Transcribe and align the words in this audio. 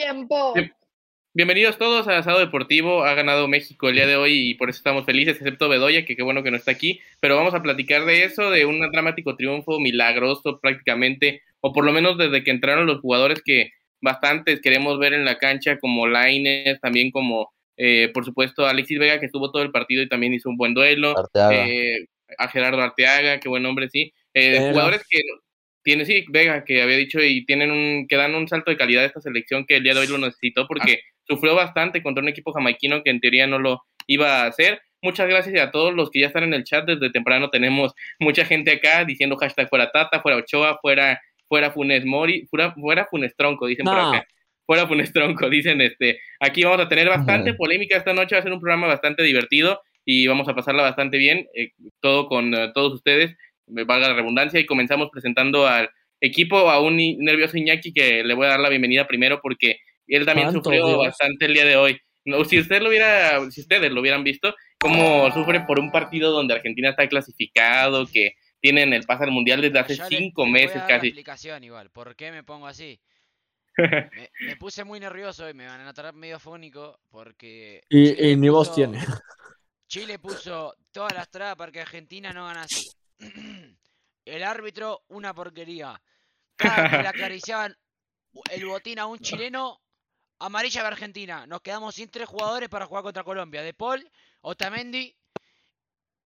tiempo. 0.00 0.54
Bienvenidos 1.34 1.76
todos 1.76 2.08
a 2.08 2.16
Asado 2.16 2.38
Deportivo. 2.38 3.04
Ha 3.04 3.14
ganado 3.14 3.48
México 3.48 3.88
el 3.88 3.96
día 3.96 4.06
de 4.06 4.16
hoy 4.16 4.50
y 4.50 4.54
por 4.54 4.70
eso 4.70 4.78
estamos 4.78 5.04
felices, 5.04 5.36
excepto 5.36 5.68
Bedoya, 5.68 6.06
que 6.06 6.16
qué 6.16 6.22
bueno 6.22 6.42
que 6.42 6.50
no 6.50 6.56
está 6.56 6.70
aquí. 6.70 7.00
Pero 7.20 7.36
vamos 7.36 7.52
a 7.52 7.60
platicar 7.60 8.06
de 8.06 8.24
eso, 8.24 8.50
de 8.50 8.64
un 8.64 8.80
dramático 8.90 9.36
triunfo 9.36 9.78
milagroso 9.78 10.58
prácticamente, 10.58 11.42
o 11.60 11.72
por 11.74 11.84
lo 11.84 11.92
menos 11.92 12.16
desde 12.16 12.42
que 12.42 12.50
entraron 12.50 12.86
los 12.86 13.00
jugadores 13.00 13.42
que 13.44 13.72
bastantes 14.00 14.62
queremos 14.62 14.98
ver 14.98 15.12
en 15.12 15.26
la 15.26 15.36
cancha, 15.36 15.78
como 15.78 16.06
Laines, 16.06 16.80
también 16.80 17.10
como, 17.10 17.52
eh, 17.76 18.10
por 18.14 18.24
supuesto, 18.24 18.66
Alexis 18.66 18.98
Vega, 18.98 19.20
que 19.20 19.26
estuvo 19.26 19.52
todo 19.52 19.62
el 19.62 19.70
partido 19.70 20.02
y 20.02 20.08
también 20.08 20.32
hizo 20.32 20.48
un 20.48 20.56
buen 20.56 20.72
duelo. 20.72 21.14
Eh, 21.52 22.06
a 22.38 22.48
Gerardo 22.48 22.80
Arteaga, 22.80 23.38
qué 23.38 23.50
buen 23.50 23.66
hombre, 23.66 23.90
sí. 23.90 24.14
Eh, 24.32 24.70
jugadores 24.70 25.02
que 25.10 25.20
tiene, 25.82 26.04
sí, 26.04 26.24
Vega, 26.28 26.64
que 26.64 26.82
había 26.82 26.96
dicho, 26.96 27.20
y 27.22 27.44
tienen 27.46 27.70
un, 27.70 28.06
que 28.08 28.16
dan 28.16 28.34
un 28.34 28.48
salto 28.48 28.70
de 28.70 28.76
calidad 28.76 29.04
a 29.04 29.06
esta 29.06 29.20
selección 29.20 29.64
que 29.66 29.76
el 29.76 29.82
día 29.82 29.94
de 29.94 30.00
hoy 30.00 30.06
lo 30.06 30.18
necesitó 30.18 30.66
porque 30.66 31.00
sufrió 31.26 31.54
bastante 31.54 32.02
contra 32.02 32.22
un 32.22 32.28
equipo 32.28 32.52
jamaiquino 32.52 33.02
que 33.02 33.10
en 33.10 33.20
teoría 33.20 33.46
no 33.46 33.58
lo 33.58 33.82
iba 34.06 34.42
a 34.42 34.46
hacer. 34.46 34.80
Muchas 35.02 35.28
gracias 35.28 35.58
a 35.60 35.70
todos 35.70 35.94
los 35.94 36.10
que 36.10 36.20
ya 36.20 36.26
están 36.26 36.44
en 36.44 36.54
el 36.54 36.64
chat 36.64 36.84
desde 36.84 37.10
temprano. 37.10 37.48
Tenemos 37.48 37.94
mucha 38.18 38.44
gente 38.44 38.72
acá 38.72 39.04
diciendo 39.04 39.36
hashtag 39.36 39.68
fuera 39.68 39.90
Tata, 39.90 40.20
fuera 40.20 40.38
Ochoa, 40.38 40.78
fuera, 40.82 41.20
fuera 41.48 41.70
Funes 41.70 42.04
Mori, 42.04 42.46
fuera, 42.50 42.72
fuera 42.72 43.06
Funes 43.06 43.34
Tronco, 43.36 43.66
dicen 43.66 43.86
por 43.86 43.98
acá. 43.98 44.26
Fuera 44.66 44.86
Funes 44.86 45.12
Tronco, 45.12 45.48
dicen 45.50 45.80
este. 45.80 46.20
Aquí 46.40 46.64
vamos 46.64 46.80
a 46.80 46.88
tener 46.88 47.08
bastante 47.08 47.54
polémica 47.54 47.96
esta 47.96 48.12
noche, 48.12 48.34
va 48.34 48.40
a 48.40 48.42
ser 48.42 48.52
un 48.52 48.60
programa 48.60 48.86
bastante 48.86 49.22
divertido 49.22 49.80
y 50.04 50.26
vamos 50.26 50.48
a 50.48 50.54
pasarla 50.54 50.82
bastante 50.82 51.18
bien, 51.18 51.46
eh, 51.54 51.72
todo 52.00 52.26
con 52.26 52.54
eh, 52.54 52.70
todos 52.74 52.94
ustedes, 52.94 53.36
valga 53.86 54.08
la 54.08 54.14
redundancia, 54.14 54.60
y 54.60 54.66
comenzamos 54.66 55.08
presentando 55.10 55.66
al 55.66 55.90
equipo, 56.20 56.70
a 56.70 56.80
un 56.80 56.96
nervioso 56.96 57.56
Iñaki 57.56 57.92
que 57.92 58.22
le 58.22 58.34
voy 58.34 58.46
a 58.46 58.50
dar 58.50 58.60
la 58.60 58.68
bienvenida 58.68 59.06
primero 59.06 59.40
porque 59.42 59.78
él 60.06 60.26
también 60.26 60.52
sufrió 60.52 60.98
bastante 60.98 61.46
el 61.46 61.54
día 61.54 61.64
de 61.64 61.76
hoy. 61.76 61.98
No, 62.24 62.44
si 62.44 62.58
usted 62.58 62.82
lo 62.82 62.90
hubiera, 62.90 63.50
si 63.50 63.62
ustedes 63.62 63.90
lo 63.90 64.00
hubieran 64.00 64.24
visto, 64.24 64.54
cómo 64.78 65.30
sufre 65.32 65.60
por 65.60 65.80
un 65.80 65.90
partido 65.90 66.32
donde 66.32 66.54
Argentina 66.54 66.90
está 66.90 67.08
clasificado, 67.08 68.06
que 68.06 68.32
tienen 68.60 68.92
el 68.92 69.04
pase 69.04 69.24
al 69.24 69.30
mundial 69.30 69.62
desde 69.62 69.78
hace 69.78 69.96
cinco 70.08 70.46
meses 70.46 70.82
casi. 70.86 71.08
explicación 71.08 71.64
igual, 71.64 71.90
¿por 71.90 72.14
qué 72.16 72.30
me 72.30 72.42
pongo 72.44 72.66
así? 72.66 73.00
me, 74.40 74.56
puse 74.56 74.84
muy 74.84 75.00
nervioso 75.00 75.48
y 75.48 75.54
me 75.54 75.66
van 75.66 75.80
a 75.80 75.84
notar 75.84 76.12
medio 76.12 76.38
fónico 76.38 77.00
porque. 77.08 77.82
Y, 77.88 78.36
ni 78.36 78.48
vos 78.48 78.74
tiene. 78.74 78.98
Chile 79.88 80.18
puso 80.18 80.74
todas 80.92 81.14
las 81.14 81.30
trabas 81.30 81.56
para 81.56 81.72
que 81.72 81.80
Argentina 81.80 82.32
no 82.32 82.46
ganase. 82.46 82.90
El 84.24 84.42
árbitro, 84.42 85.02
una 85.08 85.34
porquería. 85.34 86.00
Cada 86.56 86.82
vez 86.82 86.90
que 86.90 87.02
le 87.02 87.08
acariciaban 87.08 87.76
el 88.50 88.66
botín 88.66 88.98
a 88.98 89.06
un 89.06 89.18
chileno, 89.18 89.80
amarilla 90.38 90.82
de 90.82 90.88
Argentina. 90.88 91.46
Nos 91.46 91.62
quedamos 91.62 91.94
sin 91.94 92.08
tres 92.08 92.28
jugadores 92.28 92.68
para 92.68 92.86
jugar 92.86 93.02
contra 93.02 93.24
Colombia. 93.24 93.62
De 93.62 93.74
Paul, 93.74 94.08
Otamendi 94.42 95.14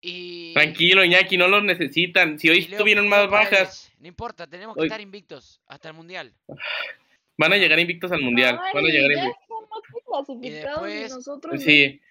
y... 0.02 0.54
Tranquilo, 0.54 1.04
Iñaki, 1.04 1.38
no 1.38 1.48
los 1.48 1.64
necesitan. 1.64 2.38
Si 2.38 2.50
hoy 2.50 2.66
tuvieron 2.66 3.08
más 3.08 3.30
bajas... 3.30 3.92
No 4.00 4.08
importa, 4.08 4.48
tenemos 4.48 4.76
que 4.76 4.84
estar 4.84 5.00
invictos 5.00 5.62
hasta 5.66 5.88
el 5.90 5.94
Mundial. 5.94 6.34
Van 7.38 7.54
a 7.54 7.58
llegar 7.58 7.80
invictos 7.80 8.12
al 8.12 8.22
Mundial. 8.22 8.60
Van 8.74 8.86
a 8.86 8.90
llegar 8.90 9.12
invictos. 9.12 9.46
Y 10.42 10.50
después... 10.50 11.12
nosotros 11.12 11.62
sí. 11.64 12.02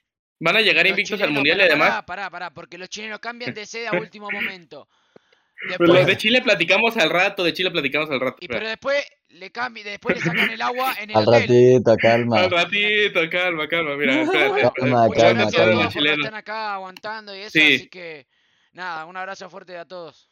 Van 0.42 0.56
a 0.56 0.60
llegar 0.60 0.84
invictos 0.88 1.22
al 1.22 1.30
Mundial 1.30 1.58
y 1.58 1.62
además... 1.62 1.90
Pará, 1.90 2.02
pará, 2.04 2.30
pará, 2.30 2.50
porque 2.50 2.76
los 2.76 2.88
chilenos 2.88 3.20
cambian 3.20 3.54
de 3.54 3.64
sede 3.64 3.86
a 3.86 3.92
último 4.10 4.28
momento. 4.28 4.88
Después... 5.68 6.04
de 6.04 6.16
Chile 6.16 6.42
platicamos 6.42 6.96
al 6.96 7.10
rato, 7.10 7.44
de 7.44 7.52
Chile 7.52 7.70
platicamos 7.70 8.10
al 8.10 8.18
rato. 8.18 8.38
Y 8.40 8.48
pero 8.48 8.66
después 8.66 9.04
le 9.28 9.52
cambian, 9.52 9.86
después 9.86 10.16
le 10.16 10.22
sacan 10.22 10.50
el 10.50 10.60
agua 10.60 10.96
en 10.98 11.10
el 11.10 11.16
Al 11.16 11.26
ratito, 11.26 11.96
calma. 11.96 12.40
Al 12.40 12.50
ratito, 12.50 13.20
calma, 13.30 13.68
calma, 13.68 13.96
mira. 13.96 14.14
calma, 14.26 15.08
calma, 15.14 15.48
calma. 15.48 15.88
Están 15.88 16.34
acá 16.34 16.74
aguantando 16.74 17.36
y 17.36 17.42
eso, 17.42 17.60
así 17.60 17.88
que 17.88 18.26
nada, 18.72 19.04
un 19.04 19.16
abrazo 19.16 19.48
fuerte 19.48 19.78
a 19.78 19.84
todos. 19.84 20.31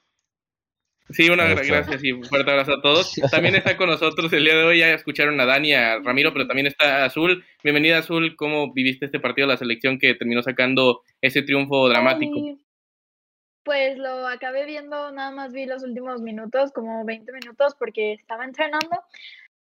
Sí, 1.13 1.29
una 1.29 1.45
gracias 1.55 2.05
y 2.05 2.13
un 2.13 2.25
fuerte 2.25 2.51
abrazo 2.51 2.75
a 2.75 2.83
todos. 2.83 3.15
También 3.31 3.57
está 3.57 3.77
con 3.77 3.89
nosotros 3.89 4.33
el 4.33 4.45
día 4.45 4.55
de 4.55 4.65
hoy, 4.65 4.79
ya 4.79 4.95
escucharon 4.95 5.41
a 5.41 5.45
Dani, 5.45 5.73
a 5.73 5.99
Ramiro, 5.99 6.33
pero 6.33 6.47
también 6.47 6.67
está 6.69 7.05
Azul. 7.05 7.45
Bienvenida 7.65 7.99
Azul, 7.99 8.37
¿cómo 8.37 8.73
viviste 8.73 9.07
este 9.07 9.19
partido 9.19 9.49
de 9.49 9.55
la 9.55 9.59
selección 9.59 9.99
que 9.99 10.15
terminó 10.15 10.43
sacando 10.43 11.03
ese 11.21 11.43
triunfo 11.43 11.89
dramático? 11.89 12.59
Pues 13.65 13.99
lo 13.99 14.27
acabé 14.29 14.67
viendo, 14.67 15.11
nada 15.11 15.33
más 15.33 15.53
vi 15.53 15.67
los 15.67 15.83
últimos 15.83 16.23
minutos, 16.23 16.73
como 16.73 17.05
20 17.05 17.33
minutos, 17.33 17.75
porque 17.79 18.13
estaba 18.13 18.45
entrenando. 18.45 19.03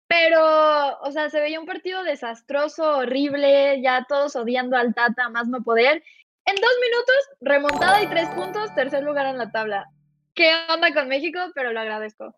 Pero, 0.08 1.00
o 1.02 1.12
sea, 1.12 1.30
se 1.30 1.40
veía 1.40 1.60
un 1.60 1.66
partido 1.66 2.04
desastroso, 2.04 2.98
horrible, 2.98 3.81
ya 3.81 4.06
todos 4.08 4.36
odiando 4.36 4.78
al 4.78 4.94
Tata, 4.94 5.30
más 5.30 5.48
no 5.48 5.64
poder. 5.64 6.04
En 6.46 6.56
dos 6.56 6.72
minutos, 6.81 7.16
remontada 7.42 8.02
y 8.04 8.08
tres 8.08 8.28
puntos, 8.30 8.74
tercer 8.74 9.04
lugar 9.04 9.28
en 9.28 9.38
la 9.38 9.52
tabla. 9.52 9.88
¿Qué 10.34 10.52
onda 10.70 10.94
con 10.94 11.08
México? 11.08 11.40
Pero 11.54 11.72
lo 11.74 11.80
agradezco. 11.80 12.36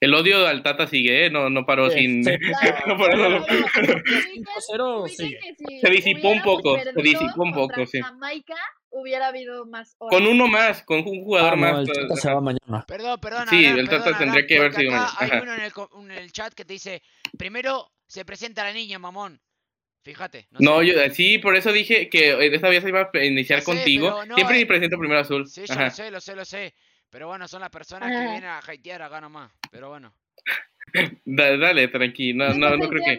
El 0.00 0.12
odio 0.12 0.46
al 0.46 0.62
Tata 0.62 0.86
sigue, 0.86 1.26
¿eh? 1.26 1.30
no, 1.30 1.48
no 1.48 1.64
paró 1.64 1.88
sin. 1.88 2.22
Se 2.24 2.38
disipó 5.90 6.28
un 6.28 6.42
poco, 6.42 6.78
se 6.78 7.02
disipó 7.02 7.42
un 7.42 7.54
poco, 7.54 7.86
sí. 7.86 8.02
Jamaica 8.02 8.56
hubiera 8.90 9.28
habido 9.28 9.64
más. 9.64 9.94
Con 9.96 10.26
uno 10.26 10.46
más, 10.46 10.82
con 10.82 10.98
un 10.98 11.24
jugador 11.24 11.54
ah, 11.54 11.56
más. 11.56 11.78
El 11.80 11.86
Tata 11.86 12.16
se 12.16 12.30
va 12.30 12.40
mañana. 12.42 12.84
Perdón, 12.86 13.18
perdón. 13.18 13.48
Sí, 13.48 13.64
el 13.64 13.88
Tata 13.88 14.18
tendría 14.18 14.46
que 14.46 14.58
haber 14.58 14.74
sido 14.74 14.90
mañana. 14.90 15.10
Hay 15.18 15.30
uno 15.40 15.54
en 15.54 15.60
el, 15.62 15.72
en 16.02 16.10
el 16.10 16.32
chat 16.32 16.52
que 16.52 16.66
te 16.66 16.74
dice: 16.74 17.02
primero 17.38 17.90
se 18.06 18.26
presenta 18.26 18.62
la 18.62 18.74
niña, 18.74 18.98
mamón. 18.98 19.40
Fíjate. 20.02 20.48
No, 20.58 20.82
yo, 20.82 20.92
sí, 21.14 21.38
por 21.38 21.56
eso 21.56 21.72
dije 21.72 22.10
que 22.10 22.36
esta 22.54 22.68
vez 22.68 22.84
iba 22.84 23.08
a 23.10 23.24
iniciar 23.24 23.62
contigo. 23.62 24.22
Siempre 24.34 24.58
me 24.58 24.66
presento 24.66 24.98
primero 24.98 25.20
azul. 25.20 25.48
Sí, 25.48 25.62
yo 25.66 25.74
lo 25.74 25.90
sé, 25.90 26.10
lo 26.10 26.20
sé, 26.20 26.36
lo 26.36 26.44
sé. 26.44 26.74
Pero 27.14 27.28
bueno, 27.28 27.46
son 27.46 27.60
las 27.60 27.70
personas 27.70 28.10
que 28.10 28.18
vienen 28.18 28.44
a 28.44 28.58
hatear 28.58 29.02
acá 29.02 29.20
nomás. 29.20 29.48
Pero 29.70 29.88
bueno. 29.88 30.12
dale, 31.24 31.58
dale, 31.58 31.86
tranquilo. 31.86 32.48
No, 32.48 32.70
no, 32.70 32.76
no 32.76 32.88
creo 32.88 33.02
que. 33.04 33.18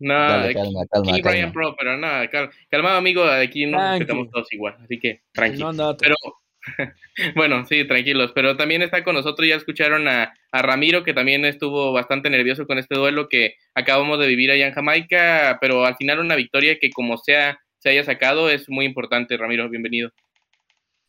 No, 0.00 0.14
dale, 0.14 0.52
calma, 0.52 0.80
calma, 0.90 1.12
aquí 1.12 1.22
Brian 1.22 1.52
Pro, 1.52 1.76
pero 1.76 1.96
nada, 1.96 2.28
calmado 2.68 2.96
amigo, 2.96 3.22
aquí 3.22 3.66
nos 3.66 3.80
respetamos 3.90 4.30
todos 4.30 4.52
igual, 4.52 4.78
así 4.82 4.98
que 4.98 5.22
tranquilo. 5.32 5.96
pero 5.96 6.16
bueno, 7.36 7.64
sí, 7.66 7.84
tranquilos, 7.86 8.32
pero 8.34 8.56
también 8.56 8.82
está 8.82 9.04
con 9.04 9.14
nosotros, 9.14 9.46
ya 9.46 9.54
escucharon 9.54 10.08
a, 10.08 10.34
a, 10.50 10.62
Ramiro, 10.62 11.04
que 11.04 11.14
también 11.14 11.44
estuvo 11.44 11.92
bastante 11.92 12.30
nervioso 12.30 12.66
con 12.66 12.78
este 12.78 12.96
duelo 12.96 13.28
que 13.28 13.54
acabamos 13.74 14.18
de 14.18 14.26
vivir 14.26 14.50
allá 14.50 14.66
en 14.66 14.74
Jamaica, 14.74 15.58
pero 15.60 15.84
al 15.84 15.96
final 15.96 16.18
una 16.18 16.36
victoria 16.36 16.78
que 16.80 16.90
como 16.90 17.16
sea 17.16 17.60
se 17.78 17.90
haya 17.90 18.02
sacado 18.02 18.50
es 18.50 18.68
muy 18.68 18.84
importante, 18.84 19.36
Ramiro, 19.36 19.68
bienvenido. 19.68 20.10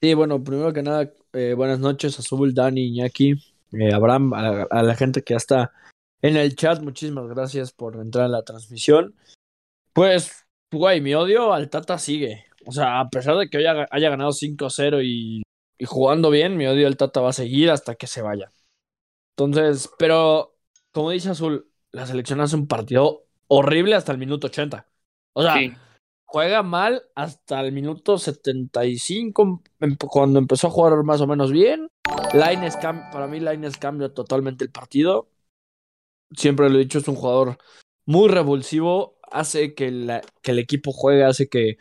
Sí, 0.02 0.14
bueno, 0.14 0.44
primero 0.44 0.72
que 0.72 0.82
nada, 0.82 1.12
eh, 1.34 1.53
buenas 1.53 1.79
noches, 1.79 2.17
Azul, 2.19 2.53
Dani, 2.53 2.88
Iñaki, 2.88 3.34
eh, 3.73 3.94
Abraham, 3.94 4.34
a, 4.34 4.84
la 4.84 4.95
gente 4.95 5.23
que 5.23 5.34
ya 5.34 5.38
está 5.38 5.73
en 6.22 6.35
el 6.35 6.56
chat, 6.56 6.81
muchísimas 6.81 7.28
gracias 7.28 7.72
por 7.72 7.95
entrar 7.97 8.25
a 8.25 8.29
la 8.29 8.44
transmisión. 8.44 9.16
Pues, 9.94 10.45
güey, 10.72 11.01
mi 11.01 11.13
odio 11.13 11.53
al 11.53 11.69
Tata 11.69 11.97
sigue. 11.97 12.45
O 12.66 12.72
sea, 12.72 13.00
a 13.00 13.09
pesar 13.09 13.38
de 13.38 13.50
que 13.50 13.57
hoy 13.57 13.66
haya, 13.66 14.09
ganado 14.09 14.31
5-0 14.31 15.03
y, 15.03 15.44
y, 15.78 15.85
jugando 15.85 16.29
bien, 16.29 16.57
mi 16.57 16.67
odio 16.67 16.88
al 16.88 16.97
Tata 16.97 17.22
va 17.22 17.29
a 17.29 17.34
seguir 17.34 17.72
hasta 17.72 17.96
que 17.96 18.07
se 18.07 18.22
vaya. 18.22 18.51
Entonces, 19.38 19.90
pero, 19.97 20.57
como 20.91 21.11
dice 21.11 21.29
Azul, 21.29 21.69
la 21.91 22.06
selección 22.06 22.41
hace 22.41 22.56
un 22.56 22.67
partido 22.67 23.25
horrible 23.47 23.96
hasta 23.96 24.11
el 24.11 24.17
minuto 24.17 24.47
80. 24.47 24.88
O 25.34 25.44
sea, 25.44 25.56
juega 26.31 26.62
mal 26.62 27.03
hasta 27.16 27.59
el 27.62 27.72
minuto 27.72 28.19
75, 28.19 29.63
em, 29.79 29.95
cuando 29.97 30.38
empezó 30.38 30.67
a 30.67 30.69
jugar 30.69 31.03
más 31.03 31.22
o 31.22 31.28
menos 31.28 31.51
bien. 31.51 31.90
Lines 32.34 32.78
para 32.78 33.28
mí, 33.28 33.40
Lines 33.40 33.78
cambia 33.78 34.13
totalmente 34.13 34.63
el 34.63 34.72
partido. 34.72 35.28
Siempre 36.35 36.69
lo 36.69 36.75
he 36.75 36.84
dicho, 36.84 37.00
es 37.00 37.07
un 37.07 37.16
jugador 37.16 37.57
muy 38.06 38.29
revulsivo. 38.29 39.17
Hace 39.31 39.73
que, 39.73 40.22
que 40.43 40.52
el 40.52 40.59
equipo 40.59 40.91
juegue, 40.91 41.23
hace 41.23 41.49
que 41.49 41.78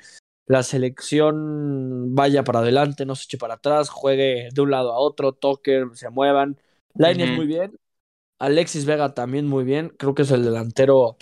la 0.46 0.62
selección 0.62 2.14
vaya 2.14 2.42
para 2.42 2.60
adelante, 2.60 3.04
no 3.04 3.14
se 3.16 3.24
eche 3.24 3.36
para 3.36 3.54
atrás, 3.54 3.90
juegue 3.90 4.48
de 4.50 4.60
un 4.62 4.70
lado 4.70 4.92
a 4.92 4.98
otro, 4.98 5.32
toque, 5.32 5.84
se 5.92 6.08
muevan. 6.08 6.58
Lines 6.94 7.36
muy 7.36 7.46
bien. 7.46 7.78
Alexis 8.38 8.86
Vega 8.86 9.12
también 9.12 9.46
muy 9.46 9.64
bien. 9.64 9.90
Creo 9.98 10.14
que 10.14 10.22
es 10.22 10.30
el 10.30 10.42
delantero, 10.42 11.18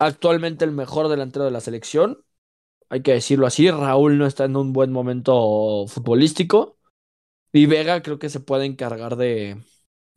actualmente 0.00 0.64
el 0.64 0.72
mejor 0.72 1.08
delantero 1.08 1.44
de 1.44 1.52
la 1.52 1.60
selección 1.60 2.25
hay 2.88 3.02
que 3.02 3.12
decirlo 3.12 3.46
así. 3.46 3.70
Raúl 3.70 4.18
no 4.18 4.26
está 4.26 4.44
en 4.44 4.56
un 4.56 4.72
buen 4.72 4.92
momento 4.92 5.86
futbolístico. 5.88 6.78
Y 7.52 7.66
Vega 7.66 8.02
creo 8.02 8.18
que 8.18 8.28
se 8.28 8.40
puede 8.40 8.66
encargar 8.66 9.16
de, 9.16 9.62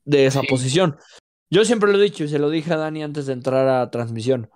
de 0.05 0.25
esa 0.25 0.41
posición. 0.43 0.97
Yo 1.49 1.65
siempre 1.65 1.91
lo 1.91 1.97
he 1.97 2.03
dicho 2.03 2.23
y 2.23 2.27
se 2.27 2.39
lo 2.39 2.49
dije 2.49 2.73
a 2.73 2.77
Dani 2.77 3.03
antes 3.03 3.25
de 3.25 3.33
entrar 3.33 3.67
a 3.67 3.89
transmisión. 3.89 4.49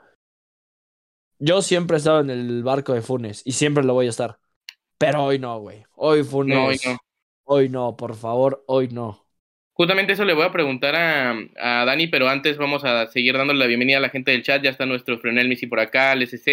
Yo 1.40 1.62
siempre 1.62 1.96
he 1.96 2.00
estado 2.00 2.22
en 2.22 2.30
el 2.30 2.64
barco 2.64 2.94
de 2.94 3.02
Funes 3.02 3.42
y 3.46 3.54
siempre 3.54 3.84
lo 3.84 3.94
voy 3.94 4.08
a 4.08 4.10
estar. 4.10 4.38
Pero 4.98 5.24
hoy 5.24 5.40
no, 5.40 5.60
güey. 5.60 5.84
Hoy 5.96 6.24
Funes. 6.24 6.58
hoy 6.58 6.80
no. 6.86 6.98
Hoy 7.46 7.70
no, 7.70 7.98
por 7.98 8.16
favor, 8.16 8.64
hoy 8.68 8.88
no. 8.88 9.28
Justamente 9.74 10.14
eso 10.14 10.24
le 10.24 10.34
voy 10.34 10.46
a 10.46 10.52
preguntar 10.52 10.96
a, 10.96 11.32
a, 11.58 11.86
Dani, 11.86 12.08
pero 12.08 12.30
antes 12.30 12.58
vamos 12.58 12.86
a 12.86 13.08
seguir 13.08 13.36
dándole 13.36 13.60
la 13.60 13.66
bienvenida 13.66 13.98
a 13.98 14.02
la 14.02 14.10
gente 14.10 14.32
del 14.32 14.44
chat. 14.44 14.62
Ya 14.62 14.70
está 14.70 14.86
nuestro 14.86 15.18
Frenel 15.18 15.50
Missy 15.50 15.68
por 15.68 15.80
acá, 15.80 16.16
LSZ, 16.16 16.46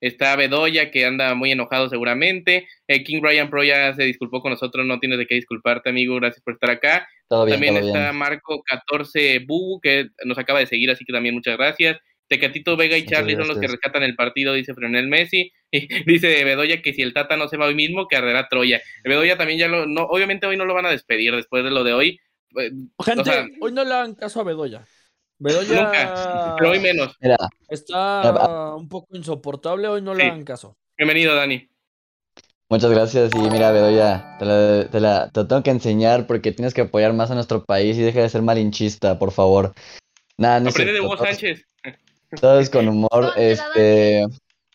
está 0.00 0.36
Bedoya, 0.36 0.90
que 0.90 1.04
anda 1.04 1.34
muy 1.34 1.52
enojado 1.52 1.88
seguramente. 1.88 2.66
Eh, 2.88 3.04
King 3.04 3.20
Brian 3.20 3.50
Pro 3.50 3.62
ya 3.62 3.94
se 3.94 4.04
disculpó 4.04 4.40
con 4.40 4.50
nosotros, 4.50 4.86
no 4.86 4.98
tienes 4.98 5.18
de 5.18 5.26
qué 5.26 5.34
disculparte, 5.34 5.90
amigo, 5.90 6.16
gracias 6.16 6.42
por 6.42 6.54
estar 6.54 6.70
acá. 6.70 7.08
también 7.28 7.76
está 7.76 8.12
Marco 8.12 8.62
14 8.62 9.40
Bu, 9.46 9.80
que 9.80 10.08
nos 10.24 10.38
acaba 10.38 10.60
de 10.60 10.66
seguir, 10.66 10.90
así 10.90 11.04
que 11.04 11.12
también 11.12 11.34
muchas 11.34 11.56
gracias. 11.56 11.98
Tecatito 12.28 12.76
Vega 12.76 12.96
y 12.96 13.06
Charlie 13.06 13.34
son 13.34 13.48
los 13.48 13.58
que 13.58 13.66
rescatan 13.66 14.04
el 14.04 14.14
partido, 14.14 14.54
dice 14.54 14.72
Frenel 14.72 15.08
Messi. 15.08 15.52
Y 15.72 15.88
dice 16.06 16.44
Bedoya 16.44 16.80
que 16.80 16.94
si 16.94 17.02
el 17.02 17.12
Tata 17.12 17.36
no 17.36 17.48
se 17.48 17.56
va 17.56 17.66
hoy 17.66 17.74
mismo, 17.74 18.06
que 18.06 18.16
arderá 18.16 18.48
Troya. 18.48 18.80
Bedoya 19.04 19.36
también 19.36 19.58
ya 19.58 19.68
lo, 19.68 19.86
no, 19.86 20.02
obviamente 20.04 20.46
hoy 20.46 20.56
no 20.56 20.64
lo 20.64 20.74
van 20.74 20.86
a 20.86 20.90
despedir 20.90 21.34
después 21.34 21.64
de 21.64 21.70
lo 21.70 21.82
de 21.82 21.92
hoy, 21.92 22.20
eh, 22.58 22.70
Gente, 23.04 23.30
hoy 23.60 23.72
no 23.72 23.84
le 23.84 23.94
hagan 23.94 24.14
caso 24.14 24.40
a 24.40 24.44
Bedoya. 24.44 24.84
Bedoya. 25.40 26.56
pero 26.58 26.70
hoy 26.70 26.80
menos. 26.80 27.16
Está 27.68 28.76
un 28.76 28.88
poco 28.88 29.16
insoportable, 29.16 29.88
hoy 29.88 30.02
no 30.02 30.14
le 30.14 30.24
hagan 30.24 30.44
caso. 30.44 30.76
Bienvenido, 30.98 31.34
Dani. 31.34 31.66
Muchas 32.68 32.90
gracias. 32.90 33.30
Y 33.34 33.38
mira, 33.50 33.72
Bedoya, 33.72 34.36
te 34.38 34.44
la, 34.44 34.88
te 34.90 35.00
la 35.00 35.30
te 35.30 35.44
tengo 35.44 35.62
que 35.62 35.70
enseñar 35.70 36.26
porque 36.26 36.52
tienes 36.52 36.74
que 36.74 36.82
apoyar 36.82 37.14
más 37.14 37.30
a 37.30 37.34
nuestro 37.34 37.64
país 37.64 37.96
y 37.96 38.02
deja 38.02 38.20
de 38.20 38.28
ser 38.28 38.42
malinchista, 38.42 39.18
por 39.18 39.32
favor. 39.32 39.72
Nada, 40.36 40.60
no 40.60 40.68
Aprende 40.68 40.92
de 40.92 41.00
Hugo 41.00 41.16
Sánchez. 41.16 41.64
Todos 42.38 42.68
con 42.68 42.86
humor, 42.88 43.32
este. 43.36 44.26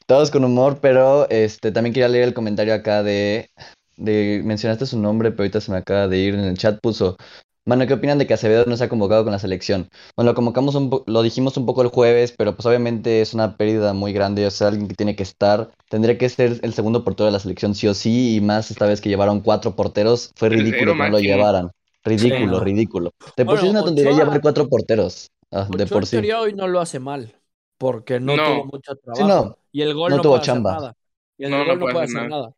Todos 0.08 0.32
con 0.32 0.44
humor, 0.44 0.80
pero 0.82 1.30
este 1.30 1.72
también 1.72 1.94
quería 1.94 2.10
leer 2.10 2.26
el 2.26 2.34
comentario 2.34 2.74
acá 2.74 3.04
de, 3.04 3.50
de 3.98 4.42
mencionaste 4.44 4.88
su 4.88 5.00
nombre, 5.00 5.30
pero 5.30 5.44
ahorita 5.44 5.62
se 5.62 5.72
me 5.72 5.78
acaba 5.78 6.08
de 6.08 6.18
ir 6.18 6.34
en 6.34 6.42
el 6.42 6.58
chat, 6.58 6.80
puso 6.82 7.18
Mano, 7.68 7.88
¿qué 7.88 7.96
opinan 7.96 8.20
de 8.20 8.28
que 8.28 8.36
Acevedo 8.36 8.66
no 8.68 8.78
se 8.78 8.84
ha 8.84 8.90
convocado 8.90 9.24
con 9.24 9.34
la 9.34 9.40
selección? 9.40 9.90
Bueno, 10.16 10.30
lo 10.32 10.36
convocamos 10.36 10.76
un 10.76 11.02
lo 11.08 11.24
dijimos 11.24 11.58
un 11.58 11.66
poco 11.66 11.82
el 11.82 11.88
jueves, 11.88 12.32
pero 12.32 12.56
pues 12.56 12.64
obviamente 12.68 13.22
es 13.22 13.34
una 13.34 13.58
pérdida 13.58 13.92
muy 13.94 14.14
grande, 14.14 14.46
o 14.46 14.52
sea, 14.52 14.68
alguien 14.68 14.88
que 14.88 14.94
tiene 14.94 15.16
que 15.16 15.24
estar, 15.24 15.72
tendría 15.90 16.16
que 16.16 16.30
ser 16.30 16.60
el 16.62 16.74
segundo 16.76 17.04
portero 17.04 17.26
de 17.26 17.32
la 17.32 17.40
selección 17.40 17.74
sí 17.74 17.88
o 17.88 17.96
sí, 17.96 18.36
y 18.36 18.42
más 18.42 18.70
esta 18.70 18.86
vez 18.86 19.02
que 19.02 19.10
llevaron 19.10 19.42
cuatro 19.42 19.76
porteros, 19.76 20.32
fue 20.36 20.50
ridículo 20.50 20.94
que 20.94 21.00
no 21.00 21.10
lo 21.10 21.20
llevaran. 21.20 21.72
Ridículo, 22.04 22.60
ridículo. 22.60 23.12
De 23.36 23.46
por 23.46 23.60
sí 23.60 23.66
es 23.66 23.72
una 23.72 23.84
tontería 23.84 24.12
llevar 24.12 24.42
cuatro 24.42 24.70
porteros. 24.70 25.32
Ah, 25.52 25.68
de 25.76 25.88
por 25.88 26.06
sí. 26.06 26.18
hoy 26.18 26.54
no 26.54 26.68
lo 26.68 26.82
hace 26.82 27.00
mal, 27.00 27.34
porque 27.80 28.20
no, 28.20 28.36
tuvo 28.36 28.66
mucho 28.66 28.96
trabajo. 28.96 29.58
y 29.72 29.82
el 29.82 29.96
gol 29.96 30.12
no, 30.12 30.22
tuvo 30.22 30.38
chamba. 30.38 30.96
Y 31.36 31.46
el 31.46 31.66
gol 31.66 31.80
no, 31.80 31.80
puede 31.80 32.06
hacer 32.06 32.30
nada. 32.30 32.52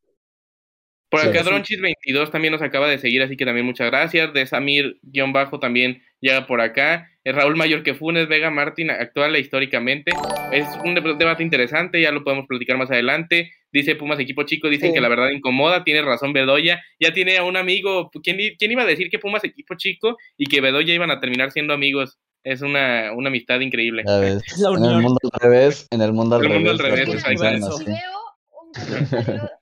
Por 1.09 1.21
acá 1.21 1.41
Dronchis22 1.43 2.31
también 2.31 2.51
nos 2.51 2.61
acaba 2.61 2.89
de 2.89 2.97
seguir, 2.97 3.21
así 3.21 3.37
que 3.37 3.45
también 3.45 3.65
muchas 3.65 3.89
gracias. 3.89 4.33
De 4.33 4.45
Samir-Bajo 4.45 5.59
también 5.59 6.03
llega 6.19 6.45
por 6.47 6.59
acá. 6.59 7.09
Es 7.23 7.33
Raúl 7.33 7.55
Mayor 7.55 7.83
que 7.83 7.93
Funes, 7.93 8.27
Vega 8.27 8.49
Martín, 8.49 8.89
actual 8.89 9.35
e 9.35 9.39
históricamente. 9.39 10.11
Es 10.51 10.67
un 10.83 10.95
debate 10.95 11.43
interesante, 11.43 12.01
ya 12.01 12.11
lo 12.11 12.23
podemos 12.23 12.45
platicar 12.45 12.77
más 12.77 12.91
adelante. 12.91 13.51
Dice 13.71 13.95
Pumas 13.95 14.19
equipo 14.19 14.43
chico, 14.43 14.69
dicen 14.69 14.93
que 14.93 15.01
la 15.01 15.09
verdad 15.09 15.29
incomoda, 15.29 15.83
tiene 15.83 16.01
razón 16.01 16.33
Bedoya. 16.33 16.81
Ya 16.99 17.13
tiene 17.13 17.37
a 17.37 17.43
un 17.43 17.55
amigo, 17.55 18.09
¿quién, 18.23 18.37
¿quién, 18.57 18.71
iba 18.71 18.83
a 18.83 18.87
decir 18.87 19.09
que 19.09 19.19
Pumas 19.19 19.43
equipo 19.43 19.75
chico 19.75 20.17
y 20.37 20.47
que 20.47 20.61
Bedoya 20.61 20.93
iban 20.93 21.11
a 21.11 21.19
terminar 21.19 21.51
siendo 21.51 21.73
amigos? 21.73 22.17
Es 22.43 22.61
una, 22.61 23.11
una 23.13 23.29
amistad 23.29 23.59
increíble. 23.61 24.03
En 24.07 24.83
el 24.85 25.01
mundo 25.01 25.19
al 25.31 25.39
revés, 25.39 25.87
en 25.91 26.01
el 26.01 26.13
mundo 26.13 26.35
al 26.35 26.41
revés. 26.43 26.55
Mundo 26.55 26.71
al 26.71 26.79
revés 26.79 27.07
veo 27.07 27.15
un 27.15 27.21
comentario 28.81 29.56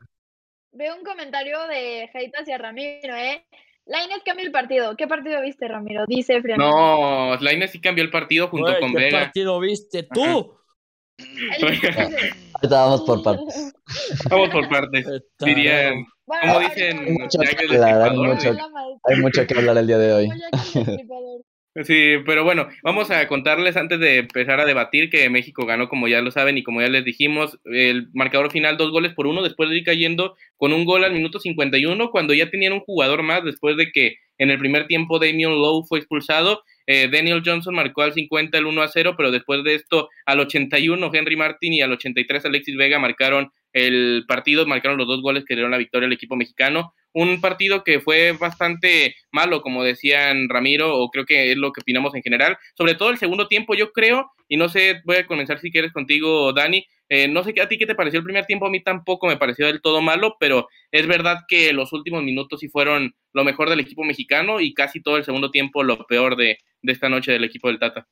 de 0.75 2.10
hate 2.13 2.33
hacia 2.36 2.57
Ramiro, 2.57 3.16
¿eh? 3.16 3.45
Lainez 3.86 4.24
cambió 4.25 4.45
el 4.45 4.51
partido. 4.51 4.95
¿Qué 4.95 5.07
partido 5.07 5.42
viste, 5.42 5.68
Ramiro? 5.68 6.06
Dice 6.07 6.42
Friano. 6.42 6.69
No, 6.69 7.38
Lainez 7.38 7.72
sí 7.72 7.80
cambió 7.80 8.04
el 8.04 8.10
partido 8.10 8.48
junto 8.48 8.77
con 8.80 8.94
Vega. 8.94 9.10
¿Qué 9.10 9.25
partido 9.25 9.60
viste 9.60 10.04
tú? 10.04 10.57
Vamos 12.69 13.01
por 13.01 13.24
partes. 13.24 13.74
Vamos 14.30 14.50
por 14.50 14.68
partes. 14.69 15.06
Dirían, 15.39 16.06
como 16.25 16.60
dicen, 16.60 17.00
hay 17.00 17.12
mucho, 17.12 17.39
que 17.39 17.75
hablar, 17.75 18.01
hay, 18.01 18.18
mucho, 18.18 18.57
hay 19.04 19.16
mucho 19.22 19.48
que 19.48 19.57
hablar 19.57 19.77
el 19.77 19.88
día 19.88 19.98
de 19.98 20.13
hoy. 20.13 20.30
Sí, 21.83 22.16
pero 22.25 22.45
bueno, 22.45 22.69
vamos 22.83 23.12
a 23.12 23.27
contarles 23.27 23.75
antes 23.75 24.00
de 24.00 24.19
empezar 24.19 24.62
a 24.62 24.66
debatir 24.66 25.10
que 25.10 25.30
México 25.30 25.66
ganó, 25.66 25.89
como 25.89 26.07
ya 26.07 26.22
lo 26.22 26.31
saben 26.31 26.57
y 26.57 26.63
como 26.63 26.80
ya 26.81 26.88
les 26.88 27.04
dijimos, 27.04 27.60
el 27.66 28.07
marcador 28.13 28.50
final 28.50 28.77
dos 28.77 28.92
goles 28.92 29.13
por 29.13 29.27
uno, 29.27 29.44
después 29.44 29.69
de 29.69 29.80
ir 29.80 29.83
cayendo 29.83 30.38
con 30.56 30.72
un 30.72 30.86
gol 30.86 31.04
al 31.04 31.12
minuto 31.12 31.38
51, 31.38 32.12
cuando 32.12 32.33
ya 32.33 32.50
tenían 32.50 32.72
un 32.72 32.80
jugador 32.80 33.24
más, 33.24 33.44
después 33.44 33.75
de 33.75 33.92
que 33.92 34.16
en 34.38 34.51
el 34.51 34.57
primer 34.57 34.88
tiempo 34.88 35.19
Damian 35.19 35.51
Lowe 35.51 35.83
fue 35.86 36.00
expulsado, 36.00 36.63
eh, 36.88 37.10
Daniel 37.12 37.44
Johnson 37.45 37.75
marcó 37.75 38.04
al 38.04 38.13
50 38.13 38.57
el 38.57 38.68
1 38.68 38.81
a 38.81 38.88
0, 38.88 39.16
pero 39.18 39.31
después 39.31 39.62
de 39.66 39.75
esto 39.75 40.07
al 40.25 40.39
81 40.39 41.12
Henry 41.13 41.36
Martin 41.36 41.74
y 41.74 41.81
al 41.81 41.92
83 41.92 42.45
Alexis 42.45 42.77
Vega 42.77 43.00
marcaron 43.00 43.51
el 43.74 44.24
partido, 44.30 44.66
marcaron 44.66 44.98
los 44.98 45.07
dos 45.07 45.22
goles 45.22 45.44
que 45.44 45.56
dieron 45.56 45.72
la 45.72 45.77
victoria 45.77 46.07
al 46.07 46.13
equipo 46.13 46.38
mexicano 46.38 46.94
un 47.15 47.39
partido 47.39 47.83
que 47.83 48.01
fue 48.01 48.33
bastante 48.33 49.15
malo, 49.31 49.62
como 49.62 49.83
decían 49.83 50.50
Ramiro, 50.50 50.97
o 50.97 51.09
creo 51.09 51.25
que 51.25 51.51
es 51.51 51.57
lo 51.57 51.71
que 51.71 51.79
opinamos 51.79 52.13
en 52.13 52.21
general, 52.21 52.57
sobre 52.77 52.95
todo 52.95 53.09
el 53.09 53.17
segundo 53.17 53.47
tiempo, 53.47 53.73
yo 53.73 53.94
creo, 53.94 54.31
y 54.50 54.57
no 54.57 54.67
sé, 54.67 55.01
voy 55.06 55.15
a 55.15 55.25
comenzar 55.25 55.59
si 55.59 55.71
quieres 55.71 55.94
contigo, 55.94 56.51
Dani, 56.51 56.85
eh, 57.07 57.29
no 57.29 57.44
sé 57.45 57.53
a 57.62 57.69
ti 57.69 57.77
qué 57.77 57.85
te 57.85 57.95
pareció 57.95 58.19
el 58.19 58.25
primer 58.25 58.45
tiempo, 58.45 58.67
a 58.67 58.69
mí 58.69 58.83
tampoco 58.83 59.27
me 59.27 59.38
pareció 59.38 59.67
del 59.67 59.81
todo 59.81 60.01
malo, 60.01 60.35
pero 60.41 60.67
es 60.91 61.07
verdad 61.07 61.39
que 61.47 61.71
los 61.71 61.94
últimos 61.94 62.21
minutos 62.21 62.59
sí 62.59 62.67
fueron 62.67 63.15
lo 63.31 63.45
mejor 63.45 63.69
del 63.69 63.79
equipo 63.79 64.03
mexicano 64.03 64.59
y 64.59 64.73
casi 64.73 65.01
todo 65.01 65.15
el 65.15 65.23
segundo 65.23 65.51
tiempo 65.51 65.83
lo 65.83 66.06
peor 66.07 66.35
de, 66.35 66.57
de 66.81 66.91
esta 66.91 67.07
noche 67.07 67.31
del 67.31 67.45
equipo 67.45 67.69
del 67.69 67.79
Tata. 67.79 68.07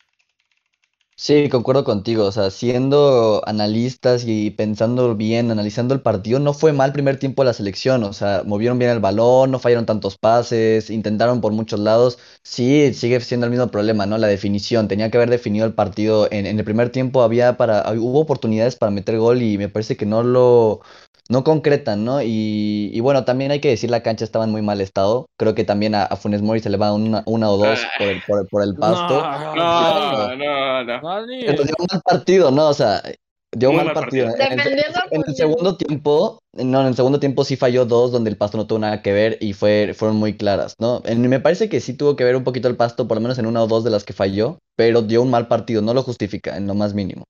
Sí, 1.16 1.48
concuerdo 1.50 1.84
contigo. 1.84 2.26
O 2.26 2.32
sea, 2.32 2.50
siendo 2.50 3.42
analistas 3.46 4.24
y 4.26 4.50
pensando 4.52 5.16
bien, 5.16 5.52
analizando 5.52 5.94
el 5.94 6.02
partido, 6.02 6.40
no 6.40 6.54
fue 6.54 6.74
mal 6.74 6.92
primer 6.92 7.18
tiempo 7.20 7.44
de 7.44 7.48
la 7.48 7.54
selección. 7.54 8.04
O 8.04 8.14
sea, 8.14 8.44
movieron 8.46 8.80
bien 8.80 8.92
el 8.92 9.00
balón, 9.00 9.52
no 9.52 9.60
fallaron 9.60 9.86
tantos 9.86 10.18
pases, 10.18 10.90
intentaron 10.90 11.40
por 11.42 11.52
muchos 11.54 11.80
lados. 11.80 12.18
Sí, 12.44 12.94
sigue 12.94 13.20
siendo 13.22 13.46
el 13.46 13.52
mismo 13.52 13.68
problema, 13.70 14.06
¿no? 14.06 14.18
La 14.18 14.28
definición. 14.28 14.88
Tenía 14.88 15.10
que 15.12 15.18
haber 15.18 15.30
definido 15.30 15.66
el 15.66 15.74
partido. 15.74 16.28
En, 16.32 16.46
en 16.48 16.58
el 16.60 16.66
primer 16.66 16.90
tiempo 16.90 17.22
había 17.22 17.58
para, 17.58 17.84
hubo 17.94 18.20
oportunidades 18.20 18.76
para 18.76 18.92
meter 18.92 19.18
gol 19.20 19.42
y 19.42 19.58
me 19.58 19.70
parece 19.70 19.96
que 19.96 20.06
no 20.06 20.24
lo, 20.24 20.82
no 21.34 21.44
concretan, 21.44 22.06
¿no? 22.06 22.22
Y, 22.22 22.92
y, 22.94 23.00
bueno, 23.00 23.26
también 23.26 23.50
hay 23.50 23.60
que 23.60 23.70
decir 23.70 23.90
la 23.90 24.04
cancha 24.04 24.24
estaba 24.24 24.46
en 24.46 24.52
muy 24.52 24.62
mal 24.62 24.80
estado. 24.82 25.26
Creo 25.36 25.56
que 25.56 25.64
también 25.64 25.96
a, 25.96 26.08
Funes 26.16 26.44
Mori 26.44 26.60
se 26.60 26.70
le 26.70 26.78
va 26.78 26.94
una, 26.94 27.24
una 27.26 27.50
o 27.50 27.58
dos 27.58 27.80
por 27.98 28.08
el, 28.08 28.22
por, 28.28 28.48
por 28.50 28.64
el 28.64 28.76
pasto. 28.76 29.20
No, 29.56 30.36
no, 30.36 30.84
no. 30.84 31.02
Pero 31.46 31.64
dio 31.64 31.76
un 31.80 31.88
mal 31.92 32.02
partido, 32.06 32.52
¿no? 32.52 32.68
O 32.68 32.74
sea, 32.76 33.02
dio 33.52 33.72
un 33.72 33.78
mal, 33.78 33.94
partido. 33.94 34.28
En, 34.28 34.60
el, 34.60 35.36
segundo 35.36 35.76
tiempo, 35.76 36.38
no, 36.54 36.82
en 36.82 36.88
el 36.88 36.96
segundo 36.96 37.20
tiempo 37.20 37.44
sí 37.44 37.56
falló 37.56 37.86
dos 37.86 38.12
donde 38.12 38.30
el 38.30 38.38
pasto 38.38 38.58
no 38.58 38.68
tuvo 38.68 38.78
nada 38.78 39.02
que 39.02 39.12
ver 39.12 39.40
y 39.42 39.54
fue, 39.54 39.96
fueron 39.96 40.18
muy 40.18 40.38
claras, 40.38 40.76
¿no? 40.80 41.02
me 41.04 41.40
parece 41.40 41.68
que 41.68 41.80
sí 41.80 41.96
tuvo 41.96 42.16
que 42.16 42.24
ver 42.24 42.36
un 42.36 42.44
poquito 42.44 42.68
el 42.68 42.76
pasto, 42.76 43.08
por 43.08 43.18
lo 43.18 43.22
menos 43.22 43.40
en 43.40 43.48
una 43.48 43.64
o 43.64 43.68
dos 43.68 43.84
de 43.84 43.90
las 43.90 44.04
que 44.04 44.14
falló, 44.14 44.60
pero 44.76 45.02
dio 45.02 45.24
un 45.24 45.32
mal 45.32 45.48
partido, 45.48 45.82
no 45.82 45.96
lo 45.96 46.04
justifica 46.04 46.58
en 46.58 46.68
lo 46.68 46.76
más 46.76 46.94
mínimo. 46.94 47.26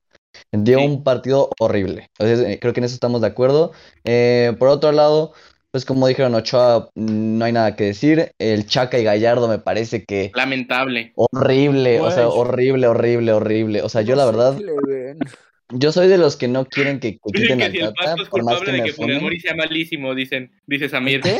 Dio 0.51 0.81
un 0.81 1.03
partido 1.03 1.49
horrible. 1.59 2.09
Entonces, 2.17 2.47
eh, 2.47 2.59
creo 2.59 2.73
que 2.73 2.79
en 2.79 2.85
eso 2.85 2.93
estamos 2.93 3.21
de 3.21 3.27
acuerdo. 3.27 3.71
Eh, 4.03 4.55
por 4.59 4.69
otro 4.69 4.91
lado, 4.91 5.33
pues 5.71 5.85
como 5.85 6.07
dijeron 6.07 6.35
Ochoa, 6.35 6.89
no 6.95 7.45
hay 7.45 7.51
nada 7.51 7.75
que 7.75 7.85
decir. 7.85 8.33
El 8.37 8.67
Chaca 8.67 8.99
y 8.99 9.03
Gallardo 9.03 9.47
me 9.47 9.59
parece 9.59 10.05
que... 10.05 10.31
Lamentable. 10.35 11.13
Horrible, 11.15 11.99
o 11.99 12.11
sea, 12.11 12.27
horrible, 12.27 12.87
horrible, 12.87 13.33
horrible. 13.33 13.81
O 13.81 13.89
sea, 13.89 14.01
yo 14.01 14.15
la 14.15 14.25
verdad... 14.25 14.57
Yo 15.75 15.91
soy 15.91 16.07
de 16.07 16.17
los 16.17 16.35
que 16.37 16.47
no 16.47 16.65
quieren 16.65 16.99
que, 16.99 17.19
quiten 17.33 17.59
que 17.59 17.71
si 17.71 17.77
el 17.79 17.93
pasto 17.93 18.23
es 18.23 18.29
culpable 18.29 18.71
de 18.71 18.83
que 18.83 18.93
Funes 18.93 19.21
Mori 19.21 19.39
sea 19.39 19.55
malísimo, 19.55 20.15
dicen, 20.15 20.51
dice 20.65 20.89
Samir. 20.89 21.21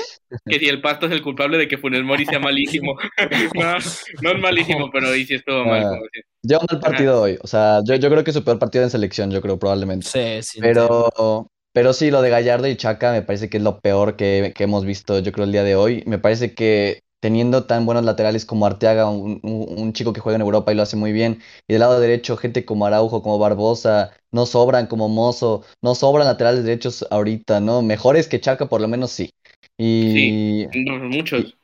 Que 0.48 0.58
si 0.58 0.68
el 0.68 0.82
pasto 0.82 1.06
es 1.06 1.12
el 1.12 1.22
culpable 1.22 1.60
de 1.60 1.68
que 1.68 1.78
Funes 1.78 2.04
Mori 2.04 2.26
sea 2.26 2.40
malísimo. 2.40 2.96
no, 3.54 3.78
no 4.22 4.32
es 4.32 4.40
malísimo, 4.42 4.90
pero 4.92 5.12
dice 5.12 5.36
estuvo 5.36 5.64
mal. 5.64 5.84
Como 5.84 6.02
Yo 6.42 6.60
mal 6.68 6.80
partido 6.80 7.22
hoy. 7.22 7.38
O 7.44 7.46
sea, 7.46 7.82
yo, 7.86 7.96
yo 7.98 8.10
creo 8.10 8.24
que 8.24 8.34
su 8.34 8.44
peor 8.44 8.58
partido 8.58 8.84
en 8.84 8.90
selección, 8.90 9.30
yo 9.30 9.42
creo, 9.42 9.60
probablemente. 9.60 10.08
Sí, 10.08 10.42
sí. 10.42 10.60
Pero, 10.60 11.52
pero 11.72 11.94
sí, 11.94 12.10
lo 12.10 12.24
de 12.24 12.32
Gallardo 12.32 12.68
y 12.68 12.76
Chaca 12.76 13.12
me 13.12 13.22
parece 13.22 13.48
que 13.48 13.58
es 13.58 13.64
lo 13.64 13.80
peor 13.80 14.16
que, 14.16 14.54
que 14.56 14.64
hemos 14.64 14.86
visto, 14.86 15.20
yo 15.20 15.32
creo, 15.32 15.46
el 15.46 15.52
día 15.52 15.64
de 15.64 15.76
hoy. 15.76 16.04
Me 16.08 16.18
parece 16.18 16.56
que 16.56 17.04
teniendo 17.24 17.64
tan 17.64 17.86
buenos 17.86 18.04
laterales 18.04 18.46
como 18.46 18.66
Arteaga, 18.66 19.10
un, 19.10 19.94
chico 19.94 20.12
que 20.12 20.20
juega 20.20 20.36
en 20.36 20.42
Europa 20.42 20.74
y 20.74 20.76
lo 20.76 20.82
hace 20.82 20.98
muy 20.98 21.14
bien, 21.14 21.40
y 21.70 21.72
del 21.72 21.80
lado 21.80 21.98
derecho 22.02 22.36
gente 22.36 22.66
como 22.66 22.86
Araujo, 22.86 23.24
como 23.24 23.40
Barbosa, 23.40 24.12
no 24.34 24.46
sobran 24.46 24.88
como 24.88 25.08
Mozo, 25.08 25.64
no 25.82 25.96
sobran 25.96 26.28
laterales 26.28 26.66
derechos 26.66 27.08
ahorita, 27.10 27.62
¿no? 27.62 27.82
Mejores 27.82 28.28
que 28.28 28.42
Chaca 28.42 28.68
por 28.68 28.82
lo 28.82 28.90
menos 28.90 29.12
sí. 29.12 29.30
Y, 29.78 30.68
sí, 30.70 30.86
muchos. 30.86 31.56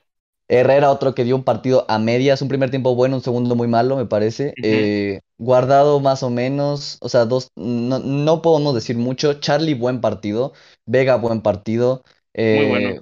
Herrera, 0.47 0.91
otro 0.91 1.13
que 1.13 1.25
dio 1.25 1.35
un 1.35 1.43
partido 1.43 1.85
a 1.89 1.99
medias, 1.99 2.41
un 2.41 2.47
primer 2.47 2.69
tiempo 2.69 2.95
bueno, 2.95 3.17
un 3.17 3.21
segundo 3.21 3.53
muy 3.57 3.67
malo, 3.67 3.97
me 3.97 4.05
parece. 4.05 4.53
Eh, 4.63 5.19
guardado 5.37 5.99
más 5.99 6.23
o 6.23 6.29
menos, 6.29 6.99
o 7.01 7.09
sea, 7.09 7.25
dos, 7.25 7.49
no, 7.57 7.99
no 7.99 8.41
podemos 8.41 8.73
decir 8.73 8.95
mucho. 8.97 9.33
Charlie, 9.33 9.73
buen 9.73 9.99
partido. 9.99 10.53
Vega, 10.85 11.17
buen 11.17 11.41
partido. 11.41 12.01
muy 12.33 12.65
bueno. 12.69 13.01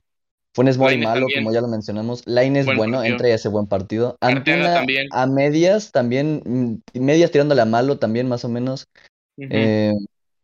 Funes 0.57 0.75
Mori 0.79 0.93
Lainez 0.95 1.07
malo, 1.07 1.19
también. 1.21 1.43
como 1.43 1.53
ya 1.53 1.61
lo 1.61 1.67
mencionamos. 1.67 2.23
Lainez 2.25 2.65
Buen 2.65 2.77
bueno, 2.77 2.97
partido. 2.97 3.13
entra 3.13 3.29
y 3.29 3.31
hace 3.33 3.47
buen 3.47 3.67
partido. 3.67 4.17
Antuna 4.21 4.73
también. 4.73 5.07
a 5.11 5.27
medias 5.27 5.91
también, 5.91 6.41
mm, 6.43 6.99
medias 6.99 7.29
tirándole 7.29 7.61
a 7.61 7.65
malo 7.65 7.99
también, 7.99 8.27
más 8.27 8.43
o 8.43 8.49
menos. 8.49 8.87
Eh, 9.37 9.93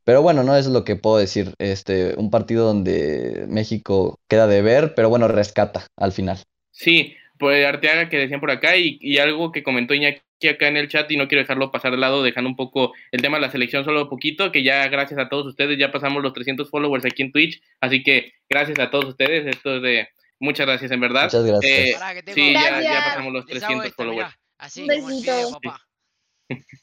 pero 0.03 0.21
bueno, 0.21 0.43
no 0.43 0.55
eso 0.55 0.69
es 0.69 0.73
lo 0.73 0.83
que 0.83 0.95
puedo 0.95 1.17
decir. 1.17 1.55
Este, 1.57 2.13
un 2.15 2.29
partido 2.29 2.63
donde 2.63 3.47
México 3.49 4.19
queda 4.29 4.45
de 4.45 4.61
ver, 4.61 4.93
pero 4.93 5.09
bueno, 5.09 5.27
rescata 5.27 5.87
al 5.97 6.11
final. 6.11 6.37
Sí, 6.69 7.15
pues 7.37 7.65
Arteaga 7.65 8.09
que 8.09 8.17
decían 8.17 8.39
por 8.39 8.51
acá 8.51 8.77
y, 8.77 8.97
y 9.01 9.17
algo 9.17 9.51
que 9.51 9.63
comentó 9.63 9.93
Iñaki 9.93 10.21
acá 10.49 10.67
en 10.67 10.77
el 10.77 10.89
chat 10.89 11.09
y 11.11 11.17
no 11.17 11.27
quiero 11.27 11.41
dejarlo 11.41 11.71
pasar 11.71 11.91
de 11.91 11.97
lado, 11.97 12.21
dejando 12.21 12.49
un 12.49 12.55
poco 12.55 12.93
el 13.11 13.21
tema 13.21 13.37
de 13.37 13.41
la 13.41 13.51
selección 13.51 13.85
solo 13.85 14.09
poquito, 14.09 14.51
que 14.51 14.61
ya 14.63 14.87
gracias 14.89 15.19
a 15.19 15.29
todos 15.29 15.47
ustedes 15.47 15.77
ya 15.79 15.91
pasamos 15.91 16.21
los 16.21 16.33
300 16.33 16.69
followers 16.69 17.05
aquí 17.05 17.23
en 17.23 17.31
Twitch, 17.31 17.61
así 17.79 18.03
que 18.03 18.33
gracias 18.49 18.77
a 18.79 18.89
todos 18.89 19.05
ustedes, 19.05 19.47
esto 19.47 19.77
es 19.77 19.81
de 19.81 20.07
muchas 20.39 20.67
gracias 20.67 20.91
en 20.91 20.99
verdad. 20.99 21.23
Muchas 21.23 21.45
gracias. 21.45 21.71
Eh, 21.71 21.95
Pará, 21.97 22.21
sí, 22.33 22.53
ya, 22.53 23.03
pasamos 23.05 23.33
los 23.33 23.45
Les 23.45 23.63
hago 23.63 23.81
300 23.81 23.85
esto, 23.85 23.95
followers. 24.03 24.27
mirá. 24.27 24.39
Así 24.57 24.81
Un 24.81 24.87
como 24.87 24.99
el 24.99 25.05
besito. 25.15 25.31
video, 25.35 25.51
papá. 25.51 25.81
Sí, 26.49 26.57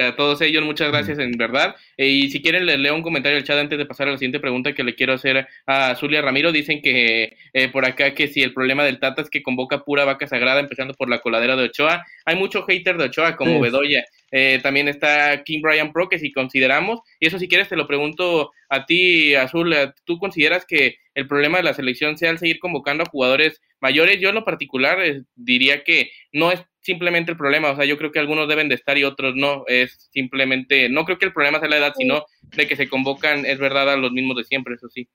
a 0.00 0.16
todos 0.16 0.40
ellos 0.42 0.64
muchas 0.64 0.90
gracias 0.90 1.18
en 1.18 1.32
verdad. 1.32 1.74
Eh, 1.96 2.08
y 2.08 2.30
si 2.30 2.42
quieren 2.42 2.66
les 2.66 2.78
leo 2.78 2.94
un 2.94 3.02
comentario 3.02 3.36
del 3.36 3.44
chat 3.44 3.58
antes 3.58 3.78
de 3.78 3.86
pasar 3.86 4.08
a 4.08 4.12
la 4.12 4.18
siguiente 4.18 4.40
pregunta 4.40 4.74
que 4.74 4.84
le 4.84 4.94
quiero 4.94 5.14
hacer 5.14 5.46
a 5.66 5.94
Zulia 5.94 6.22
Ramiro. 6.22 6.52
Dicen 6.52 6.82
que 6.82 7.36
eh, 7.52 7.68
por 7.68 7.84
acá 7.84 8.14
que 8.14 8.28
si 8.28 8.42
el 8.42 8.52
problema 8.52 8.84
del 8.84 8.98
Tata 8.98 9.22
es 9.22 9.30
que 9.30 9.42
convoca 9.42 9.84
pura 9.84 10.04
vaca 10.04 10.26
sagrada, 10.26 10.60
empezando 10.60 10.94
por 10.94 11.08
la 11.08 11.20
coladera 11.20 11.56
de 11.56 11.64
Ochoa. 11.64 12.04
Hay 12.24 12.36
mucho 12.36 12.62
hater 12.64 12.96
de 12.96 13.04
Ochoa 13.04 13.36
como 13.36 13.52
Sí. 13.52 13.60
Bedoya. 13.60 14.04
Eh, 14.34 14.60
también 14.62 14.88
está 14.88 15.42
King 15.44 15.60
Brian 15.60 15.92
Pro, 15.92 16.08
que 16.08 16.18
si 16.18 16.32
consideramos, 16.32 17.00
y 17.20 17.26
eso 17.26 17.38
si 17.38 17.48
quieres 17.48 17.68
te 17.68 17.76
lo 17.76 17.86
pregunto 17.86 18.50
a 18.70 18.86
ti, 18.86 19.34
Azul, 19.34 19.74
eh, 19.74 19.92
¿tú 20.04 20.18
consideras 20.18 20.64
que 20.64 20.96
el 21.14 21.28
problema 21.28 21.58
de 21.58 21.64
la 21.64 21.74
selección 21.74 22.16
sea 22.16 22.30
el 22.30 22.38
seguir 22.38 22.58
convocando 22.58 23.04
a 23.04 23.10
jugadores 23.10 23.60
mayores? 23.80 24.20
Yo 24.20 24.30
en 24.30 24.36
lo 24.36 24.44
particular 24.46 25.02
eh, 25.02 25.24
diría 25.34 25.84
que 25.84 26.10
no 26.32 26.50
es 26.50 26.64
simplemente 26.82 27.30
el 27.30 27.38
problema, 27.38 27.70
o 27.70 27.76
sea, 27.76 27.84
yo 27.84 27.96
creo 27.96 28.12
que 28.12 28.18
algunos 28.18 28.48
deben 28.48 28.68
de 28.68 28.74
estar 28.74 28.98
y 28.98 29.04
otros 29.04 29.34
no, 29.36 29.64
es 29.68 30.08
simplemente, 30.12 30.88
no 30.88 31.04
creo 31.04 31.18
que 31.18 31.26
el 31.26 31.32
problema 31.32 31.60
sea 31.60 31.68
la 31.68 31.78
edad, 31.78 31.94
sino 31.96 32.26
de 32.42 32.66
que 32.66 32.76
se 32.76 32.88
convocan, 32.88 33.46
es 33.46 33.58
verdad, 33.58 33.90
a 33.90 33.96
los 33.96 34.12
mismos 34.12 34.36
de 34.36 34.44
siempre, 34.44 34.74
eso 34.74 34.88
sí. 34.88 35.08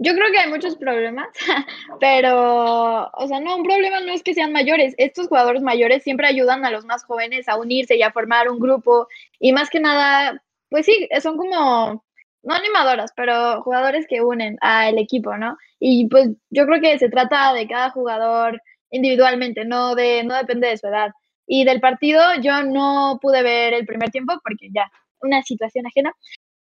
Yo 0.00 0.14
creo 0.14 0.30
que 0.30 0.38
hay 0.38 0.48
muchos 0.48 0.76
problemas, 0.76 1.26
pero, 2.00 3.10
o 3.12 3.26
sea, 3.26 3.40
no, 3.40 3.56
un 3.56 3.64
problema 3.64 4.00
no 4.00 4.12
es 4.12 4.22
que 4.22 4.32
sean 4.32 4.52
mayores. 4.52 4.94
Estos 4.96 5.26
jugadores 5.26 5.60
mayores 5.60 6.04
siempre 6.04 6.28
ayudan 6.28 6.64
a 6.64 6.70
los 6.70 6.84
más 6.84 7.04
jóvenes 7.04 7.48
a 7.48 7.56
unirse 7.58 7.96
y 7.96 8.02
a 8.02 8.12
formar 8.12 8.48
un 8.48 8.60
grupo. 8.60 9.08
Y 9.40 9.52
más 9.52 9.68
que 9.70 9.80
nada, 9.80 10.40
pues 10.70 10.86
sí, 10.86 11.08
son 11.20 11.36
como, 11.36 12.04
no 12.44 12.54
animadoras, 12.54 13.12
pero 13.16 13.60
jugadores 13.62 14.06
que 14.08 14.20
unen 14.20 14.56
al 14.60 14.98
equipo, 14.98 15.36
¿no? 15.36 15.56
Y 15.80 16.06
pues 16.06 16.28
yo 16.50 16.66
creo 16.66 16.80
que 16.80 16.96
se 17.00 17.08
trata 17.08 17.52
de 17.52 17.66
cada 17.66 17.90
jugador 17.90 18.62
individualmente, 18.90 19.64
no, 19.64 19.94
de, 19.94 20.22
no 20.24 20.34
depende 20.34 20.68
de 20.68 20.78
su 20.78 20.86
edad. 20.86 21.10
Y 21.46 21.64
del 21.64 21.80
partido 21.80 22.22
yo 22.42 22.62
no 22.62 23.18
pude 23.22 23.42
ver 23.42 23.72
el 23.74 23.86
primer 23.86 24.10
tiempo 24.10 24.34
porque 24.42 24.68
ya, 24.74 24.90
una 25.20 25.42
situación 25.42 25.86
ajena, 25.86 26.12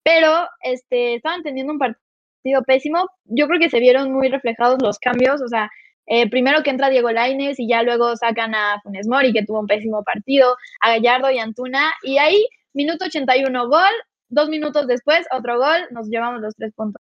pero 0.03 0.49
este, 0.63 1.17
estaban 1.17 1.43
teniendo 1.43 1.73
un 1.73 1.79
partido 1.79 2.63
pésimo. 2.65 3.09
Yo 3.25 3.49
creo 3.49 3.59
que 3.59 3.71
se 3.71 3.81
vieron 3.81 4.13
muy 4.13 4.29
reflejados 4.29 4.81
los 4.81 4.99
cambios, 4.99 5.43
o 5.43 5.49
sea, 5.49 5.71
eh, 6.07 6.31
primero 6.31 6.63
que 6.63 6.71
entra 6.71 6.89
Diego 6.89 7.11
Lainez 7.11 7.59
y 7.59 7.69
ya 7.69 7.83
luego 7.83 8.17
sacan 8.17 8.55
a 8.55 8.81
Funes 8.83 9.09
Mori, 9.09 9.33
que 9.33 9.45
tuvo 9.45 9.61
un 9.61 9.67
pésimo 9.67 10.05
partido, 10.05 10.57
a 10.81 10.91
Gallardo 10.91 11.31
y 11.33 11.39
Antuna, 11.39 11.93
y 12.05 12.19
ahí, 12.19 12.47
minuto 12.73 13.07
81, 13.07 13.69
gol, 13.69 13.83
dos 14.29 14.49
minutos 14.49 14.87
después, 14.87 15.27
otro 15.33 15.59
gol, 15.59 15.89
nos 15.91 16.09
llevamos 16.09 16.41
los 16.41 16.55
tres 16.55 16.73
puntos. 16.75 17.03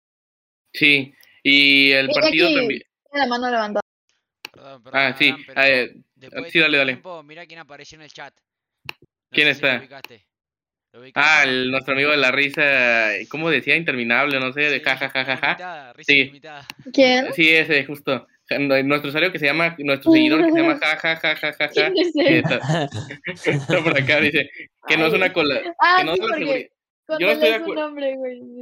Sí, 0.74 1.14
y 1.42 1.92
el 1.92 2.08
partido 2.08 2.48
también... 2.54 2.82
tiene 3.10 3.26
la 3.26 3.26
mano. 3.26 3.79
Perdón, 4.60 4.82
perdón, 4.82 5.00
Ah, 5.02 5.14
sí, 5.16 5.34
pero 5.46 5.62
eh, 5.62 5.94
después 6.16 6.52
sí, 6.52 6.58
dale, 6.58 6.76
dale. 6.76 6.92
tiempo, 6.92 7.22
mirá 7.22 7.46
quién 7.46 7.60
apareció 7.60 7.96
en 7.96 8.02
el 8.02 8.12
chat. 8.12 8.34
No 8.86 8.94
¿Quién 9.30 9.48
sé 9.48 9.54
si 9.54 9.62
lo 9.62 9.68
está? 9.68 9.80
ubicaste. 9.80 10.26
¿Lo 10.92 11.00
ubicaste 11.00 11.30
Ah, 11.30 11.44
el- 11.44 11.70
nuestro 11.70 11.94
amigo 11.94 12.10
de 12.10 12.18
la 12.18 12.30
risa, 12.30 13.08
¿cómo 13.30 13.48
decía? 13.48 13.74
Interminable, 13.76 14.38
no 14.38 14.52
sé, 14.52 14.60
de 14.60 14.78
Sí, 14.80 14.84
ja, 14.84 14.96
ja, 14.98 15.08
ja, 15.08 15.92
risa 15.94 16.12
Sí. 16.12 16.40
¿Quién? 16.92 17.32
Sí, 17.32 17.48
ese, 17.48 17.86
justo. 17.86 18.26
Nuestro 18.50 19.08
usuario 19.08 19.32
que 19.32 19.38
se 19.38 19.46
llama, 19.46 19.76
nuestro 19.78 20.12
seguidor 20.12 20.44
que 20.44 20.52
se 20.52 20.60
llama 20.60 20.78
ja, 20.82 20.96
ja, 20.98 21.16
ja, 21.16 21.36
ja, 21.36 21.52
ja, 21.54 21.68
ja. 21.68 21.70
¿Quién 21.72 21.96
es 21.96 22.14
está, 22.50 22.60
está 23.46 23.82
por 23.82 23.96
acá, 23.96 24.20
dice, 24.20 24.50
que 24.86 24.96
no 24.98 25.06
es 25.06 25.14
una 25.14 25.32
cola, 25.32 25.74
Ah, 25.78 25.94
que 26.00 26.04
no 26.04 26.14
sí, 26.16 26.20
es 26.20 26.28
la 26.28 26.36
porque 26.36 26.44
seguridad. 26.44 26.70
Cuando 27.16 27.20
yo 27.20 27.26
no 27.26 27.32
estoy 27.32 27.48
de 27.48 27.54
acuerdo. 27.56 27.82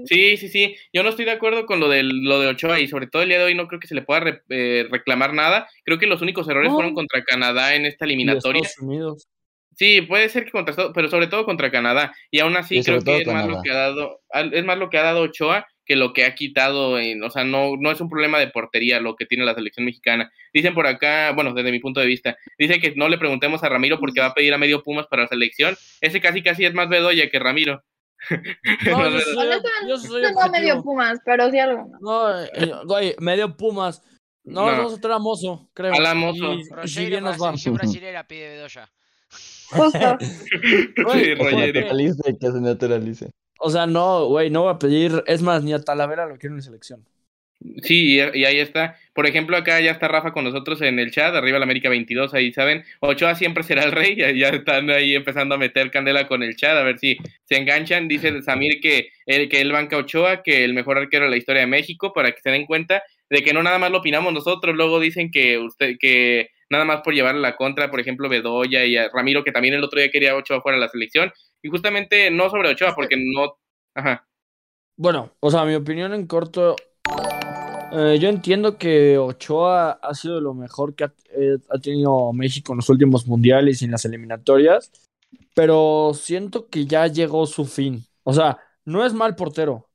Sí, 0.07 0.37
sí, 0.37 0.49
sí. 0.49 0.76
Yo 0.93 1.02
no 1.02 1.09
estoy 1.11 1.25
de 1.25 1.31
acuerdo 1.33 1.67
con 1.67 1.81
lo, 1.81 1.88
del, 1.88 2.09
lo 2.25 2.40
de 2.40 2.49
Ochoa 2.49 2.81
y 2.81 2.88
sobre 2.88 3.07
todo 3.07 3.23
el 3.23 3.28
día 3.28 3.38
de 3.38 3.45
hoy 3.45 3.55
no 3.55 3.69
creo 3.69 3.81
que 3.81 3.87
se 3.87 3.95
le 3.95 4.02
pueda 4.02 4.21
re- 4.21 4.43
eh, 4.49 4.87
reclamar 4.90 5.35
nada. 5.35 5.69
Creo 5.85 5.99
que 5.99 6.07
los 6.07 6.23
únicos 6.23 6.49
errores 6.49 6.73
fueron 6.73 6.95
contra 6.95 7.23
Canadá 7.25 7.75
en 7.75 7.87
esta 7.87 8.05
eliminatoria. 8.05 8.62
Estados 8.62 8.87
Unidos. 8.88 9.28
Sí, 9.76 10.00
puede 10.02 10.28
ser 10.28 10.45
que 10.45 10.50
contra 10.50 10.73
Estados- 10.73 10.93
pero 10.95 11.09
sobre 11.09 11.28
todo 11.28 11.45
contra 11.45 11.71
Canadá. 11.71 12.12
Y 12.31 12.40
aún 12.40 12.57
así 12.57 12.78
Y 12.78 12.83
creo 12.83 13.00
que 13.00 13.19
es 13.19 13.26
más 13.28 13.43
Canadá. 13.43 13.57
lo 13.59 13.62
que 13.62 13.71
ha 13.71 13.75
dado, 13.76 14.21
al- 14.31 14.55
es 14.55 14.64
más 14.64 14.78
lo 14.78 14.90
que 14.90 14.99
ha 14.99 15.02
dado 15.02 15.23
Ochoa 15.23 15.67
que 15.87 15.97
lo 15.97 16.12
que 16.12 16.26
ha 16.26 16.35
quitado 16.35 16.99
en, 16.99 17.23
o 17.25 17.31
sea, 17.31 17.45
no, 17.45 17.76
no 17.78 17.90
es 17.90 17.99
un 18.02 18.11
problema 18.11 18.38
de 18.38 18.49
portería 18.49 19.00
lo 19.00 19.17
que 19.17 19.25
tiene 19.25 19.47
la 19.47 19.55
selección 19.55 19.87
mexicana. 19.87 20.31
Dicen 20.52 20.75
por 20.75 20.87
acá, 20.87 21.33
bueno, 21.33 21.55
desde 21.55 21.73
mi 21.73 21.78
punto 21.78 21.99
de 22.00 22.07
vista, 22.07 22.37
dicen 22.59 22.78
que 22.78 22.93
no 22.95 23.09
le 23.09 23.17
preguntemos 23.17 23.64
a 23.64 23.71
Ramiro 23.71 23.99
porque 23.99 24.21
va 24.21 24.26
a 24.26 24.35
pedir 24.35 24.52
a 24.52 24.59
medio 24.59 24.83
Pumas 24.83 25.07
para 25.07 25.23
la 25.23 25.28
selección. 25.28 25.76
Ese 26.02 26.21
casi 26.21 26.43
casi 26.43 26.67
es 26.67 26.75
más 26.75 26.90
Bedoya 26.90 27.31
que 27.31 27.38
Ramiro. 27.38 27.83
No, 28.87 29.09
yo 29.11 29.21
soy, 29.21 29.49
yo 29.89 29.99
soy 29.99 30.23
no 30.23 30.49
medio. 30.51 30.83
Pumas, 30.83 31.19
pero 31.25 31.51
sí 31.51 31.59
algo. 31.59 31.89
¿no? 32.01 32.29
No, 32.31 32.41
eh, 32.45 32.73
güey, 32.85 33.15
medio 33.21 33.57
Pumas. 33.57 34.03
No, 34.45 34.63
No. 34.71 34.73
vamos 34.79 34.95
a 34.95 35.01
traer 35.01 35.17
a 35.17 35.19
Mozo, 35.19 35.69
creo. 35.75 35.93
A 35.95 36.01
la 36.01 36.15
Mozo. 36.15 36.55
Y- 36.55 36.63
Y, 36.85 36.89
si 36.89 37.07
bien 37.07 37.23
nos 37.25 37.37
va. 37.41 37.53
brasilera 37.73 38.27
pide 38.27 38.49
Bedoya. 38.51 38.89
Justo. 39.71 40.17
Sí, 40.21 40.95
Que 40.97 41.25
se 41.25 41.35
Rogerio. 41.35 41.67
naturalice, 41.81 42.39
que 42.41 42.47
se 42.51 42.61
naturalice. 42.61 43.31
O 43.61 43.71
sea, 43.71 43.87
no, 43.87 44.27
güey, 44.27 44.51
no 44.51 44.63
voy 44.63 44.73
a 44.75 44.79
pedir. 44.79 45.23
Es 45.27 45.43
más, 45.43 45.63
ni 45.63 45.73
a 45.73 45.81
Talavera 45.83 46.27
lo 46.27 46.37
quiero 46.39 46.55
en 46.57 46.63
selección. 46.63 47.05
Sí, 47.83 48.17
y, 48.17 48.45
ahí 48.45 48.61
está. 48.61 48.97
Por 49.15 49.27
ejemplo, 49.27 49.57
acá 49.57 49.81
ya 49.81 49.91
está 49.91 50.07
Rafa 50.07 50.33
con 50.33 50.45
nosotros 50.45 50.81
en 50.81 50.99
el 51.00 51.11
chat, 51.11 51.35
arriba 51.35 51.59
la 51.59 51.65
América 51.65 51.88
22, 51.88 52.33
ahí 52.35 52.53
saben. 52.53 52.85
Ochoa 53.00 53.35
siempre 53.35 53.65
será 53.65 53.83
el 53.83 53.93
rey, 53.93 54.15
ya, 54.38 54.49
están 54.50 54.91
ahí 54.91 55.15
empezando 55.15 55.57
a 55.57 55.59
meter 55.59 55.91
candela 55.91 56.29
con 56.29 56.43
el 56.43 56.55
chat, 56.57 56.77
a 56.77 56.85
ver 56.85 56.99
si 56.99 57.19
se 57.45 57.57
enganchan. 57.57 58.07
Dice 58.07 58.43
Samir 58.43 58.81
que 58.81 59.11
él, 59.27 59.49
que 59.49 59.61
él 59.61 59.73
banca 59.73 59.97
Ochoa, 59.97 60.43
que 60.43 60.65
el 60.65 60.73
mejor 60.73 60.99
arquero 60.99 61.25
de 61.25 61.31
la 61.31 61.37
historia 61.37 61.62
de 61.62 61.67
México, 61.67 62.12
para 62.12 62.31
que 62.31 62.41
se 62.41 62.50
den 62.50 62.67
cuenta 62.67 63.03
de 63.29 63.43
que 63.43 63.53
no 63.53 63.62
nada 63.62 63.79
más 63.79 63.91
lo 63.91 63.99
opinamos 63.99 64.33
nosotros, 64.33 64.77
luego 64.77 65.00
dicen 65.00 65.31
que 65.31 65.59
usted, 65.59 65.97
que 65.99 66.50
nada 66.71 66.85
más 66.85 67.00
por 67.03 67.15
llevarle 67.15 67.41
la 67.41 67.57
contra, 67.57 67.91
por 67.91 68.00
ejemplo, 68.00 68.29
Bedoya 68.29 68.85
y 68.85 68.97
a 68.97 69.11
Ramiro, 69.12 69.45
que 69.45 69.53
también 69.53 69.75
el 69.75 69.85
otro 69.85 70.00
día 70.00 70.11
quería 70.11 70.37
Ochoa 70.37 70.62
fuera 70.62 70.77
de 70.77 70.85
la 70.85 70.88
selección, 70.88 71.33
y 71.62 71.69
justamente 71.69 72.31
no 72.31 72.50
sobre 72.50 72.71
Ochoa, 72.71 72.95
porque 72.95 73.17
no, 73.17 73.59
ajá, 73.95 74.27
Bueno, 74.97 75.35
o 75.41 75.50
sea, 75.50 75.65
mi 75.65 75.75
opinión 75.75 76.15
en 76.15 76.27
corto. 76.27 76.77
Eh, 77.92 78.18
yo 78.21 78.28
entiendo 78.28 78.76
que 78.78 79.18
Ochoa 79.18 79.92
ha 79.92 80.14
sido 80.14 80.40
lo 80.40 80.54
mejor 80.54 80.95
que 80.95 81.04
ha, 81.04 81.12
eh, 81.30 81.57
ha 81.71 81.78
tenido 81.78 82.33
México 82.33 82.73
en 82.73 82.78
los 82.78 82.88
últimos 82.88 83.26
mundiales 83.26 83.80
y 83.80 83.87
en 83.87 83.92
las 83.92 84.04
eliminatorias, 84.04 84.92
pero 85.54 86.12
siento 86.14 86.68
que 86.68 86.87
ya 86.87 87.07
llegó 87.07 87.47
su 87.47 87.64
fin. 87.64 88.04
O 88.25 88.33
sea, 88.33 88.59
no 88.85 89.04
es 89.04 89.14
mal 89.14 89.35
portero. 89.37 89.88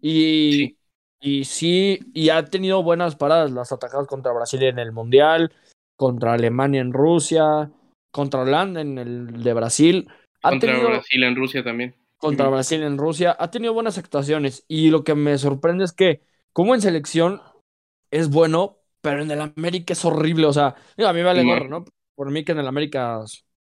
Y 0.00 0.52
Sí. 0.52 0.76
y 1.20 1.44
sí, 1.44 2.00
y 2.14 2.28
ha 2.30 2.44
tenido 2.44 2.82
buenas 2.82 3.16
paradas, 3.16 3.50
las 3.50 3.72
atajadas 3.72 4.06
contra 4.06 4.32
Brasil 4.32 4.62
en 4.62 4.78
el 4.78 4.92
mundial, 4.92 5.52
contra 5.96 6.34
Alemania 6.34 6.80
en 6.80 6.92
Rusia, 6.92 7.70
contra 8.12 8.42
Holanda 8.42 8.80
en 8.80 8.98
el 8.98 9.42
de 9.42 9.54
Brasil. 9.54 10.08
Ha 10.42 10.50
contra 10.50 10.70
tenido 10.72 10.88
Brasil 10.88 11.22
en 11.24 11.36
Rusia 11.36 11.64
también. 11.64 11.94
contra. 12.16 12.48
Brasil 12.50 12.82
en 12.82 12.98
Rusia. 12.98 13.36
Ha 13.38 13.50
tenido 13.50 13.74
buenas 13.74 13.98
actuaciones 13.98 14.64
y 14.68 14.90
lo 14.90 15.04
que 15.04 15.14
me 15.14 15.36
sorprende 15.38 15.84
es 15.84 15.92
que, 15.92 16.22
como 16.58 16.74
en 16.74 16.80
selección, 16.80 17.40
es 18.10 18.30
bueno, 18.30 18.78
pero 19.00 19.22
en 19.22 19.30
el 19.30 19.40
América 19.40 19.92
es 19.92 20.04
horrible. 20.04 20.46
O 20.46 20.52
sea, 20.52 20.74
a 20.96 21.12
mí 21.12 21.18
me 21.20 21.22
vale 21.22 21.44
gorro, 21.44 21.68
¿no? 21.68 21.84
Por 22.16 22.30
mí 22.32 22.44
que 22.44 22.52
en 22.52 22.58
el 22.58 22.66
América 22.66 23.20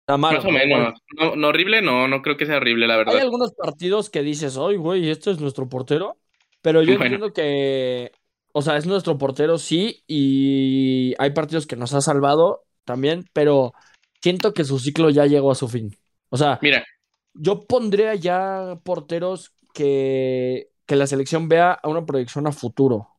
está 0.01 0.17
mal. 0.17 0.36
Más 0.36 0.46
o 0.46 0.51
menos. 0.51 0.94
No, 1.20 1.36
no 1.36 1.48
horrible, 1.50 1.82
no, 1.82 2.08
no 2.08 2.22
creo 2.22 2.38
que 2.38 2.46
sea 2.46 2.58
horrible, 2.58 2.88
la 2.88 2.94
Hay 2.94 3.00
verdad. 3.00 3.22
algunos 3.22 3.53
partidos 3.53 4.10
que 4.10 4.22
dices, 4.22 4.58
ay, 4.58 4.77
güey, 4.77 5.10
este 5.10 5.32
es 5.32 5.39
nuestro 5.39 5.67
portero. 5.70 6.17
Pero 6.62 6.82
yo 6.82 6.98
Bueno. 6.98 7.03
entiendo 7.03 7.34
que, 7.34 8.12
o 8.53 8.62
sea, 8.62 8.77
es 8.77 8.86
nuestro 8.88 9.17
portero, 9.17 9.58
sí, 9.58 10.03
y 10.08 11.13
hay 11.20 11.32
partidos 11.32 11.67
que 11.67 11.75
nos 11.75 11.94
ha 11.94 12.01
salvado 12.01 12.65
también, 12.86 13.25
pero 13.34 13.74
siento 14.22 14.53
que 14.53 14.63
su 14.63 14.79
ciclo 14.79 15.10
ya 15.10 15.25
llegó 15.25 15.51
a 15.51 15.56
su 15.56 15.67
fin. 15.67 15.96
O 16.29 16.38
sea, 16.38 16.60
Mira, 16.62 16.84
yo 17.34 17.65
pondría 17.67 18.15
ya 18.15 18.79
porteros 18.84 19.53
que, 19.74 20.70
que 20.88 20.96
la 20.96 21.08
selección 21.08 21.50
vea 21.50 21.74
a 21.74 21.88
una 21.89 22.06
proyección 22.06 22.48
a 22.48 22.51
futuro. 22.51 23.10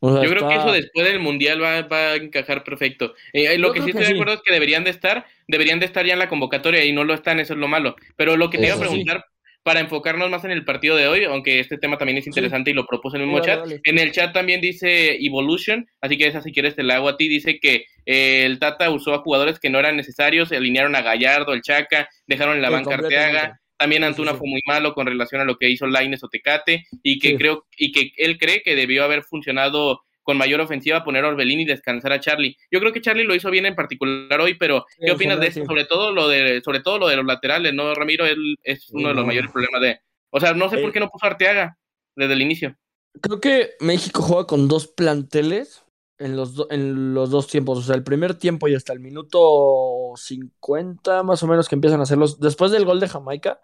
O 0.00 0.12
sea, 0.12 0.22
yo 0.22 0.30
creo 0.30 0.46
que 0.46 0.54
eso 0.56 0.72
después 0.72 1.06
del 1.06 1.20
Mundial 1.20 1.62
va, 1.62 1.82
va 1.82 2.12
a 2.12 2.16
encajar 2.16 2.62
perfecto. 2.64 3.14
Eh, 3.32 3.54
eh, 3.54 3.58
lo 3.58 3.68
Yo 3.68 3.72
que 3.72 3.80
sí 3.82 3.86
que 3.86 3.90
estoy 3.92 4.04
de 4.04 4.08
sí. 4.08 4.12
acuerdo 4.12 4.34
es 4.34 4.42
que 4.44 4.52
deberían 4.52 4.84
de 4.84 4.90
estar, 4.90 5.26
deberían 5.48 5.80
de 5.80 5.86
estar 5.86 6.04
ya 6.06 6.12
en 6.12 6.18
la 6.18 6.28
convocatoria 6.28 6.84
y 6.84 6.92
no 6.92 7.04
lo 7.04 7.14
están, 7.14 7.40
eso 7.40 7.54
es 7.54 7.58
lo 7.58 7.68
malo. 7.68 7.96
Pero 8.16 8.36
lo 8.36 8.50
que 8.50 8.58
te 8.58 8.66
iba 8.66 8.74
a 8.74 8.78
sí. 8.78 8.84
preguntar, 8.84 9.24
para 9.62 9.80
enfocarnos 9.80 10.30
más 10.30 10.44
en 10.44 10.52
el 10.52 10.64
partido 10.64 10.96
de 10.96 11.08
hoy, 11.08 11.24
aunque 11.24 11.58
este 11.60 11.78
tema 11.78 11.98
también 11.98 12.18
es 12.18 12.26
interesante 12.26 12.70
y 12.70 12.74
lo 12.74 12.86
propuso 12.86 13.16
en 13.16 13.22
el 13.22 13.28
mismo 13.28 13.40
Dale, 13.40 13.52
chat. 13.52 13.60
dale. 13.60 13.80
En 13.84 13.98
el 13.98 14.12
chat 14.12 14.32
también 14.32 14.60
dice 14.60 15.16
Evolution, 15.24 15.88
así 16.00 16.16
que 16.18 16.28
esa 16.28 16.42
si 16.42 16.52
quieres 16.52 16.76
te 16.76 16.82
la 16.84 16.96
hago 16.96 17.08
a 17.08 17.16
ti. 17.16 17.26
Dice 17.28 17.58
que 17.58 17.86
eh, 18.04 18.44
el 18.44 18.58
Tata 18.60 18.90
usó 18.90 19.14
a 19.14 19.18
jugadores 19.22 19.58
que 19.58 19.70
no 19.70 19.78
eran 19.80 19.96
necesarios, 19.96 20.52
alinearon 20.52 20.94
a 20.94 21.02
Gallardo, 21.02 21.52
el 21.54 21.62
Chaca, 21.62 22.08
dejaron 22.26 22.56
en 22.56 22.62
la 22.62 22.68
Sí, 22.68 22.74
banca. 22.74 22.94
Arteaga. 22.94 23.60
También 23.78 24.02
sí, 24.02 24.06
Antuna 24.08 24.32
sí. 24.32 24.38
fue 24.38 24.48
muy 24.48 24.60
malo 24.66 24.94
con 24.94 25.06
relación 25.06 25.40
a 25.40 25.44
lo 25.44 25.56
que 25.56 25.68
hizo 25.68 25.86
Laines 25.86 26.22
o 26.24 26.28
Tecate 26.28 26.86
y 27.02 27.18
que 27.18 27.30
Sí. 27.30 27.36
creo 27.36 27.66
y 27.76 27.92
que 27.92 28.12
él 28.16 28.38
cree 28.38 28.62
que 28.62 28.74
debió 28.76 29.04
haber 29.04 29.22
funcionado 29.22 30.00
con 30.22 30.36
mayor 30.38 30.60
ofensiva 30.60 31.04
poner 31.04 31.24
a 31.24 31.28
Orbelín 31.28 31.60
y 31.60 31.64
descansar 31.64 32.12
a 32.12 32.18
Charlie. 32.18 32.56
Yo 32.70 32.80
creo 32.80 32.92
que 32.92 33.00
Charlie 33.00 33.22
lo 33.24 33.34
hizo 33.36 33.48
bien 33.50 33.64
en 33.64 33.76
particular 33.76 34.40
hoy, 34.40 34.54
pero 34.54 34.84
¿qué 35.04 35.12
opinas 35.12 35.38
de 35.38 35.52
sí. 35.52 35.64
Sobre 35.64 35.84
todo 35.84 36.10
lo 36.10 36.26
de 36.28 36.60
sobre 36.64 36.80
todo 36.80 36.98
lo 36.98 37.06
de 37.06 37.14
los 37.16 37.24
laterales, 37.26 37.72
¿no, 37.74 37.94
Ramiro? 37.94 38.26
Él 38.26 38.56
es 38.64 38.90
uno 38.90 39.08
de 39.10 39.14
los 39.14 39.24
mayores 39.26 39.52
problemas 39.52 39.80
de 39.80 40.00
O 40.30 40.40
sea, 40.40 40.52
no 40.52 40.68
sé 40.68 40.78
por 40.78 40.90
Eh. 40.90 40.92
qué 40.94 41.00
no 41.00 41.08
puso 41.08 41.24
a 41.26 41.28
Arteaga 41.30 41.78
desde 42.16 42.32
el 42.32 42.42
inicio. 42.42 42.76
Creo 43.22 43.40
que 43.40 43.70
México 43.80 44.20
juega 44.20 44.46
con 44.48 44.66
dos 44.68 44.88
planteles 44.88 45.84
en 46.18 46.36
los, 46.36 46.66
en 46.70 47.14
los 47.14 47.30
dos 47.30 47.46
tiempos. 47.46 47.78
O 47.78 47.82
sea, 47.82 47.94
el 47.94 48.04
primer 48.04 48.34
tiempo 48.38 48.68
y 48.68 48.74
hasta 48.74 48.92
el 48.92 49.00
minuto 49.00 50.12
50 50.16 51.22
más 51.22 51.42
o 51.42 51.46
menos 51.46 51.68
que 51.68 51.74
empiezan 51.74 52.00
a 52.00 52.04
hacerlos. 52.04 52.40
Después 52.40 52.70
del 52.70 52.84
gol 52.84 53.00
de 53.00 53.08
Jamaica, 53.08 53.60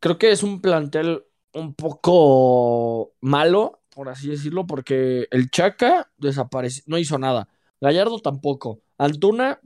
creo 0.00 0.18
que 0.18 0.32
es 0.32 0.42
un 0.42 0.60
plantel 0.60 1.24
un 1.54 1.74
poco 1.74 3.14
malo, 3.20 3.82
por 3.90 4.08
así 4.08 4.28
decirlo, 4.28 4.66
porque 4.66 5.28
el 5.30 5.50
Chaca 5.50 6.10
desapareció, 6.16 6.84
no 6.86 6.98
hizo 6.98 7.18
nada. 7.18 7.48
Gallardo 7.80 8.20
tampoco. 8.20 8.82
Antuna, 8.98 9.60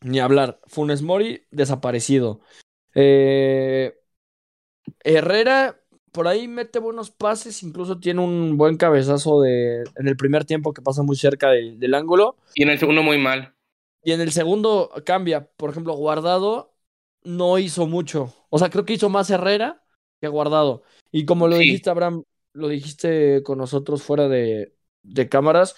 ni 0.00 0.20
hablar. 0.20 0.60
Funes 0.66 1.02
Mori, 1.02 1.46
desaparecido. 1.50 2.40
Eh, 2.94 3.94
Herrera, 5.00 5.80
por 6.14 6.28
ahí 6.28 6.46
mete 6.46 6.78
buenos 6.78 7.10
pases, 7.10 7.62
incluso 7.64 7.98
tiene 7.98 8.20
un 8.20 8.56
buen 8.56 8.76
cabezazo 8.76 9.40
de, 9.40 9.82
en 9.96 10.06
el 10.06 10.16
primer 10.16 10.44
tiempo 10.44 10.72
que 10.72 10.80
pasa 10.80 11.02
muy 11.02 11.16
cerca 11.16 11.50
del- 11.50 11.78
del 11.80 11.92
ángulo. 11.92 12.36
Y 12.54 12.62
en 12.62 12.70
el 12.70 12.78
segundo 12.78 13.02
muy 13.02 13.18
mal. 13.18 13.52
Y 14.04 14.12
en 14.12 14.20
el 14.20 14.30
segundo 14.30 14.90
cambia. 15.04 15.50
Por 15.56 15.70
ejemplo, 15.70 15.92
Guardado 15.94 16.72
no 17.24 17.58
hizo 17.58 17.88
mucho. 17.88 18.32
O 18.48 18.58
sea, 18.60 18.70
creo 18.70 18.84
que 18.84 18.92
hizo 18.92 19.08
más 19.08 19.28
Herrera 19.30 19.82
que 20.20 20.28
Guardado. 20.28 20.84
Y 21.10 21.24
como 21.24 21.48
lo 21.48 21.56
Sí. 21.56 21.64
dijiste, 21.64 21.90
Abraham, 21.90 22.22
lo 22.52 22.68
dijiste 22.68 23.42
con 23.42 23.58
nosotros 23.58 24.02
fuera 24.04 24.28
de, 24.28 24.72
de 25.02 25.28
cámaras, 25.28 25.74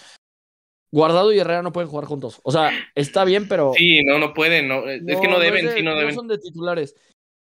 Guardado 0.92 1.32
y 1.32 1.38
Herrera 1.38 1.62
no 1.62 1.72
pueden 1.72 1.88
jugar 1.88 2.04
juntos. 2.04 2.40
O 2.42 2.52
sea, 2.52 2.70
está 2.94 3.24
bien, 3.24 3.48
pero 3.48 3.72
Sí, 3.74 4.04
no, 4.04 4.18
no 4.18 4.34
pueden. 4.34 4.68
No, 4.68 4.86
es 4.88 5.20
que 5.20 5.28
no 5.28 5.38
deben, 5.38 5.66
es 5.66 5.72
de- 5.72 5.78
sí, 5.78 5.82
no 5.84 5.96
deben. 5.96 6.14
son 6.14 6.28
de 6.28 6.38
titulares. 6.38 6.94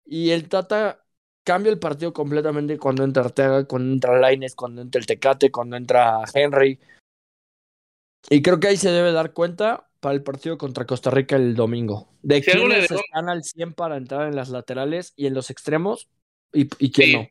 Y 0.05 0.31
el 0.31 0.49
Tata 0.49 1.05
cambia 1.49 1.71
el 1.71 1.79
partido 1.79 2.13
completamente 2.13 2.77
cuando 2.77 3.03
entra 3.03 3.23
Arteaga, 3.23 3.63
cuando 3.65 3.91
entra 3.93 4.19
Laines, 4.19 4.53
cuando 4.53 4.83
entra 4.83 4.99
el 4.99 5.07
Tecate, 5.07 5.49
cuando 5.51 5.77
entra 5.77 6.19
Henry. 6.31 6.77
Y 8.29 8.43
creo 8.43 8.59
que 8.59 8.67
ahí 8.67 8.77
se 8.77 8.91
debe 8.91 9.11
dar 9.11 9.33
cuenta 9.33 9.89
para 9.99 10.13
el 10.13 10.21
partido 10.21 10.59
contra 10.59 10.85
Costa 10.85 11.09
Rica 11.09 11.37
el 11.37 11.55
domingo. 11.55 12.07
De 12.21 12.43
Si 12.43 12.51
quiénes 12.51 12.87
debo- 12.87 12.99
están 13.03 13.29
al 13.29 13.43
100 13.43 13.73
para 13.73 13.97
entrar 13.97 14.27
en 14.27 14.35
las 14.35 14.49
laterales 14.49 15.13
y 15.15 15.25
en 15.25 15.33
los 15.33 15.49
extremos 15.49 16.07
y, 16.53 16.69
y 16.77 16.91
quién 16.91 17.07
Sí. 17.07 17.13
no. 17.15 17.27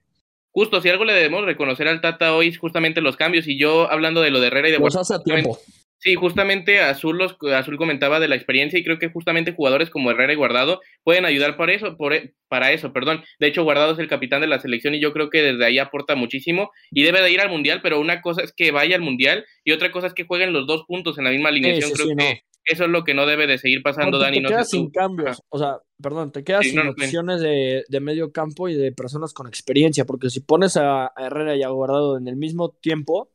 Justo, 0.51 0.81
si 0.81 0.89
algo 0.89 1.05
le 1.05 1.13
debemos 1.13 1.45
reconocer 1.45 1.87
al 1.87 2.01
Tata 2.01 2.35
hoy 2.35 2.49
es 2.49 2.59
justamente 2.59 3.01
los 3.01 3.17
cambios. 3.17 3.47
Y 3.47 3.57
yo, 3.57 3.89
hablando 3.89 4.21
de 4.21 4.31
lo 4.33 4.41
de 4.41 4.49
Herrera 4.49 4.69
y 4.69 4.73
de 4.73 4.79
Los 4.81 4.97
hace 4.97 5.15
a 5.15 5.23
tiempo. 5.23 5.61
Sí, 6.01 6.15
justamente 6.15 6.79
Azul, 6.81 7.19
los, 7.19 7.37
Azul 7.53 7.77
comentaba 7.77 8.21
de 8.21 8.29
la 8.29 8.37
experiencia 8.37 8.79
y 8.79 8.85
creo 8.85 9.01
que 9.01 9.11
justamente 9.11 9.53
jugadores 9.53 9.91
como 9.91 10.11
Herrera 10.13 10.33
y 10.33 10.37
Guardado 10.37 10.81
pueden 11.03 11.25
ayudar 11.25 11.57
para 11.57 11.73
eso, 11.73 11.97
por, 11.97 12.13
e- 12.15 12.35
para 12.47 12.71
eso, 12.71 12.93
perdón. 12.93 13.25
De 13.41 13.49
hecho, 13.49 13.65
Guardado 13.65 13.93
es 13.93 13.99
el 13.99 14.07
capitán 14.09 14.41
de 14.41 14.47
la 14.47 14.61
selección 14.61 14.95
y 14.95 15.01
yo 15.01 15.13
creo 15.13 15.29
que 15.29 15.43
desde 15.43 15.65
ahí 15.65 15.79
aporta 15.81 16.15
muchísimo 16.15 16.71
y 16.93 17.03
debe 17.03 17.21
de 17.21 17.33
ir 17.33 17.41
al 17.41 17.51
Mundial, 17.51 17.81
pero 17.83 17.99
una 18.01 18.21
cosa 18.23 18.43
es 18.43 18.53
que 18.53 18.71
vaya 18.71 18.95
al 18.95 19.03
Mundial 19.03 19.45
y 19.65 19.73
otra 19.73 19.91
cosa 19.91 20.07
es 20.07 20.15
que 20.15 20.25
jueguen 20.25 20.53
los 20.53 20.69
dos 20.69 20.85
puntos 20.87 21.19
en 21.19 21.25
la 21.25 21.31
misma 21.31 21.49
alineación. 21.49 21.91
sí, 21.91 21.95
creo 21.97 22.07
sí, 22.07 22.15
que 22.17 22.23
no. 22.23 22.39
eso 22.65 22.85
es 22.85 22.91
lo 22.91 23.03
que 23.03 23.15
no 23.15 23.27
debe 23.27 23.49
de 23.49 23.59
seguir 23.59 23.83
pasando, 23.83 24.19
Porque 24.19 24.25
Dani. 24.25 24.37
te 24.37 24.43
No 24.45 24.49
quedas 24.51 24.71
sé 24.71 24.77
sin 24.77 24.91
cambios. 24.91 25.43
O 25.49 25.59
sea, 25.59 25.79
perdón, 26.01 26.31
te 26.31 26.45
quedas 26.45 26.65
sin 26.67 26.77
no, 26.77 26.85
no, 26.85 26.91
opciones 26.91 27.41
de, 27.41 27.85
de 27.89 28.01
medio 28.01 28.31
campo 28.31 28.69
y 28.69 28.75
de 28.75 28.93
personas 28.93 29.33
con 29.33 29.49
experiencia. 29.49 30.05
Porque 30.05 30.31
si 30.31 30.41
pones 30.41 30.77
a 30.77 31.07
a 31.07 31.27
Herrera 31.27 31.57
y 31.57 31.63
a 31.65 31.69
Guardado 31.71 32.17
en 32.19 32.29
el 32.29 32.37
mismo 32.37 32.71
tiempo, 32.71 33.31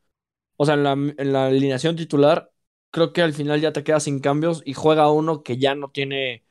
o 0.58 0.65
sea, 0.65 0.76
en 0.76 0.84
la, 0.84 0.93
en 0.93 1.34
la 1.34 1.47
alineación 1.47 1.95
titular, 1.95 2.52
creo 2.93 3.12
que 3.12 3.23
al 3.23 3.34
final 3.34 3.60
ya 3.60 3.73
te 3.73 3.84
quedas 3.84 4.03
sin 4.03 4.19
cambios 4.19 4.62
y 4.65 4.73
juega 4.73 5.12
uno 5.12 5.41
que 5.43 5.58
ya 5.58 5.73
no 5.73 5.89
tiene 5.89 6.43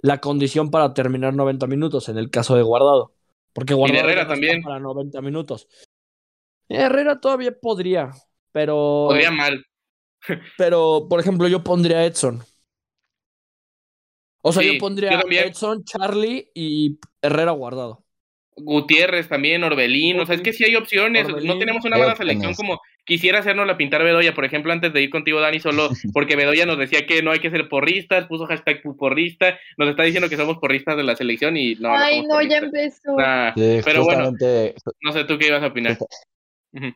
la 0.00 0.18
condición 0.18 0.70
para 0.70 0.94
terminar 0.94 1.34
90 1.34 1.66
minutos, 1.66 2.08
en 2.08 2.16
el 2.16 2.30
caso 2.30 2.56
de 2.56 2.62
Guardado. 2.62 3.12
Porque 3.52 3.74
Guardado 3.74 4.00
Herrera 4.00 4.26
también. 4.26 4.62
para 4.62 4.80
90 4.80 5.20
minutos. 5.20 5.68
Herrera 6.68 7.20
todavía 7.20 7.52
podría, 7.60 8.10
pero, 8.50 9.06
Podría 9.08 9.30
mal. 9.30 9.66
pero 10.56 11.06
por 11.08 11.20
ejemplo, 11.20 11.48
yo 11.48 11.62
pondría 11.62 11.98
a 11.98 12.06
Edson. 12.06 12.40
O 14.42 14.52
sea, 14.52 14.62
Sí, 14.62 14.74
yo 14.74 14.80
pondría 14.80 15.10
yo 15.10 15.18
a 15.18 15.20
también. 15.20 15.48
Edson, 15.48 15.84
Charlie 15.84 16.50
y 16.54 16.98
Herrera 17.20 17.50
guardado. 17.50 18.04
Gutiérrez 18.56 19.28
también, 19.28 19.64
Orbelín, 19.64 20.20
o 20.20 20.26
sea, 20.26 20.34
es 20.34 20.42
que 20.42 20.52
sí 20.52 20.64
hay 20.64 20.76
opciones, 20.76 21.28
no 21.28 21.58
tenemos 21.58 21.84
una 21.84 21.98
mala 21.98 22.16
selección 22.16 22.54
como 22.54 22.80
quisiera 23.10 23.40
hacernos 23.40 23.66
la 23.66 23.76
pintar 23.76 24.04
Bedoya, 24.04 24.34
por 24.34 24.44
ejemplo, 24.44 24.72
antes 24.72 24.92
de 24.92 25.02
ir 25.02 25.10
contigo, 25.10 25.40
Dani, 25.40 25.58
solo 25.58 25.88
porque 26.14 26.36
Bedoya 26.36 26.64
nos 26.64 26.78
decía 26.78 27.06
que 27.06 27.24
no 27.24 27.32
hay 27.32 27.40
que 27.40 27.50
ser 27.50 27.68
porristas, 27.68 28.28
puso 28.28 28.46
hashtag 28.46 28.82
porrista, 28.96 29.58
nos 29.76 29.88
está 29.88 30.04
diciendo 30.04 30.28
que 30.28 30.36
somos 30.36 30.58
porristas 30.58 30.96
de 30.96 31.02
la 31.02 31.16
selección 31.16 31.56
y 31.56 31.74
no, 31.74 31.92
Ay, 31.92 32.22
no, 32.24 32.40
ya 32.40 32.58
empezó. 32.58 33.16
Nah, 33.16 33.52
Sí, 33.54 33.80
pero 33.84 34.04
bueno, 34.04 34.30
no 34.30 35.12
sé 35.12 35.24
tú 35.24 35.38
qué 35.38 35.48
ibas 35.48 35.64
a 35.64 35.66
opinar. 35.66 35.98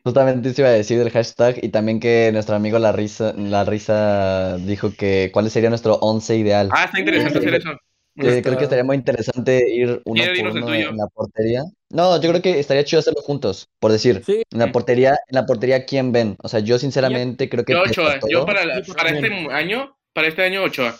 Justamente 0.05 0.47
eso 0.47 0.61
iba 0.61 0.69
a 0.69 0.73
decir 0.73 0.97
del 0.97 1.11
hashtag 1.11 1.59
y 1.61 1.67
también 1.67 1.99
que 1.99 2.29
nuestro 2.31 2.55
amigo 2.55 2.79
La 2.79 2.93
Risa, 2.93 3.33
La 3.33 3.65
Risa 3.65 4.57
dijo 4.59 4.93
que 4.97 5.31
cuál 5.33 5.49
sería 5.49 5.67
nuestro 5.67 5.95
once 5.95 6.37
ideal. 6.37 6.69
Ah, 6.71 6.85
está 6.85 6.99
interesante 7.01 7.39
hacer 7.39 7.55
eso. 7.55 7.71
Que 8.17 8.29
Está- 8.29 8.41
creo 8.43 8.57
que 8.57 8.63
estaría 8.63 8.83
muy 8.85 8.95
interesante 8.95 9.69
ir 9.69 10.01
uno 10.05 10.13
¿Quieres 10.23 10.39
por 10.41 10.51
uno 10.51 10.73
en 10.73 10.95
la 10.97 11.07
portería. 11.07 11.63
No, 11.89 12.21
yo 12.21 12.29
creo 12.29 12.41
que 12.41 12.59
estaría 12.59 12.85
chido 12.85 13.01
hacerlo 13.01 13.21
juntos, 13.21 13.67
por 13.79 13.91
decir. 13.91 14.23
Sí, 14.25 14.41
En 14.51 14.59
la 14.59 14.71
portería, 14.71 15.11
en 15.27 15.35
la 15.35 15.45
portería, 15.45 15.85
¿quién 15.85 16.13
ven? 16.13 16.37
O 16.41 16.47
sea, 16.47 16.61
yo 16.61 16.79
sinceramente 16.79 17.49
creo 17.49 17.65
que 17.65 17.73
Yo 17.73 17.81
Ochoa, 17.81 18.19
yo 18.29 18.45
para, 18.45 18.65
la- 18.65 18.81
para 18.95 19.09
este 19.09 19.27
año, 19.51 19.97
para 20.13 20.27
este 20.29 20.43
año 20.43 20.63
Ochoa. 20.63 20.95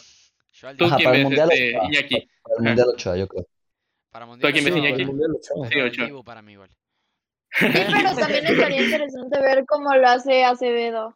Yo 0.61 0.75
¿Tú 0.75 0.85
Ajá, 0.85 0.95
quién 0.97 1.05
para 1.05 1.17
el 1.17 1.23
ves, 1.23 1.23
Mundial, 1.23 1.49
este, 1.51 1.77
Ochoa. 1.77 1.85
Iñaki? 1.87 2.27
para 2.43 2.55
el 2.57 2.63
Mundial 2.65 2.87
Ochoa, 2.89 3.17
yo 3.17 3.27
creo. 3.27 3.47
Para 4.11 4.25
¿Tú 4.25 4.29
mundial. 4.31 4.53
quién 4.53 4.65
ves, 4.65 4.75
Iñaki? 4.75 5.01
el 5.01 5.07
Mundial 5.07 5.31
lo 5.31 5.39
sabe. 5.41 5.69
Sí, 5.71 5.79
Ochoa. 5.81 6.05
Dibu 6.07 6.23
para 6.23 6.41
mí 6.41 6.51
igual. 6.53 6.69
Sí, 7.57 7.65
pero 7.71 8.15
también 8.15 8.45
estaría 8.45 8.81
interesante 8.83 9.41
ver 9.41 9.63
cómo 9.65 9.95
lo 9.95 10.07
hace 10.09 10.43
Acevedo. 10.43 11.15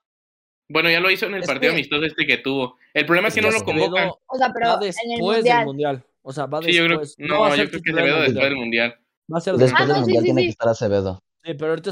Bueno, 0.69 0.89
ya 0.89 0.99
lo 0.99 1.09
hizo 1.09 1.25
en 1.25 1.33
el 1.33 1.41
Es 1.41 1.47
partido 1.47 1.71
que- 1.71 1.77
amistoso 1.77 2.05
este 2.05 2.25
que 2.27 2.37
tuvo. 2.37 2.77
El 2.93 3.05
problema 3.05 3.27
es 3.29 3.33
que 3.35 3.41
no 3.41 3.49
lo 3.51 3.61
convocan. 3.63 4.09
O 4.27 4.37
sea, 4.37 4.51
pero 4.53 4.67
va 4.69 4.73
en 4.75 4.81
el 4.83 4.87
después 4.89 5.37
mundial. 5.37 5.57
del 5.57 5.65
mundial. 5.65 6.05
O 6.21 6.31
sea, 6.33 6.45
va 6.45 6.61
Sí, 6.61 6.73
yo 6.73 6.85
creo, 6.85 6.99
después. 6.99 7.27
no, 7.29 7.55
yo 7.55 7.69
creo 7.69 7.81
que 7.81 7.91
Acevedo 7.91 8.21
después 8.21 8.43
del 8.43 8.55
mundial. 8.55 8.95
Va 9.33 9.37
a 9.37 9.41
ser 9.41 9.55
Después 9.55 9.73
Ah, 9.81 9.85
del 9.85 9.93
no, 9.95 9.99
Mundial 10.01 10.19
sí, 10.21 10.25
tiene 10.25 10.41
sí. 10.41 10.47
que 10.47 10.51
estar 10.51 10.69
Acevedo. 10.69 11.23
Sí, 11.43 11.53
pero 11.53 11.69
ahorita 11.71 11.89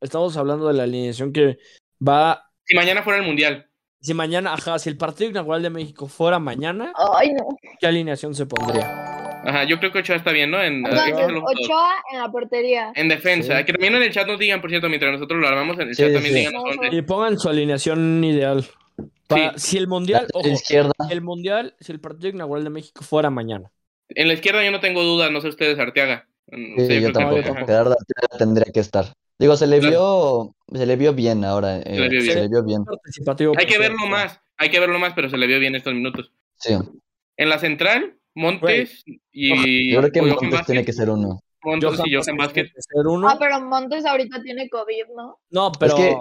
estamos 0.00 0.36
hablando 0.36 0.68
de 0.68 0.74
la 0.74 0.82
alineación 0.84 1.32
que 1.32 1.58
va. 2.06 2.42
Si 2.64 2.74
mañana 2.76 3.02
fuera 3.02 3.18
el 3.20 3.26
mundial. 3.26 3.68
Si 4.00 4.14
mañana, 4.14 4.52
ajá, 4.54 4.78
si 4.78 4.88
el 4.88 4.96
partido 4.96 5.30
inaugural 5.30 5.62
de 5.62 5.70
México 5.70 6.06
fuera 6.06 6.38
mañana, 6.38 6.92
Ay, 7.14 7.32
no. 7.32 7.46
¿qué 7.80 7.86
alineación 7.86 8.34
se 8.34 8.46
pondría? 8.46 9.25
Ajá, 9.46 9.64
yo 9.64 9.78
creo 9.78 9.92
que 9.92 10.00
Ochoa 10.00 10.16
está 10.16 10.32
bien, 10.32 10.50
¿no? 10.50 10.60
En, 10.62 10.82
que 10.84 10.90
Entonces, 10.90 11.26
juntos. 11.26 11.54
Ochoa 11.64 11.94
en 12.12 12.18
la 12.18 12.30
portería. 12.30 12.92
en 12.94 13.08
defensa. 13.08 13.58
Sí. 13.58 13.64
Que 13.64 13.72
también 13.72 13.94
en 13.94 14.02
el 14.02 14.12
chat 14.12 14.26
nos 14.26 14.38
digan, 14.38 14.60
por 14.60 14.70
cierto, 14.70 14.88
mientras 14.88 15.12
nosotros 15.12 15.40
lo 15.40 15.46
armamos 15.48 15.78
en 15.78 15.88
el 15.88 15.94
Sí, 15.94 16.02
chat 16.02 16.08
sí, 16.08 16.14
también 16.14 16.34
sí. 16.34 16.38
digan 16.40 16.56
once. 16.56 16.88
Y 16.96 17.02
pongan 17.02 17.38
su 17.38 17.48
alineación 17.48 18.22
ideal. 18.24 18.64
Pa- 19.28 19.52
Sí. 19.56 19.70
Si 19.70 19.78
el 19.78 19.88
mundial, 19.88 20.26
ojo, 20.34 20.48
izquierda, 20.48 20.92
el 21.10 21.20
mundial, 21.20 21.74
si 21.80 21.92
el 21.92 22.00
partido 22.00 22.30
inaugural 22.30 22.64
de 22.64 22.70
México 22.70 23.02
fuera 23.04 23.28
mañana. 23.30 23.70
En 24.08 24.28
la 24.28 24.34
izquierda 24.34 24.64
yo 24.64 24.70
no 24.70 24.80
tengo 24.80 25.02
dudas, 25.02 25.30
no 25.30 25.40
sé 25.40 25.48
ustedes, 25.48 25.78
Arteaga. 25.78 26.28
No 26.48 26.76
sí, 26.82 26.86
sé, 26.86 26.94
yo 26.94 27.00
que- 27.00 27.00
yo 27.00 27.12
tampoco. 27.12 27.42
Gerardo 27.66 27.96
Arteaga 27.98 28.38
tendría 28.38 28.72
que 28.72 28.80
estar. 28.80 29.06
Digo, 29.38 29.56
se 29.56 29.66
le 29.66 29.80
Claro. 29.80 30.54
vio, 30.70 30.78
se 30.80 30.86
le 30.86 30.96
vio 30.96 31.12
bien 31.12 31.44
ahora. 31.44 31.78
eh, 31.78 31.82
le 31.98 32.08
vio 32.08 32.20
se 32.20 32.26
bien. 32.28 32.38
le 32.40 32.48
vio 32.48 32.64
bien. 32.64 32.84
Hay 33.58 33.66
que 33.66 33.74
por 33.74 33.82
verlo 33.82 34.06
más, 34.06 34.40
hay 34.56 34.70
que 34.70 34.80
verlo 34.80 34.98
más, 34.98 35.12
pero 35.14 35.28
se 35.28 35.36
le 35.36 35.46
vio 35.46 35.58
bien 35.58 35.74
estos 35.74 35.92
minutos. 35.92 36.32
Sí. 36.58 36.74
En 37.36 37.48
la 37.48 37.58
central, 37.58 38.14
Montes 38.36 39.02
y 39.32 39.90
Yo 39.92 39.98
creo 40.00 40.12
que 40.12 40.22
Montes 40.22 40.50
Vázquez. 40.50 40.66
tiene 40.66 40.84
que 40.84 40.92
ser 40.92 41.10
uno. 41.10 41.40
Montes 41.64 41.90
Johan 41.96 42.06
y 42.06 42.14
Johan 42.14 42.36
Vázquez 42.36 42.70
ser 42.76 43.06
uno. 43.06 43.28
Ah, 43.28 43.36
pero 43.40 43.60
Montes 43.62 44.04
ahorita 44.06 44.42
tiene 44.42 44.68
COVID, 44.68 45.04
¿no? 45.16 45.38
No, 45.50 45.72
pero 45.72 45.96
que- 45.96 46.16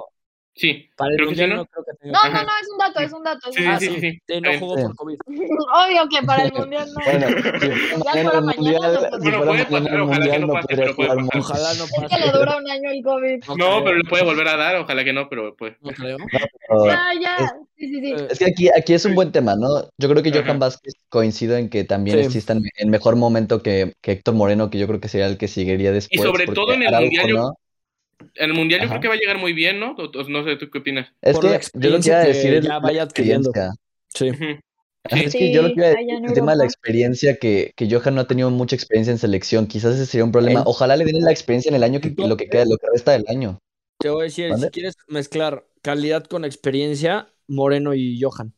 Sí, 0.57 0.89
Para 0.95 1.11
el 1.11 1.17
creo 1.17 1.29
que 1.29 1.35
sí, 1.35 1.41
mundial 1.41 1.49
¿no? 1.49 1.55
no 1.57 1.65
creo 1.65 1.83
que 1.85 1.91
tenga. 2.01 2.17
No, 2.23 2.29
no, 2.29 2.43
no, 2.43 2.49
es 2.61 2.69
un 2.71 2.77
dato, 2.77 2.99
es 3.01 3.11
un 3.13 3.23
dato. 3.23 3.49
es 3.49 3.55
Sí, 3.55 3.61
un 3.67 3.79
sí, 3.79 3.87
dato. 3.87 3.99
sí, 3.99 4.41
no 4.41 4.59
jugó 4.59 4.77
Sí. 4.77 4.83
por 4.83 4.95
COVID. 4.95 5.17
Obvio 5.27 6.09
que 6.09 6.25
para 6.25 6.43
el 6.45 6.53
mundial 6.53 6.87
no. 6.93 7.03
Bueno, 7.03 7.27
si 7.59 7.65
el 7.67 7.91
mundial, 7.91 8.23
Bueno, 8.23 8.31
puede 8.31 8.41
mañana 8.41 8.79
pasar, 8.79 9.93
el 9.93 10.01
ojalá 10.01 10.05
que 10.05 10.05
mundial 10.05 10.41
no 10.41 10.53
pase, 10.53 10.67
pero 10.69 10.95
puede 10.95 11.09
pasar. 11.09 11.37
Ojalá 11.39 11.73
no 11.73 11.83
Es 11.83 11.91
que 11.91 11.99
le 12.19 12.25
pase. 12.27 12.37
dura 12.37 12.57
un 12.57 12.69
año 12.71 12.89
el 12.89 13.03
COVID. 13.03 13.43
No, 13.57 13.83
pero 13.83 13.97
le 13.97 14.03
puede 14.05 14.23
volver 14.23 14.47
a 14.47 14.55
dar, 14.55 14.75
ojalá 14.77 15.03
que 15.03 15.11
no, 15.13 15.27
pero 15.29 15.55
pues. 15.57 15.73
no 15.81 15.91
creo. 15.91 16.17
Ya, 16.85 17.01
ya. 17.21 17.35
es- 17.45 17.51
Sí, 17.77 17.89
sí, 17.89 17.99
sí. 17.99 18.11
Eh, 18.13 18.27
Es 18.31 18.39
que 18.39 18.45
aquí, 18.45 18.69
aquí 18.69 18.93
es 18.93 19.03
un 19.03 19.15
buen 19.15 19.33
tema, 19.33 19.57
¿no? 19.57 19.67
Yo 19.97 20.07
creo 20.09 20.23
que 20.23 20.29
Ajá. 20.29 20.43
Johan 20.43 20.59
Vázquez 20.59 20.93
coincido 21.09 21.57
en 21.57 21.69
que 21.69 21.83
también 21.83 22.19
está 22.19 22.53
en, 22.53 22.89
mejor 22.89 23.17
momento 23.17 23.61
que, 23.61 23.91
que 24.01 24.13
Héctor 24.13 24.33
Moreno, 24.33 24.69
que 24.69 24.77
yo 24.79 24.87
creo 24.87 25.01
que 25.01 25.09
sería 25.09 25.27
el 25.27 25.37
que 25.37 25.49
seguiría 25.49 25.91
después. 25.91 26.21
sobre 26.21 26.45
porque 26.45 26.55
todo 26.55 26.73
en 26.73 26.83
el 26.83 26.87
Araujo, 26.87 27.03
Mundial, 27.03 27.27
yo- 27.27 27.53
el 28.35 28.53
mundial 28.53 28.81
yo 28.81 28.89
creo 28.89 29.01
que 29.01 29.07
va 29.07 29.13
a 29.15 29.17
llegar 29.17 29.37
muy 29.37 29.53
bien, 29.53 29.79
¿no? 29.79 29.91
O- 29.91 30.03
o- 30.19 30.29
no 30.29 30.43
sé, 30.43 30.55
¿tú 30.57 30.69
qué 30.69 30.79
opinas? 30.79 31.07
Es 31.21 31.33
Por 31.33 31.43
que 31.43 31.59
yo 31.73 31.89
lo 31.89 31.99
que 31.99 32.07
iba 32.07 32.17
a 32.17 32.23
decir 32.25 32.53
es 32.53 32.65
ya 32.65 32.79
vaya 32.79 33.03
adquiriendo. 33.03 33.51
Sí. 34.13 34.31
Sí. 34.31 34.57
Es 35.09 35.33
que 35.33 35.53
yo 35.53 35.61
lo 35.61 35.67
que 35.67 35.73
iba 35.75 35.85
a 35.87 35.89
decir 35.89 36.25
el 36.25 36.33
tema 36.33 36.53
de 36.53 36.57
la 36.57 36.65
experiencia, 36.65 37.37
que, 37.37 37.73
que 37.75 37.87
Johan 37.89 38.15
no 38.15 38.21
ha 38.21 38.27
tenido 38.27 38.49
mucha 38.49 38.75
experiencia 38.75 39.11
en 39.11 39.19
selección, 39.19 39.67
quizás 39.67 39.95
ese 39.95 40.05
sería 40.05 40.25
un 40.25 40.31
problema. 40.31 40.63
Ojalá 40.65 40.95
le 40.97 41.05
den 41.05 41.21
la 41.23 41.31
experiencia 41.31 41.69
en 41.69 41.75
el 41.75 41.83
año 41.83 42.01
que 42.01 42.13
lo 42.17 42.35
que 42.37 42.47
queda, 42.49 42.65
lo 42.65 42.77
que 42.77 42.87
resta 42.91 43.11
del 43.11 43.25
año. 43.27 43.59
Te 43.99 44.09
voy 44.09 44.21
a 44.21 44.23
decir, 44.23 44.53
si 44.57 44.69
quieres 44.69 44.95
mezclar 45.07 45.65
calidad 45.81 46.23
con 46.25 46.43
experiencia, 46.43 47.27
Moreno 47.47 47.93
y 47.93 48.19
Johan. 48.19 48.53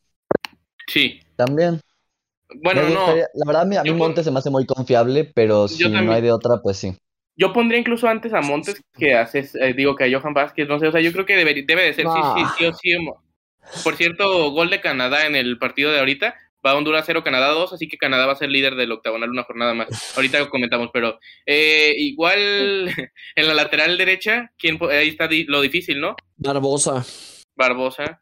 Sí. 0.88 1.20
También. 1.36 1.82
Bueno, 2.63 2.88
no. 2.89 3.08
la 3.15 3.46
verdad, 3.46 3.63
a 3.63 3.65
mí, 3.65 3.76
a 3.76 3.84
mí 3.84 3.91
Montes 3.91 4.24
se 4.24 4.32
me 4.32 4.39
hace 4.39 4.50
muy 4.50 4.65
confiable, 4.65 5.26
pero 5.26 5.67
si 5.67 5.88
no 5.89 6.12
hay 6.13 6.22
de 6.22 6.32
otra, 6.32 6.62
pues 6.62 6.78
sí. 6.78 6.98
Yo 7.38 7.54
pondría 7.54 7.80
incluso 7.80 8.08
antes 8.08 8.34
a 8.34 8.41
Montes 8.41 8.82
que 8.97 9.13
haces, 9.15 9.54
eh, 9.56 9.73
digo 9.73 9.95
que 9.95 10.06
a 10.06 10.19
Johan 10.19 10.34
Vázquez, 10.34 10.67
no 10.67 10.80
sé, 10.80 10.88
o 10.88 10.91
sea, 10.91 11.02
yo 11.02 11.13
creo 11.13 11.26
que 11.26 11.36
debe, 11.38 11.54
debe 11.65 11.84
de 11.84 11.93
ser 11.93 12.06
sí, 12.06 12.19
sí, 12.36 12.43
sí 12.58 12.65
o 12.65 12.73
sí. 12.73 12.97
mo- 13.00 13.23
Por 13.84 13.95
cierto, 13.95 14.50
gol 14.52 14.69
de 14.71 14.82
Canadá 14.82 15.26
en 15.28 15.36
el 15.36 15.58
partido 15.60 15.91
de 15.91 16.00
ahorita, 16.00 16.34
va 16.65 16.76
Honduras 16.76 17.04
0, 17.06 17.23
Canadá 17.23 17.50
2, 17.50 17.73
así 17.73 17.88
que 17.88 17.97
Canadá 17.97 18.26
va 18.26 18.34
a 18.34 18.38
ser 18.38 18.50
líder 18.50 18.73
del 18.76 18.91
octagonal 18.91 19.30
una 19.30 19.43
jornada 19.43 19.73
más. 19.76 19.88
Ahorita 20.15 20.39
lo 20.39 20.50
comentamos, 20.50 20.89
pero 20.91 21.19
eh, 21.45 21.93
igual 21.97 22.39
en 23.36 23.47
la 23.47 23.54
lateral 23.54 23.97
derecha, 24.00 24.52
¿quién, 24.58 24.80
ahí 24.89 25.10
está 25.10 25.28
di- 25.28 25.45
lo 25.45 25.62
difícil, 25.62 26.02
¿no? 26.02 26.15
Barbosa. 26.38 27.06
Barbosa. 27.56 28.21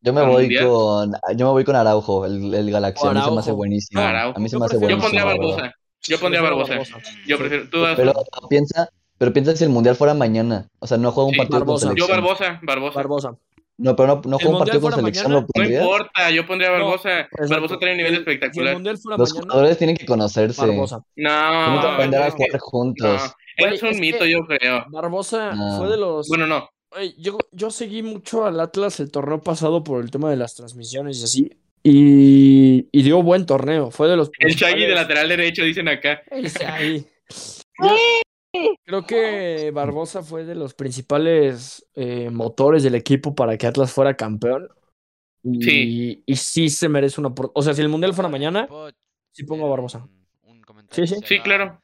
Yo 0.00 0.12
me 0.12 0.20
¿Al 0.20 0.26
voy 0.28 0.42
Mundial? 0.42 0.66
con, 0.66 1.12
yo 1.36 1.46
me 1.46 1.52
voy 1.52 1.64
con 1.64 1.76
Araujo, 1.76 2.26
el, 2.26 2.52
el 2.54 2.70
Galaxia. 2.70 3.10
A 3.10 3.14
mí 3.14 3.20
se 3.22 3.30
me 3.30 3.38
hace 3.40 3.52
buenísimo. 3.52 4.00
Araujo. 4.02 4.36
A 4.38 4.40
mí 4.40 4.48
se 4.48 4.58
me 4.58 4.64
hace 4.66 4.78
prefiero- 4.78 4.96
Yo 4.96 5.00
buenísimo. 5.02 5.22
pondría 5.22 5.22
a. 5.22 5.56
Barbosa. 5.58 5.74
Yo 6.08 6.18
pondría 6.18 6.42
Barbosa. 6.42 6.72
Barbosa. 6.72 6.98
Yo 7.26 7.38
prefiero. 7.38 7.68
Tú 7.70 7.80
das- 7.82 7.96
Pero 7.96 8.12
piensa, 8.48 8.88
pero 9.18 9.32
piensa 9.32 9.54
si 9.56 9.64
el 9.64 9.70
mundial 9.70 9.96
fuera 9.96 10.14
mañana. 10.14 10.68
O 10.80 10.86
sea, 10.86 10.96
no 10.98 11.12
juega 11.12 11.28
un 11.28 11.32
Sí. 11.34 11.38
partido 11.38 11.58
Barbosa. 11.60 11.86
con 11.88 11.96
Yo 11.96 12.06
selección. 12.06 12.24
Barbosa, 12.38 12.60
Barbosa. 12.62 12.94
Barbosa. 12.96 13.36
No, 13.78 13.96
pero 13.96 14.08
no, 14.08 14.22
no 14.26 14.36
¿El 14.36 14.42
juega 14.44 14.58
un 14.58 14.58
partido 14.64 14.80
con 14.80 14.92
selección, 14.94 15.32
No 15.32 15.38
importa, 15.64 16.30
yo 16.30 16.46
pondría 16.46 16.68
a 16.68 16.72
Barbosa. 16.72 17.28
Barbosa 17.48 17.78
trae 17.78 17.92
un 17.92 17.96
nivel 17.96 18.12
Si 18.12 18.16
el 18.16 18.20
espectacular. 18.28 18.74
mundial 18.74 18.98
fuera 18.98 19.16
Los 19.18 19.30
mañana, 19.32 19.50
jugadores 19.52 19.78
tienen 19.78 19.96
que 19.96 20.06
conocerse. 20.06 20.60
Barbosa. 20.66 20.96
No, 21.16 21.30
Tienen 21.64 21.80
que 21.80 21.86
aprender 21.88 22.20
no, 22.20 22.26
a 22.26 22.30
jugar 22.30 22.58
juntos. 22.60 23.20
Güey, 23.58 23.74
es 23.74 23.82
un 23.82 23.88
es 23.88 24.00
mito, 24.00 24.24
yo 24.26 24.38
creo. 24.46 24.84
Barbosa 24.90 25.54
No. 25.54 25.78
fue 25.78 25.88
de 25.88 25.96
los. 25.96 26.28
Bueno, 26.28 26.46
no. 26.46 26.68
Güey, 26.90 27.14
yo, 27.18 27.38
yo 27.52 27.70
seguí 27.70 28.02
mucho 28.02 28.44
al 28.44 28.60
Atlas 28.60 29.00
el 29.00 29.10
torneo 29.10 29.40
pasado 29.40 29.82
por 29.82 30.02
el 30.04 30.10
tema 30.10 30.28
de 30.30 30.36
las 30.36 30.54
transmisiones 30.54 31.20
y 31.20 31.24
así. 31.24 31.50
Y, 31.82 32.88
y 32.92 33.02
dio 33.02 33.22
buen 33.22 33.44
torneo. 33.46 33.90
Fue 33.90 34.08
de 34.08 34.16
los 34.16 34.30
El 34.38 34.54
Shaggy 34.54 34.82
de 34.86 34.94
lateral 34.94 35.28
derecho, 35.28 35.64
dicen 35.64 35.88
acá. 35.88 36.22
Ahí. 36.66 37.04
Yo 38.54 38.68
creo 38.84 39.06
que 39.06 39.70
Barbosa 39.72 40.22
fue 40.22 40.44
de 40.44 40.54
los 40.54 40.74
principales 40.74 41.86
eh, 41.94 42.28
motores 42.30 42.82
del 42.82 42.94
equipo 42.94 43.34
para 43.34 43.56
que 43.56 43.66
Atlas 43.66 43.92
fuera 43.92 44.14
campeón. 44.16 44.68
Y 45.42 45.62
Sí. 45.62 46.22
y 46.24 46.36
sí 46.36 46.68
se 46.68 46.88
merece 46.88 47.20
una 47.20 47.30
oportunidad. 47.30 47.58
O 47.58 47.62
sea, 47.62 47.74
si 47.74 47.80
el 47.82 47.88
mundial 47.88 48.12
fuera 48.14 48.28
mañana, 48.28 48.66
¿Puedo 48.66 48.90
sí 49.32 49.44
pongo 49.44 49.62
a 49.62 49.66
leer 49.66 49.70
Barbosa. 49.70 50.06
Un, 50.42 50.60
comentario 50.62 51.06
Sí, 51.06 51.14
sí. 51.14 51.20
Sí, 51.26 51.40
claro. 51.40 51.82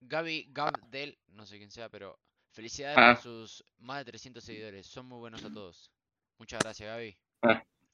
Gaby 0.00 0.48
Gabdel, 0.50 1.18
no 1.28 1.46
sé 1.46 1.58
quién 1.58 1.70
sea, 1.70 1.88
pero 1.88 2.18
felicidades 2.52 2.96
Ah. 2.98 3.12
por 3.14 3.22
sus 3.22 3.62
más 3.78 3.98
de 3.98 4.06
300 4.10 4.42
seguidores. 4.42 4.86
Son 4.86 5.06
muy 5.06 5.18
buenos 5.18 5.44
a 5.44 5.52
todos. 5.52 5.92
Muchas 6.38 6.60
gracias, 6.62 6.88
Gaby. 6.88 7.16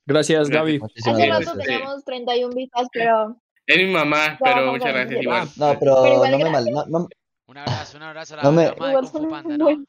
Gracias, 0.06 0.48
Gaby. 0.48 0.80
Hace 1.04 1.26
rato 1.28 1.58
teníamos 1.58 2.04
31 2.04 2.54
vistas, 2.54 2.86
pero 2.92 3.36
Es 3.66 3.76
mi 3.76 3.86
mamá, 3.92 4.38
pero 4.42 4.64
no, 4.66 4.72
muchas 4.72 4.92
gracias 4.94 5.22
igual. 5.22 5.48
No, 5.56 5.78
pero, 5.78 6.02
Pero 6.02 6.14
igual 6.14 6.30
no 6.30 6.38
me 6.38 6.50
mal, 6.50 6.64
no, 6.66 6.86
no- 6.86 7.08
Un 7.48 7.58
abrazo, 7.58 7.96
un 7.96 8.02
abrazo 8.04 8.34
a 8.34 8.36
la, 8.38 8.42
No 8.44 8.52
me- 8.52 8.70
mamá 8.70 8.88
de 8.88 8.94
Kung 8.94 9.08
Fu 9.10 9.28
Panda, 9.28 9.56
¿no? 9.58 9.84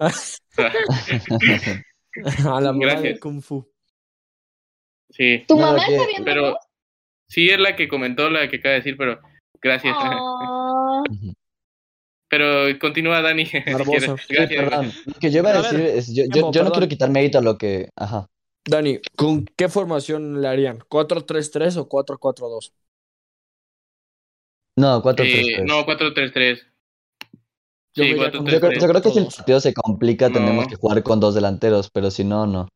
A 2.54 2.60
la 2.60 2.72
mamá 2.72 2.78
de 2.78 2.86
Gracias. 2.86 3.20
Kung 3.20 3.40
Fu. 3.42 3.66
Sí. 5.10 5.44
¿Tu 5.46 5.54
No, 5.56 5.62
mamá 5.66 5.78
está 5.78 6.06
viendo? 6.06 6.24
Pero 6.24 6.58
sí 7.28 7.48
es 7.50 7.58
la 7.58 7.76
que 7.76 7.88
comentó, 7.88 8.30
la 8.30 8.48
que 8.48 8.56
acaba 8.56 8.72
de 8.74 8.78
decir, 8.80 8.96
pero 8.96 9.20
gracias. 9.60 9.94
Ah, 9.98 11.02
Pero 12.28 12.78
continúa, 12.78 13.22
Dani. 13.22 13.46
si. 13.46 13.58
Sí, 13.60 13.64
Gracias. 13.66 14.58
perdón. 14.64 14.92
Lo 15.06 15.14
que 15.14 15.30
yo 15.30 15.38
iba 15.40 15.50
a 15.50 15.58
A 15.58 15.62
ver, 15.62 15.70
decir 15.72 15.86
es, 15.86 16.14
yo, 16.14 16.24
yo, 16.28 16.50
yo 16.52 16.62
no 16.64 16.70
quiero 16.72 16.88
quitar 16.88 17.10
mérito 17.10 17.38
a 17.38 17.42
lo 17.42 17.56
que, 17.56 17.88
ajá. 17.96 18.26
Dani, 18.68 18.98
¿con 19.16 19.46
qué 19.56 19.68
formación 19.68 20.40
le 20.42 20.48
harían? 20.48 20.78
¿4-3-3 20.80 21.76
o 21.78 21.88
4-4-2? 21.88 22.72
No, 24.76 25.02
4 25.02 25.24
3 25.24 25.46
Eh, 25.58 25.64
no, 25.64 25.84
4-3-3. 25.86 26.60
Yo 26.62 26.66
Sí, 27.94 28.00
me 28.02 28.06
iría 28.08 28.16
4 28.24 28.40
con- 28.42 28.46
Yo 28.52 28.60
creo, 28.60 28.72
yo 28.72 28.88
creo 28.88 29.02
que 29.02 29.10
si 29.10 29.18
el 29.18 29.26
partido 29.26 29.60
se 29.60 29.72
complica, 29.74 30.28
No. 30.28 30.34
tenemos 30.34 30.68
que 30.68 30.76
jugar 30.76 31.02
con 31.02 31.18
dos 31.18 31.34
delanteros, 31.34 31.90
pero 31.90 32.10
si 32.10 32.24
no, 32.24 32.46
no. 32.46 32.68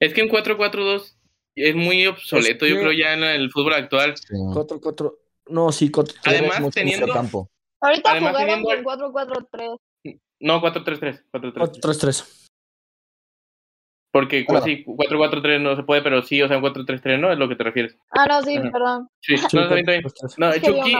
Es 0.00 0.12
que 0.14 0.22
un 0.22 0.28
4-4-2 0.28 1.16
es 1.54 1.74
muy 1.76 2.06
obsoleto, 2.06 2.64
Es 2.64 2.70
yo 2.70 2.76
que- 2.76 2.82
creo, 2.82 2.92
ya 2.92 3.12
en 3.12 3.22
el 3.24 3.50
fútbol 3.50 3.74
actual. 3.74 4.14
Sí. 4.16 4.34
4-4. 4.52 5.18
No, 5.48 5.70
sí, 5.70 5.90
4 5.90 6.16
Además, 6.24 6.60
Mucho 6.60 6.72
teniendo- 6.74 7.06
campo. 7.12 7.48
ahorita 7.80 8.10
Además, 8.10 8.32
jugaron 8.32 8.62
con 8.64 8.82
4-4-3. 8.82 9.76
No, 10.40 10.60
4-3-3. 10.60 11.24
4-3-3. 11.30 12.45
4-3-3. 14.16 14.44
Porque 14.44 14.44
Bueno. 14.48 14.64
sí, 14.64 14.84
4-4-3 14.86 15.60
no 15.60 15.76
se 15.76 15.82
puede, 15.82 16.02
pero 16.02 16.22
sí, 16.22 16.40
o 16.42 16.48
sea, 16.48 16.56
un 16.58 16.62
4-3-3 16.62 17.18
no 17.20 17.32
es 17.32 17.38
lo 17.38 17.48
que 17.48 17.56
te 17.56 17.64
refieres. 17.64 17.96
Ah, 18.10 18.26
no, 18.26 18.42
sí, 18.42 18.56
Ajá. 18.56 18.70
perdón. 18.70 19.08
Sí, 19.20 19.36
Sí, 19.36 19.46
no, 19.56 19.62
está 19.62 19.74
bien, 19.74 19.78
está 19.88 19.92
bien. 19.92 20.02
4-3-3. 20.04 20.34
No, 20.38 20.50
Es 20.50 20.60
que 20.60 20.66
Chucky, 20.66 20.96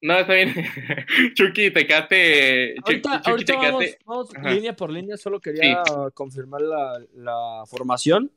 no, 0.00 0.14
está 0.18 0.32
bien. 0.34 0.54
Chucky, 1.34 1.70
Tecate. 1.72 2.74
Ahorita, 2.84 3.16
Chucky, 3.16 3.30
ahorita 3.30 3.54
vamos, 3.56 3.80
Tecate. 3.84 3.98
vamos 4.06 4.36
Ajá. 4.36 4.50
línea 4.50 4.76
por 4.76 4.90
línea, 4.90 5.16
solo 5.16 5.40
quería 5.40 5.82
confirmar 6.14 6.60
la, 6.62 6.98
la 7.14 7.64
formación. 7.66 8.30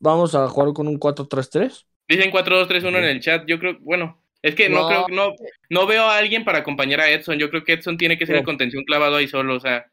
Vamos 0.00 0.34
a 0.34 0.48
jugar 0.48 0.72
con 0.74 0.86
un 0.86 0.98
4-3-3. 1.00 1.84
Dicen 2.08 2.30
4-2-3-1 2.30 2.98
en 2.98 3.04
el 3.04 3.20
chat. 3.20 3.44
Yo 3.46 3.58
creo, 3.58 3.78
bueno, 3.80 4.22
es 4.42 4.54
que 4.54 4.68
no, 4.68 4.82
No. 4.82 4.86
creo, 4.88 5.06
no, 5.10 5.34
no 5.70 5.86
veo 5.86 6.04
a 6.04 6.16
alguien 6.18 6.44
para 6.44 6.58
acompañar 6.58 7.00
a 7.00 7.10
Edson. 7.10 7.36
Yo 7.38 7.50
creo 7.50 7.64
que 7.64 7.72
Edson 7.74 7.98
tiene 7.98 8.16
que 8.16 8.24
ser 8.24 8.36
No. 8.36 8.40
el 8.40 8.44
contención 8.46 8.84
clavado 8.84 9.16
ahí 9.16 9.26
solo, 9.26 9.56
o 9.56 9.60
sea, 9.60 9.86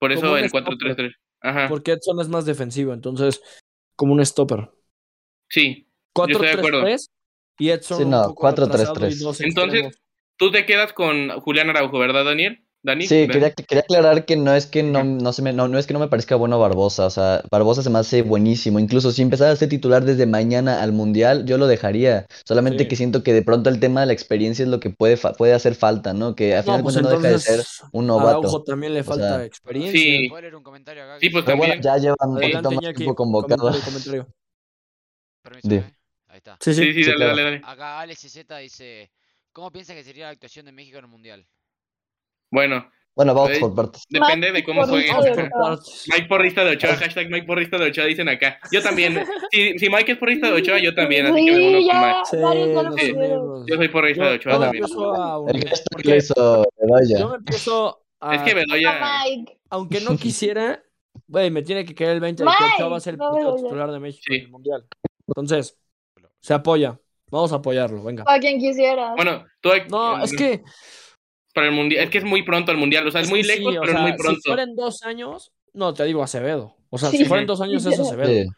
por 0.00 0.10
eso 0.12 0.36
el 0.36 0.48
stopper. 0.48 0.74
4-3-3. 0.78 1.12
Ajá, 1.46 1.68
Porque 1.68 1.92
Edson 1.92 2.20
es 2.20 2.28
más 2.28 2.44
defensivo, 2.44 2.92
entonces, 2.92 3.40
como 3.94 4.12
un 4.12 4.24
stopper. 4.24 4.70
sí. 5.48 5.88
estoy 6.14 6.46
de 6.46 6.50
acuerdo. 6.52 6.80
4-3-3 6.82 7.10
y 7.58 7.70
Edson 7.70 7.98
Sí, 7.98 8.04
no, 8.04 8.22
poco 8.28 8.42
4-3-3. 8.48 8.68
retrasado 8.68 9.08
y 9.08 9.14
dos 9.18 9.40
Entonces, 9.40 9.80
extremos. 9.84 10.02
Tú 10.38 10.50
te 10.50 10.66
quedas 10.66 10.92
con 10.92 11.30
Julián 11.40 11.70
Araujo, 11.70 11.98
¿verdad, 11.98 12.24
Daniel? 12.24 12.65
Dani. 12.86 13.06
Sí, 13.06 13.26
quería, 13.26 13.52
quería 13.52 13.80
aclarar 13.82 14.24
que 14.24 14.36
no 14.36 14.54
es 14.54 14.66
que 14.66 14.82
no, 14.84 15.02
no, 15.02 15.32
se 15.32 15.42
me, 15.42 15.52
no, 15.52 15.66
no 15.66 15.76
es 15.78 15.86
que 15.88 15.92
no 15.92 15.98
me 15.98 16.06
parezca 16.08 16.36
bueno 16.36 16.58
Barbosa, 16.60 17.06
o 17.06 17.10
sea, 17.10 17.42
Barbosa 17.50 17.82
se 17.82 17.90
me 17.90 17.98
hace 17.98 18.22
buenísimo, 18.22 18.78
incluso 18.78 19.10
si 19.10 19.22
empezara 19.22 19.50
a 19.50 19.56
ser 19.56 19.68
titular 19.68 20.04
desde 20.04 20.24
mañana 20.26 20.82
al 20.82 20.92
Mundial, 20.92 21.44
yo 21.46 21.58
lo 21.58 21.66
dejaría, 21.66 22.26
solamente 22.44 22.84
Sí. 22.84 22.88
que 22.88 22.94
siento 22.96 23.24
que 23.24 23.32
de 23.32 23.42
pronto 23.42 23.70
el 23.70 23.80
tema 23.80 24.00
de 24.00 24.06
la 24.06 24.12
experiencia 24.12 24.62
es 24.62 24.68
lo 24.68 24.78
que 24.78 24.90
puede, 24.90 25.16
fa- 25.16 25.32
puede 25.32 25.52
hacer 25.52 25.74
falta, 25.74 26.14
¿no? 26.14 26.36
Que 26.36 26.54
al 26.54 26.62
final 26.62 26.78
No, 26.78 26.84
pues 26.84 27.02
no 27.02 27.10
deja 27.10 27.28
de 27.28 27.38
ser 27.40 27.64
un 27.92 28.08
a 28.08 28.14
Araujo 28.14 28.40
novato. 28.42 28.64
también 28.64 28.94
le 28.94 29.00
O 29.00 29.04
falta 29.04 29.28
sea, 29.36 29.44
experiencia. 29.44 30.00
Sí. 30.00 30.28
¿Puedo 30.28 30.42
leer 30.42 30.54
un 30.54 30.62
comentario 30.62 31.02
acá? 31.02 31.18
Sí, 31.20 31.30
pues 31.30 31.44
bueno, 31.44 31.74
ya 31.82 31.96
llevan 31.98 32.16
un 32.22 32.36
Adelante, 32.36 32.52
poquito 32.56 32.70
más 32.70 32.82
Iñaki, 32.84 32.96
tiempo 32.98 33.14
convocado. 33.16 33.56
comentario, 33.62 33.84
comentario. 33.84 34.26
Permiso, 35.42 35.68
Di. 35.68 35.76
¿eh? 35.76 35.94
Ahí 36.28 36.38
está. 36.38 36.56
Sí, 36.60 36.74
sí. 36.74 36.82
Sí, 36.82 36.92
sí, 36.92 37.04
Sí, 37.04 37.10
dale, 37.10 37.16
claro. 37.16 37.36
dale, 37.36 37.42
dale. 37.42 37.62
Acá 37.64 38.00
Alex 38.00 38.20
Z 38.20 38.56
dice, 38.58 39.10
¿cómo 39.52 39.70
piensa 39.70 39.94
que 39.94 40.04
sería 40.04 40.26
la 40.26 40.30
actuación 40.32 40.66
de 40.66 40.72
México 40.72 40.98
en 40.98 41.04
el 41.04 41.10
Mundial? 41.10 41.46
Bueno, 42.50 42.90
Bueno, 43.14 43.32
vamos 43.34 43.52
Eh, 43.52 43.60
por 43.60 43.74
partes. 43.74 44.02
depende 44.10 44.52
de 44.52 44.62
cómo 44.62 44.86
jueguen. 44.86 45.16
de 45.22 45.30
Ochoa. 45.54 45.78
Mike 46.08 46.26
Porrista 46.28 46.64
de 46.64 46.72
Ochoa, 46.72 46.96
hashtag 46.96 47.30
Mike 47.30 47.46
Porrista 47.46 47.78
de 47.78 47.86
Ochoa, 47.86 48.04
dicen 48.04 48.28
acá. 48.28 48.58
Yo 48.70 48.82
también. 48.82 49.24
Si, 49.52 49.78
si 49.78 49.88
Mike 49.88 50.12
es 50.12 50.18
Porrista 50.18 50.48
de 50.48 50.52
Ochoa, 50.60 50.78
yo 50.80 50.94
también, 50.94 51.24
así 51.26 51.44
que 51.46 51.50
me 51.52 51.68
uno 51.68 51.78
Sí, 51.80 51.88
con 51.88 52.00
Mike. 52.00 52.18
Sí, 52.30 52.36
lo 52.36 52.50
unimos. 52.50 53.66
Yo 53.66 53.76
soy 53.76 53.88
Porrista 53.88 54.24
de 54.24 54.30
Yo, 54.30 54.36
Ochoa 54.36 54.52
yo 54.52 54.58
me 54.60 54.66
Bueno, 54.66 54.66
también. 54.66 54.84
empiezo 54.84 55.14
a 55.14 55.36
El 55.36 55.56
unir. 55.56 55.68
gesto 55.68 55.84
que 55.88 55.92
porque 55.94 56.08
le 56.10 56.16
hizo 56.18 56.64
Bedoya. 56.78 57.18
Yo 57.18 57.28
me 57.30 57.36
empiezo 57.36 58.02
a. 58.20 58.34
Es 58.34 58.42
que 58.42 58.54
Bedoya. 58.54 59.00
Aunque 59.70 60.00
no 60.02 60.16
quisiera, 60.18 60.82
güey, 61.26 61.50
me 61.50 61.62
tiene 61.62 61.84
que 61.86 61.94
caer 61.94 62.10
el 62.10 62.20
20 62.20 62.44
de 62.44 62.48
que 62.50 62.54
Mike, 62.64 62.74
Ochoa 62.76 62.88
va 62.88 62.96
a 62.98 63.00
ser 63.00 63.14
el 63.14 63.18
no 63.18 63.54
titular 63.56 63.90
de 63.92 63.98
México 64.00 64.24
Sí. 64.28 64.34
en 64.36 64.42
el 64.44 64.50
Mundial. 64.50 64.84
Entonces, 65.26 65.78
se 66.40 66.52
apoya. 66.52 67.00
Vamos 67.30 67.50
a 67.52 67.56
apoyarlo, 67.56 68.04
venga. 68.04 68.24
Para 68.24 68.38
quien 68.40 68.60
quisiera. 68.60 69.14
Bueno, 69.16 69.44
tú 69.62 69.70
No, 69.88 70.22
es 70.22 70.36
que. 70.36 70.62
Para 71.56 71.66
el 71.66 71.72
mundial, 71.72 72.04
es 72.04 72.10
que 72.10 72.18
es 72.18 72.24
muy 72.24 72.42
pronto 72.44 72.70
el 72.70 72.78
mundial, 72.78 73.04
o 73.06 73.10
sea, 73.10 73.22
es 73.22 73.28
muy 73.30 73.42
lejos, 73.42 73.72
sí, 73.72 73.78
o 73.78 73.80
pero 73.80 73.92
es 73.94 74.00
muy 74.00 74.12
pronto. 74.16 74.40
Si 74.40 74.48
fueran 74.50 74.76
dos 74.76 75.02
años, 75.02 75.50
no 75.72 75.92
te 75.94 76.04
digo 76.04 76.22
Acevedo. 76.22 76.76
O 76.90 76.98
sea, 76.98 77.10
Sí. 77.10 77.16
si 77.18 77.24
fueran 77.24 77.46
dos 77.46 77.60
años 77.60 77.84
es 77.84 77.98
Acevedo. 77.98 78.28
Sí. 78.44 78.48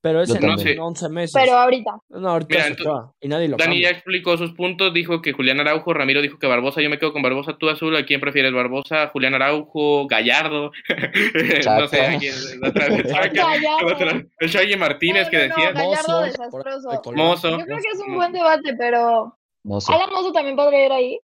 Pero 0.00 0.22
es 0.22 0.30
en 0.30 0.40
también. 0.40 0.78
11 0.78 1.08
meses. 1.08 1.32
Pero 1.34 1.56
ahorita. 1.56 1.90
No, 2.10 2.28
ahorita 2.30 2.48
Mira, 2.54 2.66
entonces, 2.68 3.10
y 3.20 3.26
nadie 3.26 3.48
lo 3.48 3.56
Dani 3.56 3.80
ya 3.82 3.90
explicó 3.90 4.36
sus 4.36 4.52
puntos, 4.52 4.94
dijo 4.94 5.20
que 5.20 5.32
Julián 5.32 5.58
Araujo, 5.58 5.92
Ramiro 5.92 6.22
dijo 6.22 6.38
que 6.38 6.46
Barbosa, 6.46 6.80
yo 6.80 6.88
me 6.88 6.98
quedo 7.00 7.12
con 7.12 7.20
Barbosa, 7.20 7.56
tú 7.58 7.68
azul, 7.68 7.96
¿a 7.96 8.06
quién 8.06 8.20
prefieres? 8.20 8.52
Barbosa, 8.52 9.08
Julián 9.08 9.34
Araujo, 9.34 10.06
Gallardo, 10.06 10.70
no 11.80 11.88
sé, 11.88 12.00
¿a 12.00 12.18
quién? 12.18 12.34
otra 12.64 12.88
vez, 12.88 13.06
Chaca, 13.12 13.28
Gallardo. 13.28 13.86
otra- 13.92 14.60
el 14.62 14.78
Martínez 14.78 15.24
No, 15.24 15.30
que 15.30 15.36
decía, 15.38 15.72
no, 15.72 15.90
Gallardo 15.90 15.92
Mozo, 16.12 16.20
desastroso. 16.22 17.00
por- 17.02 17.14
de 17.16 17.22
Mozo. 17.22 17.50
Yo 17.58 17.64
creo 17.64 17.76
que 17.78 17.88
es 17.92 18.00
un 18.06 18.14
buen 18.14 18.32
debate, 18.32 18.74
pero 18.78 19.36
Mozo. 19.64 19.92
Alan 19.92 20.10
Mozo 20.10 20.32
también 20.32 20.54
podría 20.54 20.86
ir 20.86 20.92
ahí. 20.92 21.18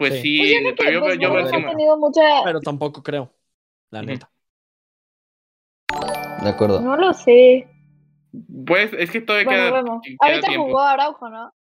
Pues 0.00 0.14
Sí. 0.14 0.22
sí, 0.22 0.38
Pues 0.38 0.50
yo 0.50 0.58
creo 0.58 0.74
que 0.74 0.82
pero 0.82 0.90
yo, 0.90 1.00
pues, 1.00 1.20
yo 1.52 1.60
no 1.60 1.68
tenido 1.70 1.96
mucha. 1.98 2.20
Pero 2.44 2.60
tampoco 2.60 3.02
creo. 3.02 3.30
La 3.90 4.02
neta. 4.02 4.30
De 6.42 6.48
acuerdo. 6.48 6.80
No 6.80 6.96
lo 6.96 7.12
sé. 7.12 7.68
Pues 8.66 8.92
es 8.94 9.10
que 9.10 9.20
todavía 9.20 9.44
Bueno, 9.44 9.62
queda, 9.64 9.72
vemos. 9.82 10.00
queda 10.02 10.16
Ahorita 10.20 10.48
tiempo. 10.48 10.66
jugó 10.66 10.78
Araujo, 10.80 11.28
¿no? 11.28 11.52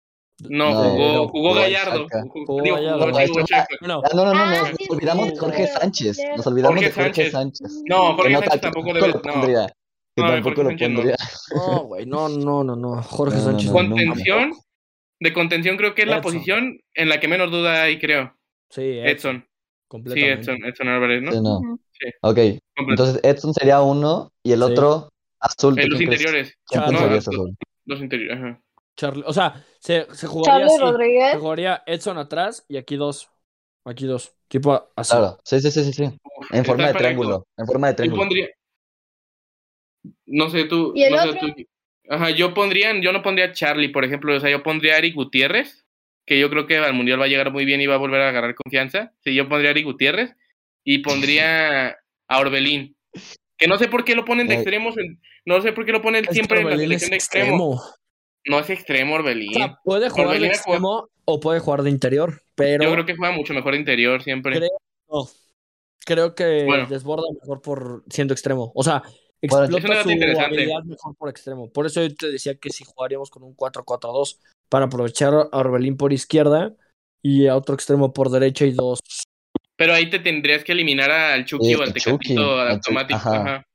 No, 0.47 0.69
No, 0.69 0.73
jugó, 0.89 0.97
no, 1.13 1.27
jugó 1.27 1.49
jugó 1.49 1.53
Gallardo. 1.55 2.07
Jugó- 2.45 2.61
digo, 2.63 2.75
Gallardo. 2.77 2.99
jugó- 3.11 3.47
Ah, 3.51 3.67
no, 3.81 4.25
no, 4.25 4.33
no, 4.33 4.39
Ah, 4.39 4.55
nos 4.59 4.67
sí, 4.69 4.75
sí, 4.79 4.87
olvidamos 4.89 5.29
de 5.31 5.37
Jorge. 5.37 5.67
Sánchez. 5.67 6.17
Nos 6.37 6.47
olvidamos 6.47 6.75
Jorge 6.77 6.85
de 6.89 6.91
Jorge 6.93 7.31
Sánchez. 7.31 7.31
Sánchez. 7.31 7.83
No, 7.89 8.15
Jorge 8.15 8.29
no, 8.33 8.39
Sánchez 8.39 8.61
tampoco 8.61 8.93
tampoco 8.93 8.93
debe. 8.93 9.67
No. 9.67 9.67
Que 10.15 10.21
No, 10.23 10.27
tampoco 10.29 10.55
Jorge 10.55 10.63
lo 10.63 10.69
Sánchez 10.69 10.89
no. 10.89 10.95
pondría. 10.95 11.17
no, 11.55 11.83
güey, 11.83 12.05
no, 12.05 12.29
no, 12.29 12.63
no, 12.63 12.75
no. 12.75 13.03
Jorge 13.03 13.35
No, 13.37 13.41
no, 13.43 13.49
Sánchez. 13.49 13.67
no, 13.67 13.73
contención. 13.73 14.51
De 15.19 15.33
contención 15.33 15.75
creo 15.77 15.95
que 15.95 16.03
es 16.03 16.07
la 16.07 16.21
posición 16.21 16.79
en 16.93 17.09
la 17.09 17.19
que 17.19 17.27
menos 17.27 17.51
duda 17.51 17.83
hay, 17.83 17.99
creo. 17.99 18.35
Sí, 18.69 18.81
Edson. 18.99 19.07
Edson. 19.09 19.41
Sí, 19.41 19.47
Completamente. 19.87 20.41
Edson, 20.41 20.65
Edson 20.65 20.87
Álvarez, 20.87 21.21
¿no? 21.23 21.31
Sí, 21.31 21.39
no. 21.41 21.79
Ok, 22.21 22.37
entonces 22.75 23.19
Edson 23.23 23.53
sería 23.53 23.81
uno 23.81 24.31
y 24.43 24.51
el 24.53 24.59
Sí. 24.59 24.65
otro 24.65 25.09
azul. 25.39 25.75
¿tú 25.75 25.81
Eh, 25.81 25.87
los 25.87 25.99
interiores. 26.01 26.53
¿Quién 26.67 26.81
Charlie. 26.81 26.97
pensarías 26.97 27.27
No, 27.27 27.33
azul? 27.33 27.57
Los 27.85 27.99
interiores, 28.01 28.37
ajá. 28.37 28.61
Charlie- 28.95 29.23
o 29.25 29.33
sea, 29.33 29.65
se, 29.79 30.07
se 30.13 30.27
jugaría 30.27 30.67
Charlie 30.67 30.73
así. 30.75 30.79
Rodríguez. 30.91 31.31
Se 31.31 31.37
jugaría 31.39 31.83
Edson 31.85 32.17
atrás 32.17 32.65
y 32.69 32.77
aquí 32.77 32.95
dos. 32.95 33.29
Aquí 33.85 34.05
dos. 34.05 34.33
Tipo 34.47 34.89
así. 34.95 35.11
Claro, 35.11 35.37
sí, 35.43 35.59
sí, 35.59 35.71
sí, 35.71 35.83
sí. 35.85 35.93
sí. 35.93 36.17
En 36.51 36.63
forma 36.65 36.87
de 36.87 36.93
triángulo. 36.93 37.47
En 37.57 37.65
forma 37.65 37.87
de 37.87 37.93
Yo 37.93 37.97
triángulo. 37.97 38.21
pondría. 38.21 38.47
No 40.27 40.49
sé 40.49 40.65
tú. 40.65 40.93
¿Y 40.95 41.03
el 41.03 41.13
no 41.15 41.23
sé 41.23 41.39
tú. 41.39 41.47
Ajá, 42.09 42.31
yo 42.31 42.53
pondría, 42.55 42.91
yo 42.99 43.13
no 43.13 43.21
pondría 43.21 43.45
a 43.45 43.51
Charlie, 43.53 43.89
por 43.89 44.03
ejemplo, 44.03 44.35
o 44.35 44.39
sea, 44.39 44.49
yo 44.49 44.63
pondría 44.63 44.95
a 44.95 44.97
Eric 44.97 45.13
Gutiérrez, 45.15 45.85
que 46.25 46.39
yo 46.39 46.49
creo 46.49 46.65
que 46.65 46.77
al 46.77 46.93
Mundial 46.93 47.21
va 47.21 47.25
a 47.25 47.27
llegar 47.27 47.51
muy 47.51 47.65
bien 47.65 47.81
y 47.81 47.85
va 47.87 47.95
a 47.95 47.99
volver 47.99 48.21
a 48.21 48.29
agarrar 48.29 48.55
confianza. 48.55 49.13
Sí, 49.23 49.35
yo 49.35 49.47
pondría 49.47 49.69
a 49.69 49.71
Eric 49.71 49.85
Gutiérrez 49.85 50.35
y 50.83 50.99
pondría 50.99 51.89
a 52.27 52.39
Orbelín. 52.39 52.95
Que 53.57 53.67
no 53.67 53.77
sé 53.77 53.87
por 53.87 54.03
qué 54.03 54.15
lo 54.15 54.25
ponen 54.25 54.47
de 54.47 54.55
extremos, 54.55 54.95
no 55.45 55.61
sé 55.61 55.71
por 55.73 55.85
qué 55.85 55.91
lo 55.91 56.01
ponen 56.01 56.23
Es 56.23 56.29
que 56.29 56.33
siempre 56.33 56.61
en 56.61 56.69
la 56.69 56.77
selección 56.77 57.09
de 57.11 57.15
extremo. 57.17 57.73
extremo. 57.73 57.81
No 58.45 58.59
es 58.59 58.69
extremo 58.69 59.15
Orbelín. 59.15 59.49
O 59.51 59.53
sea, 59.53 59.77
puede 59.83 60.09
jugar 60.09 60.27
de 60.27 60.31
Orbelín 60.35 60.51
extremo 60.51 61.09
o 61.25 61.39
puede 61.39 61.59
jugar 61.59 61.83
de 61.83 61.89
interior, 61.89 62.41
pero 62.55 62.83
yo 62.83 62.91
creo 62.93 63.05
que 63.05 63.15
juega 63.15 63.35
mucho 63.35 63.53
mejor 63.53 63.75
interior 63.75 64.23
siempre. 64.23 64.55
Creo- 64.57 64.69
no. 65.11 65.27
creo 66.05 66.33
que 66.33 66.63
Bueno. 66.65 66.87
desborda 66.87 67.25
mejor 67.39 67.61
por 67.61 68.03
siendo 68.09 68.33
extremo. 68.33 68.71
O 68.73 68.83
sea, 68.83 69.03
explota 69.41 69.87
debate 69.87 70.33
su 70.35 70.39
habilidad 70.41 70.83
mejor 70.83 71.15
por 71.15 71.29
extremo. 71.29 71.71
Por 71.71 71.85
eso 71.85 72.01
yo 72.05 72.13
te 72.15 72.31
decía 72.31 72.55
que 72.55 72.69
si 72.69 72.83
jugaríamos 72.83 73.29
con 73.29 73.43
un 73.43 73.55
4-4-2 73.55 74.39
para 74.69 74.85
aprovechar 74.85 75.33
a 75.33 75.57
Orbelín 75.57 75.97
por 75.97 76.13
izquierda 76.13 76.73
y 77.21 77.47
a 77.47 77.55
otro 77.55 77.75
extremo 77.75 78.13
por 78.13 78.29
derecha 78.29 78.65
y 78.65 78.71
dos. 78.71 78.99
Pero 79.75 79.93
ahí 79.93 80.09
te 80.09 80.19
tendrías 80.19 80.63
que 80.63 80.73
eliminar 80.73 81.09
al 81.09 81.45
Chucky 81.45 81.67
Sí, 81.67 81.75
o 81.75 81.81
al 81.81 81.93
Tecatito 81.93 82.59
automático. 82.61 83.17
ajá. 83.17 83.41
Ajá. 83.41 83.65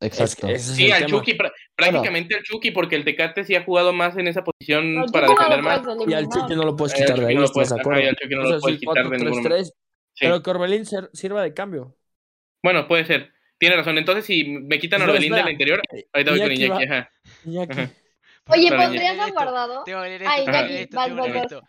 Exacto. 0.00 0.48
Es- 0.48 0.62
Sí, 0.64 0.90
al. 0.90 1.06
Chucky, 1.06 1.34
pr- 1.38 1.52
prácticamente 1.76 2.34
al 2.34 2.42
Chucky, 2.42 2.72
porque 2.72 2.96
el 2.96 3.04
Tecate 3.04 3.44
sí 3.44 3.54
ha 3.54 3.62
jugado 3.62 3.92
más 3.92 4.16
en 4.16 4.26
esa 4.26 4.42
posición 4.42 5.06
para 5.12 5.28
no 5.28 5.34
defender 5.36 5.62
más. 5.62 5.82
Y 6.08 6.12
al. 6.14 6.28
Chucky 6.28 6.56
no 6.56 6.64
lo 6.64 6.74
puedes 6.74 6.92
quitar 6.94 7.20
de 7.20 7.26
ahí, 7.26 7.34
no 7.36 7.42
lo 7.42 7.46
¿estás 7.46 7.54
puedes- 7.54 7.68
de 7.68 7.74
ajá, 7.76 7.80
acuerdo? 7.82 8.00
y 8.02 8.06
al 8.08 8.16
Chucky 8.16 8.34
no 8.34 8.42
lo 8.42 8.58
puedes 8.60 8.78
quitar 8.80 9.08
de 9.08 9.18
ninguna 9.18 9.40
4-3-3, 9.42 9.66
Sí. 9.68 9.72
pero 10.26 10.42
que 10.42 10.50
Orbelín 10.50 10.84
sirva 11.12 11.42
de 11.42 11.54
cambio. 11.54 11.96
Bueno, 12.64 12.88
puede 12.88 13.04
ser. 13.04 13.30
Tiene 13.62 13.76
razón. 13.76 13.96
Entonces, 13.96 14.26
si 14.26 14.42
me 14.42 14.76
quitan 14.80 15.00
a 15.02 15.04
Espera, 15.04 15.12
Orbelín 15.18 15.32
del 15.36 15.52
interior, 15.52 15.80
ahorita 16.12 16.30
voy 16.32 16.40
con 16.40 16.50
Iñaki 16.52 16.84
Ajá. 16.84 17.10
Iñaki, 17.44 17.72
Ajá. 17.72 17.90
Oye, 18.48 18.68
¿pondrías 18.72 19.18
a 19.20 19.30
guardado? 19.30 19.84
Leer 19.86 20.22
esto, 20.22 20.34
Ay, 20.34 20.44
tengo 20.44 20.50
que 20.50 20.58
Iñaki, 20.58 20.72
leer 20.72 20.82
esto, 20.82 20.96
vas, 20.96 21.42
esto. 21.44 21.62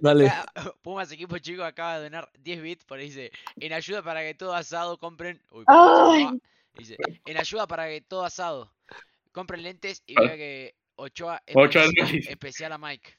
dale. 0.00 0.26
Acá, 0.28 0.46
Pumas 0.80 1.12
Equipo 1.12 1.36
Chico 1.36 1.62
acaba 1.62 1.98
de 1.98 2.04
donar 2.04 2.30
10 2.38 2.62
bits, 2.62 2.84
por 2.86 2.98
ahí 2.98 3.08
dice, 3.08 3.30
en 3.60 3.74
ayuda 3.74 4.02
para 4.02 4.22
que 4.22 4.32
todo 4.32 4.54
asado 4.54 4.96
compren... 4.96 5.38
Uy, 5.50 5.64
Ay. 5.66 6.28
Dice, 6.78 6.96
en 7.26 7.36
ayuda 7.36 7.66
para 7.66 7.88
que 7.88 8.00
todo 8.00 8.24
asado 8.24 8.72
compren 9.30 9.62
lentes 9.64 10.02
y 10.06 10.14
Ah. 10.16 10.22
vea 10.22 10.36
que 10.38 10.74
Ochoa 10.96 11.42
es 11.44 11.54
Ochoa 11.54 11.84
especial, 11.84 12.22
especial 12.26 12.72
a 12.72 12.78
Mike. 12.78 13.10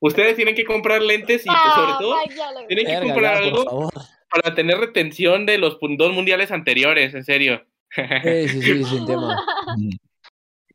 Ustedes 0.00 0.34
tienen 0.34 0.56
que 0.56 0.64
comprar 0.64 1.00
lentes 1.00 1.46
y, 1.46 1.48
Ah, 1.48 1.74
sobre 1.76 1.92
todo, 2.08 2.66
tienen 2.66 2.86
que 2.86 3.06
comprar 3.06 3.36
algo 3.36 3.64
favor. 3.64 3.92
Para 4.40 4.54
tener 4.54 4.78
retención 4.78 5.46
de 5.46 5.58
los 5.58 5.78
dos 5.80 6.12
mundiales 6.12 6.50
anteriores, 6.50 7.14
en 7.14 7.24
serio. 7.24 7.64
Sí, 7.94 8.48
sí, 8.48 8.62
sí, 8.62 8.84
sin 8.84 9.06
tema. 9.06 9.42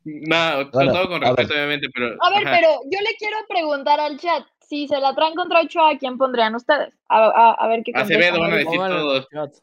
No, 0.04 0.68
Bueno, 0.72 0.92
todo 0.92 1.08
con 1.08 1.20
respeto, 1.20 1.54
obviamente, 1.54 1.86
pero. 1.94 2.16
A 2.20 2.30
ver, 2.30 2.44
ajá. 2.48 2.56
pero 2.56 2.70
yo 2.90 2.98
le 3.00 3.14
quiero 3.16 3.36
preguntar 3.48 4.00
al 4.00 4.18
chat, 4.18 4.44
si 4.58 4.88
se 4.88 4.98
la 4.98 5.14
traen 5.14 5.34
contra 5.36 5.60
Ochoa, 5.60 5.90
¿a 5.90 5.98
quién 5.98 6.18
pondrían 6.18 6.56
ustedes? 6.56 6.92
A, 7.08 7.24
a- 7.26 7.52
a 7.52 7.68
ver 7.68 7.82
qué 7.84 7.92
Acevedo 7.94 8.40
van 8.40 8.52
a 8.52 8.56
decir 8.56 8.78
todos. 8.80 9.28
chat. 9.32 9.54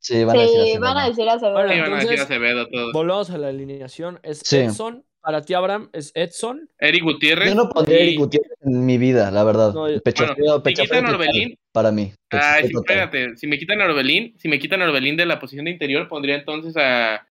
Sí, 0.00 0.24
van 0.24 0.36
a 0.36 0.40
decir 0.42 0.54
Sí, 0.62 0.70
así, 0.72 0.78
van 0.78 0.98
a 0.98 1.08
decir 1.08 1.28
Acevedo. 1.30 1.52
Bueno, 1.54 1.72
Sí, 1.72 1.80
van 1.80 1.92
a 1.94 1.96
decir 2.00 2.20
Acevedo 2.20 2.68
todos. 2.68 2.92
Volvamos 2.92 3.30
a 3.30 3.38
la 3.38 3.48
alineación. 3.48 4.20
Es 4.22 4.40
Sí. 4.40 4.58
Edson. 4.58 5.04
Para 5.20 5.42
ti, 5.42 5.52
Abraham, 5.54 5.90
es 5.92 6.12
Edson. 6.14 6.70
Eric 6.78 7.02
Gutiérrez. 7.02 7.48
Yo 7.48 7.54
no 7.54 7.68
pondría 7.68 7.98
a 7.98 8.00
y- 8.00 8.02
Eric 8.08 8.18
Gutiérrez 8.20 8.52
en 8.62 8.86
mi 8.86 8.98
vida, 8.98 9.30
la 9.30 9.44
verdad. 9.44 9.74
No, 9.74 9.90
yo- 9.90 10.00
pecho 10.00 10.22
Bueno, 10.24 10.34
frío, 10.36 10.56
si 10.56 10.62
pecho 10.62 10.82
quitan 10.82 10.98
frío 10.98 11.08
a 11.08 11.12
total, 11.18 11.28
Orbelín- 11.28 11.58
para 11.72 11.92
mí. 11.92 12.12
Ay, 12.30 12.66
sí, 12.68 12.72
espérate. 12.74 13.36
Si 13.36 13.46
me 13.46 13.58
quitan 13.58 13.80
a 13.82 13.86
Orbelín, 13.86 14.34
si 14.38 14.48
me 14.48 14.58
quitan 14.58 14.80
a 14.80 14.86
Orbelín 14.86 15.16
de 15.16 15.26
la 15.26 15.38
posición 15.40 15.64
de 15.66 15.72
interior, 15.72 16.08
pondría 16.08 16.36
entonces 16.36 16.74
a, 16.76 17.26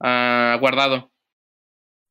a 0.00 0.56
Guardado. 0.60 1.10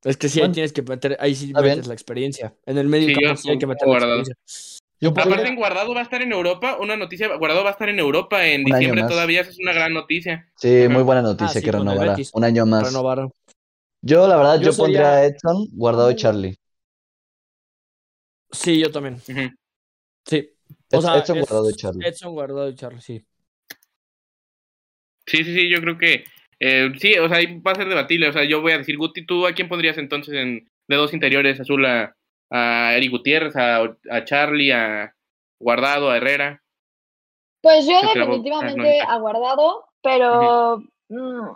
Es 0.04 0.16
que 0.16 0.28
sí, 0.28 0.38
Bueno. 0.38 0.50
ahí 0.50 0.54
tienes 0.54 0.72
que 0.72 0.82
meter, 0.82 1.16
ahí 1.20 1.34
sí 1.34 1.48
metes 1.48 1.62
bien. 1.62 1.88
la 1.88 1.94
experiencia. 1.94 2.54
En 2.66 2.78
el 2.78 2.88
medio 2.88 3.08
Sí, 3.08 3.14
campo 3.14 3.28
yo 3.28 3.36
sí 3.36 3.50
hay 3.50 3.58
que 3.58 3.66
meter 3.66 3.86
la 3.86 3.92
Guardado. 3.92 4.18
experiencia. 4.20 4.78
Yo 5.00 5.10
Aparte, 5.10 5.46
en 5.46 5.54
Guardado 5.56 5.94
va 5.94 6.00
a 6.00 6.02
estar 6.02 6.22
en 6.22 6.32
Europa. 6.32 6.76
Una 6.80 6.96
noticia: 6.96 7.28
Guardado 7.36 7.62
va 7.62 7.68
a 7.70 7.72
estar 7.72 7.88
en 7.88 8.00
Europa 8.00 8.44
en 8.46 8.60
Un 8.64 8.64
diciembre 8.72 9.04
todavía. 9.08 9.42
Esa 9.42 9.50
es 9.50 9.58
una 9.60 9.72
gran 9.72 9.92
noticia. 9.94 10.48
Sí, 10.56 10.82
Ajá. 10.82 10.88
muy 10.88 11.02
buena 11.04 11.22
noticia 11.22 11.60
sí, 11.60 11.62
que 11.62 11.70
el 11.70 11.72
renovará. 11.78 12.16
Un 12.32 12.44
año 12.44 12.66
más. 12.66 12.84
renovar. 12.88 13.28
Yo, 14.02 14.26
la 14.28 14.36
verdad, 14.36 14.58
Yo 14.58 14.66
yo, 14.66 14.72
sería- 14.72 14.84
pondría 14.84 15.10
a 15.12 15.24
Edson, 15.24 15.66
Guardado 15.72 16.10
y 16.10 16.16
Charlie. 16.16 16.58
Sí, 18.50 18.80
yo 18.80 18.90
también. 18.90 19.20
Sí. 19.20 20.50
O 20.92 21.00
sea, 21.00 21.18
Edson, 21.18 21.38
es 21.38 21.48
Guardado 21.48 21.70
y 21.70 21.74
Charlie. 21.74 22.06
Edson, 22.06 22.32
Guardado 22.32 22.68
y 22.68 22.74
Charlie, 22.74 23.00
sí. 23.00 23.24
Sí, 25.26 25.44
sí, 25.44 25.54
sí. 25.54 25.68
Yo 25.70 25.80
creo 25.80 25.98
que. 25.98 26.24
eh, 26.60 26.90
sí, 26.98 27.18
o 27.18 27.28
sea, 27.28 27.38
ahí 27.38 27.60
va 27.60 27.72
a 27.72 27.76
ser 27.76 27.88
debatible. 27.88 28.28
O 28.28 28.32
sea, 28.32 28.44
yo 28.44 28.60
voy 28.62 28.72
a 28.72 28.78
decir, 28.78 28.96
Guti, 28.96 29.26
¿tú 29.26 29.46
a 29.46 29.52
quién 29.52 29.68
pondrías 29.68 29.98
entonces 29.98 30.34
en, 30.34 30.68
de 30.88 30.96
dos 30.96 31.12
interiores 31.12 31.60
azul 31.60 31.84
a, 31.84 32.14
a 32.50 32.94
Eric 32.94 33.10
Gutiérrez, 33.10 33.54
a, 33.56 33.82
a 34.10 34.24
Charlie, 34.24 34.72
a 34.72 35.14
Guardado, 35.60 36.10
a 36.10 36.16
Herrera? 36.16 36.62
Pues 37.60 37.86
yo 37.86 38.00
clavó. 38.12 38.30
definitivamente 38.32 39.00
Ah, 39.00 39.06
no, 39.06 39.12
aguardado, 39.12 39.84
pero 40.02 40.78
mm, 41.08 41.48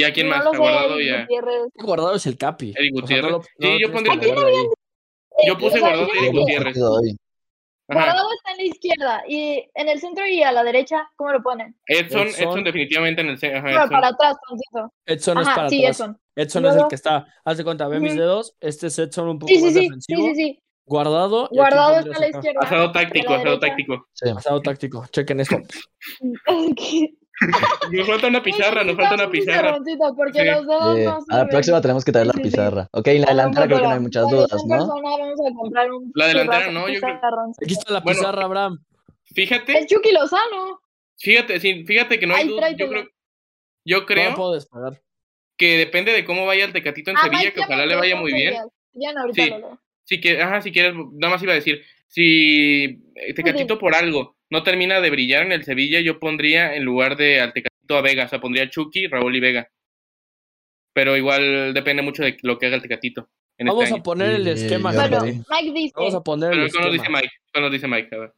¿Y 0.00 0.04
a 0.04 0.12
quién 0.12 0.28
no 0.28 0.36
más? 0.36 0.44
lo 0.44 0.50
A 0.50 0.52
sé, 0.54 0.58
Guardado 0.58 1.00
y 1.00 1.08
Eric 1.08 1.14
a. 1.16 1.22
Gutiérrez. 1.22 1.62
Guardado 1.74 2.14
es 2.14 2.26
el 2.26 2.36
Capi. 2.38 2.74
Eric 2.76 2.92
O 2.94 3.06
sea, 3.06 3.16
Gutiérrez. 3.20 3.30
no 3.30 3.38
lo- 3.38 3.42
Sí, 3.42 3.80
yo 3.80 3.92
pondría. 3.92 4.34
Yo 5.46 5.58
puse 5.58 5.66
o 5.66 5.70
sea, 5.70 5.80
Guardado 5.80 6.08
y 6.14 6.18
Eric 6.24 6.32
Gutiérrez. 6.32 6.76
Ajá. 7.88 8.02
Guardado 8.04 8.28
está 8.36 8.50
en 8.52 8.56
la 8.58 8.62
izquierda 8.64 9.22
y 9.26 9.68
en 9.74 9.88
el 9.88 9.98
centro 10.00 10.24
y 10.26 10.42
a 10.44 10.52
la 10.52 10.62
derecha, 10.62 11.10
¿cómo 11.16 11.32
lo 11.32 11.42
ponen? 11.42 11.74
Edson, 11.86 12.28
Edson. 12.28 12.48
Edson 12.48 12.64
definitivamente 12.64 13.20
en 13.20 13.28
el. 13.30 13.38
ce- 13.38 13.48
Ajá, 13.52 13.62
Bueno, 13.62 13.78
Edson. 13.78 13.90
para 13.90 14.08
atrás, 14.08 14.36
tantito. 14.48 14.94
Edson 15.06 15.38
es 15.38 15.46
Ajá, 15.48 15.56
para 15.56 15.68
sí, 15.70 15.78
atrás. 15.84 15.96
Edson. 16.00 16.20
Edson 16.36 16.66
es 16.66 16.76
el 16.76 16.82
que 16.88 16.94
está. 16.94 17.26
Haz 17.44 17.56
de 17.58 17.64
cuenta, 17.64 17.88
ve 17.88 17.98
mis 17.98 18.14
dedos. 18.14 18.54
Este 18.60 18.86
es 18.86 18.98
Edson 18.98 19.28
un 19.28 19.38
poco 19.40 19.48
Sí, 19.48 19.56
sí, 19.56 19.62
más 19.64 19.72
sí, 19.72 19.78
sí, 19.80 19.84
defensivo. 19.86 20.22
sí, 20.28 20.34
sí. 20.36 20.62
Guardado. 20.86 21.42
¿y 21.42 21.44
a 21.44 21.48
quién 21.48 21.58
Guardado 21.58 21.98
está 22.00 22.16
a 22.16 22.20
la 22.20 22.28
izquierda. 22.28 22.60
Asado 22.62 22.92
táctico, 22.92 23.34
asado 23.34 23.58
táctico. 23.58 24.06
Sí. 24.12 24.28
Asado 24.36 24.62
táctico. 24.62 25.06
Chequen 25.10 25.40
esto. 25.40 25.56
Nos 27.92 28.06
falta 28.06 28.26
una 28.28 28.42
pizarra, 28.42 28.84
nos 28.84 28.96
falta 28.96 29.14
una 29.14 29.30
pizarra. 29.30 29.62
pizarroncito, 29.80 30.14
porque 30.16 30.40
Sí. 30.40 30.44
los 30.46 30.66
dedos 30.66 30.96
Sí. 30.96 31.04
no 31.04 31.18
A 31.34 31.38
la 31.38 31.46
próxima 31.48 31.80
tenemos 31.80 32.04
que 32.04 32.12
traer 32.12 32.26
la 32.26 32.32
Sí, 32.34 32.38
sí, 32.38 32.44
sí. 32.44 32.50
pizarra. 32.50 32.88
Ok, 32.92 33.06
en 33.08 33.20
la 33.22 33.26
delantera 33.28 33.66
creo 33.66 33.78
que 33.78 33.84
no 33.84 33.90
hay 33.94 34.00
muchas 34.00 34.28
dudas, 34.28 34.50
¿no? 34.52 34.68
persona, 34.76 35.10
vamos 35.10 35.40
a 35.40 35.54
comprar 35.54 35.92
un 35.92 36.12
La 36.14 36.26
delantera 36.26 36.70
no, 36.70 36.88
yo 36.88 37.00
creo-. 37.00 37.20
Aquí 37.62 37.72
está 37.72 37.92
la 37.92 38.00
Bueno. 38.00 38.18
pizarra, 38.20 38.44
Abraham. 38.44 38.84
Fíjate, 39.34 39.78
Es 39.78 39.86
Chucky 39.86 40.12
Lozano. 40.12 40.80
fíjate, 41.18 41.60
sí, 41.60 41.84
fíjate 41.86 42.18
que 42.18 42.26
no 42.26 42.34
hay 42.34 42.42
Ay, 42.42 42.48
duda. 42.48 42.70
Yo 42.72 42.88
creo, 42.88 43.04
yo 43.84 44.06
creo 44.06 44.34
puedo 44.34 44.54
despegar. 44.54 45.00
que 45.56 45.78
depende 45.78 46.12
de 46.12 46.24
cómo 46.24 46.46
vaya 46.46 46.64
el 46.64 46.72
Tecatito 46.72 47.10
en 47.10 47.16
Ah, 47.16 47.22
Sevilla, 47.24 47.52
que 47.52 47.60
ojalá 47.60 47.86
le 47.86 47.94
vaya 47.96 48.16
muy 48.16 48.32
bien. 48.32 48.54
Ya 48.92 49.12
no, 49.12 49.20
ahorita 49.22 49.42
Sí. 49.44 49.50
lo. 49.50 49.78
Si 50.04 50.28
ajá, 50.40 50.60
si 50.62 50.72
quieres, 50.72 50.94
nada 51.12 51.34
más 51.34 51.42
iba 51.42 51.52
a 51.52 51.56
decir, 51.56 51.82
si 52.08 53.00
eh, 53.14 53.34
Tecatito 53.34 53.78
por 53.78 53.94
algo 53.94 54.36
no 54.50 54.62
termina 54.62 55.00
de 55.00 55.10
brillar 55.10 55.44
en 55.44 55.52
el 55.52 55.64
Sevilla, 55.64 56.00
yo 56.00 56.18
pondría 56.18 56.74
en 56.74 56.84
lugar 56.84 57.16
de 57.16 57.40
al 57.40 57.52
Tecatito 57.52 57.96
a 57.96 58.02
Vega, 58.02 58.24
o 58.24 58.28
sea, 58.28 58.40
pondría 58.40 58.64
a 58.64 58.70
Chucky, 58.70 59.06
Raúl 59.06 59.36
y 59.36 59.40
Vega. 59.40 59.68
pero 60.92 61.16
igual 61.16 61.72
depende 61.72 62.02
mucho 62.02 62.22
de 62.22 62.36
lo 62.42 62.58
que 62.58 62.66
haga 62.66 62.76
el 62.76 62.82
Tecatito. 62.82 63.28
En 63.58 63.66
Vamos 63.66 63.84
este 63.84 63.98
a 63.98 64.02
poner 64.02 64.30
el 64.30 64.46
esquema. 64.48 64.90
Bueno. 64.92 65.22
Mike 65.22 65.72
dice. 65.74 65.92
Vamos 65.94 66.14
a 66.14 66.22
poner 66.22 66.50
Pero 66.50 66.64
el 66.64 66.72
¿qué 66.72 66.78
nos 66.80 66.92
dice. 66.92 67.08
Mike? 67.10 67.30
¿Qué 67.52 67.60
nos 67.60 67.72
dice 67.72 67.88
Mike? 67.88 68.14
A 68.14 68.18
ver. 68.18 68.32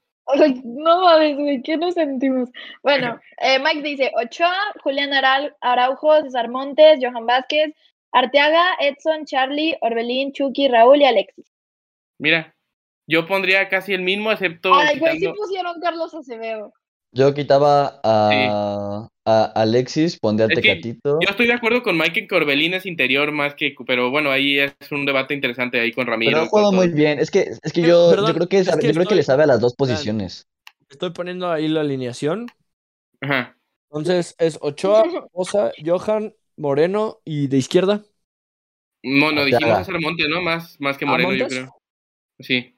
No 0.64 1.02
mames, 1.02 1.36
güey, 1.36 1.62
¿qué 1.62 1.76
nos 1.76 1.94
sentimos? 1.94 2.48
Bueno, 2.82 3.20
eh, 3.38 3.58
Mike 3.58 3.82
dice 3.82 4.10
Ochoa, 4.14 4.56
Julián 4.82 5.12
Aral- 5.12 5.54
Araujo, 5.60 6.22
César 6.22 6.48
Montes, 6.48 6.98
Johan 7.00 7.26
Vázquez, 7.26 7.72
Arteaga, 8.12 8.76
Edson, 8.80 9.24
Charlie, 9.24 9.76
Orbelín, 9.80 10.32
Chucky, 10.32 10.68
Raúl 10.68 11.00
y 11.00 11.04
Alexis. 11.04 11.46
Mira, 12.18 12.54
yo 13.12 13.26
pondría 13.26 13.68
casi 13.68 13.92
el 13.92 14.00
mismo, 14.00 14.32
excepto 14.32 14.72
Ay, 14.74 14.98
güey, 14.98 15.18
sí 15.18 15.28
pusieron 15.28 15.78
Carlos 15.80 16.14
Acevedo. 16.14 16.72
Yo 17.14 17.34
quitaba 17.34 18.00
a, 18.02 19.06
a 19.26 19.44
Alexis, 19.54 20.18
pondría 20.18 20.46
a 20.46 20.48
Tecatito. 20.48 21.18
Yo 21.20 21.28
estoy 21.28 21.46
de 21.46 21.52
acuerdo 21.52 21.82
con 21.82 21.98
Mike 21.98 22.26
que 22.26 22.34
Orbelín 22.34 22.72
es 22.72 22.86
interior 22.86 23.30
más 23.32 23.54
que... 23.54 23.74
Pero 23.86 24.10
bueno, 24.10 24.30
ahí 24.30 24.58
es 24.58 24.72
un 24.90 25.04
debate 25.04 25.34
interesante 25.34 25.78
ahí 25.78 25.92
con 25.92 26.06
Ramiro. 26.06 26.32
Pero 26.32 26.42
ha 26.44 26.48
jugado 26.48 26.72
muy 26.72 26.88
bien. 26.88 27.18
Es 27.18 27.30
que, 27.30 27.50
es 27.62 27.72
que 27.72 27.82
Eh, 27.82 27.88
yo, 27.88 28.08
perdón, 28.08 28.28
yo 28.28 28.34
creo 28.34 28.48
que, 28.48 28.58
es 28.60 28.76
que 28.76 28.86
yo 28.86 28.94
creo 28.94 29.06
que 29.06 29.14
le 29.14 29.22
sabe 29.22 29.42
a 29.42 29.46
las 29.46 29.60
dos 29.60 29.74
posiciones. 29.74 30.48
Estoy 30.88 31.10
poniendo 31.10 31.52
ahí 31.52 31.68
la 31.68 31.82
alineación. 31.82 32.46
Ajá. 33.20 33.58
Entonces 33.90 34.34
es 34.38 34.58
Ochoa, 34.62 35.04
Osa, 35.32 35.72
Johan, 35.84 36.34
Moreno 36.56 37.18
y 37.26 37.48
de 37.48 37.58
izquierda. 37.58 38.02
Bueno, 39.02 39.42
Arteaga. 39.42 39.44
dijimos 39.44 39.78
César 39.80 40.00
Montes, 40.00 40.28
¿no? 40.30 40.40
Más, 40.40 40.80
más 40.80 40.96
que 40.96 41.04
¿A 41.04 41.08
Moreno, 41.08 41.34
yo 41.34 41.48
creo. 41.48 41.76
Sí. 42.40 42.74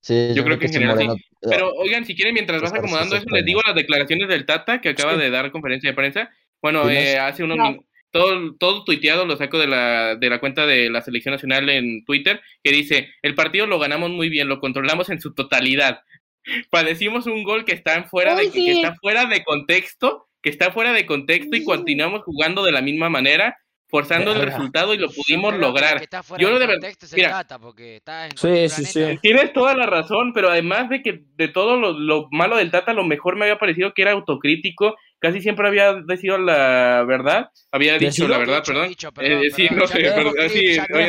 Sí, 0.00 0.30
Yo 0.34 0.44
creo 0.44 0.58
que 0.58 0.66
en 0.66 0.72
general 0.72 0.98
sí. 0.98 1.04
Moreno- 1.06 1.24
Pero 1.50 1.72
oigan, 1.74 2.04
si 2.04 2.14
quieren, 2.14 2.34
mientras 2.34 2.60
vas 2.62 2.72
acomodando 2.72 3.16
eso, 3.16 3.26
les 3.30 3.44
digo 3.44 3.60
las 3.66 3.74
declaraciones 3.74 4.28
del 4.28 4.46
Tata 4.46 4.80
que 4.80 4.90
acaba 4.90 5.14
Sí. 5.14 5.20
de 5.20 5.30
dar 5.30 5.50
conferencia 5.50 5.90
de 5.90 5.94
prensa. 5.96 6.30
Bueno, 6.62 6.88
eh, 6.90 7.18
hace 7.18 7.42
unos 7.44 7.56
No. 7.58 7.64
min- 7.70 7.84
todo, 8.10 8.54
todo 8.58 8.84
tuiteado 8.84 9.26
lo 9.26 9.36
saco 9.36 9.58
de 9.58 9.66
la, 9.66 10.16
de 10.16 10.30
la 10.30 10.40
cuenta 10.40 10.66
de 10.66 10.88
la 10.88 11.02
selección 11.02 11.32
nacional 11.34 11.68
en 11.68 12.04
Twitter, 12.04 12.40
que 12.62 12.72
dice, 12.72 13.08
el 13.22 13.34
partido 13.34 13.66
lo 13.66 13.78
ganamos 13.78 14.10
muy 14.10 14.28
bien, 14.30 14.48
lo 14.48 14.60
controlamos 14.60 15.10
en 15.10 15.20
su 15.20 15.34
totalidad. 15.34 16.00
Padecimos 16.70 17.26
un 17.26 17.42
gol 17.44 17.64
que 17.64 17.72
está 17.72 18.04
fuera, 18.04 18.34
de, 18.34 18.50
que 18.50 18.70
está 18.72 18.94
fuera 18.94 19.26
de 19.26 19.44
contexto, 19.44 20.26
que 20.42 20.48
está 20.50 20.70
fuera 20.72 20.92
de 20.92 21.04
contexto 21.04 21.54
y 21.56 21.64
continuamos 21.64 22.22
jugando 22.24 22.64
de 22.64 22.72
la 22.72 22.80
misma 22.80 23.10
manera, 23.10 23.58
forzando 23.88 24.32
el 24.32 24.42
resultado 24.42 24.92
y 24.94 24.98
lo 24.98 25.08
pudimos 25.10 25.56
lograr. 25.56 26.02
Yo 26.38 26.48
de 26.54 26.58
de 26.60 26.66
ver- 26.66 26.76
contexto 26.76 27.06
es 27.06 27.12
el 27.14 27.16
mira. 27.16 27.30
Tata, 27.30 27.58
porque 27.58 27.96
está 27.96 28.26
en 28.26 28.36
Sí, 28.36 28.68
sí, 28.68 28.84
sí. 28.84 29.18
Tienes 29.22 29.52
toda 29.52 29.74
la 29.74 29.86
razón, 29.86 30.32
pero 30.34 30.50
además 30.50 30.90
de 30.90 31.02
que 31.02 31.22
de 31.36 31.48
todo 31.48 31.76
lo, 31.78 31.92
lo 31.98 32.28
malo 32.30 32.56
del 32.56 32.70
Tata, 32.70 32.92
lo 32.92 33.04
mejor 33.04 33.36
me 33.36 33.44
había 33.46 33.58
parecido 33.58 33.94
que 33.94 34.02
era 34.02 34.12
autocrítico, 34.12 34.94
casi 35.18 35.40
siempre 35.40 35.66
había 35.66 35.94
decidido 35.94 36.38
la 36.38 37.02
verdad, 37.06 37.48
había 37.72 37.94
dicho 37.94 38.06
¿Decido? 38.06 38.28
la 38.28 38.38
verdad, 38.38 38.56
Dicho, 38.58 38.72
perdón. 38.72 38.88
dicho, 38.88 39.08
Eh, 39.08 39.12
perdón, 39.14 39.42
sí, 39.56 39.62
perdón, 39.68 39.78
no 39.78 39.86
sé, 39.86 39.94
perdón, 39.94 40.34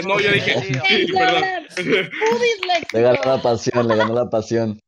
sí, 0.02 0.08
no 0.08 0.20
yo 0.20 0.32
dije, 0.32 0.54
sí, 0.62 1.14
perdón. 1.14 1.42
verdad. 1.42 2.10
Le 2.94 3.02
ganó 3.02 3.20
la 3.26 3.42
pasión, 3.42 3.88
le 3.88 3.96
ganó 3.96 4.14
la 4.14 4.30
pasión. 4.30 4.80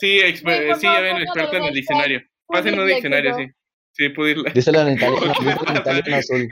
Sí, 0.00 0.20
por 0.42 0.52
sí, 0.78 0.86
ven, 1.02 1.16
experto 1.18 1.56
en 1.56 1.64
el 1.64 1.74
diccionario. 1.74 2.22
Pásenlo 2.46 2.82
en 2.82 2.88
diccionario, 2.88 3.34
sí. 3.36 3.46
Sí, 3.98 4.08
pude 4.10 4.30
irla. 4.30 4.50
Díselo 4.54 4.80
en 4.82 4.88
italiano, 4.94 5.26
díselo 5.34 5.50
en 5.70 5.76
italiano 5.76 6.16
azul. 6.16 6.48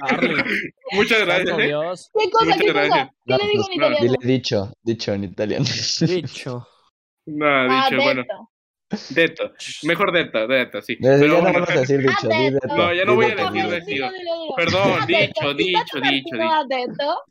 Muchas 0.92 1.24
gracias, 1.26 1.58
¿eh? 1.58 1.66
Dios, 1.66 2.10
¿Qué 2.18 2.30
cosa? 2.30 2.44
Muchas 2.44 2.60
¿Qué 2.60 2.72
gracias. 2.72 2.90
cosa? 2.90 3.10
¿Qué 3.24 3.32
No, 3.32 3.38
le 3.38 3.48
digo 3.48 3.64
en 3.72 3.78
no, 3.78 3.86
italiano? 3.86 4.00
Dile 4.20 4.32
dicho, 4.34 4.72
dicho 4.82 5.12
en 5.14 5.24
italiano. 5.24 5.64
dicho. 6.00 6.68
No, 7.26 7.46
Ah, 7.46 7.88
dicho, 7.90 8.02
bueno, 8.02 8.22
detto. 8.22 8.50
deto. 9.14 9.52
Mejor 9.84 10.12
deto, 10.12 10.46
deto, 10.48 10.82
sí. 10.82 10.96
Ya 11.00 11.16
no 11.18 11.42
vamos 11.42 11.70
a 11.70 11.80
decir 11.80 12.00
dicho, 12.00 12.28
Ah, 12.32 12.36
di 12.38 12.50
detto. 12.50 12.66
deto, 12.66 12.76
No, 12.76 12.94
ya 12.94 13.04
no 13.04 13.14
voy 13.14 13.26
a 13.26 13.68
decir. 13.68 14.02
Perdón, 14.56 15.06
dicho, 15.06 15.54
detto. 15.54 15.54
¿Y 15.54 15.54
dicho, 15.54 16.00
Tata 16.00 16.10
dicho, 16.10 16.36
Martino 16.36 16.66
dicho. 16.66 16.66
detto? 16.68 17.24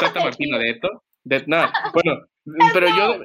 Tata 0.00 0.20
Martino 0.24 0.58
de 0.58 0.70
esto. 0.70 1.04
De, 1.22 1.44
no, 1.46 1.70
bueno, 1.94 2.26
pero 2.74 2.88
yo, 2.88 3.24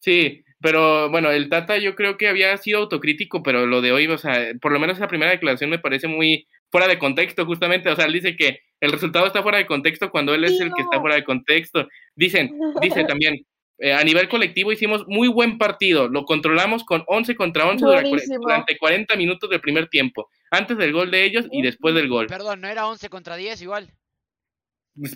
sí, 0.00 0.43
pero 0.64 1.10
bueno, 1.10 1.30
el 1.30 1.50
Tata 1.50 1.76
yo 1.76 1.94
creo 1.94 2.16
que 2.16 2.26
había 2.26 2.56
sido 2.56 2.78
autocrítico, 2.78 3.42
pero 3.42 3.66
lo 3.66 3.82
de 3.82 3.92
hoy, 3.92 4.06
o 4.06 4.16
sea, 4.16 4.50
por 4.62 4.72
lo 4.72 4.80
menos 4.80 4.96
esa 4.96 5.08
primera 5.08 5.30
declaración 5.30 5.68
me 5.68 5.78
parece 5.78 6.08
muy 6.08 6.48
fuera 6.70 6.88
de 6.88 6.98
contexto, 6.98 7.44
justamente, 7.44 7.90
o 7.90 7.94
sea, 7.94 8.06
él 8.06 8.14
dice 8.14 8.34
que 8.34 8.60
el 8.80 8.90
resultado 8.90 9.26
está 9.26 9.42
fuera 9.42 9.58
de 9.58 9.66
contexto 9.66 10.10
cuando 10.10 10.32
él 10.32 10.42
es 10.42 10.58
el 10.58 10.72
que 10.72 10.80
está 10.80 11.02
fuera 11.02 11.16
de 11.16 11.24
contexto. 11.24 11.86
Dicen, 12.16 12.58
dice 12.80 13.04
también, 13.04 13.44
eh, 13.76 13.92
a 13.92 14.02
nivel 14.04 14.26
colectivo 14.30 14.72
hicimos 14.72 15.04
muy 15.06 15.28
buen 15.28 15.58
partido, 15.58 16.08
lo 16.08 16.24
controlamos 16.24 16.82
con 16.84 17.04
11 17.08 17.34
contra 17.34 17.66
11 17.66 17.84
durante, 17.84 18.08
Buenísimo. 18.08 18.38
durante 18.40 18.78
40 18.78 19.16
minutos 19.16 19.50
del 19.50 19.60
primer 19.60 19.88
tiempo, 19.88 20.30
antes 20.50 20.78
del 20.78 20.94
gol 20.94 21.10
de 21.10 21.24
ellos 21.24 21.44
y 21.52 21.60
después 21.60 21.94
del 21.94 22.08
gol. 22.08 22.26
Perdón, 22.26 22.62
¿no 22.62 22.68
era 22.68 22.86
11 22.86 23.10
contra 23.10 23.36
10 23.36 23.60
igual? 23.60 23.92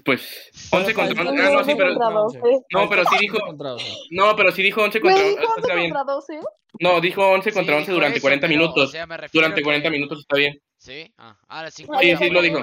Pues 0.05 0.51
11 0.73 0.93
contra 0.93 1.15
Faltó 1.15 1.31
11, 1.31 1.43
ah, 1.43 1.51
no, 1.53 1.65
sí, 1.65 1.73
pero, 1.77 1.95
contra 1.95 2.11
no, 2.11 2.89
pero 2.89 3.05
sí 3.05 3.17
dijo, 3.21 3.39
Contra 3.39 3.77
no, 4.11 4.37
pero 4.37 4.51
sí 4.53 4.63
dijo 4.63 4.83
11 4.83 5.01
contra 5.01 5.21
Güey, 5.23 5.35
11, 5.35 5.41
¿dijo 5.41 5.53
11 5.55 5.61
está 5.61 5.75
bien. 5.77 5.91
contra 5.95 6.15
12? 6.15 6.41
No, 6.81 7.01
dijo 7.01 7.29
11 7.29 7.53
contra 7.53 7.75
Sí, 7.75 7.79
11 7.79 7.91
dijo 7.91 7.95
durante 7.95 8.17
eso, 8.19 8.23
40 8.25 8.47
pero, 8.49 8.59
minutos. 8.61 8.93
Durante 9.33 9.57
que- 9.57 9.63
40 9.63 9.91
minutos 9.91 10.19
está 10.21 10.37
bien. 10.37 10.61
Sí, 10.81 11.13
ah, 11.19 11.37
a 11.49 11.63
las 11.65 11.75
Sí, 11.75 11.83
50 11.85 12.19
sí, 12.19 12.31
lo 12.31 12.41
dijo. 12.43 12.59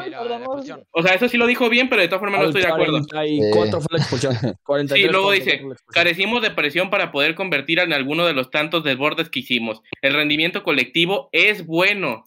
O 0.91 1.03
sea, 1.03 1.13
eso 1.15 1.27
sí 1.27 1.37
lo 1.37 1.47
dijo 1.47 1.69
bien, 1.69 1.89
pero 1.89 2.01
de 2.01 2.07
todas 2.07 2.21
formas 2.21 2.41
no 2.41 2.47
estoy 2.47 2.61
de 2.61 2.67
acuerdo. 2.67 2.99
44 3.09 3.81
fue 3.81 3.87
la 3.91 3.97
expulsión. 3.99 4.35
43, 4.63 5.01
Sí, 5.05 5.07
luego 5.11 5.27
44 5.27 5.69
dice, 5.69 5.83
carecimos 5.87 6.41
de 6.41 6.51
presión 6.51 6.89
para 6.89 7.11
poder 7.11 7.35
convertir 7.35 7.79
en 7.79 7.91
alguno 7.93 8.25
de 8.25 8.33
los 8.33 8.51
tantos 8.51 8.83
desbordes 8.83 9.29
que 9.29 9.39
hicimos. 9.39 9.81
El 10.01 10.13
rendimiento 10.13 10.63
colectivo 10.63 11.29
es 11.33 11.65
bueno. 11.65 12.25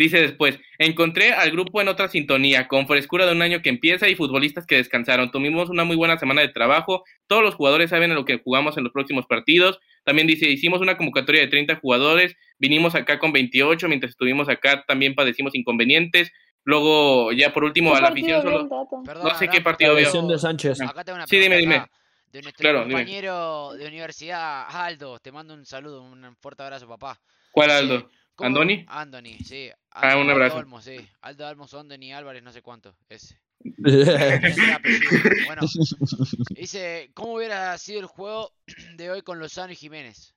Dice 0.00 0.18
después, 0.18 0.58
encontré 0.78 1.34
al 1.34 1.50
grupo 1.50 1.80
en 1.82 1.88
otra 1.88 2.08
sintonía, 2.08 2.68
con 2.68 2.86
frescura 2.86 3.26
de 3.26 3.32
un 3.32 3.42
año 3.42 3.60
que 3.60 3.68
empieza 3.68 4.08
y 4.08 4.14
futbolistas 4.14 4.64
que 4.66 4.76
descansaron. 4.76 5.30
Tuvimos 5.30 5.68
una 5.68 5.84
muy 5.84 5.94
buena 5.94 6.18
semana 6.18 6.40
de 6.40 6.48
trabajo, 6.48 7.04
todos 7.26 7.42
los 7.42 7.54
jugadores 7.54 7.90
saben 7.90 8.10
a 8.10 8.14
lo 8.14 8.24
que 8.24 8.38
jugamos 8.38 8.78
en 8.78 8.84
los 8.84 8.92
próximos 8.94 9.26
partidos. 9.26 9.78
También 10.04 10.26
dice, 10.26 10.48
hicimos 10.48 10.80
una 10.80 10.96
convocatoria 10.96 11.42
de 11.42 11.48
30 11.48 11.76
jugadores, 11.76 12.34
vinimos 12.58 12.94
acá 12.94 13.18
con 13.18 13.32
28, 13.34 13.88
mientras 13.88 14.12
estuvimos 14.12 14.48
acá 14.48 14.84
también 14.88 15.14
padecimos 15.14 15.54
inconvenientes. 15.54 16.32
Luego, 16.64 17.32
ya 17.32 17.52
por 17.52 17.64
último, 17.64 17.92
¿Qué 17.92 17.98
a 17.98 18.00
la 18.00 18.08
afición 18.08 18.40
solo... 18.42 18.68
Perdón, 19.04 19.24
No 19.28 19.34
sé 19.34 19.44
qué 19.48 19.58
Abraham, 19.58 19.62
partido 19.64 19.94
veo. 19.94 20.28
de 20.28 20.38
Sánchez. 20.38 20.80
Acá 20.80 21.04
tengo 21.04 21.16
una 21.16 21.26
Sí, 21.26 21.36
dime, 21.38 21.58
dime. 21.58 21.74
acá, 21.76 21.90
De 22.32 22.40
nuestro 22.42 22.62
Claro, 22.62 22.80
dime. 22.84 22.92
compañero 22.94 23.72
de 23.74 23.86
universidad, 23.86 24.64
Aldo, 24.70 25.18
te 25.18 25.30
mando 25.30 25.52
un 25.52 25.66
saludo, 25.66 26.02
un 26.02 26.34
fuerte 26.36 26.62
abrazo, 26.62 26.88
papá. 26.88 27.20
¿Cuál 27.50 27.70
Aldo? 27.70 28.10
¿cómo- 28.34 28.46
¿Andoni? 28.46 28.84
Andoni, 28.88 29.34
sí. 29.44 29.68
Ah, 29.92 30.10
Aldo- 30.12 30.16
un 30.16 30.20
Aldo 30.22 30.32
abrazo. 30.32 30.56
Olmos, 30.58 30.84
sí. 30.84 30.96
Aldo 31.20 31.46
Almos, 31.46 31.74
Andoni 31.74 32.12
Álvarez, 32.12 32.42
no 32.42 32.52
sé 32.52 32.62
cuánto. 32.62 32.94
Ese. 33.08 33.40
Bueno, 35.46 35.62
dice, 36.50 37.10
¿cómo 37.14 37.34
hubiera 37.34 37.76
sido 37.78 38.00
el 38.00 38.06
juego 38.06 38.52
de 38.96 39.10
hoy 39.10 39.22
con 39.22 39.38
Lozano 39.38 39.72
y 39.72 39.76
Jiménez? 39.76 40.34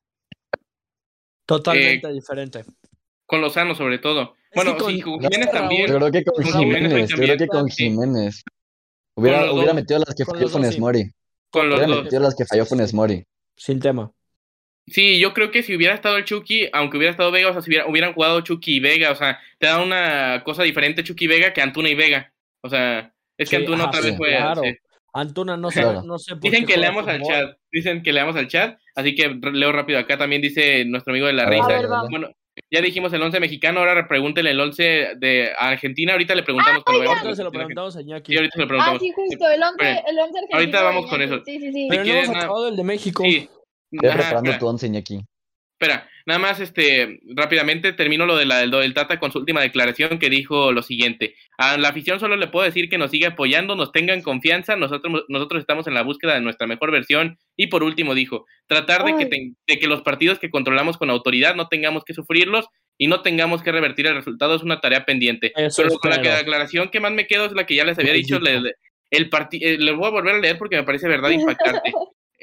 Totalmente 1.46 2.08
Eh, 2.08 2.14
diferente. 2.14 2.66
Con 3.26 3.42
Lozano, 3.42 3.76
sobre 3.76 4.00
todo. 4.00 4.36
Es 4.52 4.56
Bueno, 4.56 4.78
con- 4.78 4.92
sí, 4.94 5.02
con 5.02 5.20
Jiménez 5.20 5.52
también. 5.52 5.88
Yo 5.88 5.98
creo 5.98 6.12
que 6.12 6.24
con 6.24 6.36
Con 6.36 6.44
Jiménez 6.46 6.90
Jiménez, 6.90 7.10
yo 7.10 7.16
creo 7.18 7.38
que 7.38 7.48
con. 7.48 7.70
Jiménez. 7.70 8.44
Hubiera, 9.16 9.40
Con 9.48 9.58
hubiera 9.58 9.74
metido 9.74 10.00
las 10.00 10.16
que 10.16 10.26
Con 10.26 10.36
falló 10.36 10.50
Funes. 10.50 10.80
Mori. 10.80 11.12
Con 11.52 11.70
los 11.70 11.78
Hubiera 11.80 11.96
dos. 11.96 12.04
metido 12.06 12.22
las 12.22 12.36
que 12.36 12.46
falló 12.46 12.66
Funes 12.66 12.94
Mori. 12.94 13.24
Sin 13.56 13.80
tema. 13.80 14.12
Sí, 14.88 15.20
yo 15.20 15.34
creo 15.34 15.50
que 15.50 15.64
si 15.64 15.76
hubiera 15.76 15.94
estado 15.96 16.18
el 16.18 16.26
Chucky, 16.26 16.68
aunque 16.74 16.98
hubiera 16.98 17.12
estado 17.12 17.32
Vega, 17.32 17.50
o 17.50 17.54
sea, 17.54 17.62
si 17.62 17.70
hubiera- 17.70 17.88
hubieran 17.88 18.14
jugado 18.14 18.42
Chucky 18.42 18.76
y 18.76 18.80
Vega, 18.82 19.12
o 19.12 19.16
sea, 19.16 19.40
te 19.58 19.68
da 19.68 19.82
una 19.82 20.42
cosa 20.44 20.64
diferente 20.64 21.04
Chucky 21.04 21.26
y 21.26 21.28
Vega 21.28 21.54
que 21.54 21.62
Antuna 21.62 21.90
y 21.90 21.96
Vega. 21.96 22.34
O 22.62 22.70
sea, 22.70 23.14
es 23.38 23.50
que 23.50 23.56
Sí, 23.58 23.62
Antuna 23.62 23.86
ah, 23.86 23.88
otra 23.88 24.02
sí, 24.02 24.08
vez 24.10 24.18
fue. 24.18 24.30
claro. 24.30 24.62
sí. 24.64 24.76
Antuna 25.16 25.56
no 25.58 25.70
Claro. 25.70 26.02
no 26.02 26.18
sé 26.18 26.32
por 26.36 26.42
Dicen 26.42 26.66
qué 26.66 26.74
que 26.74 26.80
leamos 26.80 27.08
al 27.08 27.22
chat. 27.22 27.56
Dicen 27.72 28.02
que 28.02 28.12
leamos 28.12 28.36
al 28.36 28.48
chat. 28.48 28.80
Así 28.96 29.14
que 29.16 29.30
leo 29.54 29.72
rápido 29.72 30.00
acá. 30.00 30.18
También 30.18 30.42
dice 30.42 30.84
nuestro 30.86 31.12
amigo 31.14 31.28
de 31.28 31.34
la 31.34 31.46
risa. 31.46 31.68
Ver. 31.68 31.88
Bueno, 32.10 32.32
ya 32.72 32.82
dijimos 32.82 33.14
el 33.14 33.22
11 33.22 33.40
mexicano. 33.40 33.80
Ahora 33.82 34.08
pregúntele 34.08 34.50
el 34.52 34.60
11 34.60 35.12
de 35.18 35.52
Argentina. 35.58 36.14
Ahorita 36.14 36.34
le 36.34 36.42
preguntamos 36.44 36.84
vayamos 36.84 37.10
Ahorita 37.20 37.36
se 37.36 37.44
lo 37.44 37.52
preguntamos 37.52 37.96
a 37.96 38.02
Iñaki. 38.02 38.32
Sí, 38.32 38.38
ahorita 38.38 38.54
se 38.58 38.66
lo 38.66 38.82
Ah, 38.82 38.98
sí, 39.00 39.12
justo, 39.12 39.50
el 39.52 39.62
11, 39.62 39.76
Esperen, 39.84 39.98
el 40.08 40.20
11 40.20 40.38
argentino. 40.40 40.60
ahorita 40.60 40.82
vamos 40.84 41.06
con 41.10 41.22
eso. 41.22 41.42
Sí, 41.46 41.60
sí, 41.60 41.72
sí. 41.72 41.88
Pero 41.90 42.02
no 42.02 42.06
quieres, 42.06 42.24
hemos 42.24 42.34
nada- 42.34 42.46
acabado 42.46 42.68
el 42.70 42.76
de 42.76 42.84
México. 42.84 43.24
Sí. 43.24 43.50
Estoy 43.94 44.10
Ajá, 44.10 44.18
preparando 44.20 44.50
espera. 44.52 44.60
tu 44.60 44.68
once, 44.68 44.88
Iñaki. 44.88 45.20
Espera, 45.80 46.10
nada 46.26 46.40
más 46.40 46.60
este 46.62 47.20
rápidamente 47.36 47.92
termino 47.92 48.26
lo 48.26 48.38
de 48.38 48.46
la 48.46 48.60
del 48.66 48.94
Tata 48.94 49.20
con 49.20 49.32
su 49.34 49.40
última 49.40 49.60
declaración 49.60 50.18
que 50.18 50.30
dijo 50.30 50.72
lo 50.72 50.82
siguiente. 50.82 51.36
A 51.58 51.78
la 51.78 51.90
afición 51.90 52.20
solo 52.22 52.38
le 52.38 52.48
puedo 52.48 52.64
decir 52.66 52.90
que 52.90 52.98
nos 52.98 53.12
siga 53.12 53.30
apoyando, 53.30 53.76
nos 53.76 53.92
tengan 53.92 54.22
confianza, 54.22 54.78
nosotros 54.78 55.26
nosotros 55.28 55.60
estamos 55.60 55.86
en 55.88 55.94
la 55.96 56.04
búsqueda 56.04 56.36
de 56.36 56.42
nuestra 56.42 56.68
mejor 56.68 56.92
versión 56.92 57.38
y 57.58 57.68
por 57.68 57.84
último 57.84 58.14
dijo, 58.16 58.46
tratar 58.68 59.04
de 59.04 59.18
que 59.18 59.52
de 59.68 59.80
que 59.80 59.88
los 59.88 60.04
partidos 60.04 60.40
que 60.40 60.50
controlamos 60.50 60.98
con 60.98 61.10
autoridad 61.10 61.56
no 61.56 61.68
tengamos 61.68 62.06
que 62.06 62.14
sufrirlos 62.14 62.68
y 62.98 63.08
no 63.08 63.22
tengamos 63.22 63.62
que 63.62 63.72
revertir 63.74 64.08
el 64.08 64.16
resultado 64.16 64.56
es 64.56 64.62
una 64.64 64.80
tarea 64.80 65.04
pendiente. 65.04 65.52
Eso 65.56 65.84
Pero 65.84 65.98
con 65.98 66.12
la 66.12 66.38
declaración 66.38 66.90
que 66.90 67.00
más 67.02 67.12
me 67.12 67.28
quedo 67.28 67.46
es 67.46 67.52
la 67.52 67.66
que 67.66 67.76
ya 67.76 67.84
les 67.84 67.98
había 68.00 68.14
dicho, 68.14 68.40
le- 68.40 68.74
el 69.10 69.30
partido 69.30 69.70
le 69.84 69.92
voy 69.92 70.06
a 70.08 70.12
volver 70.12 70.36
a 70.36 70.40
leer 70.40 70.58
porque 70.58 70.78
me 70.78 70.84
parece 70.84 71.10
verdad 71.10 71.30
impactante. 71.58 71.92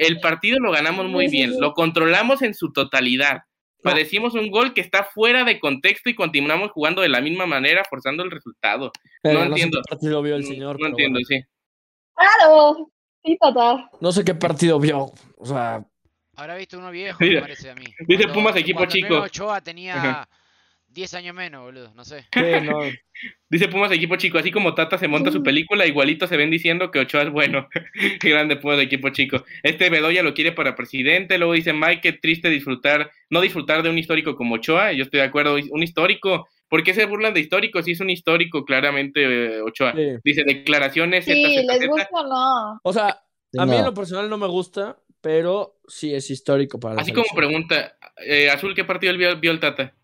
El 0.00 0.18
partido 0.20 0.58
lo 0.60 0.72
ganamos 0.72 1.06
muy 1.06 1.28
bien, 1.28 1.60
lo 1.60 1.74
controlamos 1.74 2.40
en 2.42 2.54
su 2.54 2.72
totalidad. 2.72 3.42
Padecimos 3.82 4.34
un 4.34 4.50
gol 4.50 4.72
que 4.74 4.80
está 4.80 5.04
fuera 5.04 5.44
de 5.44 5.60
contexto 5.60 6.08
y 6.10 6.14
continuamos 6.14 6.70
jugando 6.70 7.02
de 7.02 7.08
la 7.10 7.20
misma 7.20 7.46
manera, 7.46 7.82
forzando 7.88 8.22
el 8.22 8.30
resultado. 8.30 8.92
Eh, 9.22 9.32
no 9.32 9.40
sé 9.40 9.46
entiendo. 9.46 9.78
qué 9.78 9.90
partido 9.90 10.22
vio 10.22 10.36
el 10.36 10.42
No- 10.42 10.48
señor. 10.48 10.72
no 10.74 10.78
pero 10.78 10.88
entiendo, 10.88 11.18
bueno. 11.22 11.26
sí. 11.28 11.44
Claro, 12.14 12.90
sí, 13.24 13.36
tata. 13.40 13.90
No 14.00 14.12
sé 14.12 14.24
qué 14.24 14.34
partido 14.34 14.78
vio. 14.80 15.12
O 15.36 15.46
sea, 15.46 15.84
Habrá 16.36 16.56
visto 16.56 16.78
uno 16.78 16.90
viejo, 16.90 17.18
Mira, 17.20 17.34
me 17.36 17.40
parece 17.42 17.70
a 17.70 17.74
mí. 17.74 17.84
dice 18.06 18.28
Pumas 18.28 18.56
equipo 18.56 18.78
cuando 18.78 18.92
chico. 18.94 19.20
Ochoa 19.20 19.60
tenía 19.60 19.96
Ajá. 19.96 20.28
10 20.92 21.14
años 21.14 21.34
menos, 21.36 21.62
boludo, 21.62 21.92
no 21.94 22.04
sé. 22.04 22.26
sí, 22.32 22.40
no. 22.64 22.80
Dice 23.48 23.68
Pumas 23.68 23.92
equipo 23.92 24.16
chico, 24.16 24.38
así 24.38 24.50
como 24.50 24.74
Tata 24.74 24.98
se 24.98 25.06
monta 25.08 25.30
su 25.30 25.42
película, 25.42 25.86
igualito 25.86 26.26
se 26.26 26.36
ven 26.36 26.50
diciendo 26.50 26.90
que 26.90 26.98
Ochoa 27.00 27.22
es 27.22 27.30
bueno. 27.30 27.68
Qué 28.20 28.28
grande 28.30 28.56
Pumas 28.56 28.76
de 28.78 28.84
equipo 28.84 29.08
chico. 29.10 29.44
Este 29.62 29.88
Bedoya 29.90 30.22
lo 30.22 30.34
quiere 30.34 30.52
para 30.52 30.74
presidente, 30.74 31.38
luego 31.38 31.52
dice 31.52 31.72
Mike, 31.72 32.00
qué 32.00 32.12
triste 32.14 32.48
disfrutar, 32.50 33.10
no 33.28 33.40
disfrutar 33.40 33.82
de 33.82 33.90
un 33.90 33.98
histórico 33.98 34.34
como 34.34 34.56
Ochoa, 34.56 34.92
yo 34.92 35.04
estoy 35.04 35.20
de 35.20 35.26
acuerdo, 35.26 35.56
un 35.70 35.82
histórico, 35.82 36.48
¿por 36.68 36.82
qué 36.82 36.94
se 36.94 37.04
burlan 37.06 37.34
de 37.34 37.40
históricos? 37.40 37.84
Si 37.84 37.92
es 37.92 38.00
un 38.00 38.10
histórico, 38.10 38.64
claramente, 38.64 39.22
eh, 39.56 39.60
Ochoa. 39.62 39.92
Sí. 39.94 40.06
Dice 40.24 40.42
declaraciones, 40.44 41.24
Sí, 41.24 41.32
Z, 41.32 41.62
Z, 41.62 41.78
les 41.78 41.88
gusta 41.88 42.08
o 42.12 42.22
no. 42.26 42.80
O 42.82 42.92
sea, 42.92 43.08
a 43.58 43.66
mí 43.66 43.72
No. 43.72 43.78
en 43.78 43.84
lo 43.84 43.94
personal 43.94 44.28
no 44.30 44.38
me 44.38 44.46
gusta, 44.48 44.96
pero 45.20 45.76
sí 45.86 46.14
es 46.14 46.30
histórico 46.30 46.80
para 46.80 46.94
la 46.94 47.02
Así 47.02 47.12
como 47.12 47.26
pregunta, 47.36 47.96
eh, 48.24 48.48
Azul, 48.50 48.74
¿qué 48.74 48.84
partido 48.84 49.16
vio, 49.16 49.36
vio 49.38 49.50
el 49.52 49.60
Tata? 49.60 49.94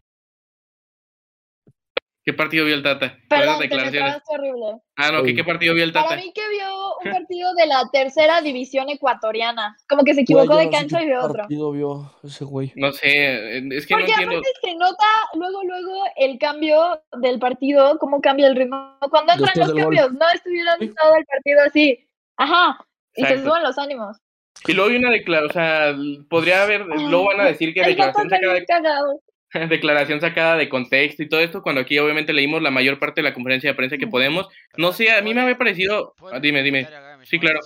¿Qué 2.26 2.32
partido 2.32 2.64
vio 2.64 2.74
el 2.74 2.82
Tata? 2.82 3.16
Perdón, 3.28 3.60
declaraciones. 3.60 4.16
horrible. 4.26 4.80
Ah, 4.96 5.12
no, 5.12 5.22
¿qué. 5.22 5.32
¿qué 5.32 5.44
partido 5.44 5.74
vio 5.74 5.84
el 5.84 5.92
Tata? 5.92 6.08
Para 6.08 6.20
mí 6.20 6.32
que 6.34 6.40
vio 6.48 6.66
un 7.04 7.12
partido 7.12 7.54
de 7.54 7.66
la 7.66 7.84
tercera 7.92 8.40
división 8.40 8.88
ecuatoriana. 8.90 9.76
Como 9.88 10.02
que 10.02 10.12
se 10.12 10.22
equivocó 10.22 10.56
de 10.56 10.66
no 10.66 10.72
sé 10.72 10.76
cancha 10.76 10.98
qué 10.98 11.04
y 11.04 11.06
vio 11.06 11.20
otro. 11.22 11.36
partido 11.42 11.70
vio 11.70 12.12
ese 12.24 12.44
güey? 12.44 12.72
No 12.74 12.90
sé, 12.90 13.58
es 13.68 13.86
que 13.86 13.94
Porque 13.94 14.08
no 14.08 14.12
entiendo. 14.12 14.38
aparte 14.38 14.48
se 14.60 14.74
nota 14.74 15.06
luego, 15.34 15.62
luego 15.62 16.02
el 16.16 16.36
cambio 16.40 17.00
del 17.20 17.38
partido, 17.38 17.96
cómo 18.00 18.20
cambia 18.20 18.48
el 18.48 18.56
ritmo. 18.56 18.98
Cuando 19.08 19.32
entran 19.32 19.52
Después 19.54 19.58
los 19.68 19.72
gol. 19.74 19.82
cambios, 19.84 20.12
no 20.14 20.28
estuvieran 20.34 20.78
Sí. 20.80 20.88
todo 21.00 21.14
el 21.14 21.24
partido 21.26 21.60
así. 21.64 22.08
Ajá. 22.38 22.84
Y 23.14 23.22
se 23.22 23.28
Exacto. 23.28 23.50
suben 23.50 23.62
los 23.62 23.78
ánimos. 23.78 24.16
Y 24.66 24.72
luego 24.72 24.90
hay 24.90 24.96
una 24.96 25.10
declaración, 25.10 25.50
o 25.50 25.52
sea, 25.52 25.94
podría 26.28 26.64
haber, 26.64 26.86
luego 26.86 27.26
van 27.26 27.40
a 27.42 27.44
decir 27.44 27.72
que 27.72 27.84
declaración 27.84 28.28
sacada, 28.28 28.64
cagado. 28.66 29.20
De, 29.52 29.66
declaración 29.68 30.20
sacada 30.20 30.56
de 30.56 30.68
contexto 30.68 31.22
y 31.22 31.28
todo 31.28 31.40
esto, 31.40 31.62
cuando 31.62 31.80
aquí 31.80 31.98
obviamente 31.98 32.32
leímos 32.32 32.62
la 32.62 32.70
mayor 32.70 32.98
parte 32.98 33.20
de 33.20 33.28
la 33.28 33.34
conferencia 33.34 33.70
de 33.70 33.74
prensa 33.74 33.98
que 33.98 34.06
podemos. 34.06 34.48
No 34.76 34.92
sé, 34.92 35.10
a 35.10 35.22
mí 35.22 35.34
me 35.34 35.40
había 35.42 35.58
parecido, 35.58 36.14
¿Puedo 36.16 36.34
ah, 36.34 36.40
dime, 36.40 36.62
dime. 36.62 36.88
Sí, 37.24 37.38
claro. 37.38 37.60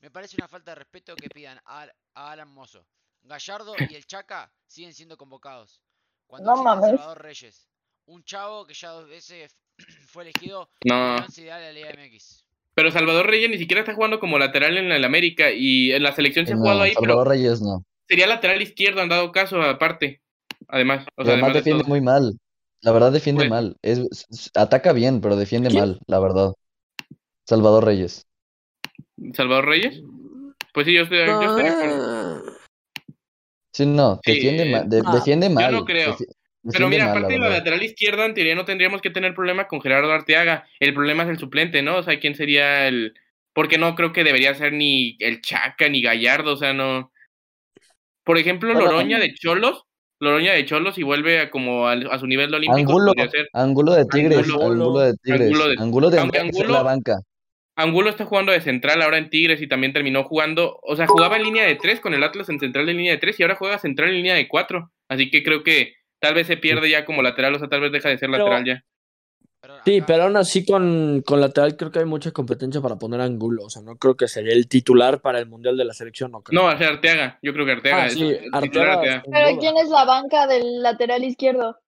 me 0.00 0.10
parece 0.10 0.36
una 0.36 0.48
falta 0.48 0.72
de 0.72 0.76
respeto 0.76 1.14
que 1.16 1.28
pidan 1.28 1.58
a, 1.64 1.86
a 2.14 2.32
Alan 2.32 2.48
Mozo. 2.48 2.86
Gallardo 3.22 3.74
y 3.90 3.94
el 3.94 4.06
Chaca 4.06 4.50
siguen 4.66 4.94
siendo 4.94 5.16
convocados. 5.16 5.82
Cuando 6.26 6.54
No 6.54 6.62
mames. 6.62 6.90
Salvador 6.90 7.22
Reyes, 7.22 7.68
un 8.06 8.22
chavo 8.24 8.66
que 8.66 8.74
ya 8.74 8.90
dos 8.90 9.08
veces 9.08 9.56
fue 10.06 10.24
elegido 10.24 10.68
en 10.82 10.88
No, 10.88 11.16
el 11.16 11.24
ideal 11.36 11.60
de 11.60 11.66
la 11.66 11.72
Liga 11.72 11.90
MX. 11.94 12.44
pero 12.74 12.90
Salvador 12.90 13.26
Reyes 13.26 13.50
ni 13.50 13.58
siquiera 13.58 13.80
está 13.80 13.94
jugando 13.94 14.20
como 14.20 14.38
lateral 14.38 14.76
en 14.78 14.90
el 14.92 15.04
América 15.04 15.50
y 15.50 15.92
en 15.92 16.02
la 16.02 16.12
selección 16.12 16.46
se 16.46 16.52
ha 16.54 16.56
jugado 16.56 16.82
ahí, 16.82 16.92
pero 16.94 17.12
Salvador 17.14 17.28
Reyes 17.28 17.60
no. 17.60 17.84
sería 18.08 18.26
lateral 18.26 18.62
izquierdo 18.62 19.02
en 19.02 19.08
dado 19.08 19.32
caso, 19.32 19.60
aparte. 19.62 20.22
Además, 20.68 21.06
o 21.16 21.24
sea, 21.24 21.32
además 21.34 21.48
además 21.50 21.52
de 21.52 21.58
defiende 21.60 21.82
todo. 21.84 21.88
muy 21.90 22.00
mal. 22.00 22.38
La 22.80 22.92
verdad 22.92 23.12
defiende 23.12 23.40
Pues- 23.40 23.50
mal. 23.50 23.76
Es, 23.82 24.50
ataca 24.54 24.92
bien, 24.92 25.20
pero 25.20 25.36
defiende 25.36 25.68
¿Quién? 25.70 25.80
mal, 25.80 26.00
la 26.06 26.20
verdad. 26.20 26.52
Salvador 27.46 27.84
Reyes. 27.84 28.26
Salvador 29.34 29.66
Reyes. 29.66 30.02
Pues 30.72 30.86
sí, 30.86 30.92
yo 30.94 31.02
estoy, 31.02 31.18
yo 31.26 31.40
estoy 31.42 31.62
de 31.64 31.68
acuerdo. 31.70 32.42
Sí, 33.72 33.86
no, 33.86 34.20
Sí, 34.24 34.32
defiende 34.34 34.64
mal. 34.70 34.88
de- 34.88 35.02
ah, 35.04 35.14
defiende 35.14 35.48
mal. 35.50 35.72
no 35.72 35.84
creo. 35.84 36.12
defi- 36.16 36.26
Pero 36.72 36.88
mira, 36.88 37.06
mal, 37.06 37.16
aparte 37.18 37.32
de 37.34 37.38
la 37.38 37.48
lateral 37.48 37.82
izquierda, 37.82 38.26
en 38.26 38.34
teoría 38.34 38.54
no 38.54 38.64
tendríamos 38.64 39.00
que 39.00 39.10
tener 39.10 39.34
problema 39.34 39.66
con 39.68 39.80
Gerardo 39.80 40.12
Arteaga. 40.12 40.66
El 40.80 40.92
problema 40.94 41.22
es 41.22 41.30
el 41.30 41.38
suplente, 41.38 41.82
¿no? 41.82 41.96
O 41.96 42.02
sea, 42.02 42.18
¿quién 42.20 42.34
sería 42.34 42.86
el...? 42.88 43.14
Porque 43.54 43.78
no 43.78 43.94
creo 43.94 44.12
que 44.12 44.24
debería 44.24 44.54
ser 44.54 44.72
ni 44.72 45.16
el 45.20 45.40
Chaca 45.40 45.88
ni 45.88 46.02
Gallardo, 46.02 46.52
o 46.52 46.56
sea, 46.56 46.72
no... 46.74 47.12
Por 48.24 48.38
ejemplo, 48.38 48.74
Loroña 48.74 49.18
de 49.18 49.32
Cholos, 49.34 49.84
Loroña 50.20 50.52
de 50.52 50.64
Cholos 50.64 50.98
y 50.98 51.02
vuelve 51.02 51.40
a 51.40 51.50
como 51.50 51.86
a, 51.88 52.18
su 52.18 52.26
nivel 52.26 52.52
olímpico, 52.54 52.76
Angulo. 52.76 53.12
Angulo 53.52 53.92
de 53.94 54.04
Tigres, 54.06 54.38
Angulo. 54.38 54.64
Angulo 54.64 55.00
de 55.00 55.14
Tigres, 55.22 55.40
Angulo 55.48 55.68
de- 55.68 55.76
Angulo 55.78 56.10
de 56.10 56.18
aunque 56.20 56.38
en 56.38 56.46
Angulo- 56.46 56.72
la 56.74 56.82
banca. 56.82 57.18
Angulo 57.76 58.10
está 58.10 58.24
jugando 58.24 58.50
de 58.50 58.60
central 58.60 59.00
ahora 59.02 59.18
en 59.18 59.30
Tigres 59.30 59.62
y 59.62 59.68
también 59.68 59.92
terminó 59.92 60.24
jugando, 60.24 60.80
o 60.82 60.96
sea, 60.96 61.06
jugaba 61.06 61.36
en 61.36 61.44
línea 61.44 61.64
de 61.64 61.76
tres 61.76 62.00
con 62.00 62.12
el 62.12 62.24
Atlas 62.24 62.48
en 62.48 62.58
central 62.58 62.86
de 62.86 62.94
línea 62.94 63.12
de 63.12 63.18
tres 63.18 63.38
y 63.38 63.44
ahora 63.44 63.54
juega 63.54 63.78
central 63.78 64.08
en 64.08 64.16
línea 64.16 64.34
de 64.34 64.48
cuatro. 64.48 64.90
Así 65.08 65.30
que 65.30 65.44
creo 65.44 65.62
que 65.62 65.94
tal 66.20 66.34
vez 66.34 66.48
se 66.48 66.56
pierde 66.56 66.90
ya 66.90 67.04
como 67.04 67.22
lateral, 67.22 67.54
o 67.54 67.58
sea, 67.60 67.68
tal 67.68 67.80
vez 67.80 67.92
deja 67.92 68.08
de 68.08 68.18
ser 68.18 68.28
Pero- 68.30 68.44
lateral 68.46 68.64
ya. 68.66 68.82
Perdón, 69.88 70.00
Sí, 70.00 70.04
pero 70.06 70.22
aún 70.24 70.36
así 70.36 70.64
con, 70.66 71.22
con 71.26 71.40
lateral 71.40 71.76
creo 71.76 71.90
que 71.90 71.98
hay 72.00 72.04
mucha 72.04 72.30
competencia 72.30 72.80
para 72.80 72.96
poner 72.96 73.20
a 73.20 73.24
Angulo. 73.24 73.64
O 73.64 73.70
sea, 73.70 73.82
no 73.82 73.96
creo 73.96 74.16
que 74.16 74.28
sería 74.28 74.52
el 74.52 74.68
titular 74.68 75.20
para 75.20 75.38
el 75.38 75.46
Mundial 75.46 75.76
de 75.76 75.84
la 75.84 75.94
Selección, 75.94 76.30
no 76.32 76.42
creo. 76.42 76.60
No, 76.60 76.68
o 76.68 76.76
sea, 76.78 76.88
Arteaga. 76.88 77.38
Yo 77.42 77.52
creo 77.52 77.64
que 77.66 77.72
Arteaga. 77.72 78.02
Ah, 78.02 78.06
es- 78.06 78.14
sí, 78.14 78.28
es 78.30 78.38
titular 78.42 78.62
Arteaga, 78.64 78.94
Arteaga. 78.94 79.22
Pero. 79.30 79.58
¿quién 79.60 79.76
es 79.78 79.88
la 79.88 80.04
banca 80.04 80.46
del 80.46 80.82
lateral 80.82 81.24
izquierdo? 81.24 81.78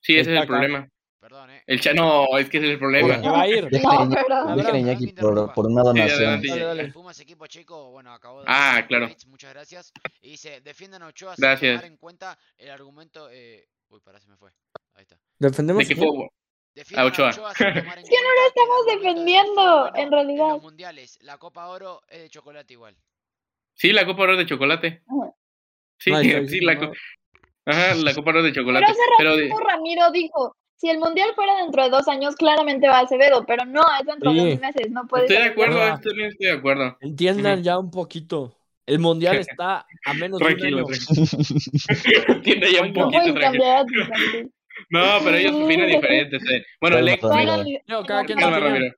Sí, 0.00 0.16
ese 0.18 0.34
es 0.34 0.40
el 0.40 0.46
problema. 0.46 0.88
Perdón, 1.20 1.50
eh. 1.50 1.62
El 1.66 1.80
cha 1.80 1.94
no, 1.94 2.26
es 2.36 2.50
que 2.50 2.58
ese 2.58 2.66
es 2.66 2.72
el 2.74 2.78
problema. 2.78 3.14
Se 3.22 3.28
va 3.30 3.40
a 3.42 3.48
ir. 3.48 3.68
No, 3.82 3.90
a 3.90 4.54
Iñaki- 4.76 5.12
a 5.12 5.14
me 5.14 5.22
por, 5.22 5.52
por 5.54 5.66
una 5.66 5.82
donación. 5.82 6.16
adelante. 6.18 6.48
Dale, 6.48 6.64
dale. 6.64 6.92
Pumas 6.92 7.18
equipo 7.20 7.46
chico, 7.46 7.90
bueno, 7.92 8.12
acabó 8.12 8.40
de 8.40 8.46
Ah, 8.48 8.84
claro. 8.86 9.08
Muchas 9.28 9.54
gracias. 9.54 9.92
Y 10.20 10.30
dice, 10.32 10.60
defiendan 10.60 11.02
a 11.02 11.06
Ochoa 11.06 11.34
sin 11.34 11.42
Gracias. 11.42 11.76
tomar 11.80 11.90
en 11.90 11.96
cuenta 11.96 12.38
el 12.58 12.70
argumento. 12.70 13.28
Eh... 13.30 13.66
Uy, 13.88 14.00
pará, 14.00 14.20
se 14.20 14.28
me 14.28 14.36
fue. 14.36 14.50
Ahí 14.94 15.02
está. 15.02 15.18
Defendemos. 15.38 15.86
¿De 15.86 15.94
qué 15.94 15.96
fue? 16.00 16.08
Defiendan 16.74 17.06
Ochoa. 17.06 17.30
Es 17.30 17.36
que 17.56 17.64
no 17.64 18.30
lo 18.34 18.46
estamos 18.48 18.86
de 18.86 18.96
defendiendo, 18.96 19.90
en 19.94 20.10
realidad. 20.10 20.48
los 20.48 20.62
mundiales, 20.62 21.18
la 21.22 21.38
Copa 21.38 21.68
Oro 21.68 22.00
es 22.08 22.22
de 22.22 22.28
chocolate 22.30 22.72
igual. 22.74 22.96
Sí, 23.74 23.92
la 23.92 24.04
Copa 24.06 24.22
Oro 24.24 24.36
de 24.36 24.46
chocolate. 24.46 25.02
Ajá. 25.08 25.32
Sí, 25.98 26.10
No, 26.10 26.18
sí, 26.48 26.60
la, 26.60 26.74
nada. 26.74 26.88
co- 26.88 26.92
Ajá, 27.66 27.94
la 27.94 28.14
Copa 28.14 28.30
Oro 28.30 28.42
de 28.42 28.52
chocolate. 28.52 28.86
Pero 28.86 28.92
hace 28.92 29.10
Pero 29.18 29.36
de- 29.36 29.64
Ramiro 29.68 30.10
dijo, 30.10 30.56
si 30.76 30.90
el 30.90 30.98
Mundial 30.98 31.30
fuera 31.34 31.56
dentro 31.62 31.84
de 31.84 31.90
dos 31.90 32.08
años, 32.08 32.34
claramente 32.36 32.88
va 32.88 32.98
a 32.98 33.02
Acevedo, 33.02 33.44
pero 33.46 33.64
no, 33.64 33.82
es 34.00 34.06
dentro 34.06 34.32
de 34.32 34.40
Sí. 34.40 34.50
dos 34.50 34.60
meses, 34.60 34.90
no 34.90 35.06
puede 35.06 35.24
estoy 35.26 35.38
de 35.42 35.48
acuerdo, 35.50 35.80
Ah. 35.80 35.94
estoy, 35.94 36.36
de 36.38 36.50
acuerdo. 36.52 36.96
Entiendan 37.00 37.62
ya 37.62 37.78
un 37.78 37.90
poquito. 37.90 38.56
El 38.86 38.98
mundial 38.98 39.36
está 39.48 39.86
a 40.04 40.12
menos 40.14 40.38
de 40.40 40.44
un 40.44 40.50
Tranquilo, 40.56 40.78
año. 40.78 40.86
tranquilo. 40.86 42.24
Entiende 42.28 42.72
ya 42.72 42.82
un. 42.82 42.92
No 42.92 43.04
poquito, 43.04 43.34
tranquilo. 43.34 43.40
cambiar 43.40 43.78
a. 43.78 43.84
No, 44.90 45.00
pero 45.24 45.36
ellos 45.36 45.52
opinan 45.54 45.86
diferente. 45.88 46.38
sí. 46.40 46.62
Bueno, 46.80 47.00
Lex, 47.00 47.22
No, 47.86 48.04
cada 48.04 48.24
quien 48.24 48.38
calma. 48.38 48.58
Ramiro. 48.60 48.94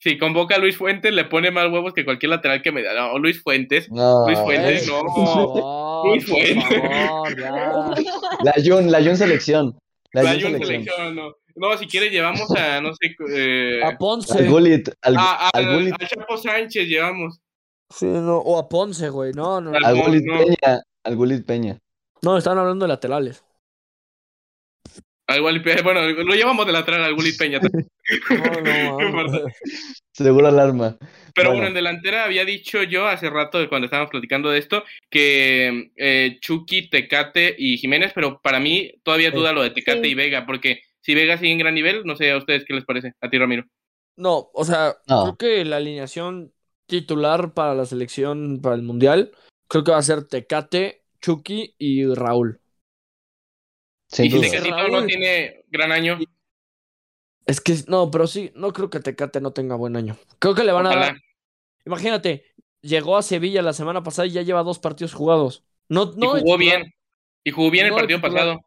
Si 0.00 0.16
convoca 0.16 0.54
a 0.54 0.58
Luis 0.58 0.76
Fuentes, 0.76 1.12
le 1.12 1.24
pone 1.24 1.50
más 1.50 1.70
huevos 1.72 1.92
que 1.92 2.04
cualquier 2.04 2.30
lateral 2.30 2.62
que 2.62 2.70
me 2.70 2.82
da. 2.84 2.94
No, 2.94 3.18
Luis 3.18 3.42
Fuentes. 3.42 3.90
No, 3.90 4.26
Luis 4.26 4.38
Fuentes, 4.38 4.86
Eh, 4.86 4.90
no. 4.92 5.00
por 5.02 5.26
favor, 5.26 6.06
Luis 6.08 6.24
por 6.24 6.38
Fuentes. 6.38 6.64
favor, 6.64 7.40
ya. 7.40 7.72
la 8.44 8.54
Jun, 8.64 8.92
la 8.92 9.02
Jun 9.02 9.16
selección. 9.16 9.76
La, 10.12 10.22
La 10.22 10.30
Jun 10.34 10.40
selección. 10.40 10.66
selección, 10.84 11.16
no. 11.16 11.32
No, 11.56 11.76
si 11.76 11.88
quieres 11.88 12.12
llevamos 12.12 12.48
a, 12.52 12.80
no 12.80 12.92
sé, 12.94 13.16
eh, 13.34 13.80
A 13.84 13.98
Ponce. 13.98 14.38
Al 14.38 14.48
Gullit, 14.48 14.88
al, 15.02 15.16
a, 15.16 15.20
a- 15.20 15.50
al 15.52 15.74
Gullit, 15.74 15.94
a 16.00 16.06
Chapo 16.06 16.36
Sánchez 16.36 16.86
llevamos. 16.86 17.40
Sí, 17.90 18.06
no, 18.06 18.36
o 18.38 18.56
a 18.60 18.68
Ponce, 18.68 19.08
güey. 19.08 19.32
No, 19.32 19.60
no. 19.60 19.72
Al- 19.84 19.96
Gullit 20.00 20.24
no. 20.24 20.38
Peña, 20.38 20.80
al 21.02 21.16
Gullit 21.16 21.44
Peña. 21.44 21.76
No, 22.22 22.38
están 22.38 22.56
hablando 22.58 22.84
de 22.84 22.88
laterales. 22.90 23.44
Al 25.28 25.42
Wally 25.42 25.60
Pe- 25.60 25.82
bueno, 25.82 26.00
lo 26.08 26.34
llevamos 26.34 26.66
de 26.66 26.72
lateral 26.72 27.04
al 27.04 27.14
Gulit 27.14 27.36
Peña. 27.38 27.60
No, 27.60 28.98
no. 29.00 29.44
Seguro 30.12 30.48
alarma. 30.48 30.96
Pero 31.34 31.50
Bueno. 31.50 31.52
bueno, 31.52 31.66
en 31.68 31.74
delantera 31.74 32.24
había 32.24 32.44
dicho 32.44 32.82
yo 32.82 33.06
hace 33.06 33.30
rato, 33.30 33.68
cuando 33.68 33.84
estábamos 33.84 34.10
platicando 34.10 34.50
de 34.50 34.58
esto, 34.58 34.82
que 35.10 35.90
eh, 35.96 36.38
Chucky, 36.40 36.88
Tecate 36.90 37.54
y 37.56 37.76
Jiménez, 37.78 38.12
pero 38.14 38.40
para 38.42 38.58
mí 38.58 38.90
todavía 39.02 39.30
duda 39.30 39.52
lo 39.52 39.62
de 39.62 39.70
Tecate 39.70 40.02
Sí. 40.02 40.08
y 40.10 40.14
Vega, 40.14 40.46
porque 40.46 40.80
si 41.02 41.14
Vega 41.14 41.36
sigue 41.36 41.52
en 41.52 41.58
gran 41.58 41.74
nivel, 41.74 42.02
no 42.04 42.16
sé 42.16 42.30
a 42.32 42.38
ustedes 42.38 42.64
qué 42.66 42.74
les 42.74 42.84
parece. 42.84 43.12
A 43.20 43.28
ti, 43.30 43.38
Ramiro. 43.38 43.64
No, 44.16 44.48
o 44.52 44.64
sea, 44.64 44.96
No. 45.06 45.22
creo 45.22 45.36
que 45.36 45.64
la 45.64 45.76
alineación 45.76 46.52
titular 46.86 47.52
para 47.52 47.74
la 47.74 47.84
selección 47.84 48.60
para 48.62 48.74
el 48.74 48.82
mundial, 48.82 49.30
creo 49.68 49.84
que 49.84 49.92
va 49.92 49.98
a 49.98 50.02
ser 50.02 50.24
Tecate, 50.26 51.02
Chucky 51.20 51.74
y 51.78 52.06
Raúl. 52.14 52.60
Sin 54.08 54.26
y 54.26 54.30
si 54.30 54.36
duda. 54.36 54.48
Tecatito 54.50 54.76
Raúl. 54.76 54.92
no 54.92 55.06
tiene 55.06 55.64
gran 55.68 55.92
año, 55.92 56.18
Es 57.46 57.60
que 57.60 57.74
no, 57.86 58.10
pero 58.10 58.26
sí, 58.26 58.50
no 58.54 58.72
creo 58.72 58.90
que 58.90 59.00
Tecate 59.00 59.40
no 59.40 59.52
tenga 59.52 59.74
buen 59.76 59.96
año. 59.96 60.16
Creo 60.38 60.54
que 60.54 60.64
le 60.64 60.72
van 60.72 60.86
a 60.86 60.94
dar. 60.96 61.16
Imagínate, 61.86 62.44
llegó 62.82 63.16
a 63.16 63.22
Sevilla 63.22 63.62
la 63.62 63.72
semana 63.72 64.02
pasada 64.02 64.26
y 64.26 64.32
ya 64.32 64.42
lleva 64.42 64.62
dos 64.62 64.78
partidos 64.78 65.14
jugados. 65.14 65.64
No, 65.88 66.12
Y 66.14 66.20
no 66.20 66.34
de 66.34 66.40
jugó 66.40 66.58
titular, 66.58 66.80
bien. 66.80 66.94
Y 67.44 67.50
jugó 67.50 67.70
bien 67.70 67.86
No 67.88 67.88
el 67.88 67.94
de 67.94 68.00
partido 68.00 68.18
titular. 68.18 68.44
pasado. 68.46 68.64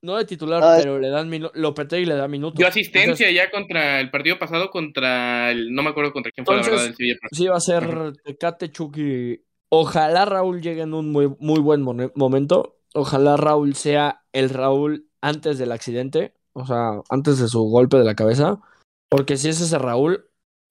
No 0.00 0.16
de 0.16 0.24
titular, 0.26 0.62
Ah, 0.62 0.76
pero 0.78 0.98
le 1.00 1.08
dan 1.08 1.28
Lopetegui 1.54 2.04
le 2.06 2.14
da 2.14 2.28
minutos. 2.28 2.56
Dio 2.56 2.68
asistencia 2.68 3.02
Entonces, 3.02 3.34
ya 3.34 3.50
contra 3.50 3.98
el 4.00 4.10
partido 4.10 4.38
pasado, 4.38 4.70
contra 4.70 5.50
el. 5.50 5.72
No 5.74 5.82
me 5.82 5.90
acuerdo 5.90 6.12
contra 6.12 6.30
quién 6.30 6.44
fue 6.46 6.54
la 6.54 6.60
Entonces, 6.60 6.72
verdad 6.80 6.88
del 6.90 6.96
Sevilla. 6.96 7.16
pero- 7.20 7.36
sí 7.36 7.46
va 7.48 7.56
a 7.56 7.60
ser 7.60 8.12
Tecate, 8.24 8.70
Chucky. 8.70 9.40
Ojalá 9.70 10.24
Raúl 10.24 10.60
llegue 10.62 10.82
en 10.82 10.94
un 10.94 11.10
muy, 11.10 11.34
muy 11.40 11.58
buen 11.60 11.82
momento. 11.82 12.77
Ojalá 12.98 13.36
Raúl 13.36 13.74
sea 13.74 14.22
el 14.32 14.50
Raúl 14.50 15.08
antes 15.20 15.58
del 15.58 15.72
accidente, 15.72 16.34
o 16.52 16.66
sea, 16.66 17.00
antes 17.08 17.38
de 17.38 17.48
su 17.48 17.62
golpe 17.64 17.96
de 17.96 18.04
la 18.04 18.14
cabeza, 18.14 18.60
porque 19.08 19.36
si 19.36 19.48
es 19.48 19.60
ese 19.60 19.78
Raúl, 19.78 20.24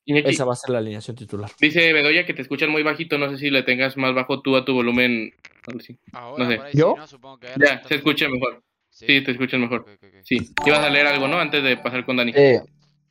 Iñaki, 0.06 0.30
esa 0.30 0.46
va 0.46 0.54
a 0.54 0.56
ser 0.56 0.70
la 0.70 0.78
alineación 0.80 1.18
titular. 1.18 1.52
dice 1.60 1.92
Bedoya 1.92 2.26
que 2.26 2.34
te 2.34 2.42
escuchas 2.42 2.70
muy 2.70 2.84
bajito, 2.84 3.18
no 3.18 3.30
sé 3.30 3.38
si 3.38 3.50
le 3.50 3.64
tengas 3.64 3.98
más 3.98 4.14
bajo 4.16 4.42
tú 4.42 4.56
a 4.56 4.64
tu 4.64 4.74
volumen. 4.74 5.34
Algo 5.68 5.80
así. 5.80 5.98
Ahora 6.14 6.44
No 6.46 6.50
sé. 6.50 6.78
¿Yo? 6.78 6.94
sí, 6.94 7.00
¿no? 7.00 7.08
Supongo 7.08 7.40
que 7.40 7.48
Ya, 7.58 7.84
se 7.84 7.96
escucha 7.96 8.30
mejor. 8.30 8.64
Sí, 8.90 9.22
te 9.22 9.32
escuchas 9.32 9.60
mejor. 9.60 9.82
Ok, 9.82 9.90
ok, 9.90 10.04
ok. 10.04 10.16
Sí, 10.24 10.38
ibas 10.66 10.80
a 10.80 10.90
leer 10.90 11.08
algo, 11.08 11.28
¿no? 11.28 11.38
Antes 11.40 11.62
de 11.62 11.78
pasar 11.78 12.06
con 12.06 12.16
Dani. 12.18 12.32
Eh, 12.36 12.62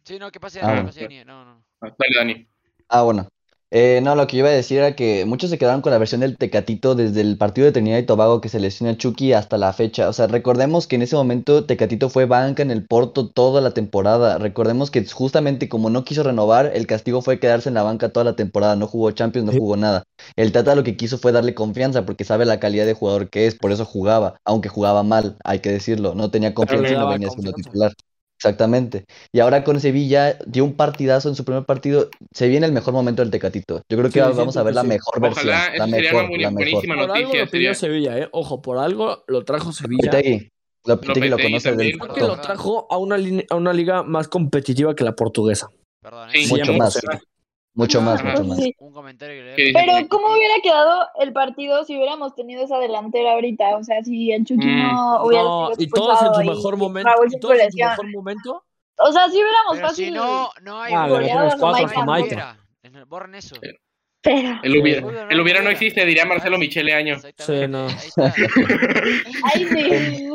Sí, 0.04 0.18
no, 0.20 0.30
que 0.30 0.38
pase 0.38 0.60
Ah, 0.62 0.84
Dani. 0.84 1.24
No, 1.24 1.44
no. 1.44 1.64
Ah, 1.80 1.88
Dale, 1.98 2.14
Dani. 2.16 2.48
Ah, 2.88 3.02
bueno. 3.02 3.28
Eh, 3.72 4.00
no, 4.02 4.14
lo 4.14 4.26
que 4.28 4.36
yo 4.36 4.40
iba 4.42 4.48
a 4.48 4.52
decir 4.52 4.78
era 4.78 4.94
que 4.94 5.24
muchos 5.24 5.50
se 5.50 5.58
quedaron 5.58 5.82
con 5.82 5.90
la 5.90 5.98
versión 5.98 6.20
del 6.20 6.38
Tecatito 6.38 6.94
desde 6.94 7.20
el 7.20 7.36
partido 7.36 7.64
de 7.64 7.72
Trinidad 7.72 7.98
y 7.98 8.06
Tobago 8.06 8.40
que 8.40 8.48
se 8.48 8.60
lesiona 8.60 8.92
a 8.92 8.96
Chucky 8.96 9.32
hasta 9.32 9.58
la 9.58 9.72
fecha. 9.72 10.08
O 10.08 10.12
sea, 10.12 10.28
recordemos 10.28 10.86
que 10.86 10.94
en 10.94 11.02
ese 11.02 11.16
momento 11.16 11.64
Tecatito 11.66 12.08
fue 12.08 12.26
banca 12.26 12.62
en 12.62 12.70
el 12.70 12.86
Porto 12.86 13.28
toda 13.28 13.60
la 13.60 13.72
temporada. 13.72 14.38
Recordemos 14.38 14.92
que 14.92 15.04
justamente 15.04 15.68
como 15.68 15.90
no 15.90 16.04
quiso 16.04 16.22
renovar, 16.22 16.70
el 16.74 16.86
castigo 16.86 17.22
fue 17.22 17.40
quedarse 17.40 17.68
en 17.68 17.74
la 17.74 17.82
banca 17.82 18.10
toda 18.10 18.22
la 18.24 18.36
temporada. 18.36 18.76
No 18.76 18.86
jugó 18.86 19.10
Champions, 19.10 19.46
no 19.46 19.52
jugó 19.52 19.76
nada. 19.76 20.04
El 20.36 20.52
Tata 20.52 20.76
lo 20.76 20.84
que 20.84 20.96
quiso 20.96 21.18
fue 21.18 21.32
darle 21.32 21.54
confianza 21.54 22.06
porque 22.06 22.24
sabe 22.24 22.44
la 22.46 22.60
calidad 22.60 22.86
de 22.86 22.94
jugador 22.94 23.30
que 23.30 23.46
es, 23.48 23.56
por 23.56 23.72
eso 23.72 23.84
jugaba, 23.84 24.36
aunque 24.44 24.68
jugaba 24.68 25.02
mal, 25.02 25.36
hay 25.44 25.58
que 25.58 25.70
decirlo. 25.72 26.14
No 26.14 26.30
tenía 26.30 26.54
confianza 26.54 26.92
y 26.92 26.96
no 26.96 27.00
daba 27.00 27.12
venía 27.14 27.30
siendo 27.30 27.52
titular. 27.52 27.92
Exactamente. 28.36 29.04
Y 29.32 29.40
ahora 29.40 29.64
con 29.64 29.80
Sevilla 29.80 30.38
dio 30.46 30.64
un 30.64 30.74
partidazo 30.74 31.28
en 31.28 31.34
su 31.34 31.44
primer 31.44 31.64
partido. 31.64 32.10
Se 32.32 32.48
viene 32.48 32.66
el 32.66 32.72
mejor 32.72 32.92
momento 32.94 33.22
del 33.22 33.30
Tecatito. 33.30 33.80
Yo 33.88 33.96
creo 33.98 34.10
que 34.10 34.20
Sí, 34.20 34.20
vamos 34.20 34.56
a 34.56 34.62
ver 34.62 34.74
la 34.74 34.82
sí. 34.82 34.88
mejor 34.88 35.20
versión. 35.20 35.48
Ojalá, 35.48 35.70
La 35.76 35.84
sería 35.86 36.12
mejor, 36.12 36.14
una 36.24 36.28
buena- 36.28 36.42
la 36.42 36.50
mejor. 36.50 36.64
buenísima 36.72 36.94
Por 36.94 37.02
algo 37.02 37.14
noticia. 37.14 37.40
lo 37.44 37.50
pidió 37.50 37.50
sería- 37.50 37.74
Sevilla, 37.74 38.18
¿eh? 38.18 38.28
Ojo, 38.32 38.60
por 38.62 38.78
algo 38.78 39.24
lo 39.26 39.44
trajo 39.44 39.72
Sevilla. 39.72 40.04
Lopetegui. 40.12 40.48
Lopetegui 40.84 41.20
lo 41.20 41.30
Lopetegui 41.30 41.52
conoce 41.52 41.68
también. 41.70 41.90
del 41.90 41.98
Creo 41.98 42.14
que 42.14 42.20
lo 42.20 42.40
trajo 42.40 42.86
a 42.90 42.98
una, 42.98 43.16
a 43.50 43.54
una 43.56 43.72
liga 43.72 44.02
más 44.02 44.28
competitiva 44.28 44.94
que 44.94 45.02
la 45.04 45.12
portuguesa. 45.16 45.68
Perdón, 46.02 46.28
Sí, 46.30 46.44
¿eh? 46.44 46.46
Mucho 46.48 46.72
Sí, 46.72 46.78
más. 46.78 46.96
Ajá. 46.98 47.18
Mucho 47.76 48.00
más, 48.00 48.24
mucho 48.24 48.42
más. 48.44 48.56
sí. 48.58 48.74
Un 48.80 48.92
comentario 48.92 49.34
que 49.34 49.54
¿Qué 49.54 49.62
leer. 49.64 49.74
dices, 49.74 49.82
Pero? 49.94 50.08
¿cómo 50.08 50.32
hubiera 50.34 50.54
quedado 50.62 51.06
el 51.20 51.32
partido 51.32 51.84
si 51.84 51.94
hubiéramos 51.96 52.34
tenido 52.34 52.64
esa 52.64 52.78
delantera 52.78 53.32
ahorita? 53.34 53.76
O 53.76 53.84
sea, 53.84 54.02
si 54.02 54.32
el 54.32 54.44
Chucky 54.44 54.66
Mm. 54.66 54.82
no 54.82 55.24
hubiera 55.24 55.44
No, 55.44 55.68
sido 55.74 55.82
y 55.84 55.88
todos 55.90 56.10
en 56.12 56.18
su 56.18 56.24
expulsado 56.40 56.54
mejor 56.56 56.74
y 56.74 56.76
momento. 56.78 57.10
Y 57.36 57.38
todos 57.40 57.58
en 57.60 57.70
su 57.72 57.78
mejor 57.78 58.10
momento. 58.12 58.64
O 58.98 59.12
sea, 59.12 59.28
sí 59.28 59.34
hubiéramos 59.36 59.74
Pero 59.74 59.86
fácil. 59.88 60.04
si 60.06 60.10
no, 60.10 60.48
no 60.62 60.80
hay 60.80 60.92
Ah, 60.96 61.06
gol. 61.08 61.20
le 61.22 61.26
metemos 61.34 61.54
cuatro 61.60 61.66
a 61.66 62.04
No 62.04 62.12
hay 62.14 62.22
Jamaica. 62.30 62.56
Borren 63.08 63.34
eso. 63.34 63.56
Pero, 64.22 64.58
El 64.64 64.80
hubiera, 64.80 65.00
no 65.02 65.08
el 65.10 65.40
hubiera 65.40 65.60
no 65.60 65.66
hubiera. 65.66 65.70
existe, 65.70 66.04
diría 66.04 66.24
Marcelo 66.24 66.58
Michele 66.58 66.94
Año. 66.94 67.16
Sí, 67.38 67.68
no. 67.68 67.86
Ahí 67.86 69.64
sí. 69.68 70.26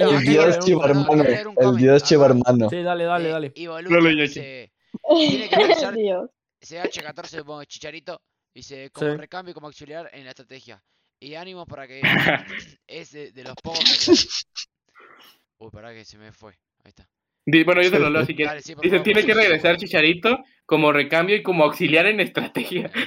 El 0.00 0.20
Dios 0.24 0.58
chivarmano. 0.60 1.22
El. 1.22 1.76
Dios 1.76 2.02
chivarmano. 2.02 2.70
Sí, 2.70 2.82
dale, 2.82 3.04
dale, 3.04 3.28
eh, 3.28 3.32
dale. 3.32 3.52
Y 3.54 3.66
Boludo 3.66 4.00
tiene 4.00 5.48
que 5.48 5.92
Dios. 6.02 6.30
CH14 6.66 7.38
supongo 7.38 7.64
Chicharito, 7.64 8.20
dice 8.54 8.90
como 8.90 9.10
Sí. 9.12 9.16
recambio 9.16 9.50
y 9.52 9.54
como 9.54 9.66
auxiliar 9.68 10.10
en 10.12 10.24
la 10.24 10.30
estrategia. 10.30 10.82
Y 11.20 11.34
ánimo 11.34 11.64
para 11.66 11.86
que 11.86 12.00
es 12.86 13.10
de, 13.12 13.32
de 13.32 13.44
los 13.44 13.54
pocos 13.62 13.80
que. 14.04 14.12
Uy, 15.58 15.70
pará 15.70 15.92
que 15.94 16.04
se 16.04 16.18
me 16.18 16.32
fue. 16.32 16.52
Ahí 16.84 16.90
está. 16.90 17.08
Bueno, 17.64 17.80
yo 17.82 17.90
te 17.90 17.98
lo 17.98 18.10
leo 18.10 18.24
si 18.26 18.32
Dale, 18.32 18.36
quieres. 18.36 18.64
sí, 18.64 18.74
por 18.74 18.82
Dice, 18.84 18.96
favor, 18.96 19.04
tiene 19.04 19.24
que 19.24 19.34
regresar 19.34 19.76
Chicharito 19.76 20.38
como 20.66 20.92
recambio 20.92 21.36
y 21.36 21.42
como 21.42 21.64
auxiliar 21.64 22.06
en 22.06 22.20
estrategia. 22.20 22.90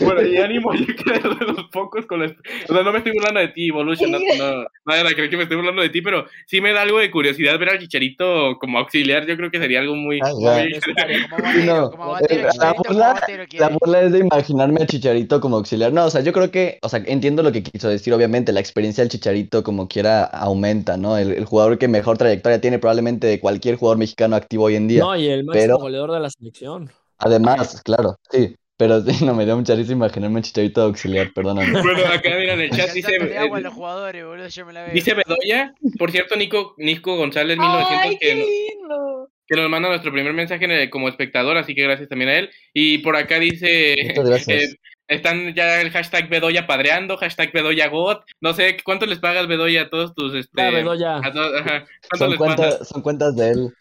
Bueno, 0.00 0.22
y 0.22 0.36
ánimo, 0.38 0.74
yo 0.74 0.86
creo 0.96 1.34
de 1.34 1.44
los 1.46 1.64
pocos 1.70 2.06
con 2.06 2.20
la... 2.20 2.26
O 2.68 2.72
sea, 2.74 2.82
no 2.82 2.92
me 2.92 2.98
estoy 2.98 3.12
burlando 3.12 3.40
de 3.40 3.48
ti, 3.48 3.68
Evolution, 3.68 4.10
no, 4.10 4.18
no, 4.18 4.62
no 4.62 5.10
creer 5.14 5.30
que 5.30 5.36
me 5.36 5.42
estoy 5.44 5.56
burlando 5.56 5.82
de 5.82 5.88
ti, 5.88 6.02
pero 6.02 6.26
sí 6.46 6.60
me 6.60 6.72
da 6.72 6.82
algo 6.82 6.98
de 6.98 7.10
curiosidad 7.10 7.58
ver 7.58 7.70
al 7.70 7.78
Chicharito 7.78 8.58
como 8.58 8.78
auxiliar, 8.78 9.26
yo 9.26 9.36
creo 9.36 9.50
que 9.50 9.58
sería 9.58 9.80
algo 9.80 9.94
muy... 9.94 10.18
Ah, 10.22 10.30
muy 10.34 10.44
no, 11.66 12.18
eh, 12.28 12.46
la 12.58 12.74
burla- 12.74 13.20
La 13.58 13.68
burla 13.68 14.02
es 14.02 14.12
de 14.12 14.18
imaginarme 14.20 14.82
a 14.82 14.86
Chicharito 14.86 15.40
como 15.40 15.56
auxiliar. 15.56 15.92
No, 15.92 16.06
o 16.06 16.10
sea, 16.10 16.22
yo 16.22 16.32
creo 16.32 16.50
que, 16.50 16.78
o 16.82 16.88
sea, 16.88 17.02
entiendo 17.06 17.42
lo 17.42 17.52
que 17.52 17.62
quiso 17.62 17.88
decir, 17.88 18.12
obviamente, 18.12 18.52
la 18.52 18.60
experiencia 18.60 19.02
del 19.02 19.10
Chicharito 19.10 19.62
como 19.62 19.88
quiera 19.88 20.24
aumenta, 20.24 20.96
¿no? 20.96 21.16
El, 21.18 21.32
el 21.32 21.44
jugador 21.44 21.78
que 21.78 21.88
mejor 21.88 22.18
trayectoria 22.18 22.60
tiene 22.60 22.78
probablemente 22.78 23.26
de 23.26 23.40
cualquier 23.40 23.76
jugador 23.76 23.98
mexicano 23.98 24.36
activo 24.36 24.64
hoy 24.64 24.76
en 24.76 24.88
día. 24.88 25.00
No, 25.00 25.16
y 25.16 25.28
el 25.28 25.44
máximo 25.44 25.66
pero- 25.66 25.78
goleador 25.78 26.12
de 26.12 26.20
la 26.20 26.30
selección. 26.30 26.90
Además, 27.24 27.80
claro, 27.84 28.18
sí. 28.30 28.54
Pero 28.76 29.00
sí, 29.02 29.24
no 29.24 29.34
me 29.34 29.44
dio 29.44 29.56
mucha 29.56 29.74
risa 29.76 29.92
imaginarme 29.92 30.40
a 30.40 30.42
Chicharito 30.42 30.80
de 30.80 30.86
auxiliar, 30.88 31.32
perdóname. 31.32 31.72
Bueno, 31.82 32.06
acá 32.12 32.30
mira 32.36 32.54
en 32.54 32.60
el 32.62 32.70
chat 32.70 32.90
dice... 32.90 33.18
de 33.18 33.38
agua 33.38 33.58
eh, 33.58 33.60
en 33.60 33.64
los 33.64 33.74
jugadores, 33.74 34.24
boludo, 34.24 34.48
yo 34.48 34.66
me 34.66 34.72
la 34.72 34.82
veo. 34.82 34.92
Dice 34.92 35.14
Bedoya, 35.14 35.72
por 35.98 36.10
cierto, 36.10 36.34
Nico, 36.36 36.74
Nico 36.78 37.16
González 37.16 37.56
1900 37.56 37.98
Ay, 38.04 38.18
qué 38.18 38.26
que, 38.26 38.34
lindo. 38.34 39.30
que 39.46 39.56
nos 39.56 39.70
manda 39.70 39.88
nuestro 39.88 40.10
primer 40.12 40.32
mensaje 40.32 40.64
en 40.64 40.70
el- 40.72 40.90
como 40.90 41.08
espectador, 41.08 41.56
así 41.56 41.74
que 41.74 41.82
gracias 41.84 42.08
también 42.08 42.30
a 42.30 42.38
él. 42.38 42.50
Y 42.72 42.98
por 42.98 43.16
acá 43.16 43.38
dice, 43.38 43.94
Muchas 44.08 44.24
gracias. 44.28 44.62
eh, 44.72 44.76
están 45.06 45.54
ya 45.54 45.80
el 45.80 45.90
hashtag 45.90 46.28
Bedoya 46.28 46.66
padreando, 46.66 47.16
hashtag 47.16 47.52
Bedoya 47.52 47.86
God. 47.88 48.18
No 48.40 48.54
sé, 48.54 48.76
¿cuánto 48.84 49.06
les 49.06 49.20
pagas 49.20 49.46
Bedoya 49.46 49.82
a 49.82 49.88
todos 49.88 50.14
tus... 50.14 50.34
Este, 50.34 50.50
Ya, 50.60 50.70
Bedoya. 50.70 51.18
a 51.18 51.32
todos- 51.32 51.60
ajá, 51.60 51.84
¿Cuánto 52.10 52.16
Son 52.18 52.30
les 52.30 52.38
cuentas, 52.38 52.88
son 52.88 53.02
cuentas 53.02 53.36
de 53.36 53.50
él. 53.50 53.74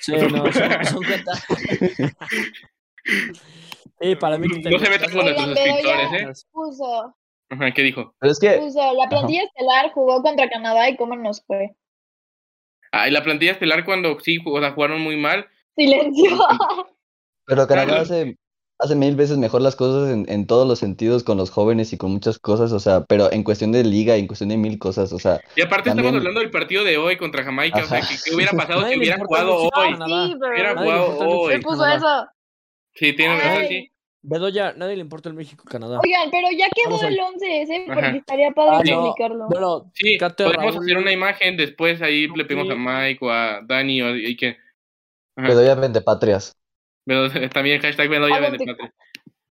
Sí, 0.00 0.12
no, 0.12 0.50
son, 0.50 0.84
son 0.86 1.04
cuentas. 1.04 1.44
Para 4.18 4.38
mí 4.38 4.48
que 4.48 4.70
No 4.70 4.78
se 4.78 4.90
metan 4.90 5.10
con 5.12 5.24
nuestros 5.24 5.46
suscriptores, 5.48 6.12
¿eh? 6.12 6.46
Puso, 6.52 7.14
Ajá, 7.50 7.72
¿qué 7.72 7.82
dijo? 7.82 8.14
Pero 8.18 8.32
es 8.32 8.38
que, 8.38 8.52
puso, 8.58 8.94
la 8.94 9.08
plantilla 9.08 9.42
estelar 9.42 9.90
jugó 9.92 10.22
contra 10.22 10.48
Canadá 10.48 10.88
y 10.88 10.96
cómo 10.96 11.16
nos 11.16 11.44
fue. 11.44 11.74
Ah, 12.92 13.08
y 13.08 13.10
la 13.10 13.22
plantilla 13.22 13.52
estelar 13.52 13.84
cuando 13.84 14.18
sí 14.20 14.38
o 14.44 14.60
sea, 14.60 14.72
jugaron 14.72 15.00
muy 15.00 15.16
mal. 15.16 15.46
Silencio. 15.76 16.38
pero 17.44 17.66
Canadá 17.66 18.00
hace, 18.00 18.36
hace 18.78 18.94
mil 18.94 19.16
veces 19.16 19.36
mejor 19.36 19.62
las 19.62 19.76
cosas 19.76 20.10
en, 20.10 20.26
en 20.28 20.46
todos 20.46 20.66
los 20.66 20.78
sentidos 20.78 21.22
con 21.22 21.36
los 21.36 21.50
jóvenes 21.50 21.92
y 21.92 21.98
con 21.98 22.10
muchas 22.12 22.38
cosas, 22.38 22.72
o 22.72 22.80
sea, 22.80 23.04
pero 23.04 23.30
en 23.32 23.42
cuestión 23.44 23.70
de 23.72 23.84
liga, 23.84 24.16
en 24.16 24.26
cuestión 24.26 24.48
de 24.48 24.56
mil 24.56 24.78
cosas, 24.78 25.12
o 25.12 25.18
sea, 25.18 25.40
Y 25.56 25.60
aparte 25.62 25.90
También- 25.90 26.06
estamos 26.06 26.20
hablando 26.20 26.40
del 26.40 26.50
partido 26.50 26.84
de 26.84 26.96
hoy 26.98 27.16
contra 27.16 27.44
Jamaica, 27.44 27.82
o 27.82 27.86
sea. 27.86 28.00
¿qué, 28.00 28.14
qué 28.24 28.34
hubiera 28.34 28.52
pasado 28.56 28.88
si 28.88 28.98
hubiera 28.98 29.18
jugado 29.18 29.56
hoy? 29.56 29.92
Sí, 29.92 30.36
pero 30.40 30.52
Hubiera 30.54 30.76
jugado 30.80 31.18
hoy. 31.18 31.48
¿Qué 31.48 31.54
México, 31.56 31.70
puso 31.70 31.86
eso? 31.86 32.26
Sí, 33.00 33.14
tiene 33.14 33.36
razón, 33.40 33.66
sí. 33.68 33.90
Bedoya, 34.22 34.74
nadie 34.76 34.96
le 34.96 35.00
importa 35.00 35.30
el 35.30 35.34
México-Canadá. 35.34 35.98
Oigan, 36.04 36.30
pero 36.30 36.48
ya 36.50 36.68
quedó 36.74 36.90
Vamos 36.90 37.02
a- 37.02 37.08
el 37.08 37.18
11 37.18 37.62
ese, 37.62 37.76
Ajá. 37.88 37.94
porque 37.94 38.18
estaría 38.18 38.50
padre 38.50 38.76
Ah, 38.76 38.82
no. 38.94 39.00
publicarlo. 39.00 39.46
Bueno, 39.48 39.90
Sí, 39.94 40.18
podemos 40.18 40.56
Raúl. 40.74 40.84
hacer 40.84 40.98
una 40.98 41.10
imagen 41.12 41.56
después, 41.56 42.02
ahí 42.02 42.28
le 42.28 42.44
pedimos 42.44 42.68
a. 42.70 42.74
Mike 42.74 43.24
o 43.24 43.30
a 43.30 43.62
Dani 43.66 44.02
o 44.02 44.14
y 44.14 44.36
que... 44.36 44.58
Ajá. 45.36 45.48
te 45.48 45.54
doy 45.54 45.68
a 45.68 45.74
Vendepatrias. 45.74 46.54
Pero 47.06 47.28
también 47.54 47.80
hashtag 47.80 48.10
Bedoya 48.10 48.36
Hago 48.36 48.46
un 48.48 48.52
Vendepatria. 48.58 48.94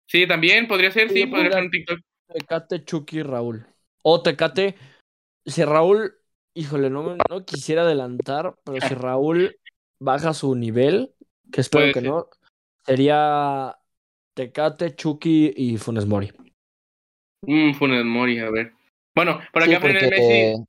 Sí, 0.08 0.26
también 0.28 0.68
podría 0.70 0.92
ser, 0.92 1.10
sí, 1.10 1.16
Sí, 1.24 1.26
podría 1.28 1.52
ser 1.52 1.64
un 1.64 1.70
TikTok. 1.72 2.00
Tecate, 2.34 2.86
Chucky, 2.86 3.22
Raúl. 3.22 3.68
O 4.02 4.22
Tecate, 4.24 4.76
si 5.46 5.66
Raúl, 5.66 6.14
híjole, 6.56 6.90
no, 6.90 7.04
me- 7.04 7.18
no 7.30 7.44
quisiera 7.46 7.82
adelantar, 7.82 8.56
pero 8.64 8.80
si 8.88 8.94
Raúl 8.96 9.58
baja 10.00 10.34
su 10.34 10.56
nivel, 10.56 11.14
que 11.52 11.60
espero 11.62 11.82
Puede 11.84 11.94
que 11.94 12.00
ser. 12.00 12.10
no, 12.10 12.28
sería 12.86 13.78
Tecate, 14.34 14.96
Chucky 14.96 15.54
y 15.56 15.78
Funes 15.78 16.06
Mori. 16.06 16.32
Mm, 17.42 17.74
Funes 17.74 18.06
Mori, 18.06 18.40
a 18.40 18.50
ver. 18.50 18.74
Bueno, 19.16 19.40
por 19.52 19.64
Sí, 19.64 19.76
porque 19.82 20.10
Messi. 20.10 20.64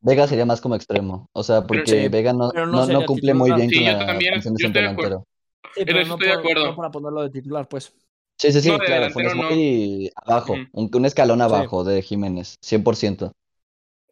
Vega 0.00 0.28
sería 0.28 0.46
más 0.46 0.60
como 0.60 0.76
extremo, 0.76 1.28
o 1.32 1.42
sea, 1.42 1.66
porque 1.66 1.86
sí, 1.86 2.08
Vega 2.08 2.32
no, 2.32 2.50
pero 2.52 2.66
no 2.66 2.72
no, 2.72 2.78
no 2.78 2.86
sería 2.86 3.06
cumple 3.06 3.34
muy 3.34 3.52
bien 3.52 3.68
Sí, 3.68 3.76
con 3.76 3.84
yo 3.84 3.92
la 3.92 4.06
también, 4.06 4.34
función 4.34 4.54
de 4.54 4.60
yo 4.62 4.66
estoy 4.68 4.82
de 4.82 4.88
centro 4.88 4.92
acuerdo. 4.92 5.24
delantero. 5.24 5.74
Sí, 5.74 5.84
pero 5.84 6.00
estoy 6.00 6.18
de 6.18 6.32
por- 6.34 6.38
acuerdo. 6.40 6.66
no 6.66 6.76
para 6.76 6.90
ponerlo 6.90 7.22
de 7.22 7.30
titular, 7.30 7.68
pues. 7.68 7.92
Sí, 8.38 8.52
sí, 8.52 8.60
sí, 8.60 8.68
No, 8.68 8.78
de 8.78 8.84
claro, 8.84 9.10
Funes 9.10 9.34
no. 9.34 9.42
Mori 9.42 10.10
abajo, 10.14 10.54
un 10.72 11.04
escalón 11.04 11.42
abajo 11.42 11.82
de 11.82 12.02
Jiménez, 12.02 12.56
100%. 12.60 13.32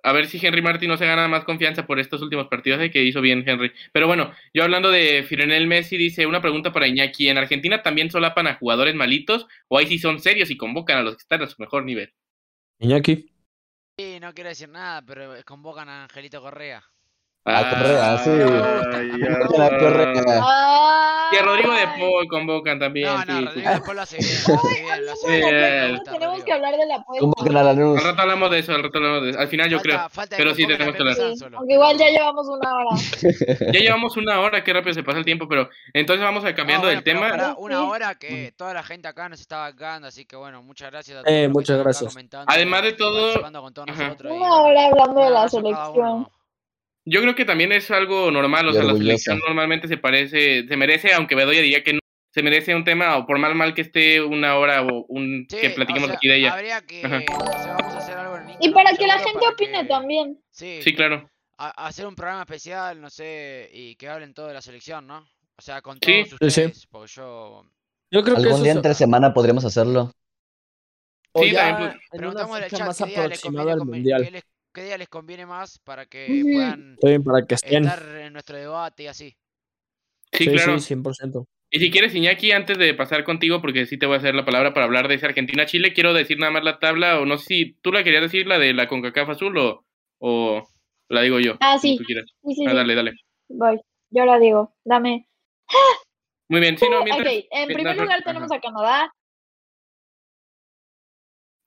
A 0.07 0.13
ver 0.13 0.29
si 0.29 0.39
Henry 0.41 0.63
Martin 0.63 0.89
no 0.89 0.97
se 0.97 1.05
gana 1.05 1.27
más 1.27 1.43
confianza 1.43 1.85
por 1.85 1.99
estos 1.99 2.23
últimos 2.23 2.47
partidos 2.47 2.79
de 2.79 2.93
que 2.93 3.03
hizo 3.03 3.21
bien 3.21 3.43
Henry. 3.45 3.73
Pero 3.91 4.07
bueno, 4.07 4.31
yo 4.55 4.63
hablando 4.63 4.93
de 4.93 5.25
Firenel 5.25 5.67
Messi, 5.67 5.97
dice 5.97 6.27
una 6.27 6.41
pregunta 6.41 6.73
para 6.73 6.87
Iñaki. 6.87 7.29
¿En 7.29 7.39
Argentina 7.39 7.83
también 7.83 8.09
solapan 8.09 8.47
a 8.47 8.55
jugadores 8.55 8.95
malitos 8.95 9.49
o 9.67 9.79
ahí 9.79 9.89
sí 9.89 9.99
son 9.99 10.21
serios 10.21 10.49
y 10.51 10.57
convocan 10.57 10.99
a 10.99 11.03
los 11.03 11.17
que 11.17 11.23
están 11.23 11.43
a 11.43 11.49
su 11.49 11.61
mejor 11.61 11.85
nivel? 11.85 12.15
Iñaki. 12.79 13.33
Sí, 13.99 14.21
no 14.21 14.33
quiero 14.33 14.51
decir 14.51 14.69
nada, 14.69 15.03
pero 15.05 15.35
convocan 15.45 15.89
a 15.89 16.05
Angelito 16.05 16.41
Correa. 16.41 16.85
Ah, 17.45 17.71
Correa, 17.71 18.19
sí. 18.19 18.31
Ay, 18.31 19.11
Convocan 19.11 19.75
a 19.75 19.79
Correa. 19.79 20.41
Ah, 20.41 21.16
Y 21.33 21.37
a 21.37 21.43
Rodrigo 21.43 21.73
de 21.73 21.87
Paul 21.99 22.27
convocan 22.29 22.79
también. 22.79 23.07
No, 23.09 23.25
no, 23.25 23.25
sí, 23.25 23.33
sí. 23.39 23.45
Rodrigo 23.47 23.71
de 23.71 23.81
Paul 23.81 23.97
lo 23.97 24.03
hace 24.03 24.17
bien, 24.19 24.31
lo 24.49 24.55
hace 24.55 24.69
bien, 24.83 25.07
lo 25.07 25.13
hace 25.13 25.27
bien. 25.29 25.41
Bien. 25.51 25.93
Me 25.93 26.01
Tenemos 26.13 26.45
que 26.45 26.53
hablar 26.53 26.77
de 26.77 26.87
la 26.87 26.95
apuesta. 26.97 27.21
Convoquen 27.21 27.57
a 27.57 27.63
la 27.63 27.71
Al 27.71 27.77
luz. 27.77 28.03
rato 28.03 28.23
hablamos 28.23 28.51
de 28.51 28.59
eso, 28.59 28.73
al 28.75 28.83
rato 28.83 28.99
hablamos 28.99 29.23
de 29.25 29.31
eso. 29.31 29.39
Al 29.41 29.49
final 29.49 29.71
yo 29.71 29.81
creo. 29.81 30.09
falta 30.11 30.37
pero 30.37 30.55
sí 30.55 30.67
tenemos 30.67 30.95
que 30.95 31.03
hablar. 31.03 31.17
Aunque 31.57 31.75
igual 31.75 31.97
ya 31.99 32.09
llevamos 32.09 32.47
una 32.49 32.75
hora. 32.75 32.91
Ya 33.73 33.81
llevamos 33.81 34.17
una 34.17 34.41
hora, 34.41 34.63
qué 34.65 34.73
rápido 34.73 34.95
se 34.95 35.03
pasa 35.03 35.19
el 35.19 35.25
tiempo, 35.25 35.49
pero 35.49 35.69
entonces 35.93 36.23
vamos 36.25 36.45
a 36.45 36.55
cambiando 36.55 36.87
del 36.87 37.03
bueno, 37.03 37.21
tema. 37.21 37.55
una 37.59 37.85
hora 37.85 38.15
que 38.15 38.53
toda 38.57 38.73
la 38.75 38.83
gente 38.83 39.09
acá 39.09 39.29
nos 39.29 39.41
está 39.41 39.59
bancando, 39.59 40.09
así 40.09 40.25
que 40.25 40.37
bueno, 40.37 40.63
muchas 40.63 40.91
gracias 40.91 41.19
a 41.19 41.21
Eh, 41.21 41.23
todos 41.25 41.41
que 41.41 41.49
muchas 41.49 41.79
gracias. 41.79 42.17
Además 42.47 42.83
de 42.83 42.93
todo- 42.93 43.33
Una 44.31 44.55
hora 44.63 44.87
hablando 44.87 45.21
de 45.25 45.31
la 45.31 45.49
selección. 45.49 46.29
Yo 47.09 47.21
creo 47.23 47.35
que 47.37 47.45
también 47.45 47.71
es 47.73 47.91
algo 47.93 48.31
normal, 48.33 48.69
o 48.69 48.73
sea, 48.73 48.83
la 48.83 48.95
selección 48.97 49.39
normalmente 49.39 49.87
se 49.87 49.97
parece, 49.97 50.67
se 50.67 50.77
merece, 50.77 51.15
aunque 51.15 51.37
Bedoya 51.37 51.61
diría 51.63 51.85
que 51.85 51.93
no, 51.95 52.01
se 52.35 52.43
merece 52.43 52.75
un 52.75 52.85
tema, 52.85 53.17
o 53.17 53.27
por 53.27 53.39
mal 53.39 53.55
mal 53.55 53.75
que 53.75 53.83
esté 53.83 54.21
una 54.21 54.57
hora 54.57 54.83
o 54.83 55.07
un 55.09 55.47
Sí, 55.49 55.57
que 55.59 55.71
platiquemos 55.71 56.09
o 56.09 56.13
sea, 56.13 56.17
aquí 56.17 56.29
de 56.29 56.37
ella. 56.39 56.53
Habría 56.53 56.81
que, 56.85 57.07
Ajá. 57.07 57.19
o 57.19 57.63
sea, 57.63 57.77
vamos 57.79 57.95
a 57.95 57.99
hacer 57.99 58.19
algo 58.19 58.37
en 58.39 58.57
Y 58.61 58.71
para 58.71 58.93
que 58.97 59.07
la 59.07 59.19
gente 59.21 59.47
opine 59.47 59.83
que- 59.83 59.89
también. 59.89 60.41
Sí, 60.51 60.81
Sí, 60.83 60.95
claro. 60.95 61.31
a- 61.59 61.87
hacer 61.87 62.07
un 62.09 62.17
programa 62.17 62.43
especial, 62.43 63.01
no 63.01 63.09
sé, 63.09 63.71
y 63.73 63.95
que 63.95 64.09
hablen 64.09 64.35
todo 64.35 64.49
de 64.49 64.55
la 64.55 64.61
selección, 64.61 65.07
¿no? 65.07 65.19
O 65.57 65.63
sea, 65.63 65.81
con 65.83 65.99
Sí. 66.03 66.25
todos 66.25 66.29
Sí, 66.29 66.37
sí. 66.41 66.47
ustedes, 66.67 66.87
porque 66.89 67.13
yo... 67.17 67.63
Yo 68.11 68.23
creo 68.23 68.35
que 68.35 68.41
Algún 68.43 68.55
eso 68.57 68.63
día 68.65 68.73
entre 68.73 68.95
semana 68.95 69.33
podríamos 69.33 69.65
hacerlo. 69.65 70.11
o 71.33 71.43
Sí, 71.43 71.53
ya 71.53 71.69
también, 71.71 71.91
pues, 71.91 71.93
en 71.93 72.01
una 72.01 72.19
Preguntamos 72.19 72.59
en 72.59 72.65
el 72.65 72.71
fecha 72.71 72.85
más 72.87 73.01
aproximada 73.01 73.73
al 73.73 73.79
mundial. 73.85 74.29
les- 74.33 74.43
qué 74.77 74.85
día 74.85 74.99
les 74.99 75.09
conviene 75.09 75.47
más 75.47 75.79
para 75.79 76.05
que 76.05 76.43
Ujú. 76.45 76.53
puedan 76.53 77.25
para 77.25 77.47
que 77.47 77.55
estén. 77.55 77.85
estar 77.85 78.07
en 78.19 78.33
nuestro 78.35 78.59
debate 78.59 79.05
y 79.05 79.07
así. 79.07 79.35
Sí, 80.33 80.45
Sí, 80.45 80.51
claro. 80.51 80.79
sí, 80.79 80.95
100%. 80.95 81.47
Y 81.71 81.81
si 81.81 81.91
quieres, 81.91 82.15
Iñaki, 82.15 82.53
antes 82.53 82.77
de 82.77 82.93
pasar 82.93 83.25
contigo, 83.25 83.63
porque 83.63 83.87
sí 83.87 83.97
te 83.97 84.05
voy 84.05 84.17
a 84.17 84.19
hacer 84.19 84.35
la 84.35 84.45
palabra 84.45 84.75
para 84.75 84.85
hablar 84.85 85.09
de 85.09 85.15
ese 85.15 85.25
Argentina-Chile, 85.27 85.95
quiero 85.95 86.13
decir 86.13 86.39
nada 86.39 86.53
más 86.53 86.63
la 86.63 86.79
tabla, 86.79 87.19
o 87.21 87.25
no 87.25 87.39
sé 87.39 87.45
si 87.47 87.73
tú 87.81 87.91
la 87.91 88.05
querías 88.05 88.23
decir, 88.23 88.47
la 88.47 88.59
de 88.59 88.75
la 88.75 88.87
CONCACAF 88.87 89.31
azul, 89.31 89.57
o, 89.57 89.83
o 90.19 90.63
la 91.09 91.23
digo 91.23 91.41
yo. 91.41 91.57
Ah, 91.61 91.79
sí. 91.79 91.97
tú 91.97 92.05
quieras. 92.05 92.27
Sí, 92.45 92.55
sí, 92.55 92.65
Ah, 92.69 92.75
dale, 92.75 92.95
dale. 92.95 93.13
Voy. 93.49 93.81
Yo 94.11 94.25
la 94.27 94.39
digo. 94.39 94.77
Dame. 94.85 95.27
Muy 96.49 96.61
bien, 96.61 96.77
sí, 96.77 96.87
no, 96.91 97.03
mientras... 97.03 97.35
Ok, 97.35 97.45
en 97.51 97.69
primer 97.69 97.97
lugar 97.97 98.23
tenemos 98.23 98.53
a 98.53 98.61
Canadá. 98.61 99.11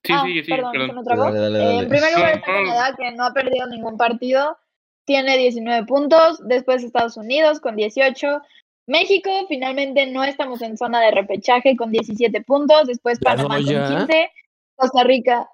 Sí, 0.02 0.12
Ah, 0.14 0.22
sí, 0.24 0.42
sí, 0.42 0.50
perdón, 0.50 0.72
perdón. 0.72 0.88
se 0.88 0.94
me 0.94 1.02
trabó. 1.04 1.24
Dale, 1.24 1.38
dale, 1.40 1.58
Eh, 1.58 1.64
dale. 1.66 1.78
en 1.80 1.88
primer 1.88 2.12
lugar 2.14 2.34
está. 2.34 2.46
Canadá, 2.46 2.94
que 2.96 3.10
no 3.12 3.24
ha 3.24 3.32
perdido 3.34 3.66
ningún 3.66 3.96
partido. 3.96 4.58
Tiene 5.04 5.36
19 5.36 5.86
puntos. 5.86 6.38
Después 6.46 6.82
Estados 6.82 7.16
Unidos 7.16 7.60
con 7.60 7.76
18. 7.76 8.40
México, 8.86 9.30
finalmente 9.48 10.06
no 10.06 10.24
estamos 10.24 10.62
en 10.62 10.76
zona 10.76 11.00
de 11.00 11.10
repechaje 11.12 11.76
con 11.76 11.90
17 11.92 12.42
puntos. 12.42 12.86
Después 12.86 13.18
Ya 13.20 13.30
Panamá 13.30 13.58
no, 13.58 13.64
con 13.66 13.96
15. 14.06 14.30
Costa 14.76 15.04
Rica. 15.04 15.48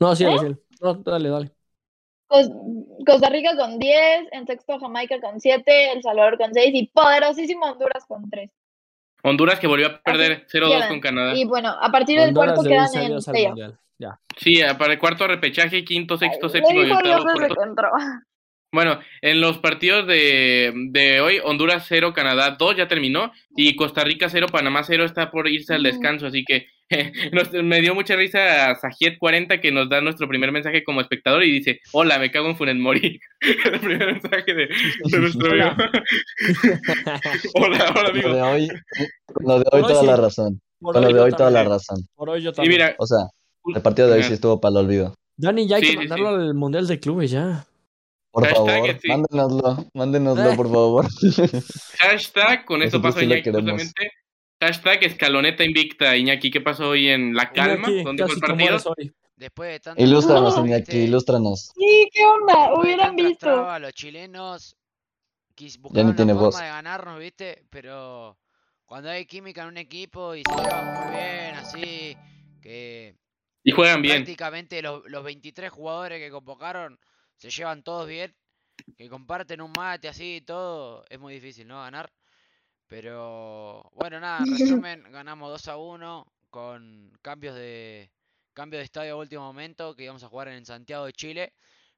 No, 0.00 0.14
sí, 0.16 0.24
¿Eh? 0.24 0.36
sí. 0.40 0.56
No, 0.80 0.94
dale, 0.94 1.28
dale. 1.28 1.52
Cos- 2.28 2.52
Costa 3.06 3.28
Rica 3.30 3.56
con 3.56 3.78
10. 3.78 4.26
En 4.32 4.46
sexto 4.46 4.78
Jamaica 4.78 5.20
con 5.20 5.40
7. 5.40 5.92
El 5.92 6.02
Salvador 6.02 6.38
con 6.38 6.52
6. 6.52 6.70
Y 6.74 6.86
poderosísimo 6.88 7.66
Honduras 7.66 8.04
con 8.06 8.28
3. 8.28 8.50
Honduras 9.22 9.58
que 9.58 9.66
volvió 9.66 9.86
a 9.88 10.00
perder 10.00 10.46
0-2 10.46 10.68
quedan. 10.68 10.88
con 10.88 11.00
Canadá. 11.00 11.34
Y 11.34 11.44
bueno, 11.44 11.70
a 11.80 11.90
partir 11.90 12.18
del 12.18 12.28
Honduras 12.28 12.54
cuarto 12.54 12.68
quedan 12.68 13.12
en. 13.12 13.78
Ya. 14.00 14.20
Sí, 14.36 14.60
para 14.78 14.92
el 14.92 14.98
cuarto 14.98 15.26
repechaje, 15.26 15.84
quinto, 15.84 16.16
sexto, 16.16 16.48
séptimo 16.48 16.82
y 16.82 16.90
octavo. 16.90 17.24
Bueno, 18.70 19.00
en 19.22 19.40
los 19.40 19.56
partidos 19.56 20.06
de, 20.06 20.74
de 20.90 21.22
hoy, 21.22 21.40
Honduras 21.42 21.86
0, 21.88 22.12
Canadá 22.12 22.56
2 22.58 22.76
ya 22.76 22.86
terminó 22.86 23.32
y 23.56 23.74
Costa 23.74 24.04
Rica 24.04 24.28
0, 24.28 24.48
Panamá 24.52 24.82
0 24.84 25.06
está 25.06 25.30
por 25.30 25.48
irse 25.48 25.72
al 25.72 25.82
descanso, 25.82 26.26
así 26.26 26.44
que 26.44 26.66
nos- 27.32 27.52
me 27.52 27.80
dio 27.80 27.94
mucha 27.94 28.16
risa 28.16 28.70
a 28.70 28.80
Sajiet40 28.80 29.60
que 29.60 29.70
nos 29.72 29.88
da 29.88 30.00
nuestro 30.00 30.26
primer 30.28 30.52
mensaje 30.52 30.84
como 30.84 31.00
espectador 31.00 31.44
y 31.44 31.52
dice, 31.52 31.80
hola, 31.92 32.18
me 32.18 32.30
cago 32.30 32.48
en 32.48 32.56
Funes 32.56 32.76
Mori. 32.76 33.20
el 33.40 33.80
primer 33.80 34.12
mensaje 34.14 34.54
de, 34.54 34.68
de 35.04 35.18
nuestro 35.18 35.50
amigo. 35.50 35.70
hola, 37.54 37.92
hola 37.92 37.92
Con 37.94 38.02
lo 38.02 38.08
amigo. 38.10 38.32
de 38.34 38.42
hoy, 38.42 38.68
con 39.32 39.46
lo 39.46 39.58
de 39.60 39.64
hoy 39.72 39.82
toda 39.82 40.00
sí. 40.00 40.06
la 40.06 40.16
razón. 40.16 40.60
Por 40.80 40.94
Con 40.94 41.02
lo 41.02 41.08
hoy 41.08 41.14
de 41.14 41.18
yo 41.20 41.24
hoy 41.24 41.30
toda 41.32 41.50
la 41.50 41.58
también. 41.60 41.72
razón. 41.78 42.08
Por 42.14 42.30
hoy 42.30 42.42
yo 42.42 42.50
Y 42.50 42.54
también. 42.54 42.72
mira, 42.72 42.94
O 42.98 43.06
sea, 43.06 43.18
el 43.74 43.82
partido 43.82 44.08
de 44.08 44.14
hoy 44.14 44.22
sí 44.22 44.32
estuvo 44.34 44.60
para 44.60 44.70
el 44.72 44.76
olvido. 44.86 45.14
Dani, 45.36 45.66
ya 45.68 45.76
hay 45.76 45.82
Sí, 45.82 45.88
que 45.88 45.92
sí, 45.92 45.98
mandarlo 46.08 46.28
al 46.30 46.54
mundial 46.54 46.86
de 46.86 46.98
clubes 47.00 47.30
ya. 47.30 47.64
Por 48.30 48.44
Hashtag, 48.46 48.66
favor, 48.66 48.98
sí. 49.00 49.08
mándenoslo, 49.08 49.86
mándenoslo, 49.94 50.50
Eh. 50.52 50.56
por 50.56 50.66
favor. 50.70 51.06
hashtag, 51.98 52.64
con 52.64 52.82
esto 52.82 52.98
Nosotros 52.98 53.14
paso 53.14 53.42
queremos. 53.42 53.82
justamente. 53.82 54.12
Hashtag 54.60 55.04
escaloneta 55.04 55.64
invicta, 55.64 56.16
Iñaki, 56.16 56.50
¿qué 56.50 56.60
pasó 56.60 56.88
hoy 56.90 57.08
en 57.08 57.34
La 57.34 57.52
Calma? 57.52 57.88
Iñaki, 57.88 58.04
¿Dónde 58.04 58.24
fue 58.26 58.34
el 58.34 58.40
partido? 58.40 58.94
Después 59.36 59.70
de 59.70 59.80
tanto 59.80 60.02
Ilústranos, 60.02 60.56
No. 60.56 60.66
Iñaki, 60.66 60.96
ilústranos. 60.96 61.72
Sí, 61.76 62.08
¿qué 62.12 62.24
onda? 62.24 62.74
Hubieran 62.74 63.14
visto. 63.14 63.38
trabas, 63.46 63.80
los 63.80 63.92
chilenos 63.92 64.76
buscaron 65.80 66.14
tiene 66.16 66.32
la 66.32 66.38
forma 66.38 66.50
voz. 66.50 66.60
de 66.60 66.66
ganarnos, 66.68 67.18
¿viste? 67.20 67.64
Pero 67.70 68.36
cuando 68.84 69.10
hay 69.10 69.26
química 69.26 69.62
en 69.62 69.68
un 69.68 69.76
equipo 69.78 70.34
y 70.34 70.42
se 70.42 70.54
llevan 70.62 70.94
muy 70.94 71.16
bien, 71.16 71.54
así, 71.56 72.16
que 72.60 73.16
Y 73.64 73.70
juegan 73.70 74.02
bien. 74.02 74.16
prácticamente 74.16 74.82
los, 74.82 75.02
los 75.06 75.22
23 75.24 75.70
jugadores 75.70 76.20
que 76.20 76.30
convocaron 76.30 76.98
se 77.36 77.50
llevan 77.50 77.82
todos 77.82 78.08
bien, 78.08 78.34
que 78.96 79.08
comparten 79.08 79.60
un 79.60 79.72
mate 79.76 80.08
así 80.08 80.36
y 80.36 80.40
todo, 80.40 81.04
es 81.08 81.18
muy 81.18 81.34
difícil, 81.34 81.66
¿no? 81.68 81.80
Ganar. 81.80 82.10
Pero 82.88 83.82
bueno, 83.94 84.20
nada, 84.20 84.44
en 84.44 84.50
resumen, 84.50 85.04
ganamos 85.10 85.50
2 85.50 85.68
a 85.68 85.76
1 85.76 86.26
con 86.50 87.12
cambios 87.22 87.54
de 87.54 88.10
cambio 88.54 88.78
de 88.78 88.84
estadio 88.86 89.14
a 89.14 89.16
último 89.18 89.42
momento, 89.44 89.94
que 89.94 90.04
íbamos 90.04 90.24
a 90.24 90.28
jugar 90.28 90.48
en 90.48 90.64
Santiago 90.66 91.04
de 91.06 91.12
Chile, 91.12 91.52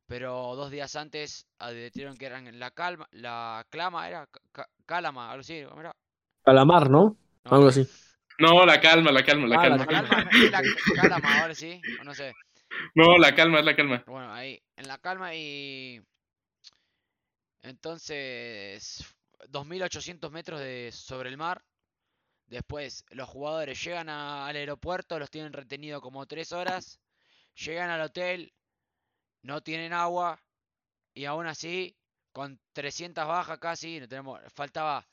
pero 0.07 0.55
dos 0.57 0.71
días 0.71 0.97
antes 0.97 1.47
advirtieron 1.59 2.17
que 2.19 2.27
eran 2.27 2.59
la 2.59 2.71
calma, 2.73 3.09
la 3.13 3.65
clama 3.71 4.09
era 4.09 4.27
Ca- 4.27 4.41
Ca- 4.53 4.71
calama, 4.87 5.31
algo 5.31 5.41
así, 5.43 5.65
¿cómo 5.69 5.81
era? 5.81 5.95
Calamar, 6.45 6.91
¿no? 6.91 7.17
No, 7.45 7.53
Algo 7.55 7.69
así. 7.69 7.89
No, 8.39 8.65
la 8.67 8.81
calma, 8.81 9.13
la 9.13 9.25
calma, 9.25 9.47
la 9.49 9.59
Ah, 9.59 9.69
la 9.69 9.87
calma. 9.87 9.87
calma, 9.87 10.31
es 10.41 10.49
la 10.51 10.65
calama, 10.93 11.35
ahora 11.35 11.55
sí, 11.55 11.85
o 11.97 12.05
no 12.05 12.15
sé. 12.15 12.37
No, 12.95 13.19
la 13.19 13.35
calma, 13.35 13.59
es 13.61 13.65
la 13.65 13.75
calma. 13.77 14.05
Bueno, 14.07 14.33
ahí, 14.33 14.61
en 14.77 14.89
la 14.89 14.99
calma 14.99 15.35
y... 15.35 16.03
Entonces, 17.63 19.03
2.800 19.49 20.31
metros 20.31 20.61
de, 20.61 20.91
sobre 20.93 21.29
el 21.31 21.37
mar. 21.37 21.65
Después, 22.47 23.05
los 23.11 23.29
jugadores 23.29 23.83
llegan 23.85 24.09
al 24.11 24.57
aeropuerto, 24.57 25.19
los 25.19 25.31
tienen 25.31 25.53
retenido 25.53 26.01
como 26.01 26.27
3 26.27 26.53
horas. 26.53 27.01
Llegan 27.57 27.91
al 27.91 28.03
hotel, 28.03 28.53
no 29.43 29.63
tienen 29.63 29.93
agua. 29.93 30.41
Y 31.15 31.25
aún 31.27 31.47
así, 31.47 31.97
con 32.33 32.61
300 32.73 33.27
bajas 33.27 33.59
casi, 33.59 34.01
no 34.01 34.09
tenemos, 34.09 34.41
faltaba 34.55 35.07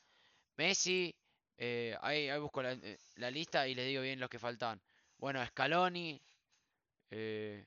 Messi. 0.57 1.15
eh, 1.57 1.97
ahí, 2.01 2.29
busco 2.39 2.61
la, 2.63 2.73
eh, 2.73 2.97
la 3.15 3.31
lista 3.31 3.67
y 3.67 3.75
les 3.75 3.87
digo 3.87 4.01
bien 4.03 4.19
los 4.19 4.29
que 4.29 4.39
faltaban. 4.39 4.81
Bueno, 5.17 5.45
Scaloni, 5.47 6.21
eh, 7.11 7.65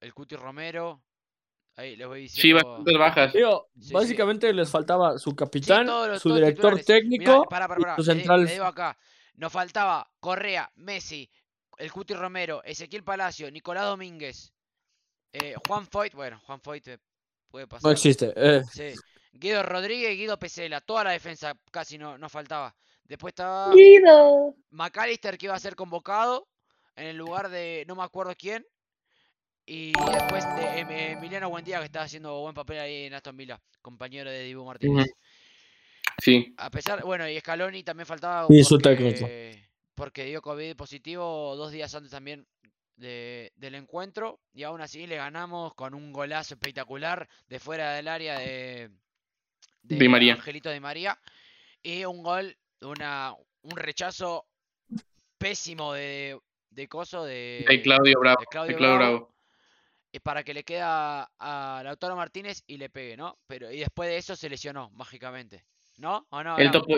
el 0.00 0.14
Cuti 0.14 0.36
Romero. 0.36 1.02
Ahí 1.76 1.94
les 1.96 2.06
voy 2.06 2.28
Sí, 2.28 2.36
diciendo. 2.36 2.64
bastantes 2.68 2.98
bajas. 2.98 3.32
Digo, 3.34 3.68
Sí, 3.76 3.88
sí. 3.88 3.92
básicamente 3.94 4.52
les 4.52 4.70
faltaba 4.70 5.18
su 5.18 5.36
capitán, 5.36 5.86
todos 5.86 6.08
los- 6.08 6.22
su 6.22 6.28
todos 6.30 6.40
director 6.40 6.76
titulares. 6.78 6.86
técnico 6.86 7.32
Mirá, 7.32 7.42
pará, 7.44 7.68
pará, 7.68 7.80
y 7.80 7.82
pará, 7.82 7.96
su 7.96 8.02
central. 8.04 8.44
le 8.44 8.52
digo 8.52 8.64
acá. 8.64 8.98
Nos 9.34 9.52
faltaba 9.52 10.10
Correa, 10.18 10.70
Messi, 10.76 11.30
el 11.76 11.92
Cuti 11.92 12.14
Romero, 12.14 12.62
Ezequiel 12.64 13.04
Palacio, 13.04 13.50
Nicolás 13.50 13.84
Domínguez, 13.84 14.54
eh, 15.32 15.54
Juan 15.68 15.86
Foyt. 15.86 16.14
Bueno, 16.14 16.40
Juan 16.46 16.60
Foyt 16.62 16.88
eh, 16.88 16.98
puede 17.50 17.66
pasar. 17.66 17.84
No 17.84 17.90
existe. 17.90 18.32
eh. 18.34 18.62
Sí. 18.72 18.94
Guido 19.32 19.62
Rodríguez 19.62 20.14
y 20.14 20.16
Guido 20.16 20.38
Pesela. 20.38 20.80
Toda 20.80 21.04
la 21.04 21.10
defensa 21.10 21.52
casi 21.70 21.98
no, 21.98 22.16
no 22.16 22.30
faltaba. 22.30 22.74
Después 23.04 23.32
estaba 23.32 23.70
Guido. 23.74 24.54
McAllister 24.70 25.36
que 25.36 25.44
iba 25.46 25.54
a 25.54 25.58
ser 25.60 25.76
convocado 25.76 26.48
en 26.96 27.04
el 27.08 27.16
lugar 27.18 27.50
de 27.50 27.84
no 27.86 27.94
me 27.96 28.02
acuerdo 28.02 28.34
quién. 28.34 28.66
Y 29.66 29.92
después 30.12 30.44
de 30.56 30.78
Em- 30.78 30.90
Emiliano 31.18 31.50
Buendía 31.50 31.80
que 31.80 31.86
estaba 31.86 32.04
haciendo 32.04 32.40
buen 32.40 32.54
papel 32.54 32.78
ahí 32.78 33.04
en 33.06 33.14
Aston 33.14 33.36
Villa, 33.36 33.60
compañero 33.82 34.30
de 34.30 34.44
Dibu 34.44 34.64
Martínez. 34.64 35.06
Sí. 36.22 36.54
A 36.56 36.70
pesar, 36.70 37.02
bueno, 37.04 37.28
y 37.28 37.38
Scaloni 37.40 37.82
también 37.82 38.06
faltaba 38.06 38.46
su 38.64 38.78
porque, 38.78 39.68
porque 39.94 40.24
dio 40.24 40.40
COVID 40.40 40.76
positivo 40.76 41.56
dos 41.56 41.72
días 41.72 41.92
antes 41.94 42.10
también 42.12 42.46
de- 42.94 43.52
del 43.56 43.74
encuentro 43.74 44.40
y 44.54 44.62
aún 44.62 44.80
así 44.80 45.06
le 45.06 45.16
ganamos 45.16 45.74
con 45.74 45.94
un 45.94 46.12
golazo 46.12 46.54
espectacular 46.54 47.28
de 47.48 47.58
fuera 47.58 47.92
del 47.94 48.08
área 48.08 48.38
de, 48.38 48.90
Di 49.82 50.08
María. 50.08 50.34
Angelito 50.34 50.70
de 50.70 50.80
María 50.80 51.18
y 51.82 52.04
un 52.04 52.22
gol, 52.22 52.56
una, 52.82 53.34
un 53.62 53.76
rechazo 53.76 54.46
pésimo 55.38 55.92
de, 55.92 56.38
de 56.70 56.88
coso 56.88 57.24
de, 57.24 57.64
De 57.68 57.82
Claudio 57.82 58.18
Bravo. 58.20 58.40
de 58.40 58.46
Claudio 58.46 58.72
de 58.72 58.78
Claudio 58.78 58.96
Bravo. 58.98 59.16
Bravo. 59.18 59.35
Y 60.16 60.20
para 60.20 60.42
que 60.42 60.54
le 60.54 60.64
queda 60.64 61.30
a 61.38 61.82
Lautaro 61.84 62.16
Martínez 62.16 62.62
y 62.66 62.78
le 62.78 62.88
pegue, 62.88 63.16
¿no? 63.18 63.38
Pero 63.46 63.70
y 63.70 63.78
después 63.80 64.08
de 64.08 64.16
eso 64.16 64.34
se 64.34 64.48
lesionó 64.48 64.90
mágicamente, 64.94 65.64
¿no? 65.98 66.26
¿O 66.30 66.42
no? 66.42 66.56
El 66.58 66.70
topo... 66.70 66.96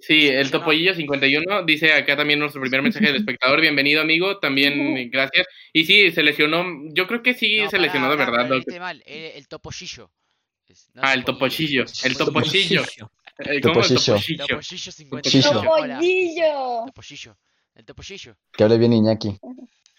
Sí, 0.00 0.28
el 0.28 0.52
Topollillo 0.52 0.94
51 0.94 1.64
dice 1.64 1.92
acá 1.92 2.16
también 2.16 2.38
nuestro 2.38 2.60
primer 2.60 2.80
mensaje 2.82 3.06
del 3.06 3.16
espectador. 3.16 3.60
Bienvenido, 3.60 4.00
amigo. 4.00 4.38
También 4.38 5.10
gracias. 5.10 5.48
Y 5.72 5.84
sí, 5.84 6.12
se 6.12 6.22
lesionó. 6.22 6.64
Yo 6.94 7.08
creo 7.08 7.22
que 7.24 7.34
sí 7.34 7.58
No, 7.58 7.70
se 7.70 7.78
lesionó 7.80 8.08
de 8.10 8.16
verdad. 8.16 8.48
¿no? 8.48 8.78
mal, 8.78 9.02
eh, 9.04 9.32
el 9.34 9.48
topollillo. 9.48 10.12
Es- 10.68 10.90
no 10.94 11.02
Ah, 11.04 11.14
el 11.14 11.24
topollillo. 11.24 11.84
El 12.04 12.16
topollillo. 12.16 12.82
Eh, 13.38 13.60
¿Cómo? 13.60 13.74
Topollillo. 13.74 14.14
Topollillo. 14.14 14.46
Topollillo 14.46 14.92
51. 14.92 15.52
Topollillo. 15.52 15.72
Hola. 15.72 15.94
Topollillo. 15.96 16.84
Topollillo. 16.86 17.36
El 17.74 17.84
topollillo. 17.84 18.36
Que 18.52 18.64
hable 18.64 18.78
bien 18.78 18.92
Iñaki. 18.92 19.38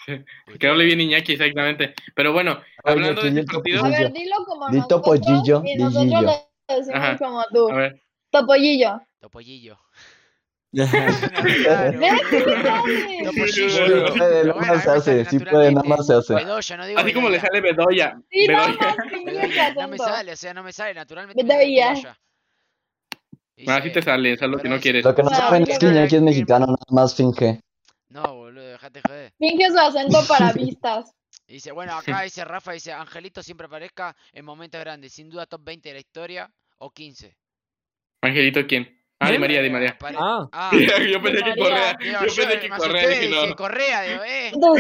Que 0.60 0.68
hable 0.68 0.86
bien 0.86 1.02
Iñaki, 1.02 1.34
exactamente. 1.34 1.94
Pero 2.16 2.34
bueno, 2.34 2.60
hablando 2.84 3.22
de 3.22 3.28
este 3.30 3.40
el 3.42 3.46
partido. 3.46 3.80
A 3.80 3.84
topollillo. 3.84 4.04
ver, 4.04 4.14
dilo 4.14 4.36
como 4.46 4.70
Di 4.70 4.88
topollillo, 4.88 5.62
y 5.66 5.78
di 5.78 5.84
nosotros 5.84 6.24
lo 6.24 6.32
decimos 6.76 7.00
Ajá. 7.00 7.18
como 7.18 7.44
tú. 7.54 7.70
A 7.72 7.76
ver, 7.76 8.02
Topollillo. 8.32 9.02
Topollillo. 9.20 9.78
Sí, 10.74 10.82
puede, 14.18 14.46
nada 14.46 14.62
más 14.62 14.84
se 14.84 14.90
hace, 14.90 15.26
sale 15.26 15.30
sí 15.30 15.40
puede, 15.40 15.72
nada 15.72 15.88
más 15.88 16.08
se 16.08 16.14
hace. 16.14 16.34
Bedoya, 16.36 16.78
no 16.78 16.86
digo 16.88 17.00
así 17.00 17.14
como 17.14 17.30
le 17.30 17.40
sale 17.40 17.62
Bedoya. 17.62 18.18
Sí, 18.32 18.48
no 18.48 18.58
Bedoya. 18.58 18.96
Bedoya, 19.26 19.74
No 19.74 19.88
me 19.90 19.98
sale, 19.98 20.32
o 20.32 20.36
sea, 20.36 20.54
no 20.54 20.64
me 20.64 20.72
sale 20.74 20.94
naturalmente. 20.94 21.44
Bedoya. 21.44 21.90
Bedoya. 21.94 22.18
Y 23.58 23.70
Ah, 23.70 23.76
dice- 23.76 23.88
sí 23.90 23.94
te 23.94 24.02
sale, 24.02 24.34
es 24.34 24.42
algo 24.42 24.58
que 24.60 24.70
no 24.70 24.80
quieres. 24.80 25.04
Lo 25.04 25.14
que 25.14 25.24
no 25.24 25.30
saben 25.30 25.64
es 25.70 25.78
que 25.78 25.86
Iñaki 25.88 26.16
es 26.16 26.22
mexicano, 26.22 26.66
nada 26.68 26.78
más 26.90 27.16
finge. 27.16 27.60
No, 28.10 28.24
boludo, 28.24 28.66
dejate 28.66 29.02
joder. 29.06 29.21
Finge 29.42 29.72
su 29.72 29.80
acento 29.80 30.20
para 30.28 30.54
vistas. 30.54 31.16
Y 31.48 31.54
Dice, 31.54 31.72
bueno, 31.72 31.96
acá 31.98 32.22
dice 32.24 32.46
Rafa, 32.46 32.74
dice, 32.74 32.94
Angelito 32.94 33.42
siempre 33.42 33.66
aparezca 33.66 34.16
en 34.32 34.46
momentos 34.46 34.80
grandes, 34.80 35.14
sin 35.14 35.30
duda 35.30 35.48
top 35.48 35.64
20 35.64 35.90
de 35.90 35.94
la 35.94 36.00
historia 36.00 36.54
o 36.78 36.92
15. 36.92 37.36
Angelito, 38.22 38.68
¿quién? 38.68 38.98
Ah, 39.20 39.26
de 39.26 39.32
¿Quién? 39.32 39.42
María, 39.42 39.62
de 39.62 39.70
María. 39.72 39.98
Ah. 40.16 40.48
Ah, 40.52 40.72
yo 41.12 41.22
pensé 41.22 41.44
que. 41.44 41.56
Correa. 41.56 41.98
digo, 42.00 42.20
Yo 42.20 42.36
pensé 42.36 42.60
que 42.60 42.70
Correa. 42.70 43.08
dije, 43.08 43.30
no. 43.48 43.56
Correa, 43.56 44.02
digo, 44.04 44.24
eh. 44.24 44.52
No, 44.56 44.76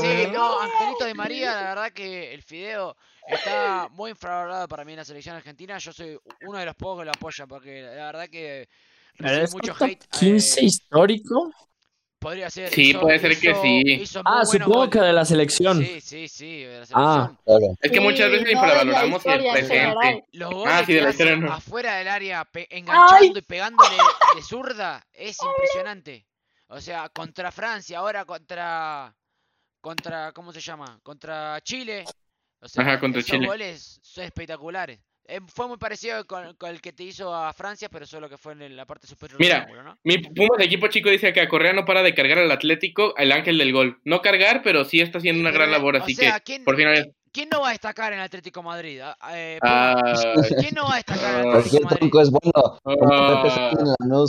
sí, 0.00 0.26
no, 0.32 0.60
Angelito 0.60 1.04
de 1.04 1.14
María, 1.14 1.54
la 1.54 1.62
verdad 1.62 1.92
que 1.92 2.32
el 2.32 2.42
Fideo 2.42 2.96
está 3.26 3.88
muy 3.90 4.10
infravalorado 4.10 4.66
para 4.66 4.84
mí 4.84 4.92
en 4.92 4.98
la 4.98 5.04
selección 5.04 5.36
argentina. 5.36 5.76
Yo 5.76 5.92
soy 5.92 6.18
uno 6.46 6.58
de 6.58 6.64
los 6.66 6.74
pocos 6.74 7.00
que 7.00 7.04
lo 7.04 7.10
apoya, 7.10 7.46
porque 7.46 7.82
la 7.82 8.06
verdad 8.06 8.28
que 8.30 8.68
recibe 9.14 9.44
¿Es 9.44 9.52
mucho 9.52 9.74
hate. 9.78 10.04
15 10.10 10.60
eh, 10.60 10.64
histórico? 10.64 11.52
Podría 12.22 12.48
ser. 12.48 12.70
Sí, 12.70 12.94
puede 12.94 13.18
ser 13.18 13.38
que 13.38 13.54
sí. 13.56 14.04
Ah, 14.24 14.44
supongo 14.46 14.88
que 14.88 15.00
de 15.00 15.12
la 15.12 15.24
selección. 15.24 15.84
Sí, 15.84 16.00
sí, 16.00 16.28
sí, 16.28 16.62
de 16.62 16.80
la 16.80 16.86
Ah. 16.94 17.32
Claro. 17.44 17.76
Es 17.80 17.90
que 17.90 18.00
muchas 18.00 18.26
sí, 18.26 18.32
veces 18.32 18.40
no 18.40 18.46
la 18.46 18.52
infravaloramos 18.52 19.26
el 19.26 19.42
presente. 19.52 20.24
Los 20.32 20.50
goles 20.54 20.72
Ah, 20.74 20.82
sí, 20.86 20.92
de 20.94 21.00
la 21.02 21.10
historia 21.10 21.36
no. 21.36 21.52
afuera 21.52 21.96
del 21.96 22.08
área, 22.08 22.48
enganchando 22.70 23.38
y 23.38 23.42
pegándole 23.42 23.96
de 24.36 24.42
zurda, 24.42 25.06
es 25.12 25.36
impresionante. 25.42 26.24
O 26.68 26.80
sea, 26.80 27.08
contra 27.10 27.50
Francia, 27.52 27.98
ahora 27.98 28.24
contra. 28.24 29.14
contra 29.80 30.32
¿Cómo 30.32 30.52
se 30.52 30.60
llama? 30.60 30.98
Contra 31.02 31.60
Chile. 31.62 32.04
O 32.60 32.68
sea, 32.68 32.82
Ajá, 32.84 33.00
contra 33.00 33.20
esos 33.20 33.32
Chile. 33.32 33.46
goles 33.46 33.98
son 34.02 34.24
espectaculares. 34.24 35.00
Eh, 35.28 35.40
fue 35.46 35.68
muy 35.68 35.76
parecido 35.76 36.26
con, 36.26 36.54
con 36.56 36.70
el 36.70 36.80
que 36.80 36.92
te 36.92 37.04
hizo 37.04 37.32
a 37.34 37.52
Francia, 37.52 37.88
pero 37.88 38.06
solo 38.06 38.28
que 38.28 38.36
fue 38.36 38.52
en 38.54 38.76
la 38.76 38.84
parte 38.86 39.06
superior 39.06 39.38
Mira, 39.38 39.54
del 39.54 39.62
ángulo, 39.64 39.82
¿no? 39.84 39.98
Mi 40.02 40.18
Pumas 40.18 40.58
de 40.58 40.64
equipo 40.64 40.88
chico 40.88 41.08
dice 41.10 41.32
que 41.32 41.40
a 41.40 41.48
Correa 41.48 41.72
no 41.72 41.84
para 41.84 42.02
de 42.02 42.12
cargar 42.14 42.38
al 42.38 42.50
Atlético, 42.50 43.14
el 43.16 43.30
ángel 43.30 43.56
del 43.56 43.72
gol. 43.72 44.00
No 44.04 44.20
cargar, 44.20 44.62
pero 44.62 44.84
sí 44.84 45.00
está 45.00 45.18
haciendo 45.18 45.40
una 45.40 45.52
gran 45.52 45.68
eh, 45.68 45.72
labor, 45.72 45.94
o 45.96 46.02
así 46.02 46.14
sea, 46.14 46.40
que 46.40 46.44
¿quién, 46.44 46.64
por 46.64 46.76
fin 46.76 46.88
a 46.88 46.90
ver. 46.90 47.12
¿quién 47.32 47.48
no 47.50 47.60
va 47.60 47.68
a 47.68 47.72
destacar 47.72 48.12
en 48.12 48.18
Atlético 48.18 48.62
Madrid? 48.62 49.00
Ah, 49.02 49.16
eh, 49.34 49.58
Ah, 49.62 50.12
¿Quién 50.58 50.74
no 50.74 50.84
va 50.86 50.94
a 50.94 50.96
destacar 50.96 51.44
en 51.44 51.50
Atlético 51.50 51.84
Madrid? 51.84 51.98
tronco 51.98 52.20
es 52.20 52.30
bueno. 52.30 52.78
Ah. 52.84 54.24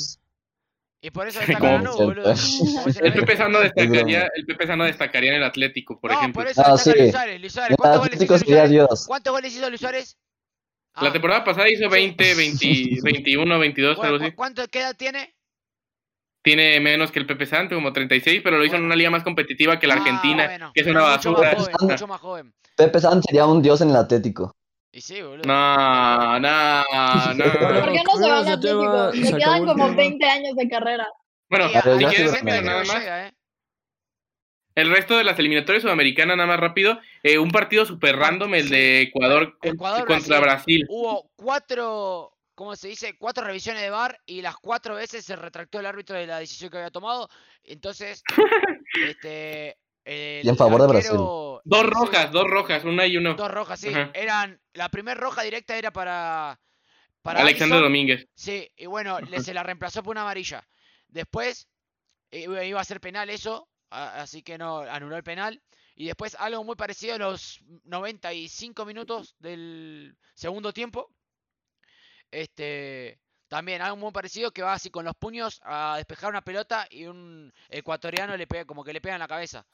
Y 1.02 1.12
por 1.12 1.28
eso 1.28 1.40
¿Cómo 1.40 1.48
destaca 1.48 1.92
boludo. 1.96 2.34
El 3.02 3.10
no 3.10 3.20
Pepe. 3.20 3.36
Sano 3.36 3.60
destacaría, 3.60 4.30
el 4.36 4.46
Pepe 4.46 4.68
Sano 4.68 4.86
destacaría 4.86 5.32
en 5.32 5.38
el 5.38 5.44
Atlético, 5.44 6.00
por 6.00 6.12
no, 6.12 6.20
ejemplo. 6.20 6.44
por 6.44 6.50
eso 6.52 6.62
No, 6.66 6.78
destaca 6.78 6.96
sí. 6.96 7.02
Luis 7.02 7.12
Suárez. 7.12 7.42
Luis 7.42 7.54
Suárez, 7.54 7.72
En 7.72 7.76
¿cuántos 7.78 8.00
goles 8.00 8.22
hizo 8.22 8.34
Luis 8.38 8.48
Suárez? 8.48 9.06
¿Cuántos 9.08 9.34
goles 9.34 9.54
hizo 9.56 9.70
Luis 9.70 9.82
Suárez? 9.82 10.18
La 11.02 11.10
Ah, 11.10 11.12
temporada 11.12 11.44
pasada 11.44 11.70
hizo 11.70 11.90
20, 11.90 12.36
20, 12.36 13.00
21, 13.02 13.60
22, 13.60 13.98
bueno, 13.98 14.08
algo 14.10 14.20
¿cu- 14.20 14.26
así. 14.26 14.36
¿Cuánto 14.36 14.68
qué 14.68 14.80
edad 14.80 14.96
tiene? 14.96 15.34
Tiene 16.44 16.80
menos 16.80 17.12
que 17.12 17.20
el 17.20 17.26
Pepe 17.26 17.46
Santo, 17.46 17.74
como 17.76 17.92
36, 17.94 18.42
pero 18.44 18.58
lo 18.58 18.66
hizo 18.66 18.76
en 18.76 18.82
Bueno. 18.82 18.88
una 18.88 18.96
liga 18.96 19.10
más 19.10 19.24
competitiva 19.24 19.80
que 19.80 19.88
la 19.88 19.96
Ah, 19.96 19.98
Argentina, 19.98 20.46
bueno, 20.46 20.72
que 20.74 20.82
es 20.82 20.88
una 20.88 21.00
mucho 21.02 21.32
basura. 21.34 21.54
Más 21.54 21.64
joven, 21.66 21.76
mucho 21.90 22.08
más 22.08 22.22
joven. 22.22 22.54
Pepe 22.76 23.00
San 23.00 23.24
sería 23.24 23.46
un 23.46 23.62
dios 23.62 23.82
en 23.82 23.90
el 23.90 23.96
Atlético. 23.96 24.56
Y 24.92 25.02
sí, 25.02 25.22
boludo. 25.22 25.44
No, 25.48 26.40
no, 26.40 26.84
¿Por 26.92 27.36
no. 27.38 27.92
qué 27.92 28.04
no 28.04 28.16
se 28.16 28.30
van 28.30 28.46
Cambiamos 28.46 28.48
al 28.48 28.54
Atlético? 28.54 29.12
se 29.32 29.38
quedan 29.38 29.66
como 29.66 29.86
tema. 29.86 29.96
20 29.98 30.26
años 30.30 30.56
de 30.56 30.70
carrera. 30.70 31.08
Bueno, 31.50 31.70
si 31.70 32.06
quieres, 32.06 32.44
nada 32.44 32.84
más. 32.84 33.34
El 34.76 34.90
resto 34.90 35.18
de 35.18 35.24
las 35.24 35.38
eliminatorias 35.40 35.84
sudamericanas, 35.84 36.36
nada 36.38 36.48
más 36.48 36.60
rápido. 36.60 37.00
eh, 37.22 37.38
un 37.38 37.52
partido 37.52 37.86
super 37.86 38.16
random, 38.18 38.54
el 38.56 38.70
de 38.70 39.02
Ecuador, 39.04 39.58
con- 39.60 39.72
Ecuador, 39.74 40.06
contra 40.08 40.40
Brasil. 40.40 40.86
Hubo 40.90 41.30
cuatro, 41.36 42.36
¿cómo 42.56 42.76
se 42.76 42.88
dice? 42.90 43.16
Cuatro 43.18 43.44
revisiones 43.46 43.82
de 43.82 43.90
VAR 43.90 44.18
y 44.26 44.42
las 44.42 44.56
cuatro 44.58 44.96
veces 44.96 45.24
se 45.26 45.36
retractó 45.36 45.80
el 45.80 45.86
árbitro 45.86 46.16
de 46.18 46.28
la 46.28 46.40
decisión 46.40 46.70
que 46.70 46.78
había 46.78 46.92
tomado. 46.92 47.30
Entonces, 47.64 48.24
este. 49.08 49.78
el 50.06 50.46
Y 50.46 50.50
en 50.50 50.58
favor 50.58 50.82
de 50.82 50.88
Brasil. 50.88 51.12
Dos 51.66 51.86
rojas, 51.86 52.32
dos 52.32 52.48
rojas, 52.50 52.84
una 52.84 53.06
y 53.06 53.18
uno. 53.18 53.36
Dos 53.36 53.52
rojas, 53.52 53.80
sí. 53.80 53.90
Ajá. 53.90 54.12
Eran. 54.14 54.60
La 54.74 54.90
primera 54.90 55.20
roja 55.20 55.44
directa 55.44 55.78
era 55.78 55.92
para. 55.92 56.60
Para 57.22 57.40
Alexander. 57.42 57.80
Domínguez. 57.80 58.28
Sí, 58.36 58.70
y 58.76 58.86
bueno, 58.86 59.20
le, 59.22 59.40
se 59.42 59.54
la 59.54 59.64
reemplazó 59.64 60.04
por 60.04 60.12
una 60.12 60.24
amarilla. 60.24 60.68
Después 61.08 61.70
eh, 62.32 62.68
iba 62.68 62.82
a 62.82 62.84
ser 62.84 63.00
penal 63.00 63.30
eso, 63.30 63.70
así 63.94 64.42
que 64.44 64.58
no 64.58 64.80
anuló 64.80 65.16
el 65.16 65.24
penal. 65.24 65.62
Y 65.96 66.08
después 66.08 66.36
algo 66.36 66.64
muy 66.64 66.76
parecido 66.76 67.16
a 67.16 67.20
los 67.20 67.62
95 67.84 68.86
minutos 68.86 69.36
del 69.40 70.18
segundo 70.34 70.74
tiempo. 70.74 71.12
Este, 72.32 73.20
también 73.48 73.82
algo 73.84 73.98
muy 73.98 74.12
parecido 74.12 74.52
que 74.52 74.64
va 74.64 74.74
así 74.74 74.90
con 74.90 75.06
los 75.06 75.16
puños 75.16 75.62
a 75.64 75.96
despejar 75.98 76.32
una 76.32 76.42
pelota 76.42 76.88
y 76.90 77.06
un 77.06 77.54
ecuatoriano 77.70 78.36
le 78.36 78.48
pega 78.48 78.66
como 78.66 78.84
que 78.84 78.94
le 78.94 79.02
pega 79.02 79.16
en 79.16 79.20
la 79.20 79.28
cabeza. 79.28 79.66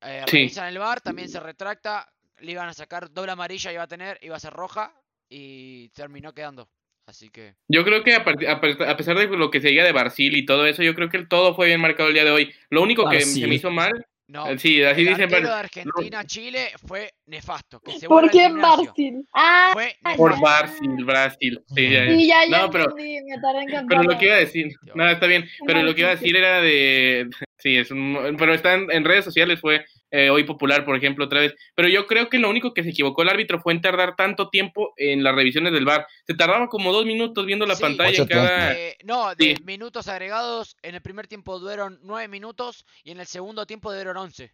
Eh, 0.00 0.24
Sí. 0.26 0.38
Revisan 0.38 0.68
el 0.68 0.78
bar, 0.78 1.00
también 1.00 1.28
se 1.28 1.38
retracta, 1.38 2.12
le 2.38 2.52
iban 2.52 2.68
a 2.68 2.74
sacar 2.74 3.12
doble 3.12 3.32
amarilla, 3.32 3.72
iba 3.72 3.84
a 3.84 3.88
tener, 3.88 4.18
iba 4.22 4.36
a 4.36 4.40
ser 4.40 4.52
roja 4.52 4.92
y 5.28 5.90
terminó 5.90 6.34
quedando. 6.34 6.68
Así 7.06 7.28
que 7.30 7.54
Yo 7.68 7.84
creo 7.84 8.04
que 8.04 8.14
a, 8.14 8.18
a 8.24 8.52
a 8.90 8.96
pesar 8.96 9.18
de 9.18 9.26
lo 9.26 9.50
que 9.50 9.60
se 9.60 9.68
diga 9.68 9.84
de 9.84 9.92
Brasil 9.92 10.36
y 10.36 10.44
todo 10.46 10.66
eso, 10.66 10.82
yo 10.82 10.94
creo 10.94 11.08
que 11.08 11.16
el 11.16 11.28
todo 11.28 11.54
fue 11.54 11.66
bien 11.66 11.80
marcado 11.80 12.08
el 12.08 12.14
día 12.14 12.24
de 12.24 12.30
hoy. 12.30 12.52
Lo 12.70 12.82
único 12.82 13.08
que 13.08 13.20
se 13.22 13.46
me 13.48 13.54
hizo 13.56 13.70
mal, 13.70 13.90
no. 14.28 14.46
eh, 14.48 14.58
sí, 14.60 14.80
así 14.84 15.00
el 15.02 15.08
dicen, 15.08 15.28
de 15.28 15.48
Argentina 15.50 16.24
Chile 16.24 16.68
fue 16.86 17.10
nefasto. 17.26 17.80
Que 17.80 17.98
se 17.98 18.06
¿Por 18.06 18.30
qué. 18.30 18.48
Brasil? 18.48 19.26
Ah, 19.34 19.70
Fue 19.72 19.96
por 20.16 20.30
nefasto. 20.38 20.76
Brasil, 20.78 21.04
Brasil. 21.04 21.60
Sí, 21.74 21.90
ya, 21.90 22.04
ya. 22.04 22.10
sí, 22.12 22.26
ya, 22.28 22.44
ya 22.48 22.58
No, 22.62 22.70
pero- 22.70 22.84
entendí, 22.90 23.18
me 23.24 23.40
tardé 23.40 23.58
en 23.60 23.66
Pero 23.66 23.76
cantarlo. 23.80 24.12
lo 24.12 24.18
que 24.18 24.26
iba 24.26 24.34
a 24.34 24.38
decir, 24.38 24.68
nada, 24.94 25.12
está 25.12 25.26
bien, 25.26 25.48
pero 25.66 25.82
lo 25.82 25.92
que 25.94 26.00
iba 26.02 26.10
a 26.10 26.16
decir 26.16 26.36
era 26.36 26.60
de, 26.60 27.28
sí, 27.60 27.76
es 27.76 27.90
un, 27.90 28.36
pero 28.38 28.52
está 28.54 28.74
en, 28.74 28.90
en 28.90 29.04
redes 29.04 29.24
sociales, 29.24 29.60
fue 29.60 29.84
eh, 30.10 30.28
hoy 30.30 30.44
popular, 30.44 30.84
por 30.84 30.96
ejemplo, 30.96 31.24
otra 31.26 31.40
vez, 31.40 31.54
pero 31.74 31.88
yo 31.88 32.06
creo 32.06 32.28
que 32.28 32.38
lo 32.38 32.50
único 32.50 32.74
que 32.74 32.82
se 32.82 32.90
equivocó 32.90 33.22
el 33.22 33.28
árbitro 33.28 33.60
fue 33.60 33.72
en 33.72 33.80
tardar 33.80 34.16
tanto 34.16 34.48
tiempo 34.50 34.92
en 34.96 35.22
las 35.22 35.34
revisiones 35.34 35.72
del 35.72 35.84
VAR, 35.84 36.06
se 36.26 36.34
tardaba 36.34 36.66
como 36.68 36.92
dos 36.92 37.06
minutos 37.06 37.46
viendo 37.46 37.66
la 37.66 37.76
Sí. 37.76 37.82
pantalla 37.82 38.26
cada, 38.26 38.72
Eh, 38.76 38.96
no, 39.04 39.34
de 39.34 39.56
Sí. 39.56 39.62
minutos 39.64 40.08
agregados, 40.08 40.76
en 40.82 40.94
el 40.96 41.02
primer 41.02 41.28
tiempo 41.28 41.58
duraron 41.58 41.98
9 42.02 42.28
minutos 42.28 42.84
y 43.04 43.12
en 43.12 43.20
el 43.20 43.26
segundo 43.26 43.66
tiempo 43.66 43.92
duraron 43.92 44.16
11. 44.16 44.52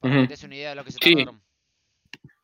Para 0.00 0.14
que 0.16 0.22
te 0.22 0.28
des 0.28 0.42
una 0.44 0.56
idea 0.56 0.70
de 0.70 0.74
lo 0.76 0.84
que 0.84 0.90
se 0.92 0.98
Sí. 1.00 1.14
tardaron. 1.14 1.42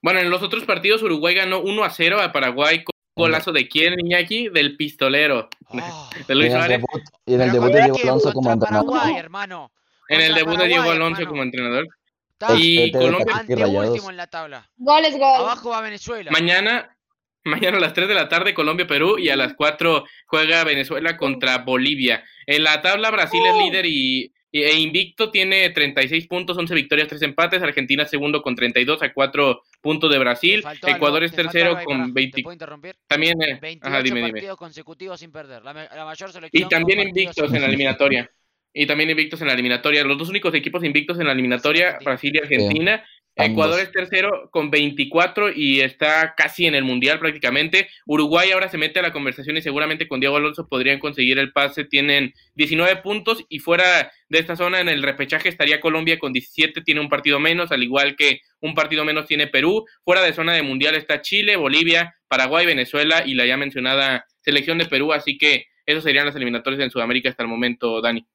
bueno, 0.02 0.20
en 0.20 0.30
los 0.30 0.42
otros 0.42 0.64
partidos 0.64 1.02
Uruguay 1.02 1.34
ganó 1.34 1.60
1 1.60 1.84
a 1.84 1.90
0 1.90 2.20
a 2.20 2.32
Paraguay 2.32 2.82
golazo 3.14 3.52
de 3.52 3.68
quién, 3.68 3.98
Iñaki, 4.00 4.48
del 4.48 4.76
pistolero, 4.76 5.48
Ah. 5.72 6.10
de 6.28 6.34
Y 6.34 6.36
Luis 6.36 6.46
en 6.50 6.52
el 6.56 6.58
Suárez, 6.58 6.78
debut, 6.80 7.02
y 7.26 7.34
en 7.34 7.40
el 7.42 7.52
debut 7.52 7.68
de 7.72 7.78
Diego? 7.82 7.96
Alonso 8.02 8.32
como 8.32 8.52
entrenador. 8.52 8.90
Paraguay, 8.92 9.16
hermano. 9.18 9.72
en 10.08 10.20
el 10.20 10.34
debut 10.34 10.58
de 10.58 10.66
Diego 10.68 10.90
Alonso 10.90 11.24
como 11.26 11.42
entrenador, 11.42 11.86
Está 12.32 12.56
y 12.56 12.90
de 12.90 12.98
Colombia- 12.98 13.36
anteúltimo 13.36 14.10
en 14.10 14.16
la 14.16 14.26
tabla. 14.26 14.68
Gol 14.76 15.04
es 15.04 15.12
gol. 15.16 15.22
Abajo 15.36 15.70
va 15.70 15.80
Venezuela. 15.82 16.30
Mañana, 16.32 16.96
mañana 17.44 17.76
a 17.76 17.80
las 17.80 17.92
3 17.92 18.08
de 18.08 18.14
la 18.14 18.28
tarde 18.28 18.54
Colombia-Perú 18.54 19.18
y 19.18 19.28
a 19.28 19.36
las 19.36 19.54
4 19.54 20.04
juega 20.26 20.64
Venezuela 20.64 21.16
contra 21.16 21.58
Bolivia. 21.58 22.24
En 22.46 22.64
la 22.64 22.80
tabla 22.82 23.10
Brasil 23.10 23.40
es 23.46 23.54
Uh. 23.54 23.60
líder 23.60 23.86
y- 23.86 24.32
e 24.52 24.80
invicto 24.80 25.30
tiene 25.30 25.70
36 25.70 26.26
puntos, 26.26 26.56
11 26.56 26.74
victorias, 26.74 27.08
3 27.08 27.22
empates. 27.22 27.62
Argentina 27.62 28.04
segundo 28.04 28.42
con 28.42 28.54
32 28.54 29.02
a 29.02 29.12
4 29.12 29.62
puntos 29.80 30.10
de 30.10 30.18
Brasil. 30.18 30.62
algo, 30.64 30.88
Ecuador 30.88 31.24
es 31.24 31.32
tercero 31.32 31.76
algo 31.76 31.84
con 31.84 32.06
¿Te 32.06 32.12
20. 32.12 32.42
puedo 32.42 32.52
interrumpir? 32.52 32.96
También, 33.06 33.40
eh, 33.42 33.58
28 33.60 33.86
ajá, 33.86 34.02
dime, 34.02 34.20
dime. 34.20 34.32
partidos 34.32 34.56
consecutivos 34.56 35.20
sin 35.20 35.30
perder. 35.30 35.62
La, 35.62 35.72
mayor 35.72 36.32
selección. 36.32 36.66
Y 36.66 36.68
también 36.68 37.00
invictos 37.00 37.52
en 37.52 37.60
la 37.60 37.66
eliminatoria. 37.68 38.30
Y 38.72 38.86
también 38.86 39.10
invictos 39.10 39.40
en 39.40 39.48
la 39.48 39.54
eliminatoria. 39.54 40.04
Los 40.04 40.18
dos 40.18 40.28
únicos 40.28 40.54
equipos 40.54 40.84
invictos 40.84 41.18
en 41.20 41.26
la 41.26 41.32
eliminatoria. 41.32 41.98
Brasil 42.04 42.32
y 42.34 42.38
Argentina. 42.38 43.04
Ecuador 43.36 43.80
es 43.80 43.90
tercero 43.90 44.50
con 44.50 44.70
24 44.70 45.52
y 45.54 45.80
está 45.80 46.34
casi 46.36 46.66
en 46.66 46.74
el 46.74 46.84
Mundial 46.84 47.18
prácticamente. 47.18 47.88
Uruguay 48.06 48.50
ahora 48.50 48.68
se 48.68 48.78
mete 48.78 48.98
a 48.98 49.02
la 49.02 49.12
conversación 49.12 49.56
y 49.56 49.62
seguramente 49.62 50.08
con 50.08 50.20
Diego 50.20 50.36
Alonso 50.36 50.68
podrían 50.68 50.98
conseguir 50.98 51.38
el 51.38 51.52
pase. 51.52 51.84
Tienen 51.84 52.34
19 52.54 52.96
puntos 52.96 53.44
y 53.48 53.60
fuera 53.60 54.12
de 54.28 54.38
esta 54.38 54.56
zona 54.56 54.80
en 54.80 54.88
el 54.88 55.02
repechaje 55.02 55.48
estaría 55.48 55.80
Colombia 55.80 56.18
con 56.18 56.32
17, 56.32 56.82
tiene 56.82 57.00
un 57.00 57.08
partido 57.08 57.40
menos, 57.40 57.72
al 57.72 57.82
igual 57.82 58.16
que 58.16 58.40
un 58.60 58.74
partido 58.74 59.04
menos 59.04 59.26
tiene 59.26 59.46
Perú. 59.46 59.86
Fuera 60.04 60.22
de 60.22 60.32
zona 60.32 60.52
de 60.54 60.62
Mundial 60.62 60.94
está 60.94 61.22
Chile, 61.22 61.56
Bolivia, 61.56 62.16
Paraguay, 62.28 62.66
Venezuela 62.66 63.22
y 63.24 63.34
la 63.34 63.46
ya 63.46 63.56
mencionada 63.56 64.26
selección 64.40 64.78
de 64.78 64.86
Perú. 64.86 65.12
Así 65.12 65.38
que 65.38 65.66
esos 65.86 66.04
serían 66.04 66.26
los 66.26 66.36
eliminatorios 66.36 66.82
en 66.82 66.90
Sudamérica 66.90 67.30
hasta 67.30 67.42
el 67.42 67.48
momento, 67.48 68.00
Dani. 68.00 68.26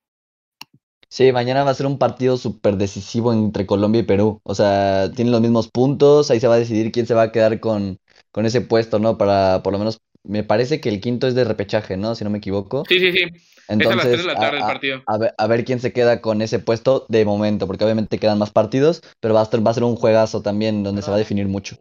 Sí, 1.10 1.32
mañana 1.32 1.64
va 1.64 1.72
a 1.72 1.76
ser 1.76 1.86
un 1.86 1.98
partido 1.98 2.38
súper 2.38 2.78
decisivo 2.78 3.32
entre 3.32 3.66
Colombia 3.66 4.02
y 4.02 4.04
Perú. 4.04 4.42
O 4.44 4.56
sea, 4.56 5.12
tienen 5.16 5.32
los 5.32 5.42
mismos 5.42 5.70
puntos, 5.70 6.32
ahí 6.32 6.40
se 6.40 6.48
va 6.48 6.56
a 6.56 6.60
decidir 6.60 6.92
quién 6.92 7.06
se 7.06 7.14
va 7.14 7.24
a 7.24 7.32
quedar 7.32 7.60
con, 7.60 8.00
con 8.32 8.46
ese 8.46 8.62
puesto, 8.62 9.00
¿no? 9.00 9.18
Para 9.18 9.62
por 9.64 9.74
lo 9.74 9.80
menos, 9.80 10.00
me 10.24 10.44
parece 10.44 10.82
que 10.82 10.90
el 10.90 11.00
quinto 11.00 11.28
es 11.28 11.36
de 11.36 11.44
repechaje, 11.44 11.98
¿no? 11.98 12.16
Si 12.16 12.24
no 12.24 12.30
me 12.30 12.40
equivoco. 12.40 12.84
Sí, 12.88 13.00
sí, 13.00 13.12
sí. 13.12 13.24
Entonces, 13.68 13.80
es 13.80 13.92
a 13.92 13.96
las 13.96 14.06
3 14.06 14.18
de 14.20 14.28
la 14.28 14.36
tarde 14.36 14.58
a, 14.58 14.60
el 14.60 14.66
partido. 14.66 15.04
A, 15.08 15.18
ver, 15.18 15.34
a, 15.38 15.48
ver, 15.48 15.66
quién 15.66 15.80
se 15.80 15.92
queda 15.92 16.22
con 16.22 16.42
ese 16.42 16.60
puesto 16.60 17.06
de 17.10 17.26
momento, 17.26 17.68
porque 17.68 17.84
obviamente 17.84 18.20
quedan 18.20 18.38
más 18.38 18.52
partidos, 18.52 19.02
pero 19.20 19.34
va 19.34 19.40
a, 19.40 19.44
estar, 19.44 19.66
va 19.66 19.72
a 19.72 19.74
ser 19.74 19.84
un 19.84 19.96
juegazo 19.96 20.42
también 20.42 20.84
donde 20.84 21.02
se 21.02 21.10
va 21.10 21.16
a 21.16 21.20
definir 21.20 21.48
mucho. 21.48 21.78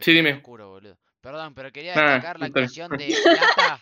Sí, 0.00 0.12
dime. 0.12 0.34
Oscuro, 0.34 0.67
boludo. 0.67 0.67
Perdón, 1.28 1.52
pero 1.52 1.70
quería 1.70 1.92
destacar 1.92 2.36
Ah, 2.36 2.38
la 2.38 2.46
espera. 2.46 2.64
actuación 2.64 2.90
de 2.96 3.14
Plata. 3.22 3.80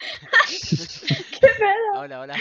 ¿Qué 1.40 1.46
pedo? 1.58 2.00
Hola, 2.00 2.20
hola. 2.22 2.34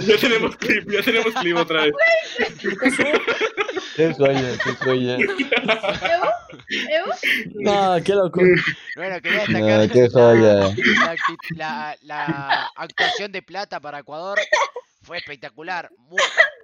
ya 0.00 0.16
tenemos 0.18 0.56
clip, 0.56 0.90
ya 0.90 1.02
tenemos 1.02 1.32
clip 1.34 1.56
otra 1.56 1.82
vez. 1.84 1.92
Qué 3.94 4.12
joya, 4.14 4.58
qué 4.64 4.70
joya. 4.84 5.16
¿Evo? 5.16 6.28
¿Evo? 6.90 7.12
No, 7.54 7.96
qué 8.02 8.12
loco. 8.12 8.40
Bueno, 8.96 9.20
quería 9.22 9.44
No, 9.46 9.58
destacar 9.64 9.90
qué 9.90 10.08
la, 10.10 10.34
la 11.54 11.96
la- 12.02 12.26
la 12.26 12.70
actuación 12.74 13.30
de 13.30 13.42
Plata 13.42 13.78
para 13.78 14.00
Ecuador 14.00 14.40
fue 15.06 15.18
espectacular. 15.18 15.88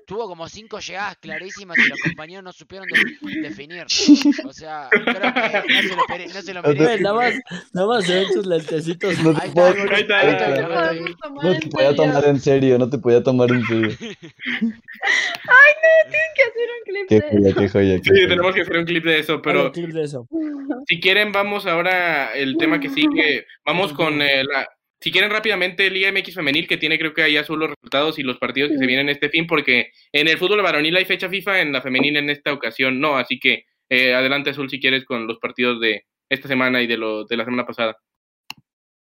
Tuvo 0.05 0.26
como 0.28 0.49
cinco 0.49 0.80
llegadas 0.80 1.16
clarísimas 1.18 1.78
y 1.78 1.88
los 1.88 2.01
compañeros 2.01 2.43
no 2.45 2.53
supieron 2.53 2.86
de- 2.88 3.40
definir. 3.40 3.84
O 4.45 4.53
sea, 4.53 4.88
creo 4.90 5.05
que 5.05 5.12
no 5.72 5.82
se 5.82 5.95
lo, 5.97 6.03
pere- 6.09 6.26
no 6.34 6.43
se 6.43 6.53
lo 6.55 6.61
merecen. 6.62 7.03
nada 7.03 7.14
más, 7.14 7.34
nada 7.72 7.86
más 7.86 8.05
se 8.05 8.14
ven 8.16 8.26
tus 8.34 8.45
lentecitos. 8.47 9.16
No 9.22 9.32
te, 9.32 9.47
no 9.49 9.55
podía 11.70 11.95
tomar 11.95 12.24
en 12.26 12.40
serio, 12.40 12.78
no 12.78 12.90
te 12.90 12.99
podía 12.99 13.22
tomar 13.22 13.51
en 13.53 13.64
serio. 13.64 13.97
Tienen 16.11 16.30
que 16.34 16.43
hacer 16.43 16.68
un 16.68 16.82
clip 16.84 17.09
Qué 17.09 17.20
de 17.20 17.30
joya, 17.30 17.55
qué 17.55 17.68
joya. 17.68 17.97
qué 17.99 18.03
Sí, 18.05 18.11
joya. 18.11 18.28
tenemos 18.28 18.55
que 18.55 18.61
hacer 18.62 18.76
un 18.76 18.84
clip 18.84 19.05
de 19.05 19.18
eso, 19.18 19.43
pero 19.43 19.72
clip 19.72 19.90
de 19.90 20.05
eso. 20.05 20.28
si 20.86 21.01
quieren 21.01 21.32
vamos 21.32 21.66
ahora 21.66 22.32
el 22.34 22.57
tema 22.57 22.80
que 22.80 22.88
sigue. 22.88 23.47
Vamos 23.64 23.93
con 23.93 24.20
eh, 24.20 24.45
la... 24.45 24.68
Si 25.03 25.11
quieren 25.11 25.33
rápidamente 25.33 25.91
Liga 25.91 26.13
MX 26.13 26.37
Femenil, 26.37 26.69
que 26.69 26.77
tiene 26.77 26.97
creo 26.97 27.13
que 27.13 27.25
ahí 27.25 27.37
azul 27.37 27.59
los 27.59 27.71
resultados 27.71 28.21
y 28.21 28.23
los 28.23 28.39
partidos 28.39 28.71
que 28.71 28.79
se 28.79 28.87
vienen 28.87 29.09
este 29.09 29.31
fin, 29.31 29.49
porque 29.49 29.91
en 30.13 30.29
el 30.29 30.39
fútbol 30.39 30.63
varonil 30.63 30.95
hay 30.95 31.05
fecha 31.05 31.29
FIFA, 31.29 31.61
en 31.61 31.73
la 31.73 31.83
femenil 31.83 32.17
en 32.17 32.31
esta 32.31 32.53
ocasión 32.53 33.01
no, 33.01 33.17
así 33.17 33.41
que 33.41 33.65
eh, 33.91 34.15
adelante 34.15 34.51
azul 34.51 34.71
si 34.71 34.79
quieres 34.79 35.05
con 35.05 35.27
los 35.27 35.41
partidos 35.41 35.81
de 35.81 36.07
esta 36.29 36.47
semana 36.47 36.81
y 36.83 36.87
de, 36.87 36.99
lo, 36.99 37.25
de 37.25 37.37
la 37.37 37.45
semana 37.45 37.67
pasada. 37.67 37.97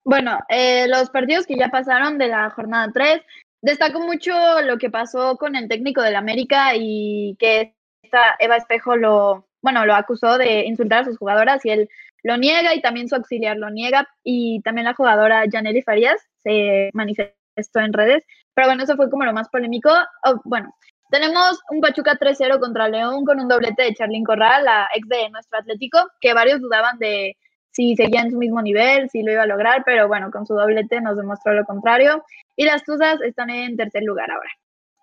Bueno, 0.05 0.39
eh, 0.49 0.87
los 0.87 1.11
partidos 1.11 1.47
que 1.47 1.57
ya 1.57 1.69
pasaron 1.69 2.17
de 2.17 2.29
la 2.29 2.49
jornada 2.51 2.89
3, 2.95 3.21
destaco 3.61 3.99
mucho 3.99 4.33
lo 4.63 4.79
que 4.79 4.89
pasó 4.89 5.37
con 5.37 5.57
el 5.57 5.69
técnico 5.69 6.01
del 6.01 6.15
América 6.15 6.77
y 6.77 7.35
que 7.41 7.75
esta 8.05 8.37
Eva 8.39 8.57
Espejo 8.57 8.97
lo, 8.97 9.49
bueno, 9.61 9.85
lo 9.85 9.97
acusó 9.97 10.39
de 10.39 10.65
insultar 10.65 11.01
a 11.01 11.05
sus 11.07 11.19
jugadoras 11.19 11.67
y 11.67 11.71
él 11.71 11.89
lo 12.23 12.37
niega 12.37 12.75
y 12.75 12.81
también 12.81 13.09
su 13.09 13.17
auxiliar 13.17 13.57
lo 13.57 13.71
niega 13.71 14.09
y 14.23 14.61
también 14.63 14.85
la 14.85 14.95
jugadora 14.95 15.45
Janely 15.51 15.83
Farías 15.83 16.21
se 16.43 16.91
manifestó 16.93 17.81
en 17.81 17.93
redes, 17.93 18.25
pero 18.55 18.69
bueno, 18.69 18.85
eso 18.85 18.97
fue 18.97 19.11
como 19.11 19.25
lo 19.25 19.33
más 19.33 19.49
polémico. 19.49 19.91
Oh, 20.25 20.41
bueno, 20.45 20.75
tenemos 21.11 21.61
un 21.71 21.81
Pachuca 21.81 22.19
3-0 22.19 22.59
contra 22.61 22.89
León 22.89 23.25
con 23.25 23.41
un 23.41 23.49
doblete 23.49 23.83
de 23.83 23.95
Charlín 23.95 24.25
Corral, 24.25 24.65
la 24.65 24.89
ex 24.95 25.09
de 25.09 25.31
nuestro 25.31 25.59
Atlético, 25.59 25.99
que 26.21 26.35
varios 26.35 26.61
dudaban 26.61 26.99
de 26.99 27.37
si 27.71 27.97
seguía 27.97 28.21
en 28.21 28.31
su 28.31 28.39
mismo 28.39 28.61
nivel, 28.61 29.09
si 29.09 29.23
lo 29.23 29.33
iba 29.33 29.43
a 29.43 29.47
lograr, 29.47 29.83
pero 29.85 30.07
bueno, 30.07 30.31
con 30.31 30.47
su 30.47 30.55
doblete 30.55 31.01
nos 31.01 31.17
demostró 31.17 31.55
lo 31.55 31.65
contrario. 31.65 32.25
Y 32.55 32.65
las 32.65 32.85
Tuzas 32.85 33.21
están 33.23 33.51
en 33.51 33.77
tercer 33.77 34.03
lugar 34.05 34.31
ahora. 34.31 34.51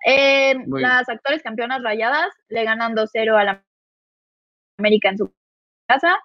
Eh, 0.05 0.55
las 0.67 1.09
actores 1.09 1.41
campeonas 1.41 1.83
rayadas 1.83 2.29
le 2.47 2.63
ganan 2.63 2.95
2-0 2.95 3.35
a 3.35 3.43
la 3.43 3.63
América 4.77 5.09
en 5.09 5.17
su 5.17 5.33
casa. 5.87 6.15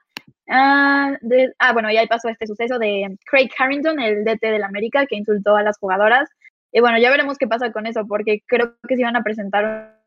Ah, 0.48 1.16
de- 1.22 1.54
ah, 1.58 1.72
bueno, 1.72 1.90
ya 1.90 2.00
ahí 2.00 2.06
pasó 2.06 2.28
este 2.28 2.46
suceso 2.46 2.78
de 2.78 3.16
Craig 3.24 3.50
Harrington, 3.58 3.98
el 4.00 4.24
DT 4.24 4.50
del 4.50 4.62
América, 4.64 5.06
que 5.06 5.16
insultó 5.16 5.56
a 5.56 5.62
las 5.62 5.78
jugadoras. 5.78 6.28
Y 6.72 6.80
bueno, 6.80 6.98
ya 6.98 7.10
veremos 7.10 7.38
qué 7.38 7.46
pasa 7.46 7.72
con 7.72 7.86
eso, 7.86 8.06
porque 8.06 8.42
creo 8.46 8.76
que 8.86 8.94
se 8.96 9.00
iban 9.02 9.16
a 9.16 9.22
presentar 9.22 10.02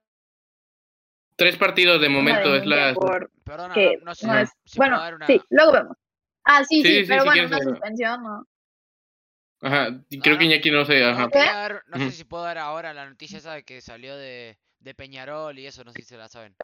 Tres 1.37 1.55
partidos 1.55 2.01
de 2.01 2.09
momento, 2.09 2.55
es 2.55 2.65
la... 2.65 2.93
por 2.95 3.29
Perdona, 3.43 3.73
que 3.75 3.97
no, 4.03 4.15
sé 4.15 4.25
no 4.25 4.39
es- 4.39 4.49
si 4.65 4.79
bueno, 4.79 4.95
una... 5.15 5.27
sí, 5.27 5.39
luego 5.49 5.71
vemos. 5.71 5.97
Ah, 6.43 6.63
sí, 6.63 6.81
Sí, 6.81 6.87
sí, 6.87 6.93
sí, 6.95 7.03
sí, 7.03 7.09
pero 7.09 7.25
bueno, 7.25 7.45
una 7.47 7.57
eh, 7.57 7.63
suspensión, 7.63 8.23
¿no? 8.23 8.47
Ajá, 9.61 9.87
creo 10.21 10.37
que 10.37 10.45
no. 10.45 10.51
Iñaki 10.51 10.71
no 10.71 10.85
sé, 10.85 10.99
No, 11.01 11.07
ajá. 11.09 11.29
dar- 11.31 11.83
no 11.87 11.97
sé 11.97 12.11
si 12.11 12.23
puedo 12.23 12.43
dar 12.43 12.57
ahora 12.57 12.93
la 12.93 13.07
noticia 13.07 13.37
esa 13.37 13.53
de 13.53 13.63
que 13.63 13.81
salió 13.81 14.15
de, 14.15 14.57
de 14.79 14.93
Peñarol 14.95 15.57
y 15.59 15.67
eso, 15.67 15.83
no 15.83 15.91
sé 15.91 16.01
si 16.01 16.07
se 16.07 16.17
la 16.17 16.27
saben. 16.27 16.55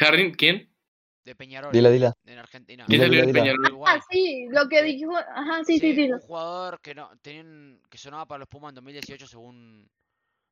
Harry, 0.00 0.32
¿quién? 0.32 0.71
De 1.24 1.36
Peñarol. 1.36 1.72
Dila, 1.72 1.90
dila. 1.90 2.12
En 2.24 2.38
Argentina. 2.38 2.84
Ah, 3.86 4.00
sí, 4.10 4.46
lo 4.50 4.68
que 4.68 4.82
dijo, 4.82 5.16
ajá, 5.16 5.62
sí, 5.64 5.78
sí, 5.78 5.94
sí. 5.94 6.10
un 6.12 6.18
jugador 6.20 6.80
que 6.80 6.94
no 6.94 7.10
tenían, 7.22 7.80
que 7.88 7.98
sonaba 7.98 8.26
para 8.26 8.40
los 8.40 8.48
Pumas 8.48 8.70
en 8.70 8.74
2018 8.76 9.26
según 9.26 9.88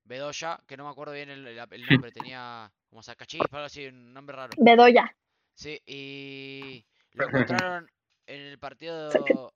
Bedoya, 0.05 0.61
que 0.67 0.77
no 0.77 0.85
me 0.85 0.91
acuerdo 0.91 1.13
bien 1.13 1.31
el, 1.31 1.47
el- 1.47 1.59
el 1.59 1.87
nombre, 1.87 2.13
tenía 2.13 2.71
como 2.89 3.03
Sacachispa, 3.03 3.57
algo 3.57 3.67
así, 3.67 3.87
un 3.87 4.13
nombre 4.13 4.37
raro. 4.37 4.51
Bedoya. 4.59 5.13
Sí, 5.55 5.81
y 5.87 6.85
lo 7.15 7.27
encontraron 7.27 7.91
en 8.27 8.41
el 8.41 8.59
partido 8.59 9.53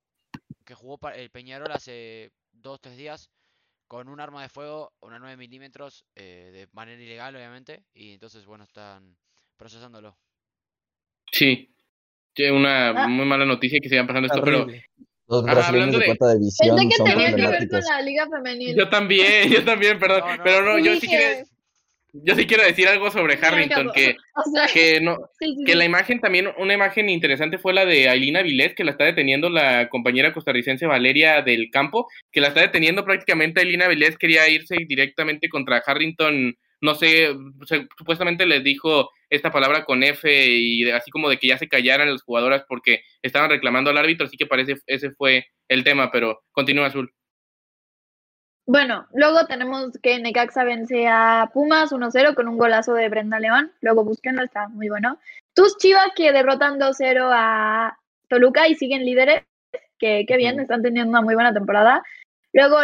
que 0.64 0.74
jugó 0.74 0.98
el 1.10 1.30
Peñarol 1.30 1.70
hace 1.70 2.32
dos 2.52 2.80
tres 2.80 2.96
días 2.96 3.30
con 3.86 4.08
un 4.08 4.18
arma 4.18 4.42
de 4.42 4.48
fuego, 4.48 4.92
una 5.00 5.18
9 5.18 5.36
milímetros, 5.36 6.04
eh, 6.16 6.50
de 6.52 6.68
manera 6.72 7.00
ilegal, 7.00 7.36
obviamente, 7.36 7.84
y 7.92 8.14
entonces, 8.14 8.46
bueno, 8.46 8.64
están 8.64 9.16
procesándolo. 9.56 10.16
Sí. 11.34 11.70
Una 12.52 12.88
Ah. 12.90 13.08
muy 13.08 13.24
mala 13.26 13.44
noticia 13.44 13.78
que 13.80 13.88
sigan 13.88 14.06
pasando 14.06 14.26
esto, 14.26 14.42
pero. 14.42 14.66
Los 15.26 15.42
brasileños 15.42 15.68
hablando 15.68 15.98
de 15.98 16.06
de- 16.06 16.16
cuarta 16.16 16.34
división 16.38 16.76
Pensé 16.76 16.88
que 16.90 16.96
son 16.96 17.06
tenía 17.06 17.16
que 17.16 17.32
ver 17.32 17.32
con 17.32 17.40
problemáticos. 17.68 17.84
la 17.88 18.02
liga 18.02 18.28
femenil. 18.28 18.76
yo 18.76 18.88
también, 18.90 19.50
yo 19.50 19.64
también, 19.64 19.98
perdón, 19.98 20.20
No, 20.20 20.36
no. 20.36 20.42
pero 20.44 20.62
no, 20.64 20.78
yo 20.78 20.96
sí 21.00 21.06
quiero, 21.08 21.46
yo 22.12 22.34
sí 22.34 22.46
quiero 22.46 22.62
decir 22.62 22.86
algo 22.88 23.10
sobre 23.10 23.38
Harrington, 23.40 23.90
que, 23.94 24.16
O 24.36 24.42
sea, 24.52 24.66
que 24.66 25.00
no, 25.00 25.16
sí, 25.40 25.54
sí, 25.56 25.64
que 25.64 25.74
la 25.76 25.86
imagen 25.86 26.20
también, 26.20 26.48
una 26.58 26.74
imagen 26.74 27.08
interesante 27.08 27.56
fue 27.56 27.72
la 27.72 27.86
de 27.86 28.08
Ailina 28.10 28.42
Vilés, 28.42 28.74
que 28.74 28.84
la 28.84 28.90
está 28.90 29.04
deteniendo 29.04 29.48
la 29.48 29.88
compañera 29.88 30.34
costarricense 30.34 30.84
Valeria 30.86 31.40
del 31.40 31.70
Campo, 31.70 32.06
que 32.30 32.40
la 32.42 32.48
está 32.48 32.60
deteniendo 32.60 33.02
prácticamente 33.04 33.60
Ailina 33.60 33.88
Vilés, 33.88 34.18
quería 34.18 34.46
irse 34.50 34.76
directamente 34.86 35.48
contra 35.48 35.78
Harrington, 35.86 36.54
no 36.84 36.94
sé, 36.94 37.34
se- 37.66 37.88
supuestamente 37.96 38.44
les 38.44 38.62
dijo 38.62 39.10
esta 39.30 39.50
palabra 39.50 39.84
con 39.84 40.02
F 40.02 40.30
y 40.30 40.88
así 40.90 41.10
como 41.10 41.30
de 41.30 41.38
que 41.38 41.48
ya 41.48 41.56
se 41.58 41.66
callaran 41.68 42.12
las 42.12 42.22
jugadoras 42.22 42.64
porque 42.68 43.00
estaban 43.22 43.48
reclamando 43.50 43.90
al 43.90 43.96
árbitro, 43.98 44.26
así 44.26 44.36
que 44.36 44.46
parece 44.46 44.74
ese 44.86 45.10
fue 45.12 45.46
el 45.68 45.82
tema, 45.82 46.12
pero 46.12 46.42
continúa 46.52 46.86
Azul. 46.86 47.10
Bueno, 48.66 49.06
luego 49.14 49.46
tenemos 49.46 49.92
que 50.02 50.18
Necaxa 50.18 50.64
vence 50.64 51.06
a 51.06 51.50
Pumas 51.52 51.92
1-0 51.92 52.34
con 52.34 52.48
un 52.48 52.58
golazo 52.58 52.94
de 52.94 53.08
Brenda 53.08 53.38
León. 53.38 53.72
Luego 53.80 54.04
búsquenlo, 54.04 54.42
está 54.42 54.68
muy 54.68 54.88
bueno. 54.88 55.18
Tus 55.54 55.76
Chivas 55.78 56.08
que 56.16 56.32
derrotan 56.32 56.78
2-0 56.78 57.30
a 57.32 57.98
Toluca 58.28 58.68
y 58.68 58.74
siguen 58.74 59.04
líderes. 59.04 59.44
Que, 59.98 60.24
que 60.26 60.36
bien, 60.36 60.60
están 60.60 60.82
teniendo 60.82 61.10
una 61.10 61.20
muy 61.22 61.34
buena 61.34 61.52
temporada. 61.52 62.02
Luego 62.52 62.78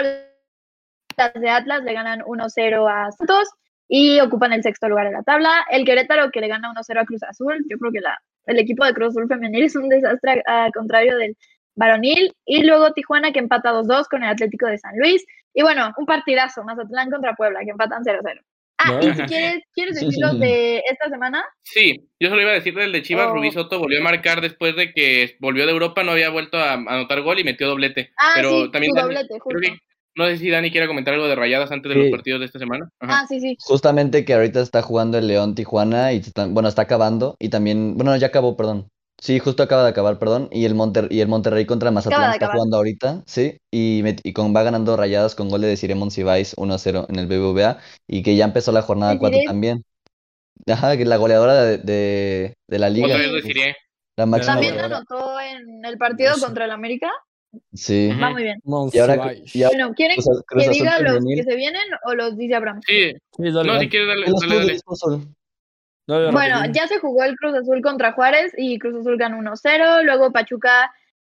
las 1.17 1.33
de 1.35 1.51
Atlas 1.51 1.83
le 1.83 1.93
ganan 1.93 2.21
1-0 2.21 2.87
a 2.89 3.11
Santos 3.13 3.49
y 3.93 4.21
ocupan 4.21 4.53
el 4.53 4.63
sexto 4.63 4.89
lugar 4.89 5.07
en 5.09 5.15
la 5.15 5.23
tabla. 5.25 5.67
El 5.69 5.85
Querétaro 5.85 6.31
que 6.31 6.41
le 6.41 6.47
gana 6.47 6.73
1-0 6.73 7.01
a 7.01 7.05
Cruz 7.05 7.23
Azul. 7.25 7.67
Yo 7.69 7.77
creo 7.77 7.91
que 7.91 8.01
la, 8.01 8.17
el 8.47 8.59
equipo 8.61 8.85
de 8.85 8.95
Cruz 8.95 9.09
Azul 9.09 9.27
femenil 9.27 9.65
es 9.65 9.75
un 9.75 9.89
desastre 9.89 10.43
al 10.47 10.71
contrario 10.73 11.17
del 11.19 11.37
varonil. 11.75 12.33
Y 12.47 12.63
luego 12.65 12.93
Tijuana 12.93 13.33
que 13.33 13.41
empata 13.41 13.73
2-2 13.73 14.07
con 14.09 14.23
el 14.23 14.29
Atlético 14.31 14.67
de 14.67 14.79
San 14.79 14.93
Luis. 14.97 15.25
Y 15.55 15.63
bueno, 15.63 15.93
un 15.97 16.07
partidazo, 16.07 16.63
Mazatlán 16.63 17.11
contra 17.11 17.35
Puebla, 17.35 17.61
que 17.65 17.71
empatan 17.71 18.05
0-0. 18.05 18.41
Ah, 18.83 18.99
y 19.03 19.13
si 19.13 19.21
No. 19.23 19.27
quieres, 19.27 19.63
¿quieres 19.75 19.95
decir 20.01 20.15
los 20.21 20.39
de 20.41 20.79
esta 20.91 21.09
semana? 21.11 21.45
Sí, 21.63 22.09
yo 22.19 22.29
solo 22.31 22.41
iba 22.43 22.53
a 22.53 22.55
decir 22.55 22.75
del 22.75 22.93
de 22.93 23.03
Chivas, 23.03 23.27
Oh. 23.29 23.35
Rubí 23.35 23.51
Soto 23.51 23.79
volvió 23.81 23.99
a 24.01 24.05
marcar 24.05 24.41
después 24.41 24.75
de 24.77 24.93
que 24.93 25.37
volvió 25.41 25.67
de 25.67 25.73
Europa, 25.73 26.03
no 26.03 26.13
había 26.13 26.31
vuelto 26.31 26.57
a 26.59 26.75
anotar 26.75 27.21
gol 27.21 27.41
y 27.41 27.45
metió 27.45 27.67
doblete. 27.69 28.13
Ah, 28.17 28.33
pero 28.37 28.67
sí, 28.67 28.71
también 28.71 28.93
su 28.93 28.97
Dani- 28.97 29.03
doblete, 29.03 29.29
creo 29.29 29.41
justo. 29.41 29.61
que 29.61 29.79
No 30.17 30.27
sé 30.27 30.39
si 30.39 30.51
Dani 30.51 30.71
quiere 30.71 30.87
comentar 30.87 31.15
algo 31.15 31.29
de 31.29 31.35
rayadas 31.37 31.71
antes 31.71 31.89
de 31.91 31.95
Sí. 31.95 32.03
los 32.03 32.11
partidos 32.11 32.41
de 32.41 32.47
esta 32.47 32.59
semana. 32.59 32.89
Ajá. 33.01 33.21
Ah, 33.21 33.27
sí, 33.29 33.41
sí. 33.41 33.57
Justamente 33.61 34.25
que 34.25 34.35
ahorita 34.35 34.61
está 34.61 34.83
jugando 34.83 35.19
el 35.19 35.27
León 35.29 35.55
Tijuana 35.55 36.13
y 36.13 36.23
bueno, 36.49 36.69
está 36.69 36.83
acabando 36.83 37.37
y 37.39 37.49
también, 37.49 37.97
bueno, 37.97 38.17
ya 38.17 38.27
acabó, 38.29 38.57
perdón. 38.57 38.89
Sí, 39.23 39.39
justo 39.39 39.63
acaba 39.63 39.83
de 39.85 39.91
acabar, 39.91 40.19
perdón, 40.19 40.49
y 40.51 40.65
el 40.65 40.75
Monter 40.75 41.07
y 41.11 41.21
el 41.21 41.29
Monterrey 41.29 41.67
contra 41.67 41.91
Mazatlán 41.91 42.33
está 42.33 42.53
jugando 42.53 42.79
ahorita, 42.79 43.23
sí, 43.27 43.59
y, 43.71 44.33
con, 44.33 44.57
va 44.57 44.63
ganando 44.63 44.97
Rayadas 44.97 45.35
con 45.35 45.51
gol 45.51 45.61
de 45.61 45.69
Desiree 45.69 45.95
Monsiváis 45.95 46.57
1-0 46.57 47.05
en 47.11 47.19
el 47.19 47.27
BBVA 47.27 47.79
y 48.09 48.23
que 48.23 48.35
ya 48.35 48.47
empezó 48.47 48.73
la 48.73 48.81
jornada 48.81 49.19
4 49.19 49.29
Desiree. 49.37 49.47
también. 49.47 49.85
Ajá, 50.67 50.97
que 50.97 51.05
la 51.05 51.19
goleadora 51.19 51.63
de, 51.65 51.79
de, 51.79 52.55
de 52.67 52.79
la 52.79 52.89
liga. 52.89 53.07
Otra 53.09 53.19
vez 53.19 53.29
lo 53.31 53.41
diré. 53.43 53.77
La 54.17 54.25
máxima 54.27 54.55
También 54.55 54.75
goleadora. 54.75 54.97
anotó 54.99 55.41
en 55.41 55.85
el 55.85 55.99
partido 55.99 56.33
Eso. 56.35 56.47
contra 56.47 56.65
el 56.65 56.71
América. 56.71 57.11
Sí. 57.73 58.11
Va 58.21 58.31
muy 58.31 58.43
bien. 58.45 58.61
Y 58.65 58.99
ahora, 58.99 59.17
Monsiváis. 59.17 59.57
y 59.57 59.63
ahora 59.63 59.77
Bueno, 59.77 59.95
¿quieren 59.95 60.17
Cruz 60.17 60.43
que 60.49 60.61
Azul 60.63 60.73
diga 60.73 61.01
los 61.01 61.13
femenil. 61.15 61.37
que 61.37 61.45
se 61.51 61.57
vienen 61.57 61.83
o 62.05 62.15
los 62.15 62.37
dice 62.37 62.55
Abraham? 62.55 62.81
Sí, 62.87 63.13
Sí, 63.37 63.43
dale, 63.43 63.53
no, 63.53 63.63
dale. 63.75 63.81
si 63.81 63.89
quieres, 63.89 64.09
dale, 64.09 64.27
Bueno, 66.33 66.65
ya 66.73 66.87
se 66.89 66.99
jugó 66.99 67.25
el 67.25 67.37
Cruz 67.37 67.55
Azul 67.55 67.81
contra 67.83 68.13
Juárez 68.13 68.53
y 68.57 68.79
Cruz 68.79 68.97
Azul 69.01 69.17
ganó 69.17 69.39
1-0. 69.39 70.03
Luego 70.05 70.33
Pachuca 70.33 70.93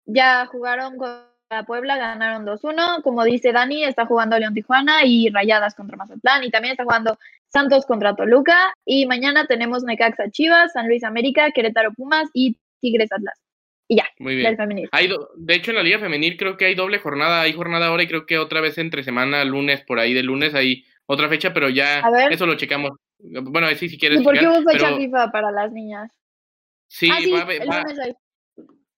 ya 0.05 0.45
jugaron 0.47 0.97
contra 0.97 1.63
Puebla, 1.67 1.97
ganaron 1.97 2.45
2-1. 2.45 3.01
Como 3.03 3.23
dice 3.23 3.51
Dani, 3.51 3.83
está 3.83 4.05
jugando 4.05 4.37
León 4.39 4.53
Tijuana 4.55 5.05
y 5.05 5.29
Rayadas 5.29 5.75
contra 5.75 5.97
Mazatlán. 5.97 6.43
Y 6.43 6.49
también 6.49 6.71
está 6.71 6.83
jugando 6.83 7.17
Santos 7.49 7.85
contra 7.85 8.15
Toluca. 8.15 8.73
Y 8.85 9.05
mañana 9.05 9.45
tenemos 9.45 9.83
Necaxa 9.83 10.31
Chivas, 10.31 10.73
San 10.73 10.87
Luis 10.87 11.03
América, 11.03 11.51
Querétaro 11.51 11.91
Pumas 11.93 12.29
y 12.33 12.57
Tigres 12.81 13.11
Atlas. 13.11 13.39
Y 13.87 13.97
ya, 13.97 14.07
Muy 14.19 14.33
del 14.35 14.43
bien. 14.43 14.57
femenil. 14.57 14.89
Hay 14.91 15.07
do- 15.07 15.29
de 15.35 15.55
hecho, 15.55 15.71
en 15.71 15.77
la 15.77 15.83
Liga 15.83 15.99
Femenil 15.99 16.37
creo 16.37 16.55
que 16.57 16.65
hay 16.65 16.75
doble 16.75 16.99
jornada. 16.99 17.41
Hay 17.41 17.53
jornada 17.53 17.87
ahora 17.87 18.03
y 18.03 18.07
creo 18.07 18.25
que 18.25 18.37
otra 18.37 18.61
vez 18.61 18.77
entre 18.77 19.03
semana, 19.03 19.43
lunes, 19.43 19.81
por 19.81 19.99
ahí 19.99 20.13
de 20.13 20.23
lunes, 20.23 20.55
hay 20.55 20.85
otra 21.05 21.27
fecha, 21.29 21.53
pero 21.53 21.69
ya 21.69 21.99
A 21.99 22.09
ver. 22.09 22.31
eso 22.31 22.45
lo 22.45 22.55
checamos. 22.55 22.91
Bueno, 23.19 23.67
sí, 23.75 23.89
si 23.89 23.97
quieres. 23.97 24.21
¿Y 24.21 24.23
por 24.23 24.37
qué 24.39 24.47
hubo 24.47 24.61
fecha 24.69 24.85
pero 24.85 24.97
FIFA 24.97 25.31
para 25.31 25.51
las 25.51 25.71
niñas? 25.71 26.11
sí, 26.87 27.09
ah, 27.11 27.17
sí, 27.21 27.31
va 27.31 27.41
el 27.51 27.69
va- 27.69 27.81
lunes 27.81 27.99
hay. 27.99 28.13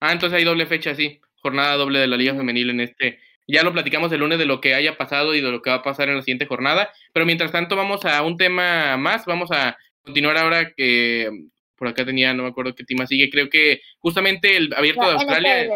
Ah, 0.01 0.11
entonces 0.11 0.37
hay 0.37 0.43
doble 0.43 0.65
fecha, 0.65 0.93
sí. 0.93 1.19
Jornada 1.41 1.75
doble 1.75 1.99
de 1.99 2.07
la 2.07 2.17
Liga 2.17 2.33
Femenil 2.35 2.69
en 2.71 2.81
este. 2.81 3.19
Ya 3.47 3.63
lo 3.63 3.73
platicamos 3.73 4.11
el 4.11 4.19
lunes 4.19 4.37
de 4.39 4.45
lo 4.45 4.59
que 4.61 4.73
haya 4.75 4.97
pasado 4.97 5.35
y 5.35 5.41
de 5.41 5.51
lo 5.51 5.61
que 5.61 5.69
va 5.69 5.77
a 5.77 5.83
pasar 5.83 6.09
en 6.09 6.15
la 6.15 6.21
siguiente 6.21 6.45
jornada. 6.47 6.89
Pero 7.13 7.25
mientras 7.25 7.51
tanto, 7.51 7.75
vamos 7.75 8.03
a 8.05 8.21
un 8.23 8.37
tema 8.37 8.97
más. 8.97 9.25
Vamos 9.25 9.51
a 9.51 9.77
continuar 10.03 10.37
ahora 10.37 10.71
que 10.75 11.29
por 11.75 11.87
acá 11.87 12.05
tenía, 12.05 12.33
no 12.33 12.43
me 12.43 12.49
acuerdo 12.49 12.73
qué 12.75 12.83
tema 12.83 13.05
sigue. 13.07 13.29
Creo 13.29 13.49
que 13.49 13.81
justamente 13.99 14.55
el 14.57 14.73
abierto 14.75 15.01
de 15.01 15.07
La 15.07 15.13
Australia. 15.13 15.63
NFL. 15.65 15.73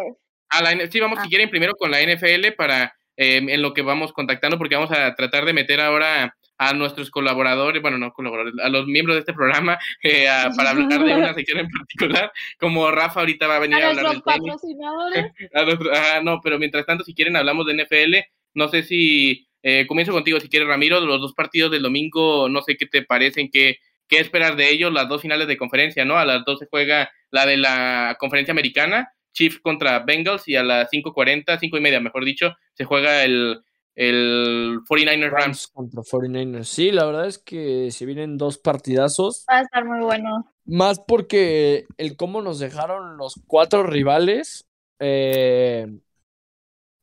A 0.52 0.64
la, 0.64 0.72
N- 0.72 0.88
sí, 0.92 1.00
vamos 1.00 1.20
Ah. 1.20 1.24
si 1.24 1.30
quieren 1.30 1.50
primero 1.50 1.74
con 1.76 1.92
la 1.92 2.02
NFL 2.02 2.54
para 2.58 2.94
eh, 3.18 3.38
en 3.46 3.62
lo 3.62 3.74
que 3.74 3.82
vamos 3.82 4.14
contactando, 4.14 4.58
porque 4.58 4.76
vamos 4.76 4.92
a 4.92 5.14
tratar 5.14 5.44
de 5.46 5.52
meter 5.54 5.82
ahora 5.82 6.34
a 6.58 6.74
nuestros 6.74 7.10
colaboradores, 7.12 7.82
bueno, 7.82 7.98
no 7.98 8.12
colaboradores, 8.14 8.54
a 8.64 8.70
los 8.70 8.86
miembros 8.88 9.16
de 9.16 9.20
este 9.20 9.34
programa 9.34 9.78
eh, 10.04 10.28
a- 10.30 10.50
para 10.56 10.70
hablar 10.72 11.04
de 11.04 11.14
una 11.16 11.34
sección 11.34 11.60
en 11.60 11.68
particular, 11.70 12.32
como 12.58 12.90
Rafa 12.92 13.20
ahorita 13.20 13.46
va 13.48 13.58
a 13.58 13.60
venir 13.60 13.78
a, 13.84 13.88
A 13.88 13.90
hablar 13.90 14.06
del 14.14 14.24
tenis. 14.24 14.40
patrocinadores. 14.40 15.26
A 15.54 15.64
nuestro- 15.64 15.92
ajá, 15.94 16.22
no, 16.24 16.40
pero 16.42 16.58
mientras 16.58 16.86
tanto, 16.86 17.04
si 17.04 17.14
quieren, 17.14 17.36
hablamos 17.36 17.66
de 17.66 17.74
NFL. 17.84 18.16
No 18.56 18.70
sé 18.70 18.84
si 18.84 19.48
eh, 19.64 19.86
comienzo 19.86 20.14
contigo, 20.14 20.40
si 20.40 20.48
quieres, 20.50 20.68
Ramiro, 20.70 21.00
los 21.02 21.20
dos 21.20 21.34
partidos 21.34 21.70
del 21.72 21.82
domingo, 21.84 22.48
no 22.50 22.62
sé 22.62 22.78
qué 22.78 22.86
te 22.86 23.04
parecen, 23.04 23.50
qué, 23.52 23.78
qué 24.10 24.20
esperas 24.20 24.58
de 24.58 24.70
ellos, 24.72 24.92
las 24.92 25.08
dos 25.08 25.22
finales 25.22 25.48
de 25.48 25.58
conferencia, 25.58 26.04
¿no? 26.04 26.18
A 26.18 26.26
las 26.26 26.44
dos 26.44 26.60
se 26.60 26.66
juega 26.66 27.10
la 27.30 27.46
de 27.46 27.58
la 27.58 28.18
conferencia 28.20 28.52
americana, 28.52 29.14
Chiefs 29.32 29.60
contra 29.60 30.00
Bengals, 30.00 30.48
y 30.48 30.56
a 30.56 30.64
las 30.64 30.90
5.40, 30.90 31.58
cinco 31.60 31.78
y 31.78 31.82
media, 31.82 32.02
mejor 32.02 32.26
dicho, 32.26 32.56
se 32.74 32.84
juega 32.84 33.24
el, 33.24 33.62
el 33.96 34.80
49ers 34.90 35.30
Rams. 35.30 35.32
Rams 35.32 35.68
contra 35.68 36.02
49ers. 36.02 36.64
Sí, 36.64 36.92
la 36.92 37.06
verdad 37.06 37.28
es 37.28 37.38
que 37.38 37.92
se 37.92 38.06
vienen 38.06 38.38
dos 38.38 38.58
partidazos. 38.58 39.46
Va 39.50 39.60
a 39.60 39.62
estar 39.62 39.86
muy 39.86 40.02
bueno. 40.02 40.52
Más 40.66 41.00
porque 41.00 41.86
el 41.98 42.18
cómo 42.18 42.42
nos 42.42 42.60
dejaron 42.60 43.18
los 43.18 43.40
cuatro 43.48 43.84
rivales 43.84 44.68
eh, 45.00 45.88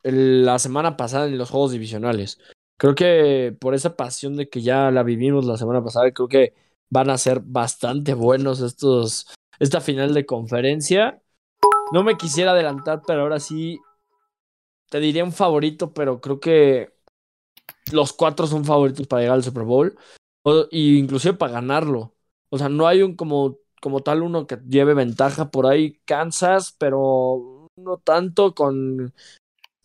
la 0.03 0.59
semana 0.59 0.97
pasada 0.97 1.27
en 1.27 1.39
los 1.39 1.51
juegos 1.51 1.73
divisionales. 1.73 2.39
Creo 2.79 2.95
que 2.95 3.57
por 3.59 3.75
esa 3.75 3.97
pasión 3.97 4.37
de 4.37 4.49
que 4.49 4.61
ya 4.61 4.91
la 4.91 5.03
vivimos 5.03 5.47
la 5.47 5.57
semana 5.57 5.83
pasada, 5.83 6.11
creo 6.11 6.29
que 6.29 6.66
van 6.91 7.11
a 7.11 7.19
ser 7.19 7.41
bastante 7.41 8.15
buenos 8.15 8.61
estos, 8.61 9.27
esta 9.59 9.81
final 9.81 10.15
de 10.15 10.27
conferencia. 10.27 11.23
No 11.93 12.03
me 12.03 12.17
quisiera 12.17 12.53
adelantar, 12.53 13.03
pero 13.07 13.23
ahora 13.23 13.41
sí 13.41 13.79
te 14.91 15.01
diría 15.01 15.25
un 15.25 15.33
favorito, 15.33 15.93
pero 15.93 16.21
creo 16.21 16.41
que 16.41 16.93
los 17.93 18.13
cuatro 18.13 18.47
son 18.47 18.65
favoritos 18.65 19.07
para 19.07 19.23
llegar 19.23 19.37
al 19.37 19.45
Super 19.45 19.65
Bowl. 19.65 19.97
O, 20.43 20.67
y 20.71 20.99
inclusive 20.99 21.35
para 21.35 21.53
ganarlo. 21.53 22.15
O 22.51 22.59
sea, 22.59 22.69
no 22.69 22.87
hay 22.87 23.03
un 23.03 23.17
como, 23.17 23.59
como 23.81 24.01
tal 24.03 24.23
uno 24.23 24.47
que 24.47 24.59
lleve 24.69 24.95
ventaja 24.95 25.51
por 25.51 25.67
ahí. 25.67 26.01
Kansas, 26.05 26.75
pero 26.79 27.69
no 27.77 27.99
tanto 27.99 28.55
con 28.55 29.13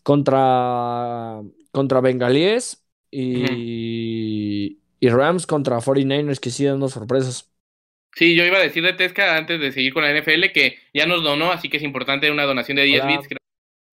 contra 0.02 1.42
contra 1.72 2.00
Bengalíes 2.00 2.84
y, 3.10 4.80
y 5.02 5.08
Rams 5.08 5.48
contra 5.48 5.78
49ers 5.78 6.38
que 6.38 6.50
sí 6.50 6.64
dando 6.64 6.88
sorpresas. 6.88 7.52
Sí, 8.14 8.36
yo 8.36 8.44
iba 8.44 8.58
a 8.58 8.62
decir 8.62 8.84
de 8.84 8.92
Tesca 8.92 9.36
antes 9.36 9.58
de 9.58 9.72
seguir 9.72 9.92
con 9.92 10.04
la 10.04 10.16
NFL 10.16 10.52
que 10.54 10.78
ya 10.94 11.06
nos 11.06 11.24
donó, 11.24 11.50
así 11.50 11.68
que 11.68 11.78
es 11.78 11.82
importante 11.82 12.30
una 12.30 12.44
donación 12.44 12.76
de 12.76 12.84
10 12.84 13.02
Hola. 13.02 13.10
bits. 13.10 13.28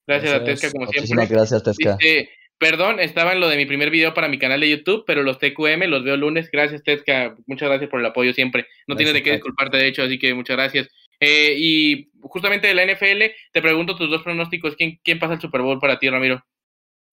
Gracias 0.06 0.34
a 0.34 0.38
Gracias. 0.38 0.62
Tesca, 0.62 0.72
como 0.72 0.86
siempre. 0.86 1.02
Muchísimas 1.02 1.30
gracias, 1.30 1.64
Tesca. 1.64 1.98
Dice, 2.00 2.30
perdón, 2.60 3.00
estaba 3.00 3.34
en 3.34 3.40
lo 3.40 3.50
de 3.50 3.58
mi 3.58 3.66
primer 3.66 3.90
video 3.90 4.14
para 4.14 4.28
mi 4.28 4.38
canal 4.38 4.60
de 4.60 4.70
YouTube, 4.70 5.04
pero 5.08 5.24
los 5.24 5.40
TQM 5.40 5.88
los 5.88 6.04
veo 6.04 6.16
lunes. 6.16 6.52
Gracias, 6.52 6.84
Tesca. 6.84 7.36
Muchas 7.48 7.70
gracias 7.70 7.90
por 7.90 8.02
el 8.02 8.06
apoyo 8.06 8.32
siempre. 8.34 8.68
No 8.86 8.96
tienes 8.96 9.16
de 9.16 9.24
qué 9.24 9.32
Gracias, 9.32 9.46
disculparte, 9.46 9.78
de 9.78 9.88
hecho, 9.88 10.04
así 10.04 10.20
que 10.20 10.36
muchas 10.36 10.58
gracias. 10.58 10.90
Eh, 11.20 11.56
y 11.58 12.12
justamente 12.22 12.68
de 12.68 12.76
la 12.76 12.86
NFL, 12.86 13.34
te 13.52 13.62
pregunto 13.64 13.96
tus 13.96 14.12
dos 14.12 14.22
pronósticos. 14.22 14.76
¿Quién, 14.76 15.00
quién 15.04 15.18
pasa 15.18 15.34
el 15.34 15.42
Super 15.42 15.62
Bowl 15.62 15.80
para 15.80 15.98
ti, 15.98 16.08
Ramiro? 16.08 16.46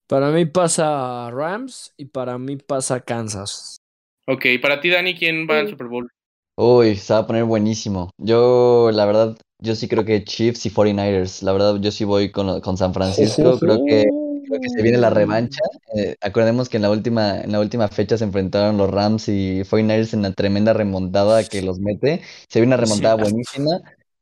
Para 0.07 0.29
mí 0.29 0.45
pasa 0.45 1.31
Rams 1.31 1.95
y 1.97 2.05
para 2.05 2.37
mí 2.37 2.57
pasa 2.57 3.01
Kansas. 3.01 3.77
Ok, 4.27 4.45
para 4.61 4.81
ti, 4.81 4.89
Dani, 4.89 5.15
¿quién 5.15 5.47
va 5.49 5.59
al. 5.59 5.69
Super 5.69 5.87
Bowl? 5.87 6.09
Uy, 6.57 6.95
se 6.95 7.13
va 7.13 7.19
a 7.19 7.27
poner 7.27 7.43
buenísimo. 7.43 8.09
Yo, 8.17 8.89
la 8.91 9.05
verdad, 9.05 9.37
yo 9.59 9.75
sí 9.75 9.87
creo 9.87 10.03
que 10.05 10.23
Chiefs 10.23 10.65
y 10.65 10.69
49ers. 10.69 11.43
La 11.43 11.53
verdad, 11.53 11.75
yo 11.79 11.91
sí 11.91 12.03
voy 12.03 12.31
con, 12.31 12.59
con 12.61 12.77
San 12.77 12.93
Francisco. 12.93 13.59
Creo 13.59 13.77
que, 13.85 14.07
creo 14.47 14.59
que 14.59 14.69
se 14.69 14.81
viene 14.81 14.97
la 14.97 15.11
revancha. 15.11 15.61
Eh, 15.95 16.15
acordemos 16.19 16.67
que 16.67 16.77
en 16.77 16.83
la 16.83 16.89
última, 16.89 17.39
en 17.41 17.51
la 17.51 17.59
última 17.59 17.87
fecha 17.87 18.17
se 18.17 18.23
enfrentaron 18.23 18.77
los 18.77 18.89
Rams 18.89 19.29
y 19.29 19.63
49ers 19.63 20.13
en 20.13 20.23
la 20.23 20.31
tremenda 20.33 20.73
remontada 20.73 21.43
que 21.43 21.61
los 21.61 21.79
mete. 21.79 22.21
Se 22.49 22.59
viene 22.59 22.75
una 22.75 22.83
remontada 22.83 23.15
Sí. 23.17 23.21
buenísima. 23.21 23.79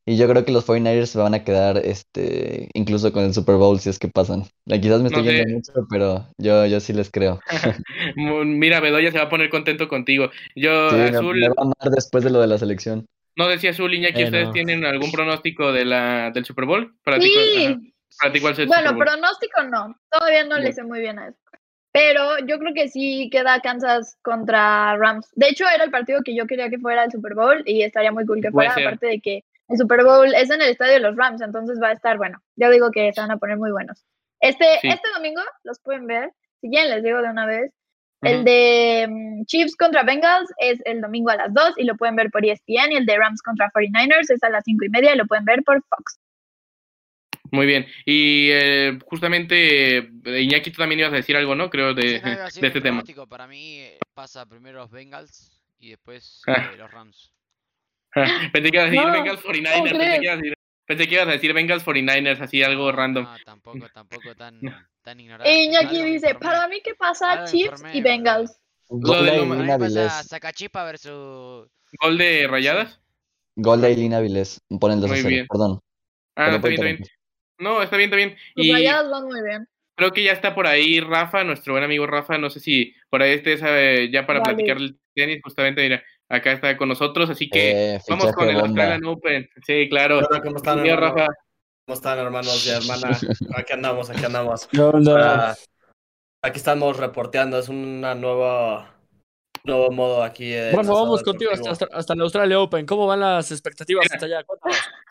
Y 0.08 0.18
yo 0.18 0.28
creo 0.30 0.46
que 0.46 0.52
los 0.52 0.68
49ers 0.68 1.08
se 1.08 1.18
van 1.18 1.34
a 1.34 1.44
quedar 1.44 1.78
este, 1.78 2.70
incluso 2.76 3.12
con 3.12 3.24
el 3.24 3.34
Super 3.34 3.56
Bowl 3.56 3.80
si 3.80 3.90
es 3.90 3.98
que 3.98 4.08
pasan. 4.08 4.44
Quizás 4.68 5.02
me 5.02 5.08
estoy 5.08 5.24
No 5.24 5.30
sé. 5.32 5.38
yendo 5.38 5.54
mucho, 5.56 5.74
pero 5.90 6.28
yo, 6.38 6.66
yo 6.68 6.80
sí 6.80 6.94
les 6.94 7.10
creo. 7.10 7.40
Mira, 8.16 8.80
Bedoya 8.82 9.12
se 9.12 9.18
va 9.18 9.26
a 9.26 9.30
poner 9.30 9.50
contento 9.50 9.88
contigo. 9.88 10.30
Yo, 10.56 10.90
Sí, 10.92 11.00
Azul, 11.16 11.40
me 11.40 11.48
va 11.50 11.56
a 11.58 11.62
amar 11.64 11.92
después 11.96 12.24
de 12.24 12.30
lo 12.30 12.40
de 12.40 12.48
la 12.48 12.58
selección. 12.58 13.06
no 13.36 13.48
decía 13.48 13.72
Azul, 13.72 13.94
Iñaki, 13.94 14.22
Eh, 14.22 14.26
¿ustedes 14.26 14.48
no. 14.48 14.54
tienen 14.54 14.86
algún 14.86 15.12
pronóstico 15.12 15.72
de 15.74 15.86
la, 15.86 16.32
del 16.32 16.46
Super 16.46 16.66
Bowl? 16.66 16.96
Para 17.04 17.20
ti, 17.20 17.32
¿cuál- 17.34 17.68
ajá. 17.74 17.80
Sí. 17.80 18.18
para 18.22 18.32
ti, 18.34 18.40
¿cuál 18.40 18.54
es 18.54 18.60
el 18.60 18.68
Bueno, 18.68 18.90
Super 18.92 18.96
Bowl? 18.96 19.06
pronóstico 19.08 19.64
no. 19.64 19.96
Todavía 20.12 20.44
no 20.44 20.56
Bien. 20.56 20.64
le 20.66 20.74
sé 20.74 20.84
muy 20.84 21.00
bien 21.02 21.20
a 21.20 21.28
eso. 21.30 21.38
Pero 21.92 22.40
yo 22.46 22.60
creo 22.60 22.74
que 22.74 22.90
sí 22.90 23.30
queda 23.32 23.60
Kansas 23.62 24.18
contra 24.22 24.96
Rams. 24.98 25.28
De 25.34 25.48
hecho, 25.50 25.64
era 25.74 25.84
el 25.86 25.92
partido 25.92 26.22
que 26.24 26.36
yo 26.36 26.46
quería 26.46 26.70
que 26.70 26.78
fuera 26.78 27.06
el 27.06 27.12
Super 27.12 27.34
Bowl 27.36 27.64
y 27.66 27.82
estaría 27.84 28.12
muy 28.12 28.26
cool 28.26 28.42
que 28.42 28.52
fuera. 28.52 28.72
Aparte 28.74 29.08
de 29.08 29.20
que 29.22 29.44
el 29.70 29.78
Super 29.78 30.04
Bowl 30.04 30.34
es 30.34 30.50
en 30.50 30.62
el 30.62 30.70
estadio 30.70 30.94
de 30.94 31.00
los 31.00 31.16
Rams, 31.16 31.42
entonces 31.42 31.80
va 31.82 31.90
a 31.90 31.94
estar 31.94 32.18
bueno. 32.18 32.42
Yo 32.56 32.70
digo 32.70 32.92
que 32.92 33.12
se 33.14 33.22
van 33.22 33.32
a 33.32 33.38
poner 33.38 33.58
muy 33.58 33.72
buenos. 33.72 34.06
Este, 34.40 34.66
Sí. 34.82 34.88
este 34.90 35.10
domingo 35.16 35.42
los 35.64 35.80
pueden 35.80 36.06
ver. 36.08 36.32
Si 36.62 36.70
quieren, 36.70 36.92
les 36.92 37.04
digo 37.04 37.22
de 37.22 37.30
una 37.30 37.46
vez. 37.46 37.72
El 38.22 38.44
de 38.44 39.06
mm, 39.10 39.46
Chiefs 39.46 39.76
contra 39.76 40.02
Bengals 40.04 40.52
es 40.58 40.80
el 40.86 41.00
domingo 41.02 41.30
a 41.30 41.36
las 41.36 41.54
2 41.54 41.76
y 41.78 41.84
lo 41.84 41.96
pueden 41.96 42.16
ver 42.16 42.32
por 42.32 42.44
ESPN. 42.46 42.92
Y 42.92 42.96
el 42.96 43.06
de 43.06 43.18
Rams 43.18 43.42
contra 43.44 43.70
49ers 43.72 44.30
es 44.32 44.42
a 44.44 44.50
las 44.50 44.64
5 44.66 44.86
y 44.86 44.90
media 44.90 45.14
y 45.14 45.18
lo 45.18 45.26
pueden 45.28 45.46
ver 45.46 45.62
por 45.64 45.84
Fox. 45.90 46.20
Muy 47.52 47.68
bien. 47.68 47.86
Y 48.06 48.50
eh, 48.52 48.98
justamente, 49.06 49.98
eh, 49.98 50.42
Iñaki, 50.42 50.72
tú 50.72 50.78
también 50.80 51.00
ibas 51.00 51.14
a 51.14 51.18
decir 51.18 51.38
algo, 51.38 51.54
¿no? 51.56 51.70
Creo, 51.70 51.94
de, 51.94 52.20
Sí, 52.50 52.60
este 52.66 52.82
tema. 52.82 53.04
Para 53.30 53.48
mí 53.48 53.80
eh, 53.80 54.00
pasa 54.16 54.46
primero 54.48 54.80
los 54.80 54.92
Bengals 54.92 55.62
y 55.78 55.92
después 55.92 56.42
Ah. 56.48 56.72
eh, 56.74 56.78
los 56.78 56.90
Rams. 56.92 57.32
pensé 58.54 58.72
que 58.72 58.78
ibas 58.78 58.88
a 58.88 58.92
decir 58.92 59.06
No, 59.06 59.12
Bengals 59.12 59.42
49ers. 59.44 59.74
¿cómo 59.74 59.84
Pensé 60.00 60.20
que, 60.20 60.24
ibas 60.26 60.34
a 60.34 60.38
decir, 60.38 60.54
pensé 60.86 61.08
que 61.08 61.14
ibas 61.16 61.28
a 61.28 61.32
decir 61.32 61.54
Bengals 61.54 61.86
49ers, 61.86 62.42
así 62.42 62.64
algo 62.64 62.92
random. 62.92 63.24
No, 63.26 63.36
tampoco, 63.46 63.90
tampoco 63.94 64.36
tan, 64.36 64.60
tan 65.04 65.20
ignorante. 65.20 65.52
Iñaki 65.64 65.86
Algo 65.98 66.04
me 66.04 66.12
dice, 66.12 66.36
para 66.36 66.68
mí 66.68 66.82
que 66.82 66.96
pasa 66.96 67.46
Chiefs 67.46 67.84
y. 67.94 68.02
Bengals. 68.02 68.60
Lo 68.90 69.24
de. 69.24 70.10
Sacachispa 70.28 70.84
versus... 70.86 71.68
¿Gol 72.02 72.18
de 72.18 72.48
rayadas? 72.48 73.02
Gol 73.56 73.82
de 73.82 73.88
Ailina 73.88 74.20
Vilés. 74.20 74.62
Pon 74.80 74.92
el 74.92 75.02
2 75.02 75.10
a 75.10 75.14
Muy 75.14 75.18
0. 75.22 75.30
bien. 75.30 75.48
Perdón. 75.48 75.80
Ah, 76.36 76.46
Perdón 76.46 76.56
está 76.56 76.68
bien, 76.68 76.82
está 76.82 76.86
bien. 76.86 77.10
No, 77.58 77.82
está 77.82 77.98
bien, 77.98 78.08
está 78.10 78.16
bien. 78.18 78.38
Los 78.56 78.66
Y 78.66 78.74
rayados 78.74 79.12
van 79.12 79.24
muy 79.26 79.42
bien. 79.42 79.68
creo 79.96 80.12
que 80.12 80.24
ya 80.24 80.34
está 80.34 80.54
por 80.54 80.68
ahí 80.68 81.00
Rafa, 81.00 81.44
nuestro 81.46 81.74
buen 81.74 81.84
amigo 81.86 82.06
Rafa, 82.06 82.38
no 82.38 82.50
sé 82.50 82.60
si 82.60 82.94
por 83.10 83.22
ahí 83.22 83.32
estés 83.34 83.62
eh, 83.66 84.10
ya 84.12 84.26
para 84.28 84.40
Vale. 84.42 84.56
platicar 84.56 84.78
el 84.78 85.00
tenis, 85.16 85.40
justamente, 85.42 85.82
mira, 85.82 86.04
acá 86.30 86.52
está 86.52 86.78
con 86.78 86.90
nosotros, 86.90 87.30
así 87.30 87.50
que 87.50 87.96
Eh, 87.96 88.02
vamos 88.10 88.32
con 88.34 88.50
el. 88.50 88.60
Australian 88.60 89.06
Open. 89.06 89.50
Sí, 89.66 89.88
claro. 89.90 90.20
Hola, 90.20 90.42
¿cómo 90.42 90.58
están? 90.58 90.86
Rafa. 90.86 91.28
¿Cómo 91.86 91.96
están, 91.96 92.18
hermanos 92.18 92.66
y 92.66 92.70
hermanas? 92.70 93.22
Aquí 93.56 93.74
andamos, 93.74 94.10
aquí 94.10 94.26
andamos. 94.26 94.68
¿Qué 94.68 94.82
onda? 94.82 95.52
Ah, 95.52 95.56
aquí 96.42 96.58
estamos 96.58 96.98
reporteando, 96.98 97.60
es 97.60 97.70
una 97.70 98.16
nueva 98.16 98.95
nuevo 99.66 99.92
modo 99.92 100.24
aquí. 100.24 100.54
eh, 100.54 100.72
Bueno, 100.74 100.94
vamos 100.94 101.24
contigo 101.24 101.52
hasta, 101.52 101.72
hasta, 101.72 101.88
hasta 101.92 102.14
el 102.14 102.22
Australia 102.22 102.60
Open. 102.60 102.86
¿Cómo 102.86 103.08
van 103.08 103.20
las 103.20 103.52
expectativas 103.52 104.06
hasta 104.12 104.26
allá? 104.26 104.46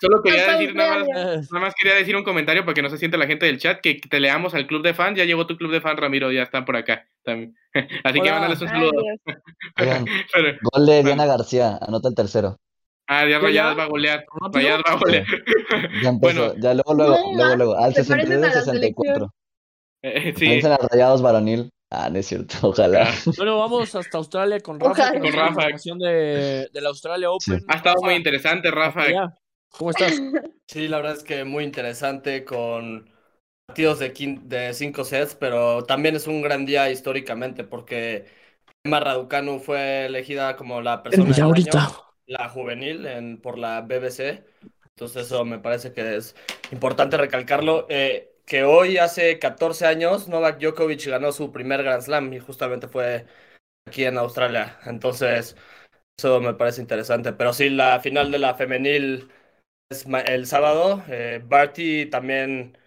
Solo 0.00 0.22
quería 0.22 0.52
decir 0.52 0.74
nada 0.74 0.98
más, 0.98 1.08
nada 1.08 1.60
más 1.66 1.74
quería 1.74 1.94
decir 1.96 2.16
un 2.16 2.24
comentario 2.24 2.64
para 2.64 2.74
que 2.74 2.82
no 2.82 2.90
se 2.90 2.98
siente 2.98 3.16
la 3.18 3.26
gente 3.26 3.46
del 3.46 3.58
chat, 3.58 3.80
que 3.80 4.00
te 4.08 4.20
leamos 4.20 4.54
al 4.54 4.66
club 4.66 4.82
de 4.82 4.94
fans, 4.94 5.16
ya 5.18 5.24
llegó 5.24 5.46
tu 5.46 5.56
club 5.56 5.70
de 5.72 5.80
fans, 5.80 5.98
Ramiro, 6.00 6.30
ya 6.32 6.42
están 6.42 6.64
por 6.64 6.76
acá 6.76 7.06
también. 7.22 7.54
Así 8.04 8.14
que 8.20 8.30
Hola. 8.30 8.32
mándales 8.32 8.60
un 8.62 8.68
saludo. 8.68 8.92
Pero- 9.76 10.56
gol 10.72 10.86
de 10.86 11.02
Diana 11.02 11.26
García, 11.26 11.78
anota 11.80 12.08
el 12.08 12.14
tercero. 12.14 12.58
ah, 13.06 13.22
ya 13.26 13.38
¿Qué, 13.40 13.46
Rayadas 13.46 13.72
ya? 13.74 13.78
va 13.78 13.84
a 13.84 13.88
golear. 13.88 14.24
Rayadas 14.52 14.82
va 14.88 14.92
a 14.92 14.96
golear. 14.98 15.26
Ya 16.02 16.08
empezó, 16.10 16.48
Bueno, 16.48 16.54
ya 16.60 16.74
luego, 16.74 16.94
luego, 16.94 17.16
luego, 17.34 17.56
luego, 17.56 17.76
al 17.76 17.94
se 17.94 18.04
parecen 18.04 18.40
63 18.42 18.42
a 18.42 18.58
la 18.58 18.64
64. 18.64 19.34
eh, 20.02 20.34
sí. 20.36 20.48
Vencen 20.48 20.72
a 20.72 20.76
Rayados 20.76 21.22
Varonil. 21.22 21.70
Ah, 21.90 22.10
no 22.10 22.18
es 22.18 22.26
cierto, 22.26 22.56
ojalá. 22.68 23.08
Ah, 23.08 23.14
Bueno, 23.36 23.58
vamos 23.58 23.94
hasta 23.94 24.18
Australia 24.18 24.60
con 24.60 24.80
Rafa. 24.80 24.92
Ojalá. 24.92 25.20
Con 25.20 25.32
Rafa. 25.32 25.50
información 25.50 25.98
de, 25.98 26.68
del 26.72 26.86
Australia 26.86 27.30
Open. 27.30 27.60
Sí. 27.60 27.66
Ha 27.68 27.76
estado 27.76 28.02
muy 28.02 28.14
interesante, 28.14 28.70
Rafa. 28.70 29.04
¿Cómo 29.70 29.90
estás? 29.90 30.20
Sí, 30.66 30.88
la 30.88 30.96
verdad 30.96 31.12
es 31.16 31.22
que 31.22 31.44
muy 31.44 31.62
interesante 31.62 32.44
con 32.44 33.10
partidos 33.66 33.98
de, 33.98 34.14
quin- 34.14 34.42
de 34.44 34.72
cinco 34.74 35.04
sets, 35.04 35.34
pero 35.34 35.84
también 35.84 36.16
es 36.16 36.26
un 36.26 36.42
gran 36.42 36.64
día 36.66 36.90
históricamente 36.90 37.64
porque 37.64 38.26
Emma 38.84 39.00
Raducanu 39.00 39.60
fue 39.60 40.06
elegida 40.06 40.56
como 40.56 40.80
la 40.82 41.02
persona 41.02 41.30
Ya 41.30 41.34
del 41.36 41.44
ahorita. 41.44 41.88
año, 41.88 41.96
la 42.26 42.48
juvenil 42.48 43.06
en, 43.06 43.40
por 43.40 43.58
la 43.58 43.82
BBC. 43.82 44.44
Entonces 44.96 45.26
eso 45.26 45.44
me 45.44 45.58
parece 45.58 45.92
que 45.92 46.16
es 46.16 46.36
importante 46.72 47.16
recalcarlo. 47.18 47.86
Eh, 47.90 48.33
que 48.46 48.64
hoy, 48.64 48.98
hace 48.98 49.38
14 49.38 49.86
años, 49.86 50.28
Novak 50.28 50.58
Djokovic 50.60 51.06
ganó 51.06 51.32
su 51.32 51.52
primer 51.52 51.82
Grand 51.82 52.02
Slam 52.02 52.32
y 52.32 52.40
justamente 52.40 52.88
fue 52.88 53.26
aquí 53.86 54.04
en 54.04 54.18
Australia. 54.18 54.78
Entonces, 54.86 55.56
eso 56.18 56.40
me 56.40 56.54
parece 56.54 56.80
interesante. 56.80 57.32
Pero 57.32 57.52
sí, 57.52 57.70
la 57.70 58.00
final 58.00 58.30
de 58.30 58.38
la 58.38 58.54
femenil 58.54 59.30
es 59.90 60.06
el 60.26 60.46
sábado. 60.46 61.02
Eh, 61.08 61.40
Barty 61.44 62.06
también 62.06 62.78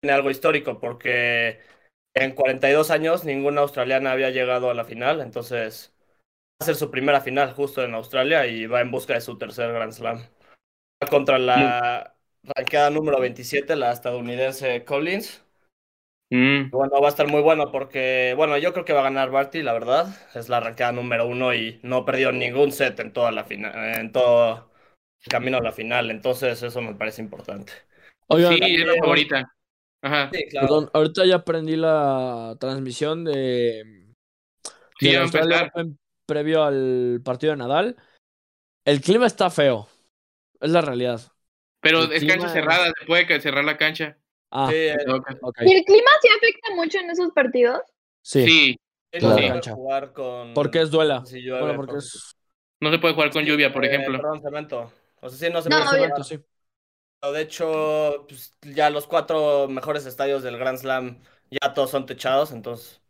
tiene 0.00 0.14
algo 0.14 0.30
histórico 0.30 0.80
porque 0.80 1.60
en 2.14 2.34
42 2.34 2.90
años 2.90 3.24
ninguna 3.24 3.62
australiana 3.62 4.12
había 4.12 4.30
llegado 4.30 4.70
a 4.70 4.74
la 4.74 4.84
final. 4.84 5.20
Entonces, 5.20 5.94
va 6.62 6.64
a 6.64 6.66
ser 6.66 6.76
su 6.76 6.90
primera 6.90 7.20
final 7.20 7.52
justo 7.54 7.82
en 7.84 7.94
Australia 7.94 8.46
y 8.46 8.66
va 8.66 8.80
en 8.80 8.90
busca 8.90 9.14
de 9.14 9.20
su 9.20 9.38
tercer 9.38 9.72
Grand 9.72 9.92
Slam. 9.92 10.22
Contra 11.10 11.38
la 11.38 12.13
ranqueada 12.44 12.90
número 12.90 13.20
27, 13.20 13.76
la 13.76 13.92
estadounidense 13.92 14.84
Collins. 14.84 15.42
Mm, 16.30 16.70
Bueno, 16.70 17.00
va 17.00 17.06
a 17.06 17.10
estar 17.10 17.28
muy 17.28 17.42
bueno 17.42 17.70
porque, 17.70 18.34
bueno, 18.36 18.58
yo 18.58 18.72
creo 18.72 18.84
que 18.84 18.92
va 18.92 19.00
a 19.00 19.04
ganar 19.04 19.30
Barty, 19.30 19.62
la 19.62 19.72
verdad. 19.72 20.14
Es 20.34 20.48
la 20.48 20.56
arrancada 20.58 20.92
número 20.92 21.26
uno 21.26 21.54
y 21.54 21.78
no 21.82 22.04
perdió 22.04 22.32
ningún 22.32 22.72
set 22.72 22.98
en 23.00 23.12
toda 23.12 23.30
la 23.30 23.44
final, 23.44 23.72
en 24.00 24.12
todo 24.12 24.70
el 25.24 25.30
camino 25.30 25.58
a 25.58 25.62
la 25.62 25.72
final. 25.72 26.10
Entonces, 26.10 26.62
eso 26.62 26.80
me 26.82 26.94
parece 26.94 27.22
importante. 27.22 27.72
Oigan, 28.28 28.54
sí, 28.54 28.74
es 28.74 28.86
la 28.86 28.94
favorita. 28.94 29.54
Ajá. 30.02 30.30
Sí, 30.32 30.44
claro. 30.50 30.66
perdón, 30.66 30.90
ahorita 30.92 31.26
ya 31.26 31.36
aprendí 31.36 31.76
la 31.76 32.56
transmisión 32.58 33.24
de, 33.24 34.04
Sí, 34.98 35.14
a 35.14 35.22
Australia. 35.22 35.70
Open 35.72 35.98
previo 36.26 36.64
al 36.64 37.20
partido 37.24 37.52
de 37.52 37.58
Nadal. 37.58 37.96
El 38.84 39.00
clima 39.00 39.26
está 39.26 39.50
feo. 39.50 39.88
Es 40.60 40.70
la 40.70 40.80
realidad. 40.80 41.20
Pero 41.84 42.04
El 42.04 42.12
es 42.12 42.24
clima 42.24 42.24
cancha 42.24 42.48
cerrada, 42.48 42.86
se 42.98 43.06
puede 43.06 43.40
cerrar 43.40 43.64
la 43.64 43.76
cancha. 43.76 44.18
Ah, 44.50 44.70
Sí, 44.70 44.72
eh, 44.74 44.96
ok. 45.42 45.58
¿Y 45.62 45.72
el 45.74 45.84
clima 45.84 46.10
sí 46.22 46.28
afecta 46.36 46.74
mucho 46.74 46.98
en 46.98 47.10
esos 47.10 47.32
partidos? 47.32 47.80
Sí, 48.22 48.58
Sí, 49.12 49.20
sí, 49.20 49.20
claro. 49.20 49.46
no 49.50 49.62
se 49.62 49.62
puede 49.62 49.62
Cancha. 49.62 49.74
jugar 49.74 50.12
con... 50.12 50.48
porque 50.52 50.82
es 50.82 50.90
duela. 50.90 51.30
si 51.30 51.40
llueve, 51.42 51.58
Bueno, 51.58 51.76
porque 51.76 51.96
por- 51.96 51.98
es 51.98 52.36
no 52.80 52.92
se 52.92 52.98
puede 53.00 53.14
jugar 53.14 53.32
con 53.32 53.44
lluvia, 53.44 53.72
por 53.72 53.84
Eh, 53.84 53.86
ejemplo. 53.86 54.18
Perdón, 54.18 54.40
cemento. 54.42 54.92
O 55.20 55.28
sea, 55.30 55.38
sí, 55.48 55.52
no 55.52 55.62
se 55.62 55.70
No, 55.70 55.76
puede 55.76 55.88
cemento, 55.88 56.22
sí. 56.24 56.38
Pero 57.20 57.32
De 57.32 57.40
hecho, 57.42 58.26
pues, 58.28 58.54
ya 58.62 58.90
los 58.90 59.06
cuatro 59.06 59.68
mejores 59.68 60.06
estadios 60.06 60.42
del 60.42 60.58
Grand 60.58 60.78
Slam 60.78 61.20
ya 61.50 61.72
todos 61.74 61.90
son 61.90 62.06
techados, 62.06 62.52
entonces 62.52 63.00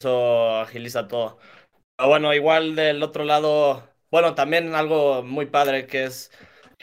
eso 0.00 0.56
agiliza 0.60 1.08
todo. 1.08 1.38
Pero 1.96 2.10
bueno, 2.10 2.34
igual 2.34 2.76
del 2.76 3.02
otro 3.02 3.24
lado, 3.24 3.88
bueno, 4.10 4.34
también 4.34 4.74
algo 4.74 5.22
muy 5.24 5.46
padre 5.46 5.86
que 5.86 6.04
es 6.04 6.32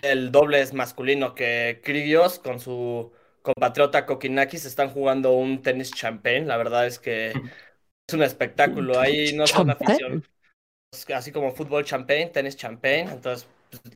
el 0.02 0.32
dobles 0.32 0.74
masculino 0.74 1.36
que 1.36 1.82
Kyrgios 1.84 2.40
con 2.40 2.60
su 2.60 3.12
compatriota 3.42 4.06
Kokinakis 4.06 4.66
están 4.66 4.90
jugando 4.90 5.32
un 5.34 5.62
tenis 5.62 5.92
champagne. 5.92 6.46
La 6.46 6.58
verdad 6.58 6.88
es 6.88 7.00
que 7.00 7.30
es 7.32 8.14
un 8.14 8.24
espectáculo. 8.24 9.00
Ahí 9.00 9.34
no 9.38 9.48
son 9.48 9.70
afición, 9.70 10.24
así 11.14 11.32
como 11.32 11.52
fútbol 11.52 11.86
champagne, 11.86 12.28
tenis 12.28 12.56
champagne. 12.56 13.12
Entonces, 13.12 13.48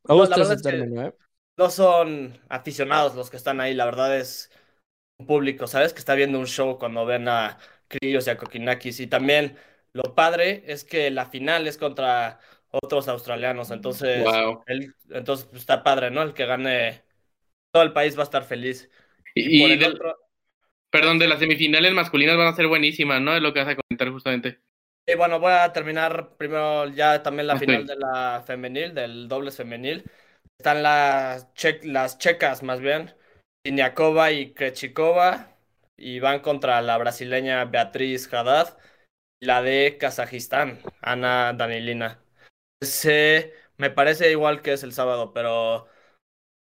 pues, 0.04 0.30
no, 0.30 0.36
es 0.36 0.62
que- 0.62 0.70
¿eh? 0.70 1.14
no 1.58 1.70
son 1.70 2.40
aficionados 2.50 3.16
los 3.16 3.30
que 3.30 3.38
están 3.38 3.62
ahí, 3.62 3.74
la 3.74 3.86
verdad 3.86 4.18
es 4.18 4.52
un 5.18 5.28
público, 5.28 5.68
¿sabes? 5.68 5.94
Que 5.94 6.00
está 6.00 6.16
viendo 6.16 6.40
un 6.40 6.48
show 6.48 6.78
cuando 6.78 7.06
ven 7.06 7.28
a 7.28 7.58
Kyrgios 7.88 8.28
y 8.28 8.30
a 8.30 8.38
Kokinakis. 8.38 9.00
Y 9.00 9.08
también 9.08 9.58
lo 9.94 10.16
padre 10.16 10.64
es 10.68 10.84
que 10.84 11.12
la 11.12 11.26
final 11.28 11.68
es 11.68 11.78
contra 11.78 12.40
otros 12.84 13.08
australianos, 13.08 13.72
entonces, 13.72 14.44
Wow. 14.44 14.64
entonces 15.10 15.46
pues, 15.48 15.62
está 15.62 15.84
padre, 15.84 16.12
¿no? 16.12 16.22
El 16.24 16.34
que 16.34 16.46
gane, 16.46 17.04
todo 17.72 17.84
el 17.84 17.94
país 17.94 18.18
va 18.18 18.22
a 18.22 18.26
estar 18.26 18.46
feliz. 18.46 18.90
Y, 19.34 19.58
por 19.58 19.72
y 19.80 19.84
el 19.84 19.84
otro, 19.84 20.16
perdón, 20.92 21.20
de 21.20 21.28
las 21.28 21.40
semifinales 21.40 21.94
masculinas 21.94 22.38
van 22.38 22.48
a 22.48 22.56
ser 22.56 22.68
buenísimas, 22.68 23.22
¿no? 23.22 23.36
Es 23.36 23.42
lo 23.42 23.54
que 23.54 23.62
vas 23.64 23.70
a 23.70 23.78
comentar 23.78 24.12
justamente. 24.12 24.60
y 25.06 25.16
bueno, 25.16 25.40
voy 25.40 25.52
a 25.54 25.72
terminar 25.74 26.36
primero 26.38 26.88
ya 26.90 27.22
también 27.22 27.48
la 27.48 27.58
final 27.58 27.86
de 27.86 27.96
la 27.96 28.44
femenil, 28.46 28.94
del 28.96 29.28
dobles 29.28 29.56
femenil. 29.58 30.10
Están 30.58 30.82
las, 30.84 31.54
che- 31.54 31.82
las 31.84 32.18
checas, 32.18 32.64
más 32.64 32.80
bien, 32.80 33.14
Siniakova 33.66 34.32
y 34.32 34.54
Krejcikova, 34.54 35.56
y 35.98 36.20
van 36.20 36.40
contra 36.42 36.82
la 36.82 36.98
brasileña 36.98 37.66
Beatriz 37.66 38.32
Haddad, 38.34 38.78
y 39.42 39.48
la 39.48 39.62
de 39.64 39.98
Kazajistán, 40.00 40.82
Ana 41.02 41.54
Danilina. 41.54 42.24
Ese 42.86 43.54
me 43.78 43.90
parece 43.90 44.32
igual 44.32 44.62
que 44.62 44.74
es 44.74 44.84
el 44.84 44.94
sábado, 44.94 45.34
pero 45.34 45.88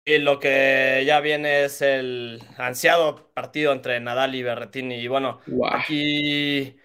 y 0.05 0.19
lo 0.19 0.39
que 0.39 1.03
ya 1.07 1.21
viene 1.21 1.65
es 1.65 1.83
el 1.83 2.43
ansiado 2.59 3.33
partido 3.35 3.73
entre 3.73 3.99
Nadal 4.01 4.35
y 4.35 4.43
Berrettini. 4.43 4.97
Y 4.97 5.09
bueno, 5.09 5.41
Wow. 5.47 5.71
aquí 5.71 6.77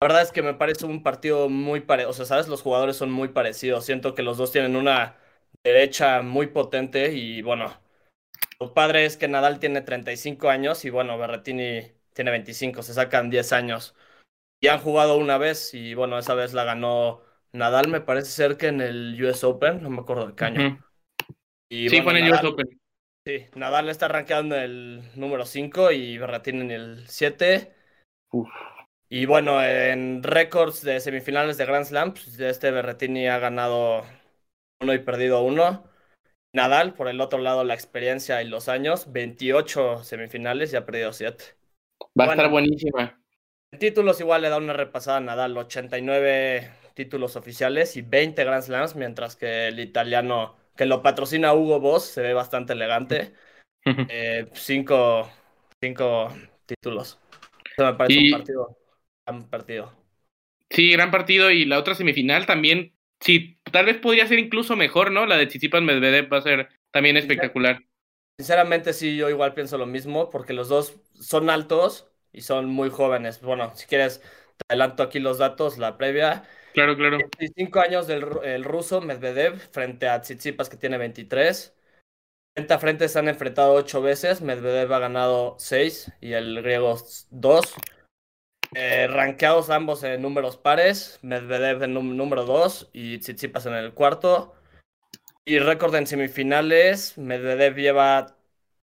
la 0.00 0.08
verdad 0.08 0.22
es 0.22 0.32
que 0.32 0.42
me 0.42 0.54
parece 0.54 0.86
un 0.86 1.02
partido 1.02 1.48
muy 1.48 1.80
parecido. 1.80 2.10
O 2.10 2.12
sea, 2.14 2.26
¿sabes? 2.26 2.48
Los 2.48 2.62
jugadores 2.62 2.96
son 2.96 3.10
muy 3.12 3.28
parecidos. 3.28 3.84
Siento 3.86 4.14
que 4.14 4.22
los 4.22 4.38
dos 4.38 4.52
tienen 4.52 4.76
una 4.76 5.18
derecha 5.64 6.22
muy 6.22 6.48
potente 6.48 7.12
y 7.14 7.42
bueno, 7.42 7.80
lo 8.60 8.74
padre 8.74 9.04
es 9.06 9.16
que 9.16 9.28
Nadal 9.28 9.58
tiene 9.60 9.80
35 9.82 10.50
años 10.50 10.84
y 10.84 10.90
bueno, 10.90 11.18
Berrettini 11.18 11.92
tiene 12.12 12.30
25, 12.30 12.82
se 12.82 12.94
sacan 12.94 13.30
10 13.30 13.52
años. 13.52 13.94
Y 14.60 14.68
han 14.68 14.80
jugado 14.80 15.18
una 15.18 15.38
vez 15.38 15.74
y 15.74 15.94
bueno, 15.94 16.18
esa 16.18 16.34
vez 16.34 16.52
la 16.54 16.64
ganó 16.64 17.22
Nadal, 17.52 17.88
me 17.88 18.00
parece 18.00 18.30
ser 18.30 18.56
que 18.56 18.68
en 18.68 18.80
el 18.80 19.22
US 19.24 19.44
Open, 19.46 19.82
no 19.82 19.90
me 19.90 20.00
acuerdo 20.00 20.28
de 20.28 20.34
qué 20.34 20.44
año. 20.44 20.60
Ujú. 20.60 20.78
Y 21.68 21.88
Sí, 21.88 21.96
bueno, 21.96 22.10
fue 22.10 22.18
en 22.18 22.26
el 22.26 22.32
US 22.32 22.46
Open. 22.46 22.80
Sí, 23.26 23.46
Nadal 23.54 23.88
está 23.88 24.08
rankeando 24.08 24.56
en 24.56 24.62
el 24.62 25.02
número 25.14 25.44
5 25.44 25.90
y 25.90 26.16
Berrettini 26.18 26.60
en 26.62 26.70
el 26.70 27.08
7. 27.08 27.74
Uf. 28.32 28.48
Y 29.08 29.26
bueno, 29.26 29.62
en 29.62 30.22
récords 30.22 30.82
de 30.82 31.00
semifinales 31.00 31.56
de 31.58 31.66
Grand 31.66 31.84
Slam, 31.84 32.12
pues, 32.12 32.38
este 32.38 32.70
Berrettini 32.70 33.26
ha 33.26 33.38
ganado 33.38 34.04
uno 34.80 34.94
y 34.94 34.98
perdido 35.00 35.42
uno. 35.42 35.84
Nadal, 36.52 36.94
por 36.94 37.08
el 37.08 37.20
otro 37.20 37.38
lado, 37.40 37.64
la 37.64 37.74
experiencia 37.74 38.42
y 38.42 38.48
los 38.48 38.68
años, 38.68 39.12
28 39.12 40.02
semifinales 40.04 40.72
y 40.72 40.76
ha 40.76 40.86
perdido 40.86 41.12
7. 41.12 41.44
Va 42.18 42.24
a 42.26 42.30
estar 42.30 42.48
buenísima. 42.50 43.20
En 43.72 43.78
títulos 43.78 44.20
igual 44.20 44.42
le 44.42 44.48
da 44.48 44.58
una 44.58 44.72
repasada 44.72 45.18
a 45.18 45.20
Nadal, 45.20 45.56
89 45.56 46.70
títulos 47.04 47.36
oficiales 47.36 47.96
y 47.96 48.02
20 48.02 48.44
Grand 48.44 48.62
Slams, 48.62 48.94
mientras 48.96 49.36
que 49.36 49.68
el 49.68 49.80
italiano 49.80 50.56
que 50.76 50.86
lo 50.86 51.02
patrocina 51.02 51.54
Hugo 51.54 51.80
Boss 51.80 52.04
se 52.04 52.22
ve 52.22 52.34
bastante 52.34 52.72
elegante. 52.74 53.34
Eh, 54.08 54.48
cinco, 54.54 55.30
cinco 55.80 56.28
títulos. 56.66 57.18
Eso 57.76 57.86
me 57.86 57.94
parece 57.94 58.18
Y- 58.18 58.20
un 58.20 58.28
partido. 58.30 58.78
Un 59.28 59.48
partido. 59.50 59.92
Sí, 60.70 60.90
gran 60.92 61.10
partido. 61.10 61.50
Y 61.50 61.64
la 61.64 61.78
otra 61.78 61.94
semifinal 61.94 62.46
también, 62.46 62.94
sí, 63.20 63.58
tal 63.72 63.86
vez 63.86 63.98
podría 63.98 64.26
ser 64.26 64.38
incluso 64.38 64.76
mejor, 64.76 65.10
¿no? 65.12 65.26
La 65.26 65.36
de 65.36 65.46
Tsitsipas 65.46 65.82
Medvedev 65.82 66.32
va 66.32 66.38
a 66.38 66.42
ser 66.42 66.68
también 66.92 67.16
espectacular. 67.16 67.82
Sinceramente, 68.38 68.92
sí, 68.94 69.16
yo 69.16 69.28
igual 69.28 69.52
pienso 69.54 69.76
lo 69.76 69.84
mismo, 69.86 70.30
porque 70.30 70.54
los 70.54 70.68
dos 70.68 70.96
son 71.14 71.50
altos, 71.50 72.10
y 72.32 72.40
son 72.42 72.66
muy 72.70 72.88
jóvenes. 72.90 73.40
Bueno, 73.42 73.74
si 73.74 73.86
quieres, 73.86 74.20
te 74.56 74.64
adelanto 74.68 75.02
aquí 75.02 75.18
los 75.18 75.36
datos, 75.38 75.76
la 75.78 75.98
previa. 75.98 76.44
Claro, 76.72 76.96
claro. 76.96 77.18
25 77.18 77.80
años 77.80 78.06
del 78.06 78.24
el 78.44 78.64
ruso 78.64 79.00
Medvedev 79.00 79.58
frente 79.72 80.08
a 80.08 80.20
Tsitsipas 80.20 80.68
que 80.68 80.76
tiene 80.76 80.98
23. 80.98 81.74
Frente 82.54 82.74
a 82.74 82.78
frente 82.78 83.08
se 83.08 83.18
han 83.18 83.28
enfrentado 83.28 83.74
8 83.74 84.02
veces. 84.02 84.40
Medvedev 84.40 84.92
ha 84.92 84.98
ganado 84.98 85.56
6 85.58 86.12
y 86.20 86.32
el 86.32 86.62
griego 86.62 86.98
2. 87.30 87.74
Eh, 88.74 89.08
rankeados 89.08 89.70
ambos 89.70 90.02
en 90.04 90.22
números 90.22 90.56
pares. 90.56 91.18
Medvedev 91.22 91.82
en 91.82 91.94
número 91.94 92.44
2 92.44 92.90
y 92.92 93.18
Tsitsipas 93.18 93.66
en 93.66 93.74
el 93.74 93.92
cuarto. 93.94 94.54
Y 95.44 95.58
récord 95.58 95.94
en 95.96 96.06
semifinales. 96.06 97.18
Medvedev 97.18 97.76
lleva 97.76 98.36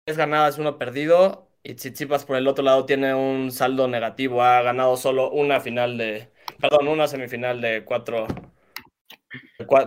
3 0.05 0.17
ganadas 0.17 0.57
y 0.57 0.61
1 0.61 0.77
perdido. 0.77 1.49
Y 1.63 1.75
Tsitsipas 1.75 2.25
por 2.25 2.37
el 2.37 2.47
otro 2.47 2.63
lado 2.63 2.85
tiene 2.85 3.13
un 3.15 3.51
saldo 3.51 3.87
negativo. 3.87 4.43
Ha 4.43 4.61
ganado 4.61 4.97
solo 4.97 5.31
una 5.31 5.59
final 5.61 5.97
de. 5.97 6.31
Perdón, 6.59 6.87
una 6.87 7.07
semifinal 7.07 7.61
de 7.61 7.83
4 7.83 8.27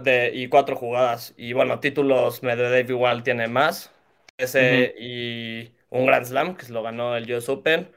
de, 0.02 0.30
y 0.34 0.48
cuatro 0.48 0.76
jugadas. 0.76 1.34
Y 1.36 1.52
bueno, 1.52 1.80
títulos 1.80 2.42
Medvedev 2.42 2.90
igual 2.90 3.22
tiene 3.22 3.48
más. 3.48 3.92
Ese 4.36 4.94
y 4.98 5.72
un 5.90 6.06
Grand 6.06 6.26
Slam, 6.26 6.56
que 6.56 6.66
se 6.66 6.72
lo 6.72 6.82
ganó 6.82 7.16
el 7.16 7.30
US 7.32 7.48
Open. 7.48 7.90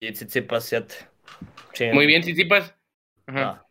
Y 0.00 0.12
Tsitsipas 0.12 0.64
7. 0.64 0.94
Muy 1.92 2.06
bien, 2.06 2.22
Tsitsipas. 2.22 2.74
Ajá. 3.26 3.66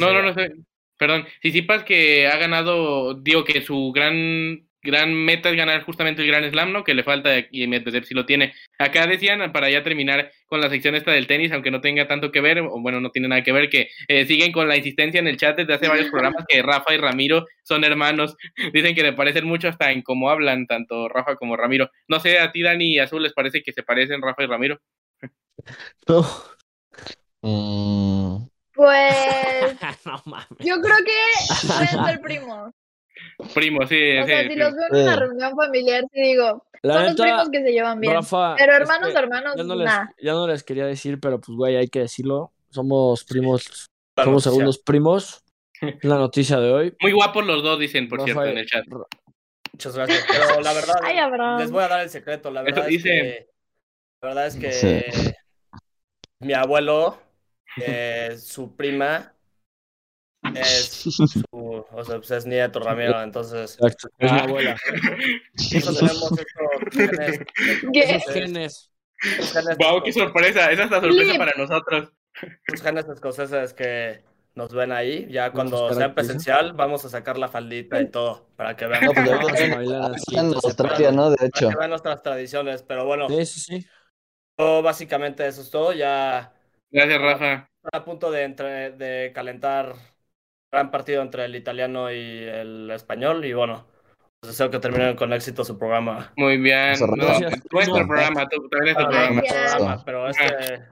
No, 0.00 0.12
no, 0.12 0.22
no, 0.22 0.34
sé. 0.34 0.52
Perdón, 0.98 1.26
Tsitsipas 1.40 1.84
que 1.84 2.26
ha 2.26 2.36
ganado, 2.36 3.14
digo 3.14 3.44
que 3.44 3.62
su 3.62 3.92
gran 3.92 4.65
gran 4.86 5.12
meta 5.12 5.50
es 5.50 5.56
ganar 5.56 5.82
justamente 5.82 6.22
el 6.22 6.28
Gran 6.28 6.48
Slam, 6.50 6.72
¿no? 6.72 6.84
Que 6.84 6.94
le 6.94 7.04
falta 7.04 7.30
y 7.50 7.66
Medvedev 7.66 8.04
si 8.04 8.14
lo 8.14 8.24
tiene. 8.24 8.54
Acá 8.78 9.06
decían, 9.06 9.52
para 9.52 9.68
ya 9.68 9.82
terminar 9.82 10.32
con 10.46 10.60
la 10.60 10.70
sección 10.70 10.94
esta 10.94 11.12
del 11.12 11.26
tenis, 11.26 11.52
aunque 11.52 11.70
no 11.70 11.80
tenga 11.80 12.08
tanto 12.08 12.32
que 12.32 12.40
ver, 12.40 12.60
o 12.60 12.80
bueno, 12.80 13.00
no 13.00 13.10
tiene 13.10 13.28
nada 13.28 13.42
que 13.42 13.52
ver, 13.52 13.68
que 13.68 13.90
eh, 14.08 14.24
siguen 14.24 14.52
con 14.52 14.68
la 14.68 14.76
insistencia 14.76 15.20
en 15.20 15.26
el 15.26 15.36
chat 15.36 15.56
desde 15.56 15.74
hace 15.74 15.88
varios 15.88 16.10
programas 16.10 16.44
que 16.48 16.62
Rafa 16.62 16.94
y 16.94 16.98
Ramiro 16.98 17.44
son 17.62 17.84
hermanos. 17.84 18.36
Dicen 18.72 18.94
que 18.94 19.02
le 19.02 19.12
parecen 19.12 19.46
mucho 19.46 19.68
hasta 19.68 19.90
en 19.90 20.02
cómo 20.02 20.30
hablan, 20.30 20.66
tanto 20.66 21.08
Rafa 21.08 21.36
como 21.36 21.56
Ramiro. 21.56 21.90
No 22.08 22.20
sé, 22.20 22.38
a 22.38 22.52
ti, 22.52 22.62
Dani 22.62 22.94
y 22.94 22.98
Azul, 22.98 23.22
¿les 23.22 23.34
parece 23.34 23.62
que 23.62 23.72
se 23.72 23.82
parecen 23.82 24.22
Rafa 24.22 24.44
y 24.44 24.46
Ramiro? 24.46 24.80
No. 26.06 26.24
Mm. 27.42 28.48
Pues. 28.76 29.76
Yo 30.60 30.80
creo 30.80 30.96
que 31.04 31.66
pueden 31.66 32.04
ser 32.04 32.20
primos. 32.20 32.72
Primo, 33.54 33.86
sí. 33.86 34.18
O 34.18 34.26
sea, 34.26 34.48
si 34.48 34.54
los 34.54 34.74
veo 34.74 34.86
en 34.92 35.02
una 35.02 35.16
reunión 35.16 35.56
familiar, 35.56 36.04
sí 36.12 36.20
digo, 36.20 36.66
son 36.82 37.04
los 37.04 37.14
primos 37.14 37.50
que 37.50 37.62
se 37.62 37.72
llevan 37.72 38.00
bien. 38.00 38.14
pero 38.56 38.72
hermanos, 38.74 39.14
hermanos, 39.14 39.54
ya 39.56 39.64
no, 39.64 39.74
les, 39.74 39.90
ya 40.22 40.32
no 40.32 40.46
les 40.46 40.62
quería 40.62 40.86
decir, 40.86 41.20
pero 41.20 41.40
pues, 41.40 41.56
güey, 41.56 41.76
hay 41.76 41.88
que 41.88 42.00
decirlo. 42.00 42.52
Somos 42.70 43.24
primos, 43.24 43.88
somos 44.16 44.42
segundos 44.42 44.78
primos. 44.78 45.42
Es 45.80 46.04
la 46.04 46.16
noticia 46.16 46.58
de 46.58 46.72
hoy. 46.72 46.96
Muy 47.00 47.12
guapos 47.12 47.46
los 47.46 47.62
dos, 47.62 47.78
dicen, 47.78 48.08
por 48.08 48.22
cierto, 48.22 48.44
en 48.44 48.58
el 48.58 48.66
chat. 48.66 48.84
Muchas 49.72 49.94
gracias. 49.94 50.24
Pero 50.26 50.60
la 50.62 50.72
verdad, 50.72 50.94
les 51.58 51.70
voy 51.70 51.84
a 51.84 51.88
dar 51.88 52.00
el 52.00 52.10
secreto. 52.10 52.50
La 52.50 52.62
verdad, 52.62 52.88
es 52.88 53.02
que, 53.02 53.46
la 54.22 54.28
verdad 54.28 54.46
es 54.46 54.56
que 54.56 55.34
mi 56.40 56.54
abuelo, 56.54 57.18
eh, 57.76 58.36
su 58.38 58.74
prima, 58.74 59.35
es 60.54 60.88
su, 60.88 61.86
o 61.90 62.04
sea, 62.04 62.16
pues 62.16 62.30
es 62.30 62.46
nieto 62.46 62.80
Ramiro, 62.80 63.22
entonces. 63.22 63.78
Exacto, 63.80 64.08
es 64.18 64.32
mi 64.32 64.38
abuela. 64.38 64.76
Nosotros 65.74 65.98
tenemos 65.98 66.32
estos 66.38 67.90
¿Qué? 67.92 68.20
genes. 68.32 68.92
Wow, 69.78 70.02
qué 70.02 70.12
sorpresa, 70.12 70.70
esa 70.70 70.84
es 70.84 70.90
la 70.90 71.00
sorpresa 71.00 71.38
para 71.38 71.52
nosotros. 71.56 72.12
Los 72.66 72.82
genes 72.82 73.08
escoceses 73.08 73.72
que 73.72 74.22
nos 74.54 74.72
ven 74.72 74.92
ahí, 74.92 75.26
ya 75.30 75.52
cuando 75.52 75.92
sea 75.92 76.14
presencial, 76.14 76.72
vamos 76.72 77.04
a 77.04 77.08
sacar 77.08 77.38
la 77.38 77.48
faldita 77.48 78.00
y 78.00 78.10
todo, 78.10 78.48
para 78.56 78.76
que 78.76 78.86
vean. 78.86 79.04
No, 79.04 79.12
pues 79.12 79.60
en 80.32 80.54
Australia, 80.54 81.12
¿no? 81.12 81.30
De 81.30 81.46
hecho. 81.46 81.66
Para 81.66 81.70
que 81.70 81.78
vean 81.78 81.90
nuestras 81.90 82.22
tradiciones, 82.22 82.82
pero 82.82 83.04
bueno. 83.04 83.28
Sí, 83.28 83.46
sí, 83.46 83.60
sí. 83.60 83.86
Básicamente 84.56 85.46
eso 85.46 85.60
es 85.60 85.70
todo, 85.70 85.92
ya. 85.92 86.52
Gracias, 86.90 87.20
Rafa. 87.20 87.70
A 87.92 88.04
punto 88.04 88.30
de, 88.30 88.42
entre, 88.44 88.90
de 88.92 89.32
calentar 89.34 89.94
gran 90.76 90.90
partido 90.90 91.22
entre 91.22 91.46
el 91.46 91.56
italiano 91.56 92.12
y 92.12 92.44
el 92.44 92.90
español 92.90 93.46
y 93.46 93.54
bueno, 93.54 93.86
pues 94.40 94.52
deseo 94.52 94.70
que 94.70 94.78
terminen 94.78 95.16
con 95.16 95.32
éxito 95.32 95.64
su 95.64 95.78
programa. 95.78 96.32
Muy 96.36 96.58
bien. 96.58 96.94
nuestro 97.70 98.06
programa, 98.06 98.46
también 98.46 98.88
es 98.88 98.96
tu 98.96 99.08
programa. 99.08 100.02
Pero 100.04 100.28
este 100.28 100.82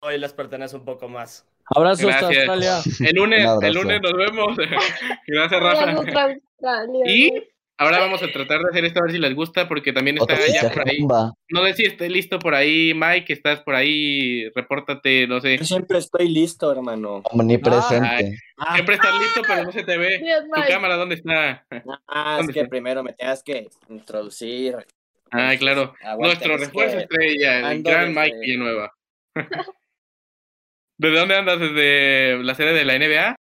hoy 0.00 0.18
les 0.18 0.32
pertenece 0.32 0.76
un 0.76 0.84
poco 0.84 1.08
más. 1.08 1.44
Abrazos 1.74 2.14
hasta 2.14 2.26
Australia. 2.26 2.78
El 3.00 3.16
lunes, 3.16 3.48
el 3.62 3.74
lunes 3.74 4.00
nos 4.00 4.12
vemos. 4.12 4.56
Gracias, 5.26 5.60
Rafa. 5.60 6.36
Y 7.04 7.51
Ahora 7.82 7.98
vamos 7.98 8.22
a 8.22 8.30
tratar 8.30 8.60
de 8.60 8.70
hacer 8.70 8.84
esto 8.84 9.00
a 9.00 9.02
ver 9.02 9.12
si 9.12 9.18
les 9.18 9.34
gusta, 9.34 9.66
porque 9.66 9.92
también 9.92 10.16
está 10.16 10.36
ya 10.46 10.70
por 10.70 10.88
ahí. 10.88 10.98
No 11.48 11.64
sé 11.64 11.74
si 11.74 11.84
esté 11.84 12.08
listo 12.08 12.38
por 12.38 12.54
ahí, 12.54 12.94
Mike, 12.94 13.32
estás 13.32 13.60
por 13.60 13.74
ahí, 13.74 14.48
repórtate, 14.54 15.26
no 15.26 15.40
sé. 15.40 15.58
Yo 15.58 15.64
siempre 15.64 15.98
estoy 15.98 16.28
listo, 16.28 16.70
hermano. 16.70 17.22
Omnipresente. 17.24 18.38
Ah, 18.56 18.74
siempre 18.74 18.94
estás 18.94 19.18
listo, 19.18 19.42
pero 19.46 19.64
no 19.64 19.72
se 19.72 19.82
te 19.82 19.98
ve. 19.98 20.22
¿Tu 20.54 20.60
cámara 20.68 20.96
dónde 20.96 21.16
está? 21.16 21.66
Ah, 22.06 22.40
es 22.40 22.54
que 22.54 22.66
primero 22.66 23.02
me 23.02 23.14
tengas 23.14 23.42
que 23.42 23.68
introducir. 23.88 24.76
Ah, 25.32 25.54
claro. 25.58 25.94
Nuestro 26.18 26.56
refuerzo 26.56 26.98
estrella, 26.98 27.72
el 27.72 27.82
gran 27.82 28.14
Mike 28.14 28.38
Villanueva. 28.38 28.92
¿De 30.98 31.10
dónde 31.10 31.36
andas? 31.36 31.58
¿Desde 31.58 32.44
la 32.44 32.54
sede 32.54 32.74
de 32.74 32.84
la 32.84 32.98
NBA? 32.98 33.34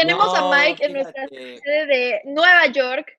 Tenemos 0.00 0.34
a 0.34 0.50
Mike 0.50 0.84
en 0.84 0.92
nuestra 0.92 1.28
sede 1.28 1.86
de 1.86 2.20
Nueva 2.24 2.66
York. 2.66 3.18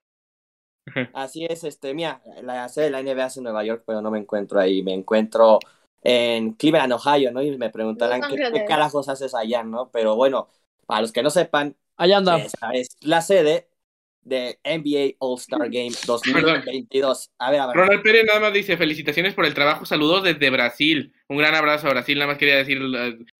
Así 1.13 1.45
es, 1.45 1.63
este, 1.63 1.93
mira, 1.93 2.21
la 2.41 2.67
sede 2.69 2.85
de 2.85 2.91
la 2.91 3.03
NBA 3.03 3.25
es 3.25 3.37
en 3.37 3.43
Nueva 3.43 3.63
York, 3.63 3.83
pero 3.85 4.01
no 4.01 4.09
me 4.09 4.19
encuentro 4.19 4.59
ahí, 4.59 4.81
me 4.81 4.93
encuentro 4.93 5.59
en 6.01 6.53
Cleveland, 6.53 6.93
Ohio, 6.93 7.31
¿no? 7.31 7.41
Y 7.41 7.57
me 7.57 7.69
preguntarán 7.69 8.21
qué, 8.21 8.65
carajos 8.65 9.09
haces 9.09 9.35
allá, 9.35 9.63
¿no? 9.63 9.89
Pero 9.91 10.15
bueno, 10.15 10.47
para 10.85 11.01
los 11.01 11.11
que 11.11 11.21
no 11.21 11.29
sepan, 11.29 11.75
allá 11.97 12.17
anda. 12.17 12.37
Esta 12.37 12.71
es 12.71 12.87
la 13.01 13.21
sede 13.21 13.67
de 14.21 14.59
NBA 14.63 15.15
All-Star 15.19 15.69
Game 15.69 15.91
2022. 16.05 17.31
A 17.39 17.51
ver, 17.51 17.59
a 17.59 17.67
ver. 17.67 17.75
Ronald 17.75 18.01
Pérez 18.01 18.25
nada 18.25 18.39
más 18.39 18.53
dice, 18.53 18.77
felicitaciones 18.77 19.33
por 19.33 19.45
el 19.45 19.53
trabajo, 19.53 19.85
saludos 19.85 20.23
desde 20.23 20.49
Brasil. 20.49 21.13
Un 21.27 21.37
gran 21.37 21.55
abrazo 21.55 21.87
a 21.87 21.91
Brasil, 21.91 22.17
nada 22.17 22.31
más 22.31 22.37
quería 22.37 22.57
decir, 22.57 22.79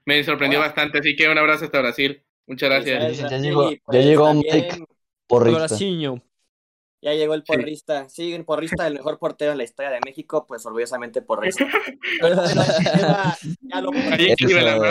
me 0.05 0.23
sorprendió 0.23 0.59
bastante, 0.59 0.99
así 0.99 1.15
que 1.15 1.29
un 1.29 1.37
abrazo 1.37 1.65
hasta 1.65 1.81
Brasil. 1.81 2.23
Muchas 2.49 2.69
gracias. 2.69 3.29
Ya, 3.29 3.37
llegó, 3.37 3.69
ya 3.71 4.01
llegó 4.01 4.33
Mike 4.33 4.83
Porrista. 5.27 5.77
Ya 7.01 7.13
llegó 7.13 7.35
el 7.35 7.43
porrista. 7.43 8.09
Sí, 8.09 8.33
el 8.33 8.43
porrista 8.43 8.83
del 8.85 8.95
mejor 8.95 9.19
portero 9.19 9.51
en 9.51 9.59
la 9.59 9.63
historia 9.63 9.91
de 9.91 9.99
México, 10.03 10.45
pues 10.47 10.65
orgullosamente 10.65 11.21
porrista. 11.21 11.65
ya 13.61 13.81
lo... 13.81 13.93
en 13.93 14.35
Cleveland, 14.35 14.83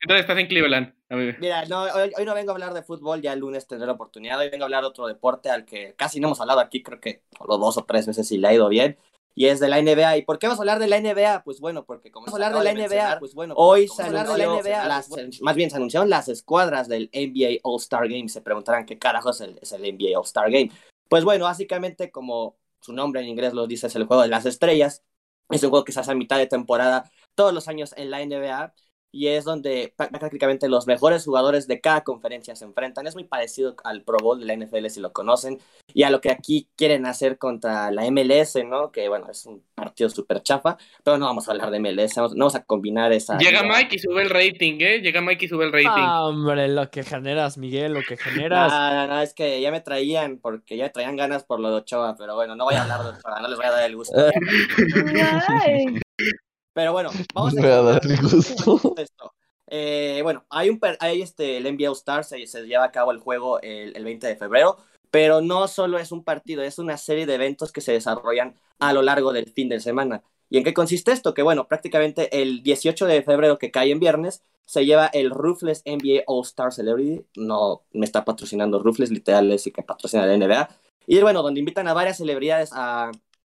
Entonces 0.00 0.20
estás 0.20 0.38
en 0.38 0.46
Cleveland. 0.46 0.94
Mira, 1.38 1.66
no, 1.66 1.82
hoy, 1.82 2.10
hoy, 2.16 2.24
no 2.24 2.34
vengo 2.34 2.52
a 2.52 2.54
hablar 2.54 2.72
de 2.72 2.82
fútbol, 2.82 3.20
ya 3.20 3.34
el 3.34 3.40
lunes 3.40 3.66
tendré 3.66 3.86
la 3.86 3.92
oportunidad. 3.92 4.38
Hoy 4.38 4.48
vengo 4.48 4.64
a 4.64 4.66
hablar 4.66 4.82
de 4.82 4.88
otro 4.88 5.06
deporte 5.06 5.50
al 5.50 5.66
que 5.66 5.94
casi 5.94 6.20
no 6.20 6.28
hemos 6.28 6.40
hablado 6.40 6.60
aquí, 6.60 6.82
creo 6.82 7.00
que 7.00 7.22
solo 7.36 7.58
dos 7.58 7.76
o 7.76 7.84
tres 7.84 8.06
veces 8.06 8.26
si 8.26 8.38
le 8.38 8.48
ha 8.48 8.54
ido 8.54 8.68
bien 8.68 8.96
y 9.38 9.46
es 9.46 9.60
de 9.60 9.68
la 9.68 9.80
NBA. 9.80 10.16
¿Y 10.16 10.22
por 10.22 10.36
qué 10.40 10.48
vamos 10.48 10.58
a 10.58 10.62
hablar 10.62 10.80
de 10.80 10.88
la 10.88 11.00
NBA? 11.00 11.44
Pues 11.44 11.60
bueno, 11.60 11.84
porque 11.86 12.10
como 12.10 12.26
vamos 12.26 12.40
a 12.40 12.44
hablar 12.44 12.60
de 12.60 12.74
la 12.74 12.88
NBA, 12.88 13.20
pues 13.20 13.34
bueno, 13.34 13.54
hoy 13.56 13.86
se 13.86 14.02
anunció, 14.02 14.32
de 14.32 14.38
la 14.38 14.46
NBA, 14.46 14.88
las, 14.88 15.10
más 15.42 15.54
bien 15.54 15.70
se 15.70 15.76
anunciaron 15.76 16.10
las 16.10 16.28
escuadras 16.28 16.88
del 16.88 17.08
NBA 17.12 17.60
All-Star 17.62 18.08
Game. 18.08 18.28
Se 18.28 18.40
preguntarán 18.40 18.84
qué 18.84 18.98
carajo 18.98 19.30
es 19.30 19.40
el, 19.40 19.56
es 19.62 19.70
el 19.70 19.82
NBA 19.82 20.18
All-Star 20.18 20.50
Game. 20.50 20.72
Pues 21.08 21.22
bueno, 21.22 21.44
básicamente 21.44 22.10
como 22.10 22.56
su 22.80 22.92
nombre 22.92 23.20
en 23.20 23.28
inglés 23.28 23.52
lo 23.52 23.68
dice, 23.68 23.86
es 23.86 23.94
el 23.94 24.06
juego 24.06 24.24
de 24.24 24.28
las 24.28 24.44
estrellas. 24.44 25.04
Es 25.50 25.62
un 25.62 25.70
juego 25.70 25.84
que 25.84 25.92
se 25.92 26.00
hace 26.00 26.10
a 26.10 26.16
mitad 26.16 26.36
de 26.36 26.48
temporada 26.48 27.08
todos 27.36 27.54
los 27.54 27.68
años 27.68 27.94
en 27.96 28.10
la 28.10 28.18
NBA 28.26 28.74
y 29.18 29.26
es 29.26 29.44
donde 29.44 29.92
prácticamente 29.96 30.68
los 30.68 30.86
mejores 30.86 31.24
jugadores 31.24 31.66
de 31.66 31.80
cada 31.80 32.04
conferencia 32.04 32.54
se 32.54 32.64
enfrentan. 32.64 33.08
Es 33.08 33.16
muy 33.16 33.24
parecido 33.24 33.74
al 33.82 34.02
Pro 34.02 34.18
Bowl 34.22 34.38
de 34.38 34.46
la 34.46 34.54
NFL 34.54 34.86
si 34.86 35.00
lo 35.00 35.12
conocen 35.12 35.58
y 35.92 36.04
a 36.04 36.10
lo 36.10 36.20
que 36.20 36.30
aquí 36.30 36.68
quieren 36.76 37.04
hacer 37.04 37.36
contra 37.36 37.90
la 37.90 38.08
MLS, 38.08 38.64
¿no? 38.64 38.92
Que 38.92 39.08
bueno, 39.08 39.26
es 39.28 39.44
un 39.46 39.64
partido 39.74 40.08
súper 40.08 40.40
chafa, 40.44 40.78
pero 41.02 41.18
no 41.18 41.26
vamos 41.26 41.48
a 41.48 41.50
hablar 41.50 41.72
de 41.72 41.80
MLS, 41.80 42.16
no 42.16 42.28
vamos 42.28 42.54
a 42.54 42.62
combinar 42.62 43.12
esa... 43.12 43.36
Llega 43.38 43.64
Mike 43.64 43.96
y 43.96 43.98
sube 43.98 44.22
el 44.22 44.30
rating, 44.30 44.76
¿eh? 44.78 45.00
Llega 45.00 45.20
Mike 45.20 45.46
y 45.46 45.48
sube 45.48 45.64
el 45.64 45.72
rating. 45.72 45.88
Ah, 45.88 46.24
hombre, 46.24 46.68
lo 46.68 46.88
que 46.88 47.02
generas, 47.02 47.58
Miguel, 47.58 47.94
lo 47.94 48.02
que 48.02 48.16
generas. 48.16 48.70
No, 48.70 48.94
no, 48.94 49.14
no, 49.14 49.20
es 49.20 49.34
que 49.34 49.60
ya 49.60 49.72
me 49.72 49.80
traían, 49.80 50.38
porque 50.38 50.76
ya 50.76 50.84
me 50.84 50.90
traían 50.90 51.16
ganas 51.16 51.42
por 51.42 51.58
lo 51.58 51.70
de 51.70 51.76
Ochoa, 51.78 52.14
pero 52.16 52.36
bueno, 52.36 52.54
no 52.54 52.66
voy 52.66 52.76
a 52.76 52.82
hablar 52.82 53.02
de 53.02 53.08
Ochoa, 53.08 53.40
no 53.40 53.48
les 53.48 53.56
voy 53.56 53.66
a 53.66 53.70
dar 53.72 53.82
el 53.82 53.96
gusto. 53.96 54.16
Pero 56.78 56.92
bueno, 56.92 57.10
vamos 57.34 57.56
a, 57.58 58.00
gusto. 58.22 58.94
Esto. 58.98 59.34
Eh, 59.66 60.20
bueno, 60.22 60.44
hay 60.48 60.70
un 60.70 60.78
hay 61.00 61.22
este 61.22 61.56
el 61.56 61.64
NBA 61.64 61.90
Stars 61.90 62.28
se, 62.28 62.46
se, 62.46 62.68
lleva 62.68 62.84
a 62.84 62.92
cabo 62.92 63.10
el 63.10 63.18
juego 63.18 63.60
el, 63.62 63.96
el, 63.96 64.04
20 64.04 64.28
de 64.28 64.36
febrero, 64.36 64.76
pero 65.10 65.40
no 65.40 65.66
solo 65.66 65.98
es 65.98 66.12
un 66.12 66.22
partido, 66.22 66.62
es 66.62 66.78
una 66.78 66.96
serie 66.96 67.26
de 67.26 67.34
eventos 67.34 67.72
que 67.72 67.80
se 67.80 67.90
desarrollan 67.90 68.54
a 68.78 68.92
lo 68.92 69.02
largo 69.02 69.32
del 69.32 69.50
fin 69.50 69.68
de 69.68 69.80
semana. 69.80 70.22
¿Y 70.50 70.58
en 70.58 70.62
qué 70.62 70.72
consiste 70.72 71.10
esto? 71.10 71.34
Que 71.34 71.42
bueno, 71.42 71.66
prácticamente 71.66 72.40
el 72.40 72.62
18 72.62 73.06
de 73.06 73.22
febrero 73.22 73.58
que 73.58 73.72
cae 73.72 73.90
en 73.90 73.98
viernes, 73.98 74.44
se 74.64 74.86
lleva 74.86 75.06
el 75.06 75.30
Ruthless 75.30 75.82
NBA 75.84 76.22
All 76.28 76.44
Star 76.44 76.72
Celebrity. 76.72 77.26
No 77.34 77.82
me 77.92 78.06
está 78.06 78.24
patrocinando 78.24 78.78
Ruthless, 78.78 79.10
literal 79.10 79.50
es 79.50 79.66
y 79.66 79.72
que 79.72 79.82
patrocina 79.82 80.26
la 80.26 80.36
NBA. 80.36 80.68
Y 81.08 81.20
bueno, 81.22 81.42
donde 81.42 81.58
invitan 81.58 81.88
a 81.88 81.92
varias 81.94 82.18
celebridades 82.18 82.70
a, 82.72 83.10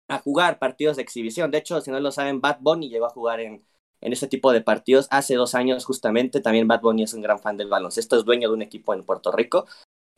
a, 0.10 0.20
jugar 0.20 0.60
partidos 0.60 0.98
de 0.98 1.04
exhibición. 1.04 1.52
De 1.52 1.60
hecho, 1.60 1.80
si 1.82 1.92
no 1.92 2.00
lo 2.00 2.12
saben, 2.12 2.42
Bad 2.42 2.58
Bunny 2.60 2.90
llegó 2.90 3.06
a 3.06 3.12
jugar 3.12 3.40
en, 3.40 3.64
en 4.02 4.14
este 4.14 4.28
tipo 4.28 4.52
de 4.52 4.62
partidos 4.62 5.08
hace 5.12 5.36
dos 5.36 5.56
años 5.56 5.86
justamente. 5.86 6.42
También 6.42 6.68
Bad 6.68 6.82
Bunny 6.82 7.04
es 7.04 7.14
un 7.14 7.22
gran 7.22 7.40
fan 7.40 7.58
del 7.58 7.70
baloncesto, 7.70 8.18
es 8.18 8.26
dueño 8.26 8.50
de 8.50 8.56
un 8.56 8.62
equipo 8.62 8.94
en 8.94 9.04
Puerto 9.04 9.32
Rico. 9.32 9.66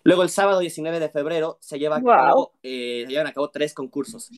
Luego 0.04 0.24
el 0.24 0.30
sábado 0.30 0.60
19 0.60 1.00
de 1.00 1.10
febrero 1.10 1.58
se, 1.62 1.78
lleva 1.78 1.98
a 1.98 2.04
cabo, 2.04 2.54
eh, 2.64 3.04
se 3.06 3.12
llevan 3.12 3.28
a 3.28 3.34
cabo 3.34 3.50
tres 3.52 3.74
concursos. 3.74 4.30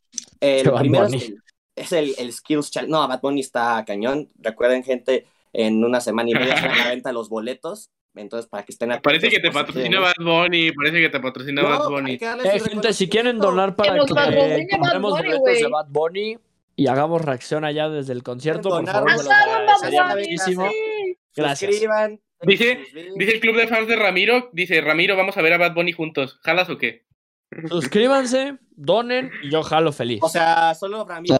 El 0.41 0.71
primero 0.73 1.05
es 1.05 1.13
el, 1.13 1.37
es 1.75 1.91
el, 1.93 2.15
el 2.17 2.33
Skills 2.33 2.69
Challenge. 2.69 2.91
No, 2.91 3.07
Bad 3.07 3.21
Bunny 3.21 3.41
está 3.41 3.83
cañón. 3.85 4.29
Recuerden, 4.39 4.83
gente, 4.83 5.25
en 5.53 5.83
una 5.85 6.01
semana 6.01 6.29
y 6.29 6.33
media 6.33 6.57
se 6.57 6.67
a 6.67 6.75
la 6.75 6.89
venta 6.89 7.13
los 7.13 7.29
boletos. 7.29 7.89
Entonces, 8.15 8.49
para 8.49 8.63
que 8.63 8.71
estén 8.71 8.91
atentos. 8.91 9.11
Parece 9.11 9.29
que 9.29 9.39
te 9.39 9.51
patrocina 9.51 9.99
Bad 9.99 10.13
Bunny, 10.19 10.71
parece 10.71 11.01
que 11.01 11.09
te 11.09 11.19
patrocina 11.19 11.61
no, 11.61 11.69
Bad 11.69 11.89
Bunny. 11.89 12.13
Eh, 12.13 12.59
gente, 12.59 12.93
si 12.93 13.09
quieren 13.09 13.39
donar 13.39 13.75
para 13.75 13.93
que, 13.93 14.67
que 14.69 14.77
compremos 14.77 15.11
boletos 15.11 15.43
de 15.43 15.67
Bad 15.67 15.87
Bunny 15.89 16.37
y 16.75 16.87
hagamos 16.87 17.21
reacción 17.21 17.65
allá 17.65 17.89
desde 17.89 18.13
el 18.13 18.23
concierto, 18.23 18.69
por 18.69 18.87
favor. 18.87 19.09
Gracias. 21.35 21.71
Dice, 22.45 22.79
dice 23.15 23.35
el 23.35 23.39
club 23.39 23.55
de 23.55 23.67
fans 23.67 23.87
de 23.87 23.95
Ramiro, 23.95 24.49
dice, 24.51 24.81
Ramiro, 24.81 25.15
vamos 25.15 25.37
a 25.37 25.41
ver 25.41 25.53
a 25.53 25.57
Bad 25.57 25.73
Bunny 25.73 25.93
juntos. 25.93 26.39
¿Jalas 26.43 26.69
o 26.69 26.77
qué? 26.77 27.05
Suscríbanse, 27.69 28.57
donen 28.75 29.31
y 29.43 29.51
yo 29.51 29.63
jalo 29.63 29.91
feliz. 29.91 30.19
O 30.21 30.29
sea, 30.29 30.73
solo 30.75 31.05
Ramiro. 31.05 31.37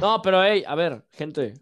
no, 0.00 0.22
pero 0.22 0.44
hey, 0.44 0.64
a 0.66 0.74
ver, 0.74 1.04
gente, 1.12 1.54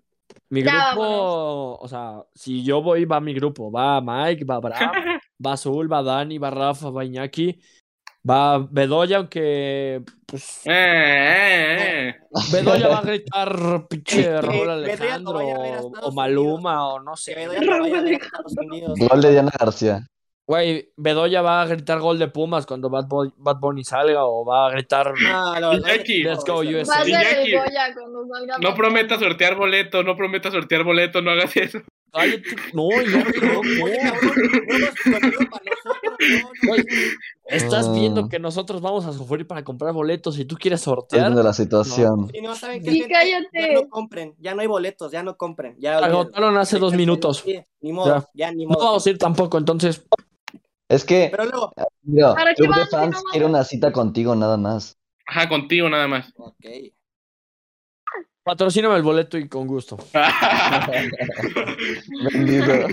mi 0.53 0.61
grupo, 0.61 1.79
o 1.81 1.89
sea, 1.89 2.23
si 2.35 2.63
yo 2.63 2.83
voy, 2.83 3.07
va 3.07 3.21
mi 3.21 3.33
grupo. 3.33 3.71
Va 3.71 4.03
Mike, 4.03 4.45
va 4.45 4.61
Bram, 4.61 4.93
va 5.47 5.53
Azul, 5.55 5.91
va 5.91 6.03
Dani, 6.03 6.37
va 6.37 6.51
Rafa, 6.51 6.91
va 6.91 7.07
Iñaki. 7.07 7.59
Va 8.29 8.59
Bedoya, 8.59 9.17
aunque. 9.17 10.03
Pues, 10.27 10.61
eh, 10.67 10.71
eh, 10.71 12.09
eh. 12.09 12.15
Bedoya 12.53 12.89
va 12.89 12.99
a 12.99 13.03
gritar 13.09 13.89
pinche 13.89 14.43
Raúl 14.43 14.71
Alejandro 14.71 15.41
o, 16.03 16.13
Maluma 16.13 16.87
o 16.87 17.01
no 17.01 17.17
sé. 17.17 17.35
Gol 19.09 19.23
de 19.23 19.31
Diana 19.31 19.53
García. 19.59 20.07
Güey, 20.53 20.93
Bedoya 20.99 21.41
va 21.41 21.63
a 21.63 21.67
gritar 21.67 21.99
gol 21.99 22.19
de 22.19 22.29
Pumas 22.29 22.67
cuando 22.67 22.91
Bad, 22.91 23.07
Bad 23.39 23.57
Bunny 23.59 23.85
salga 23.85 24.27
o 24.27 24.45
va 24.45 24.67
a 24.67 24.71
gritar 24.71 25.15
no, 25.19 25.59
no, 25.59 25.73
Let's 25.73 26.45
go 26.45 26.59
USA. 26.59 27.03
no 28.61 28.75
prometa 28.75 29.19
sortear 29.19 29.57
boleto, 29.57 30.03
no 30.03 30.15
prometa 30.15 30.51
sortear 30.51 30.85
boleto, 30.85 31.23
no 31.23 31.31
hagas 31.31 31.57
eso. 31.57 31.79
no, 32.75 32.91
ya 33.01 33.25
no, 33.25 33.61
Estás 37.47 37.95
viendo 37.95 38.29
que 38.29 38.39
nosotros 38.39 38.83
vamos 38.83 39.07
a 39.07 39.15
sufrir 39.15 39.47
para 39.47 39.65
comprar 39.65 39.95
boletos 39.95 40.39
y 40.39 40.45
tú 40.45 40.57
quieres 40.57 40.83
sortear. 40.83 41.35
de 41.35 41.43
la 41.43 41.55
situación. 41.55 42.29
Sí, 42.31 42.43
no, 42.43 42.55
¿saben 42.55 42.83
qué, 42.83 43.09
cállate. 43.09 43.49
Ya 43.53 43.73
no 43.73 43.89
compren, 43.89 44.35
ya 44.39 44.55
no 44.55 44.61
hay 44.61 44.67
boletos, 44.67 45.13
ya 45.13 45.23
no 45.23 45.35
compren. 45.39 45.77
Ya 45.79 45.97
Agotaron 45.97 46.59
hace 46.59 46.79
dos 46.79 46.93
minutos. 46.93 47.43
ni 47.81 47.93
modo, 47.93 48.29
ya. 48.35 48.53
ni 48.53 48.67
modo. 48.67 48.79
No 48.79 48.85
vamos 48.85 49.07
a 49.07 49.11
ir 49.11 49.17
tampoco, 49.17 49.57
entonces 49.57 50.05
es 50.93 51.05
que, 51.05 51.29
Pero 51.31 51.45
luego, 51.47 51.73
mira, 52.03 52.35
Club 52.57 52.75
de 52.75 52.87
Fans 52.87 53.23
quiere 53.31 53.47
una 53.47 53.65
cita 53.65 53.93
contigo 53.93 54.35
nada 54.35 54.57
más. 54.57 54.99
Ajá, 55.27 55.49
contigo 55.49 55.89
nada 55.89 56.09
más. 56.09 56.33
Ok. 56.37 56.67
Patrocíname 58.45 58.97
el 58.97 59.05
boleto 59.05 59.39
y 59.39 59.49
con 59.49 59.69
gusto. 59.69 59.97
Bendito. 62.33 62.89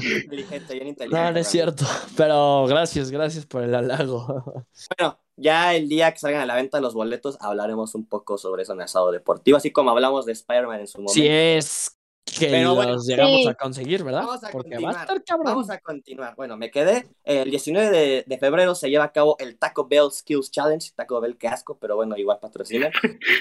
No, 1.10 1.32
no 1.32 1.40
es 1.40 1.48
cierto. 1.48 1.86
Pero 2.16 2.68
gracias, 2.68 3.10
gracias 3.10 3.48
por 3.48 3.64
el 3.64 3.74
halago. 3.74 4.66
Bueno, 4.98 5.20
ya 5.36 5.76
el 5.76 5.90
día 5.90 6.12
que 6.12 6.20
salgan 6.20 6.42
a 6.42 6.46
la 6.46 6.56
venta 6.56 6.80
los 6.80 6.94
boletos 6.94 7.38
hablaremos 7.42 7.96
un 7.96 8.08
poco 8.08 8.38
sobre 8.38 8.64
eso 8.64 8.74
en 8.74 8.82
asado 8.82 9.12
deportivo, 9.12 9.58
así 9.58 9.72
como 9.72 9.92
hablamos 9.92 10.26
de 10.26 10.32
Spider-Man 10.34 10.82
en 10.82 10.88
su 10.88 11.00
momento. 11.00 11.14
Si 11.14 11.28
es 11.28 11.99
que 12.26 12.64
los 12.64 13.06
llegamos 13.06 13.48
a 13.48 13.54
conseguir, 13.56 14.04
¿verdad? 14.04 14.22
Vamos 14.22 14.44
a 14.44 14.52
continuar. 14.52 15.08
Vamos 15.44 15.70
a 15.70 15.80
continuar. 15.80 16.36
Bueno, 16.36 16.58
me 16.58 16.72
quedé. 16.72 17.08
El 17.24 17.50
19 17.50 17.90
de, 17.90 18.24
de, 18.26 18.38
febrero 18.38 18.76
se 18.76 18.90
lleva 18.90 19.06
a 19.06 19.12
cabo 19.12 19.36
el 19.40 19.58
Taco 19.58 19.88
Bell 19.88 20.12
Skills 20.12 20.52
Challenge. 20.52 20.92
Taco 20.96 21.20
Bell, 21.20 21.38
qué 21.38 21.48
asco, 21.48 21.78
pero 21.78 21.96
bueno, 21.96 22.16
igual 22.18 22.40
patrocina. 22.40 22.92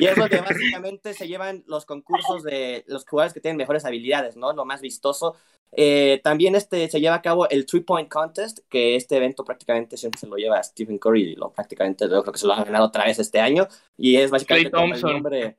Y 0.00 0.06
es 0.06 0.16
donde 0.16 0.40
básicamente 0.40 1.14
se 1.14 1.28
llevan 1.28 1.64
los 1.66 1.84
concursos 1.86 2.42
de 2.42 2.84
los 2.86 3.04
jugadores 3.06 3.34
que 3.34 3.40
tienen 3.40 3.56
mejores 3.56 3.84
habilidades, 3.84 4.36
¿no? 4.36 4.52
Lo 4.52 4.64
más 4.64 4.80
vistoso. 4.80 5.36
Eh, 5.72 6.20
también 6.24 6.54
este, 6.54 6.88
se 6.88 7.00
lleva 7.00 7.16
a 7.16 7.22
cabo 7.22 7.48
el 7.48 7.66
Three 7.66 7.82
Point 7.82 8.08
Contest, 8.08 8.60
que 8.68 8.96
este 8.96 9.16
evento 9.16 9.44
prácticamente 9.44 9.96
siempre 9.96 10.18
se 10.18 10.26
lo 10.26 10.36
lleva 10.36 10.58
a 10.58 10.62
Stephen 10.62 10.98
Curry 10.98 11.32
y 11.32 11.34
lo 11.36 11.50
prácticamente 11.50 12.08
yo 12.08 12.22
creo 12.22 12.32
que 12.32 12.38
se 12.38 12.46
lo 12.46 12.54
ha 12.54 12.64
ganado 12.64 12.86
otra 12.86 13.04
vez 13.04 13.18
este 13.18 13.40
año. 13.40 13.68
Y 13.96 14.16
es 14.16 14.30
básicamente 14.30 14.70
el 14.76 15.02
nombre 15.02 15.56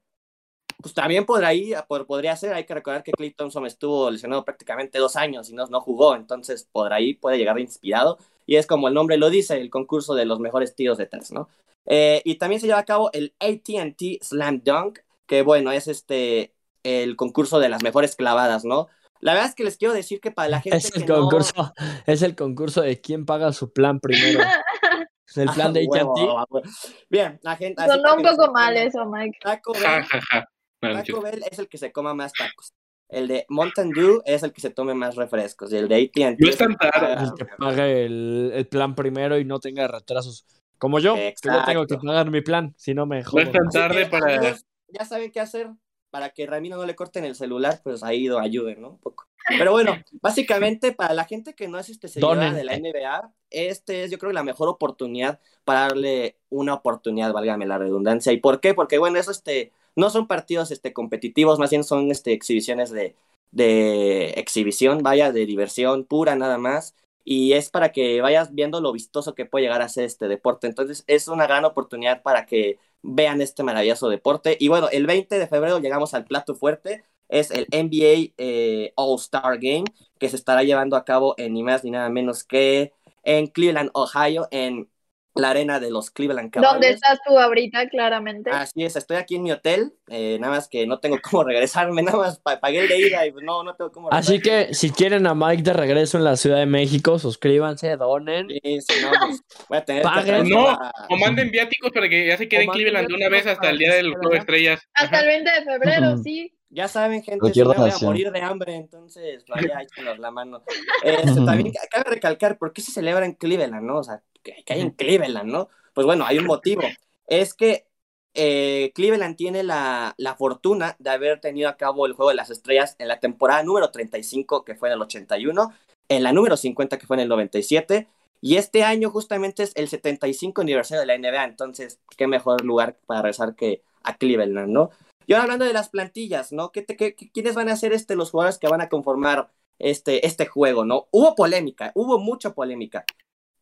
pues 0.82 0.94
también 0.94 1.26
podría, 1.26 1.86
podría 1.86 2.36
ser, 2.36 2.54
hay 2.54 2.64
que 2.64 2.74
recordar 2.74 3.04
que 3.04 3.12
Clay 3.12 3.32
Thompson 3.32 3.66
estuvo 3.66 4.10
lesionado 4.10 4.46
prácticamente 4.46 4.98
dos 4.98 5.16
años 5.18 5.50
y 5.50 5.54
no, 5.54 5.66
no 5.68 5.82
jugó, 5.82 6.16
entonces 6.16 6.68
por 6.72 6.94
ahí 6.94 7.14
puede 7.14 7.38
llegar 7.38 7.60
inspirado, 7.60 8.18
y 8.46 8.56
es 8.56 8.66
como 8.66 8.88
el 8.88 8.94
nombre 8.94 9.18
lo 9.18 9.30
dice, 9.30 9.60
el 9.60 9.70
concurso 9.70 10.16
de 10.16 10.26
los 10.26 10.40
mejores 10.40 10.76
tiros 10.76 10.98
de 10.98 11.06
tres, 11.06 11.32
¿no? 11.32 11.50
Eh, 11.86 12.22
y 12.24 12.36
también 12.36 12.62
se 12.62 12.68
lleva 12.68 12.80
a 12.80 12.86
cabo 12.86 13.10
el 13.14 13.34
ATT 13.40 14.24
Slam 14.24 14.62
Dunk, 14.64 15.00
que 15.26 15.42
bueno, 15.42 15.72
es 15.72 15.88
este, 15.88 16.54
el 16.84 17.16
concurso 17.16 17.60
de 17.60 17.70
las 17.70 17.84
mejores 17.84 18.16
clavadas, 18.16 18.64
¿no? 18.64 18.88
La 19.20 19.34
verdad 19.34 19.50
es 19.50 19.56
que 19.56 19.66
les 19.66 19.78
quiero 19.78 19.94
decir 19.94 20.22
que 20.22 20.32
para 20.32 20.48
la 20.48 20.62
gente 20.62 20.78
es 20.78 20.96
el 20.96 21.06
concurso, 21.06 21.74
Es 22.06 22.22
el 22.22 22.36
concurso 22.36 22.82
de 22.82 23.02
quién 23.02 23.26
paga 23.26 23.52
su 23.52 23.74
plan 23.74 24.00
primero. 24.00 24.40
el 25.36 25.50
plan 25.50 25.74
de 25.74 25.88
AT&T. 25.92 26.70
Bien, 27.10 27.40
la 27.44 27.56
gente... 27.58 27.86
Sonó 27.86 28.16
un 28.16 28.24
poco 28.24 28.52
mal 28.54 28.78
eso, 28.78 29.06
Mike. 29.06 29.40
Taco 30.80 31.22
Bell 31.22 31.44
es 31.50 31.60
el 31.60 31.68
que 31.68 31.78
se 31.78 31.92
coma 31.92 32.14
más 32.14 32.34
tacos. 32.34 32.74
El 33.10 33.28
de 33.28 33.46
Mountain 33.50 33.90
Dew 33.90 34.22
es 34.24 34.44
el 34.44 34.54
que 34.54 34.62
se 34.62 34.70
tome 34.70 34.94
más 34.94 35.16
refrescos. 35.16 35.74
Y 35.74 35.78
el 35.78 35.88
de 35.88 35.96
AT&T 35.96 36.38
no 36.38 36.50
es 36.50 36.58
tan 36.58 36.72
El 36.72 37.34
que 37.34 37.46
pague 37.58 38.06
el, 38.06 38.68
plan 38.70 38.94
primero 38.94 39.40
y 39.40 39.46
no 39.46 39.60
tenga 39.60 39.88
retrasos. 39.88 40.46
Como 40.78 41.00
yo, 41.00 41.16
que 41.16 41.34
yo 41.44 41.64
tengo 41.66 41.86
que 41.88 41.98
pagar 41.98 42.30
mi 42.30 42.42
plan, 42.42 42.74
si 42.78 42.94
no 42.94 43.06
me 43.06 43.24
jodo. 43.24 43.42
No 43.42 43.48
es 43.48 43.52
tan 43.52 43.70
tarde 43.70 44.06
para... 44.06 44.56
ya 44.88 45.06
saben 45.06 45.32
qué 45.32 45.40
hacer 45.40 45.72
para 46.10 46.30
que 46.30 46.46
Ramiro 46.46 46.78
no 46.78 46.86
le 46.86 46.96
corten 46.96 47.26
el 47.26 47.36
celular, 47.36 47.82
pues 47.84 48.04
ahí 48.04 48.28
ayuden, 48.30 48.82
¿no? 48.82 48.92
Un 48.92 49.00
poco. 49.00 49.28
Pero 49.48 49.72
bueno, 49.72 49.96
básicamente 50.22 50.92
para 50.92 51.14
la 51.14 51.26
gente 51.26 51.56
que 51.56 51.68
no 51.68 51.80
es 51.80 51.90
este 51.90 52.08
seguidora 52.08 52.54
de 52.54 52.64
la 52.64 52.78
NBA, 52.78 53.34
este 53.50 54.04
es 54.04 54.12
yo 54.12 54.18
creo 54.18 54.32
la 54.32 54.44
mejor 54.44 54.70
oportunidad 54.70 55.40
para 55.64 55.82
darle 55.82 56.38
una 56.50 56.74
oportunidad, 56.74 57.34
válgame 57.34 57.66
la 57.66 57.78
redundancia. 57.78 58.32
¿Y 58.32 58.38
por 58.38 58.60
qué? 58.60 58.74
Porque 58.74 59.00
bueno, 59.00 59.18
eso 59.18 59.32
este 59.32 59.72
no 60.00 60.10
son 60.10 60.28
partidos 60.28 60.72
este, 60.72 60.94
competitivos, 60.94 61.60
más 61.60 61.70
bien 61.70 61.84
son 61.84 62.12
este, 62.12 62.34
exhibiciones 62.34 62.92
de, 62.92 63.16
de 63.52 64.32
exhibición, 64.32 65.04
vaya, 65.04 65.32
de 65.32 65.46
diversión 65.46 66.06
pura 66.06 66.36
nada 66.36 66.58
más. 66.58 66.96
Y 67.24 67.54
es 67.54 67.70
para 67.70 67.92
que 67.92 68.22
vayas 68.22 68.54
viendo 68.56 68.82
lo 68.82 68.92
vistoso 68.92 69.36
que 69.36 69.46
puede 69.46 69.66
llegar 69.66 69.82
a 69.82 69.90
ser 69.90 70.06
este 70.06 70.28
deporte. 70.28 70.68
Entonces 70.68 71.04
es 71.08 71.28
una 71.28 71.46
gran 71.48 71.66
oportunidad 71.66 72.24
para 72.24 72.46
que 72.46 72.80
vean 73.02 73.42
este 73.42 73.64
maravilloso 73.64 74.10
deporte. 74.10 74.58
Y 74.60 74.68
bueno, 74.68 74.90
el 74.92 75.06
20 75.06 75.38
de 75.38 75.48
febrero 75.48 75.80
llegamos 75.80 76.14
al 76.14 76.26
plato 76.26 76.56
fuerte. 76.56 77.04
Es 77.28 77.52
el 77.52 77.68
NBA 77.72 78.34
eh, 78.38 78.94
All 78.96 79.20
Star 79.20 79.60
Game, 79.60 79.86
que 80.20 80.30
se 80.30 80.36
estará 80.36 80.64
llevando 80.64 80.96
a 80.98 81.06
cabo 81.06 81.36
en 81.38 81.54
ni 81.54 81.62
más 81.64 81.84
ni 81.84 81.92
nada 81.92 82.10
menos 82.10 82.44
que 82.44 82.94
en 83.24 83.48
Cleveland, 83.48 83.92
Ohio, 83.94 84.48
en 84.52 84.90
la 85.36 85.52
arena 85.52 85.80
de 85.80 85.92
los 85.92 86.12
Cleveland 86.12 86.52
Cavaliers. 86.52 86.74
¿Dónde 86.74 86.90
estás 86.90 87.20
tú 87.26 87.38
ahorita, 87.38 87.88
claramente? 87.90 88.50
Así 88.52 88.84
es, 88.84 88.96
estoy 88.96 89.18
aquí 89.18 89.36
en 89.36 89.44
mi 89.44 89.52
hotel, 89.52 89.94
eh, 90.08 90.38
nada 90.40 90.56
más 90.56 90.68
que 90.68 90.86
no 90.88 91.00
tengo 91.00 91.18
cómo 91.24 91.44
regresarme, 91.44 92.02
nada 92.02 92.18
más 92.18 92.40
pagué 92.40 92.82
el 92.82 92.88
de 92.88 93.00
ida 93.00 93.26
y 93.26 93.32
no, 93.42 93.64
no 93.64 93.76
tengo 93.76 93.92
cómo 93.92 94.12
Así 94.12 94.40
que 94.40 94.74
si 94.74 94.92
quieren 94.92 95.28
a 95.28 95.36
Mike 95.36 95.64
de 95.64 95.74
regreso 95.74 96.18
en 96.18 96.24
la 96.24 96.36
Ciudad 96.36 96.58
de 96.58 96.66
México, 96.66 97.20
suscríbanse, 97.20 97.96
donen. 97.98 98.48
Sí, 98.50 98.82
sí, 98.82 98.94
no, 99.02 99.12
pues, 99.28 99.42
voy 99.68 99.78
a 99.78 99.86
tener 99.86 100.04
que 100.04 100.44
No, 100.44 100.78
o 101.10 101.18
manden 101.18 101.52
viáticos 101.52 101.92
para 101.92 102.10
que 102.10 102.28
ya 102.28 102.38
se 102.38 102.48
queden 102.48 102.66
en 102.66 102.72
Cleveland 102.72 103.08
de 103.08 103.14
una 103.14 103.30
vez 103.30 103.48
hasta 103.48 103.70
el 103.70 103.78
día 103.78 103.94
del 103.94 104.14
Juego 104.14 104.32
de 104.32 104.38
Estrellas. 104.38 104.82
Hasta 104.94 105.20
el 105.22 105.28
20 105.28 105.52
de 105.52 105.64
febrero, 105.64 106.18
sí. 106.18 106.54
Ya 106.72 106.88
saben, 106.88 107.24
gente, 107.24 107.52
si 107.52 107.64
voy 107.64 107.76
a 107.90 107.98
morir 108.02 108.32
de 108.32 108.42
hambre, 108.42 108.76
entonces 108.76 109.44
vaya, 109.48 109.82
échenos 109.82 110.20
la 110.20 110.30
mano. 110.30 110.62
Este, 111.04 111.44
también 111.44 111.74
cabe 111.90 112.04
recalcar, 112.04 112.60
¿por 112.60 112.74
qué 112.74 112.82
se 112.82 112.92
celebra 112.92 113.26
en 113.26 113.34
Cleveland, 113.34 113.82
no? 113.82 113.98
O 113.98 114.04
sea, 114.04 114.22
que, 114.66 114.74
hay 114.74 114.82
en 114.82 114.92
Cleveland, 114.92 115.50
¿no? 115.52 115.70
Pues 115.94 116.06
bueno, 116.06 116.26
hay 116.26 116.38
un 116.38 116.46
motivo. 116.46 116.82
Es 117.28 117.54
que 117.54 117.88
eh, 118.34 118.92
Cleveland 118.96 119.36
tiene 119.36 119.64
la, 119.64 120.14
la, 120.18 120.36
fortuna 120.36 120.96
de 121.00 121.10
haber 121.10 121.42
tenido 121.42 121.70
a 121.70 121.78
cabo 121.78 122.06
el 122.06 122.14
Juego 122.14 122.30
de 122.30 122.36
las 122.36 122.50
Estrellas 122.50 122.96
en 123.00 123.08
la 123.08 123.20
temporada 123.20 123.64
número 123.64 123.92
35, 123.92 124.64
que 124.64 124.76
fue 124.76 124.90
en 124.90 124.94
el 124.94 125.02
81, 125.02 125.74
en 126.10 126.24
la 126.24 126.34
número 126.34 126.58
50, 126.58 126.98
que 126.98 127.08
fue 127.08 127.18
en 127.18 127.22
el 127.22 127.30
97, 127.30 128.08
y 128.42 128.56
este 128.56 128.84
año 128.84 129.10
justamente 129.10 129.64
es 129.64 129.72
el 129.76 129.90
75 129.90 130.62
aniversario 130.62 131.02
de 131.02 131.08
la 131.08 131.18
NBA, 131.18 131.44
entonces, 131.44 132.00
qué 132.16 132.28
mejor 132.28 132.64
lugar 132.64 132.98
para 133.06 133.22
rezar 133.22 133.56
que 133.56 133.84
a 134.04 134.16
Cleveland, 134.16 134.70
¿no? 134.70 134.92
Y 135.28 135.34
ahora 135.34 135.44
hablando 135.44 135.66
de 135.66 135.74
las 135.74 135.90
plantillas, 135.90 136.52
¿no? 136.52 136.72
¿Qué, 136.72 136.86
qué, 136.86 137.16
quiénes 137.16 137.56
van 137.56 137.70
a 137.70 137.76
ser 137.76 137.94
este, 137.94 138.16
los 138.16 138.32
jugadores 138.32 138.58
que 138.58 138.68
van 138.68 138.82
a 138.82 138.90
conformar 138.90 139.52
este, 139.78 140.26
este 140.26 140.46
juego, 140.48 140.86
¿no? 140.86 141.08
Hubo 141.12 141.36
polémica, 141.36 141.92
hubo 141.96 142.18
mucha 142.18 142.54
polémica. 142.54 143.06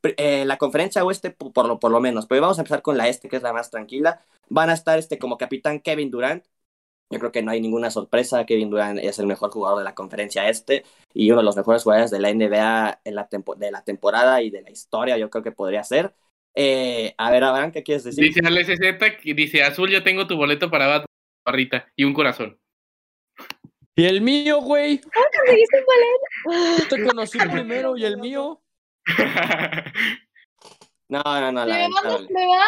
Eh, 0.04 0.46
la 0.46 0.58
conferencia 0.58 1.04
oeste, 1.04 1.32
por 1.32 1.68
lo, 1.68 1.80
por 1.80 1.92
lo 1.92 2.00
menos, 2.00 2.26
pero 2.28 2.42
vamos 2.42 2.58
a 2.58 2.62
empezar 2.62 2.82
con 2.82 2.98
la 2.98 3.08
este, 3.08 3.30
que 3.30 3.36
es 3.38 3.44
la 3.44 3.54
más 3.54 3.72
tranquila. 3.72 4.22
Van 4.50 4.70
a 4.70 4.74
estar 4.74 4.98
este, 5.00 5.18
como 5.18 5.38
capitán 5.38 5.80
Kevin 5.80 6.12
Durant, 6.12 6.46
yo 7.10 7.20
creo 7.20 7.32
que 7.32 7.42
no 7.42 7.52
hay 7.52 7.62
ninguna 7.62 7.90
sorpresa. 7.90 8.46
Kevin 8.46 8.70
Durant 8.70 9.00
es 9.00 9.20
el 9.20 9.28
mejor 9.28 9.52
jugador 9.52 9.80
de 9.80 9.86
la 9.86 9.96
conferencia 9.96 10.50
este 10.50 10.84
y 11.14 11.32
uno 11.32 11.42
de 11.42 11.46
los 11.46 11.56
mejores 11.56 11.84
jugadores 11.84 12.12
de 12.12 12.20
la 12.20 12.30
NBA 12.30 13.02
en 13.04 13.16
la 13.16 13.28
de 13.58 13.72
la 13.72 13.84
temporada 13.84 14.42
y 14.42 14.50
de 14.50 14.62
la 14.62 14.72
historia, 14.72 15.18
yo 15.18 15.30
creo 15.30 15.44
que 15.44 15.52
podría 15.52 15.84
ser. 15.84 16.14
Eh, 16.56 17.14
a 17.18 17.32
ver, 17.32 17.44
Abraham, 17.44 17.72
¿qué 17.72 17.84
quieres 17.84 18.04
decir? 18.04 18.24
Dice 18.24 18.42
LSZ, 18.42 19.24
dice 19.36 19.64
Azul, 19.64 19.90
yo 19.90 20.04
tengo 20.04 20.28
tu 20.28 20.36
boleto 20.36 20.70
para 20.70 21.06
barrita 21.46 21.88
y 21.96 22.04
un 22.04 22.14
corazón. 22.14 22.60
¿Y 23.96 24.06
el 24.06 24.22
mío, 24.22 24.62
güey? 24.62 25.00
¿Cómo 25.00 25.26
conseguiste 25.38 25.78
un 25.80 25.86
boleto? 25.86 26.84
Yo 26.84 26.96
te 26.96 27.04
conocí 27.04 27.38
primero 27.40 27.98
y 27.98 28.06
el 28.06 28.18
mío. 28.18 28.62
no, 31.10 31.24
no, 31.24 31.52
no. 31.52 31.64
Si 31.64 31.72
me 31.72 31.90
mandas 31.90 32.22
prueba, 32.28 32.64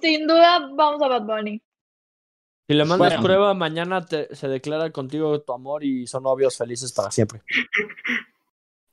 sin 0.00 0.26
duda 0.26 0.70
vamos 0.74 1.02
a 1.02 1.08
Bad 1.08 1.22
Bunny. 1.22 1.62
Si 2.66 2.74
le 2.74 2.84
mandas 2.84 3.20
prueba, 3.20 3.54
mañana 3.54 4.06
se 4.06 4.48
declara 4.48 4.90
contigo 4.90 5.40
tu 5.42 5.52
amor 5.52 5.84
y 5.84 6.06
son 6.06 6.22
novios 6.22 6.56
felices 6.56 6.92
para 6.92 7.10
siempre. 7.10 7.42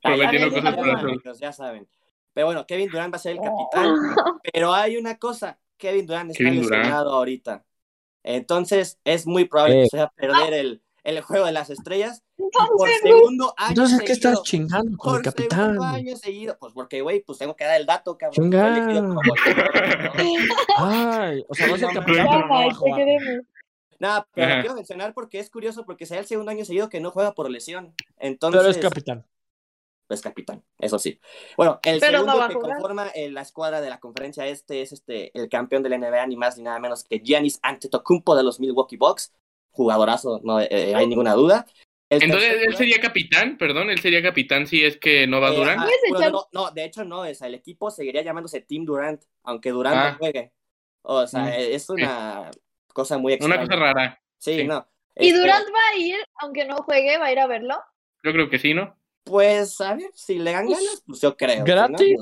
ya 1.40 1.54
saben. 1.54 1.88
Pero 2.34 2.48
bueno, 2.48 2.66
Kevin 2.66 2.90
Durant 2.90 3.14
va 3.14 3.18
a 3.18 3.20
ser 3.20 3.34
el 3.34 3.40
capitán. 3.40 3.96
Pero 4.54 4.74
hay 4.74 4.98
una 4.98 5.18
cosa, 5.18 5.60
Kevin 5.78 6.06
Durant 6.06 6.32
está 6.32 6.44
lesionado 6.44 7.14
ahorita. 7.14 7.64
Entonces 8.24 9.00
es 9.04 9.26
muy 9.26 9.46
probable 9.46 9.84
que 9.84 9.88
se 9.88 9.98
vaya 9.98 10.08
a 10.08 10.14
perder 10.14 10.54
el, 10.54 10.84
el 11.04 11.22
juego 11.22 11.46
de 11.46 11.52
las 11.52 11.70
estrellas. 11.70 12.24
por 12.38 12.90
segundo 13.02 13.54
año 13.58 13.70
Entonces, 13.70 14.02
¿qué 14.06 14.12
estás 14.12 14.44
chingando 14.44 14.98
con 14.98 15.16
el 15.18 15.22
capitán? 15.22 15.74
Segundo 15.74 15.86
año 15.86 16.16
seguido. 16.18 16.58
Pues 16.60 16.74
porque, 16.74 17.02
güey, 17.02 17.22
pues 17.22 17.38
tengo 17.38 17.56
que 17.56 17.64
dar 17.66 17.80
el 17.80 17.86
dato, 17.86 18.18
cabrón. 18.18 18.54
Ay, 20.78 21.46
o 21.48 21.56
sea, 21.56 21.68
no 21.68 21.76
es 21.76 21.82
el 21.82 21.94
capitán. 21.94 22.28
No, 24.00 24.26
pero 24.34 24.62
quiero 24.62 24.76
mencionar 24.76 25.14
porque 25.14 25.40
es 25.40 25.50
curioso 25.50 25.86
porque 25.86 26.06
sea 26.06 26.20
el 26.20 26.26
segundo 26.26 26.52
año 26.52 26.64
seguido 26.64 26.90
que 26.90 27.02
no 27.02 27.12
juega 27.12 27.34
por 27.34 27.50
lesión. 27.50 27.94
Entonces, 28.18 28.62
pero 28.62 28.72
es 28.72 28.78
capitán. 28.78 29.26
Es 30.10 30.22
capitán, 30.22 30.64
eso 30.80 30.98
sí. 30.98 31.20
Bueno, 31.56 31.80
el 31.84 32.00
segundo 32.00 32.48
que 32.48 32.56
conforma 32.56 33.10
eh, 33.10 33.30
la 33.30 33.42
escuadra 33.42 33.80
de 33.80 33.92
la 33.92 34.00
conferencia 34.00 34.48
este 34.48 34.82
es 34.82 34.92
este 34.92 35.38
el 35.40 35.50
campeón 35.50 35.84
de 35.84 35.90
la 35.90 36.00
NBA, 36.00 36.26
ni 36.26 36.36
más 36.36 36.58
ni 36.58 36.64
nada 36.64 36.80
menos 36.80 37.04
que 37.04 37.20
Giannis 37.20 37.60
Antetokounmpo 37.62 38.36
de 38.36 38.42
los 38.42 38.60
Milwaukee 38.60 38.98
Bucks. 38.98 39.34
Jugadorazo, 39.72 40.42
no 40.44 40.60
eh, 40.60 40.68
eh, 40.70 40.96
hay 40.96 41.08
ninguna 41.08 41.34
duda. 41.34 41.66
Entonces, 42.10 42.56
él 42.66 42.76
sería 42.76 43.00
capitán, 43.00 43.58
perdón, 43.58 43.92
él 43.92 44.00
sería 44.00 44.24
capitán 44.24 44.66
si 44.66 44.84
es 44.84 44.98
que 44.98 45.28
no 45.28 45.40
va 45.40 45.52
Durant. 45.52 45.82
no, 46.52 46.72
de 46.72 46.86
hecho 46.86 47.06
no, 47.06 47.24
es, 47.24 47.42
el 47.44 47.54
equipo 47.54 47.92
seguiría 47.92 48.24
llamándose 48.24 48.62
Team 48.62 48.84
Durant, 48.84 49.22
aunque 49.44 49.70
Durant 49.70 49.96
no 49.96 50.02
ah. 50.02 50.16
juegue. 50.18 50.52
O 51.04 51.28
sea, 51.28 51.44
mm, 51.44 51.54
es 51.56 51.90
una 51.90 52.50
cosa 52.94 53.18
muy 53.20 53.34
extraña. 53.34 53.62
Una 53.62 53.66
cosa 53.66 53.80
rara. 53.80 54.22
Sí, 54.40 54.64
no. 54.64 54.88
¿Y 55.16 55.28
este 55.28 55.40
Durant 55.40 55.68
va 55.68 55.90
a 55.94 55.98
ir, 55.98 56.18
aunque 56.42 56.66
no 56.66 56.78
juegue, 56.78 57.18
va 57.20 57.26
a 57.26 57.32
ir 57.32 57.40
a 57.40 57.48
verlo? 57.48 57.76
Yo 58.24 58.34
creo 58.34 58.50
que 58.50 58.58
sí, 58.58 58.74
¿no? 58.74 58.98
Pues, 59.24 59.80
a 59.80 59.94
ver, 59.94 60.10
si 60.16 60.40
le 60.40 60.52
dan 60.52 60.68
ganas, 60.68 61.04
pues 61.06 61.22
yo 61.22 61.38
creo. 61.38 61.64
¿Gratis? 61.64 62.18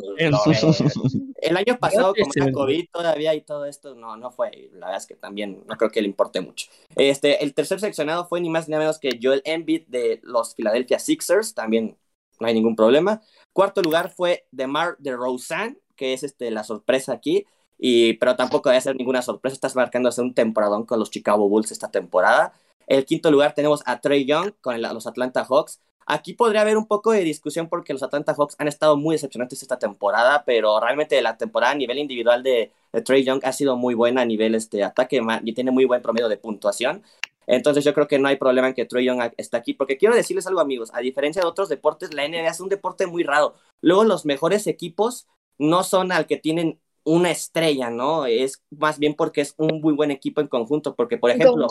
El 1.37 1.57
año 1.57 1.77
pasado, 1.77 2.13
como 2.13 2.31
era 2.35 2.51
COVID 2.51 2.85
todavía 2.91 3.33
y 3.35 3.41
todo 3.41 3.65
esto, 3.65 3.95
no, 3.95 4.17
no 4.17 4.31
fue. 4.31 4.69
La 4.73 4.87
verdad 4.87 5.01
es 5.01 5.07
que 5.07 5.15
también 5.15 5.63
no 5.67 5.75
creo 5.77 5.91
que 5.91 6.01
le 6.01 6.07
importe 6.07 6.41
mucho. 6.41 6.67
Este, 6.95 7.43
el 7.43 7.53
tercer 7.53 7.79
seleccionado 7.79 8.27
fue 8.27 8.41
ni 8.41 8.49
más 8.49 8.67
ni 8.67 8.75
menos 8.75 8.99
que 8.99 9.19
Joel 9.21 9.41
Embiid 9.45 9.87
de 9.87 10.19
los 10.23 10.55
Philadelphia 10.55 10.99
Sixers, 10.99 11.53
también 11.53 11.97
no 12.39 12.47
hay 12.47 12.53
ningún 12.53 12.75
problema. 12.75 13.21
Cuarto 13.53 13.81
lugar 13.81 14.11
fue 14.11 14.47
DeMar 14.51 14.97
DeRozan, 14.99 15.77
que 15.95 16.13
es 16.13 16.23
este, 16.23 16.51
la 16.51 16.63
sorpresa 16.63 17.13
aquí. 17.13 17.45
Y, 17.79 18.13
pero 18.13 18.35
tampoco 18.35 18.69
debe 18.69 18.81
ser 18.81 18.95
ninguna 18.95 19.21
sorpresa, 19.21 19.53
estás 19.53 19.75
marcándose 19.75 20.21
un 20.21 20.33
temporadón 20.33 20.85
con 20.85 20.99
los 20.99 21.11
Chicago 21.11 21.47
Bulls 21.47 21.71
esta 21.71 21.91
temporada. 21.91 22.53
El 22.87 23.05
quinto 23.05 23.29
lugar 23.29 23.53
tenemos 23.53 23.83
a 23.85 23.99
Trey 23.99 24.25
Young 24.25 24.53
con 24.61 24.81
los 24.81 25.05
Atlanta 25.05 25.45
Hawks. 25.45 25.81
Aquí 26.09 26.33
podría 26.33 26.61
haber 26.61 26.77
un 26.77 26.87
poco 26.87 27.11
de 27.11 27.19
discusión 27.19 27.67
porque 27.67 27.91
los 27.91 28.01
Atlanta 28.01 28.33
Hawks 28.33 28.55
han 28.59 28.69
estado 28.69 28.95
muy 28.95 29.15
decepcionantes 29.15 29.61
esta 29.61 29.77
temporada, 29.77 30.43
pero 30.45 30.79
realmente 30.79 31.21
la 31.21 31.35
temporada 31.37 31.73
a 31.73 31.75
nivel 31.75 31.97
individual 31.99 32.43
de, 32.43 32.71
Trey 33.03 33.25
Young 33.25 33.41
ha 33.43 33.51
sido 33.51 33.75
muy 33.75 33.93
buena 33.93 34.21
a 34.21 34.25
nivel 34.25 34.55
este 34.55 34.85
ataque 34.85 35.21
y 35.43 35.53
tiene 35.53 35.71
muy 35.71 35.83
buen 35.83 36.01
promedio 36.01 36.29
de 36.29 36.37
puntuación. 36.37 37.03
Entonces 37.45 37.83
yo 37.83 37.93
creo 37.93 38.07
que 38.07 38.19
no 38.19 38.29
hay 38.29 38.37
problema 38.37 38.69
en 38.69 38.73
que 38.73 38.85
Trey 38.85 39.05
Young 39.05 39.19
esté 39.35 39.57
aquí, 39.57 39.73
porque 39.73 39.97
quiero 39.97 40.15
decirles 40.15 40.47
algo 40.47 40.61
amigos, 40.61 40.91
a 40.93 41.01
diferencia 41.01 41.41
de 41.41 41.47
otros 41.49 41.67
deportes, 41.67 42.13
la 42.13 42.25
NBA 42.25 42.47
es 42.47 42.61
un 42.61 42.69
deporte 42.69 43.05
muy 43.05 43.23
raro. 43.23 43.55
Luego 43.81 44.05
los 44.05 44.25
mejores 44.25 44.65
equipos 44.67 45.27
no 45.57 45.83
son 45.83 46.13
al 46.13 46.25
que 46.25 46.37
tienen 46.37 46.79
una 47.07 47.31
estrella, 47.31 47.89
¿no? 47.89 48.25
Es 48.25 48.61
más 48.69 48.99
bien 48.99 49.15
porque 49.15 49.39
es 49.39 49.55
un 49.57 49.79
muy 49.79 49.93
buen 49.93 50.11
equipo 50.11 50.41
en 50.41 50.47
conjunto, 50.47 50.93
porque 50.93 51.17
por 51.17 51.31
ejemplo, 51.31 51.67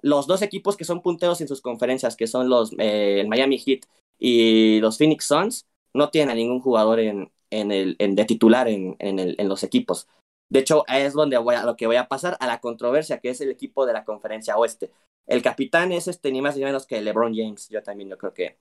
los 0.00 0.26
dos 0.28 0.42
equipos 0.42 0.76
que 0.76 0.84
son 0.84 1.02
punteros 1.02 1.40
en 1.40 1.48
sus 1.48 1.60
conferencias, 1.60 2.14
que 2.14 2.28
son 2.28 2.48
los 2.48 2.72
eh, 2.78 3.18
el 3.20 3.26
Miami 3.26 3.58
Heat 3.58 3.80
y 4.16 4.78
los 4.78 4.96
Phoenix 4.96 5.24
Suns, 5.24 5.66
no 5.92 6.10
tienen 6.10 6.30
a 6.30 6.34
ningún 6.34 6.60
jugador 6.60 7.00
en, 7.00 7.32
en 7.50 7.72
el, 7.72 7.96
en, 7.98 8.14
de 8.14 8.24
titular 8.24 8.68
en, 8.68 8.94
el, 9.00 9.34
en, 9.38 9.48
los 9.48 9.64
equipos. 9.64 10.06
De 10.48 10.60
hecho, 10.60 10.84
es 10.86 11.14
donde 11.14 11.36
voy 11.36 11.56
a, 11.56 11.64
lo 11.64 11.76
que 11.76 11.88
voy 11.88 11.96
a 11.96 12.06
pasar 12.06 12.36
a 12.38 12.46
la 12.46 12.60
controversia, 12.60 13.18
que 13.18 13.30
es 13.30 13.40
el 13.40 13.50
equipo 13.50 13.86
de 13.86 13.92
la 13.92 14.04
conferencia 14.04 14.56
oeste. 14.56 14.92
El 15.26 15.42
capitán 15.42 15.90
es 15.90 16.06
este 16.06 16.30
ni 16.30 16.40
más 16.42 16.56
ni 16.56 16.62
menos 16.62 16.86
que 16.86 17.00
LeBron 17.00 17.34
James. 17.34 17.68
Yo 17.70 17.82
también 17.82 18.08
yo 18.08 18.16
creo 18.16 18.32
que 18.32 18.56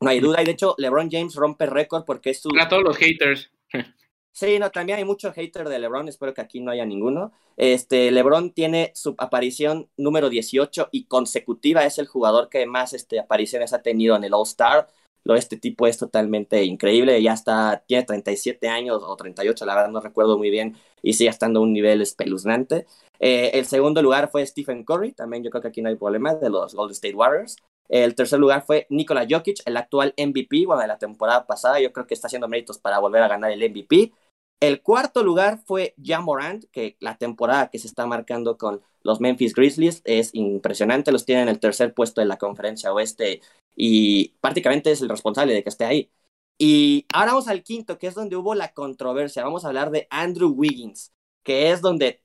no 0.00 0.10
hay 0.10 0.18
duda. 0.18 0.42
Y 0.42 0.44
de 0.44 0.52
hecho, 0.52 0.74
LeBron 0.76 1.08
James 1.08 1.36
rompe 1.36 1.66
récord 1.66 2.04
porque 2.04 2.30
es 2.30 2.40
su... 2.40 2.48
A 2.60 2.68
todos 2.68 2.82
los 2.82 2.96
haters. 2.96 3.52
Sí, 4.34 4.58
no, 4.58 4.70
también 4.70 4.98
hay 4.98 5.04
mucho 5.04 5.30
hater 5.32 5.68
de 5.68 5.78
LeBron, 5.78 6.08
espero 6.08 6.32
que 6.32 6.40
aquí 6.40 6.60
no 6.60 6.70
haya 6.70 6.86
ninguno. 6.86 7.32
Este, 7.56 8.10
LeBron 8.10 8.52
tiene 8.52 8.90
su 8.94 9.14
aparición 9.18 9.90
número 9.98 10.30
18 10.30 10.88
y 10.90 11.04
consecutiva, 11.04 11.84
es 11.84 11.98
el 11.98 12.06
jugador 12.06 12.48
que 12.48 12.64
más 12.66 12.94
este, 12.94 13.20
apariciones 13.20 13.74
ha 13.74 13.82
tenido 13.82 14.16
en 14.16 14.24
el 14.24 14.32
All-Star. 14.32 14.88
Lo 15.24 15.36
este 15.36 15.56
tipo 15.58 15.86
es 15.86 15.98
totalmente 15.98 16.64
increíble, 16.64 17.22
ya 17.22 17.34
está, 17.34 17.84
tiene 17.86 18.04
37 18.04 18.68
años 18.68 19.02
o 19.04 19.14
38, 19.16 19.66
la 19.66 19.74
verdad 19.76 19.90
no 19.90 20.00
recuerdo 20.00 20.36
muy 20.38 20.50
bien, 20.50 20.76
y 21.02 21.12
sigue 21.12 21.30
estando 21.30 21.60
a 21.60 21.62
un 21.62 21.72
nivel 21.72 22.00
espeluznante. 22.02 22.86
Eh, 23.20 23.50
el 23.54 23.66
segundo 23.66 24.02
lugar 24.02 24.30
fue 24.30 24.44
Stephen 24.46 24.82
Curry, 24.84 25.12
también 25.12 25.44
yo 25.44 25.50
creo 25.50 25.62
que 25.62 25.68
aquí 25.68 25.82
no 25.82 25.90
hay 25.90 25.96
problema, 25.96 26.34
de 26.34 26.50
los 26.50 26.74
Golden 26.74 26.92
State 26.92 27.14
Warriors. 27.14 27.56
El 27.92 28.14
tercer 28.14 28.38
lugar 28.38 28.64
fue 28.64 28.86
Nikola 28.88 29.26
Jokic, 29.28 29.58
el 29.66 29.76
actual 29.76 30.14
MVP, 30.16 30.64
bueno, 30.64 30.80
de 30.80 30.88
la 30.88 30.96
temporada 30.96 31.46
pasada. 31.46 31.78
Yo 31.78 31.92
creo 31.92 32.06
que 32.06 32.14
está 32.14 32.26
haciendo 32.26 32.48
méritos 32.48 32.78
para 32.78 32.98
volver 32.98 33.22
a 33.22 33.28
ganar 33.28 33.50
el 33.50 33.62
MVP. 33.62 34.12
El 34.60 34.80
cuarto 34.80 35.22
lugar 35.22 35.60
fue 35.66 35.94
Morant, 36.22 36.64
que 36.72 36.96
la 37.00 37.18
temporada 37.18 37.68
que 37.68 37.78
se 37.78 37.86
está 37.86 38.06
marcando 38.06 38.56
con 38.56 38.80
los 39.02 39.20
Memphis 39.20 39.54
Grizzlies 39.54 40.00
es 40.06 40.30
impresionante. 40.34 41.12
Los 41.12 41.26
tienen 41.26 41.42
en 41.42 41.48
el 41.50 41.60
tercer 41.60 41.92
puesto 41.92 42.22
de 42.22 42.26
la 42.26 42.38
conferencia 42.38 42.94
oeste 42.94 43.42
y 43.76 44.30
prácticamente 44.40 44.90
es 44.90 45.02
el 45.02 45.10
responsable 45.10 45.52
de 45.52 45.62
que 45.62 45.68
esté 45.68 45.84
ahí. 45.84 46.10
Y 46.56 47.04
ahora 47.12 47.32
vamos 47.32 47.48
al 47.48 47.62
quinto, 47.62 47.98
que 47.98 48.06
es 48.06 48.14
donde 48.14 48.36
hubo 48.36 48.54
la 48.54 48.72
controversia. 48.72 49.44
Vamos 49.44 49.66
a 49.66 49.68
hablar 49.68 49.90
de 49.90 50.06
Andrew 50.08 50.48
Wiggins, 50.48 51.12
que 51.42 51.72
es 51.72 51.82
donde. 51.82 52.22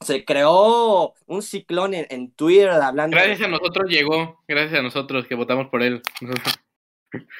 Se 0.00 0.24
creó 0.24 1.14
un 1.26 1.42
ciclón 1.42 1.94
en, 1.94 2.30
Twitter 2.32 2.70
hablando. 2.70 3.16
Gracias 3.16 3.42
a 3.42 3.48
nosotros 3.48 3.88
llegó, 3.88 4.42
gracias 4.48 4.80
a 4.80 4.82
nosotros 4.82 5.26
que 5.26 5.34
votamos 5.34 5.68
por 5.68 5.82
él. 5.82 6.02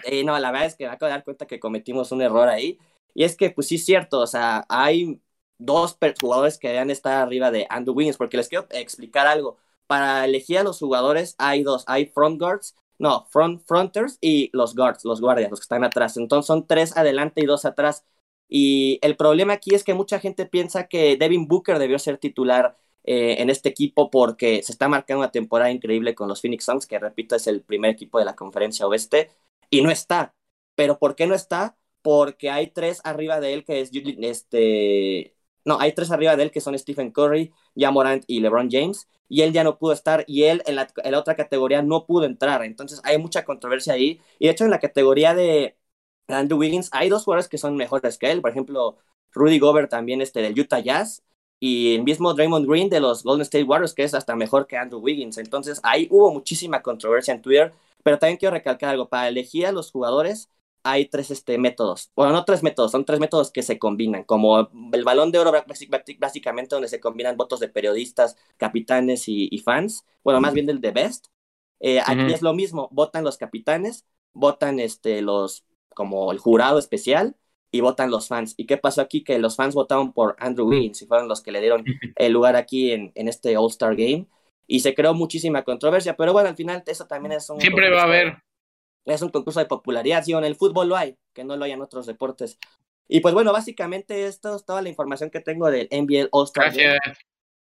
Y 0.04 0.24
no, 0.24 0.36
la 0.40 0.50
verdad 0.50 0.66
es 0.66 0.74
que 0.74 0.84
me 0.84 0.90
acabo 0.90 1.06
de 1.06 1.12
dar 1.12 1.22
cuenta 1.22 1.46
que 1.46 1.60
cometimos 1.60 2.10
un 2.10 2.22
error 2.22 2.48
ahí. 2.48 2.76
Y 3.14 3.22
es 3.22 3.36
que, 3.36 3.50
pues 3.50 3.68
sí 3.68 3.76
es 3.76 3.84
cierto, 3.84 4.18
o 4.18 4.26
sea, 4.26 4.64
hay 4.68 5.20
dos 5.58 5.96
jugadores 6.20 6.58
que 6.58 6.68
deben 6.68 6.90
estar 6.90 7.22
arriba 7.22 7.50
de 7.50 7.66
Andrew 7.70 7.94
Wiggins, 7.94 8.16
porque 8.16 8.36
les 8.36 8.48
quiero 8.48 8.66
explicar 8.70 9.26
algo. 9.26 9.58
Para 9.86 10.24
elegir 10.24 10.58
a 10.58 10.62
los 10.64 10.78
jugadores 10.78 11.34
hay 11.38 11.62
dos, 11.62 11.84
hay 11.86 12.06
front 12.06 12.40
guards, 12.40 12.74
no, 12.98 13.26
front 13.30 13.62
fronters 13.66 14.18
y 14.20 14.50
los 14.52 14.74
guards, 14.74 15.04
los 15.04 15.20
guardias, 15.20 15.50
los 15.50 15.60
que 15.60 15.64
están 15.64 15.84
atrás. 15.84 16.16
Entonces 16.16 16.46
son 16.46 16.66
tres 16.66 16.96
adelante 16.96 17.40
y 17.42 17.46
dos 17.46 17.64
atrás. 17.64 18.04
Y 18.50 18.98
el 19.02 19.16
problema 19.16 19.54
aquí 19.54 19.74
es 19.74 19.84
que 19.84 19.94
mucha 19.94 20.20
gente 20.20 20.46
piensa 20.46 20.88
que 20.88 21.16
Devin 21.16 21.46
Booker 21.48 21.78
debió 21.78 21.98
ser 21.98 22.18
titular 22.18 22.76
eh, 23.04 23.36
en 23.38 23.48
este 23.50 23.70
equipo 23.70 24.10
porque 24.10 24.62
se 24.62 24.72
está 24.72 24.88
marcando 24.88 25.20
una 25.20 25.30
temporada 25.30 25.70
increíble 25.70 26.14
con 26.14 26.28
los 26.28 26.42
Phoenix 26.42 26.64
Suns, 26.64 26.86
que 26.86 26.98
repito 26.98 27.36
es 27.36 27.46
el 27.46 27.62
primer 27.62 27.92
equipo 27.92 28.18
de 28.18 28.24
la 28.26 28.36
conferencia 28.36 28.86
oeste, 28.86 29.30
y 29.70 29.82
no 29.82 29.90
está. 29.90 30.34
Pero 30.74 30.98
¿por 30.98 31.14
qué 31.16 31.26
no 31.26 31.34
está? 31.34 31.76
porque 32.02 32.50
hay 32.50 32.68
tres 32.68 33.00
arriba 33.04 33.40
de 33.40 33.54
él 33.54 33.64
que 33.64 33.80
es 33.80 33.90
este 34.22 35.36
no, 35.64 35.78
hay 35.78 35.92
tres 35.92 36.10
arriba 36.10 36.36
de 36.36 36.44
él 36.44 36.50
que 36.50 36.60
son 36.60 36.78
Stephen 36.78 37.10
Curry, 37.12 37.52
Morant 37.76 38.24
y 38.26 38.40
LeBron 38.40 38.70
James, 38.70 39.08
y 39.28 39.42
él 39.42 39.52
ya 39.52 39.62
no 39.62 39.78
pudo 39.78 39.92
estar, 39.92 40.24
y 40.26 40.44
él 40.44 40.62
en 40.66 40.76
la, 40.76 40.88
otra 41.18 41.36
categoría 41.36 41.82
no 41.82 42.06
pudo 42.06 42.24
entrar, 42.24 42.64
entonces 42.64 43.00
hay 43.04 43.18
mucha 43.18 43.44
controversia 43.44 43.92
ahí, 43.92 44.20
y 44.38 44.46
de 44.46 44.52
hecho 44.52 44.64
en 44.64 44.70
la 44.70 44.80
categoría 44.80 45.34
de 45.34 45.76
Andrew 46.32 46.58
Wiggins 46.58 46.88
hay 46.92 47.08
dos 47.08 47.24
jugadores 47.24 47.48
que 47.48 47.58
son 47.58 47.76
mejores 47.76 48.18
que 48.18 48.30
él, 48.30 48.40
por 48.40 48.50
ejemplo, 48.50 48.96
Rudy 49.32 49.58
Gobert 49.58 49.90
también 49.90 50.20
este 50.20 50.42
del 50.42 50.58
Utah 50.58 50.80
Jazz, 50.80 51.22
y 51.60 51.94
el 51.94 52.04
mismo 52.04 52.32
Draymond 52.32 52.66
Green 52.66 52.88
de 52.88 53.00
los 53.00 53.22
Golden 53.22 53.42
State 53.42 53.64
Warriors, 53.64 53.94
que 53.94 54.02
es 54.02 54.14
hasta 54.14 54.34
mejor 54.34 54.66
que 54.66 54.78
Andrew 54.78 55.00
Wiggins. 55.00 55.36
Entonces 55.36 55.78
ahí 55.82 56.08
hubo 56.10 56.32
muchísima 56.32 56.82
controversia 56.82 57.34
en 57.34 57.42
Twitter, 57.42 57.72
pero 58.02 58.18
también 58.18 58.38
quiero 58.38 58.54
recalcar 58.54 58.90
algo, 58.90 59.08
para 59.08 59.28
elegir 59.28 59.66
a 59.66 59.72
los 59.72 59.90
jugadores 59.92 60.48
hay 60.82 61.06
tres 61.06 61.30
este, 61.30 61.58
métodos, 61.58 62.10
bueno, 62.16 62.32
no 62.32 62.44
tres 62.44 62.62
métodos, 62.62 62.92
son 62.92 63.04
tres 63.04 63.20
métodos 63.20 63.50
que 63.50 63.62
se 63.62 63.78
combinan, 63.78 64.24
como 64.24 64.70
el 64.92 65.04
balón 65.04 65.30
de 65.30 65.38
oro 65.38 65.52
básicamente 66.18 66.74
donde 66.74 66.88
se 66.88 67.00
combinan 67.00 67.36
votos 67.36 67.60
de 67.60 67.68
periodistas, 67.68 68.36
capitanes 68.56 69.24
y, 69.26 69.58
fans, 69.58 70.06
bueno, 70.24 70.40
más 70.40 70.54
bien 70.54 70.66
del 70.66 70.80
de 70.80 70.90
best. 70.90 71.26
Eh, 71.80 72.00
aquí 72.00 72.32
es 72.32 72.42
lo 72.42 72.54
mismo, 72.54 72.88
votan 72.92 73.24
los 73.24 73.36
capitanes, 73.38 74.06
votan 74.32 74.80
este, 74.80 75.22
los, 75.22 75.64
como 75.94 76.32
el 76.32 76.38
jurado 76.38 76.78
especial 76.78 77.36
y 77.70 77.80
votan 77.80 78.10
los 78.10 78.28
fans. 78.28 78.54
¿Y 78.56 78.66
qué 78.66 78.76
pasó 78.76 79.00
aquí? 79.00 79.22
Que 79.22 79.38
los 79.38 79.56
fans 79.56 79.74
votaron 79.74 80.12
por 80.12 80.36
Andrew 80.38 80.68
Wiggins 80.68 81.02
y 81.02 81.06
fueron 81.06 81.28
los 81.28 81.42
que 81.42 81.52
le 81.52 81.60
dieron 81.60 81.84
el 82.16 82.32
lugar 82.32 82.56
aquí 82.56 82.92
en, 82.92 83.12
en 83.14 83.28
este 83.28 83.56
All-Star 83.56 83.96
Game. 83.96 84.26
Y 84.66 84.80
se 84.80 84.94
creó 84.94 85.14
muchísima 85.14 85.64
controversia, 85.64 86.16
pero 86.16 86.32
bueno, 86.32 86.48
al 86.48 86.56
final 86.56 86.82
eso 86.86 87.06
también 87.06 87.32
es 87.32 87.50
un... 87.50 87.60
Siempre 87.60 87.90
va 87.90 88.02
a 88.02 88.04
haber. 88.04 88.38
Es 89.04 89.22
un 89.22 89.30
concurso 89.30 89.58
de 89.58 89.66
popularidad, 89.66 90.22
sí, 90.22 90.32
en 90.32 90.44
el 90.44 90.54
fútbol 90.54 90.88
lo 90.88 90.96
hay, 90.96 91.16
que 91.32 91.42
no 91.42 91.56
lo 91.56 91.64
hay 91.64 91.72
en 91.72 91.80
otros 91.80 92.06
deportes. 92.06 92.58
Y 93.08 93.20
pues 93.20 93.34
bueno, 93.34 93.52
básicamente 93.52 94.26
esto 94.26 94.54
es 94.54 94.64
toda 94.64 94.82
la 94.82 94.88
información 94.88 95.30
que 95.30 95.40
tengo 95.40 95.68
del 95.70 95.88
NBA 95.90 96.28
All-Star 96.30 96.72
Game. 96.72 96.98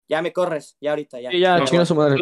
Ya 0.08 0.22
me 0.22 0.32
corres, 0.32 0.78
ya 0.80 0.92
ahorita, 0.92 1.20
ya. 1.20 1.32
Sí, 1.32 1.40
ya, 1.40 1.58
no. 1.58 1.86
su 1.86 1.96
madre. 1.96 2.20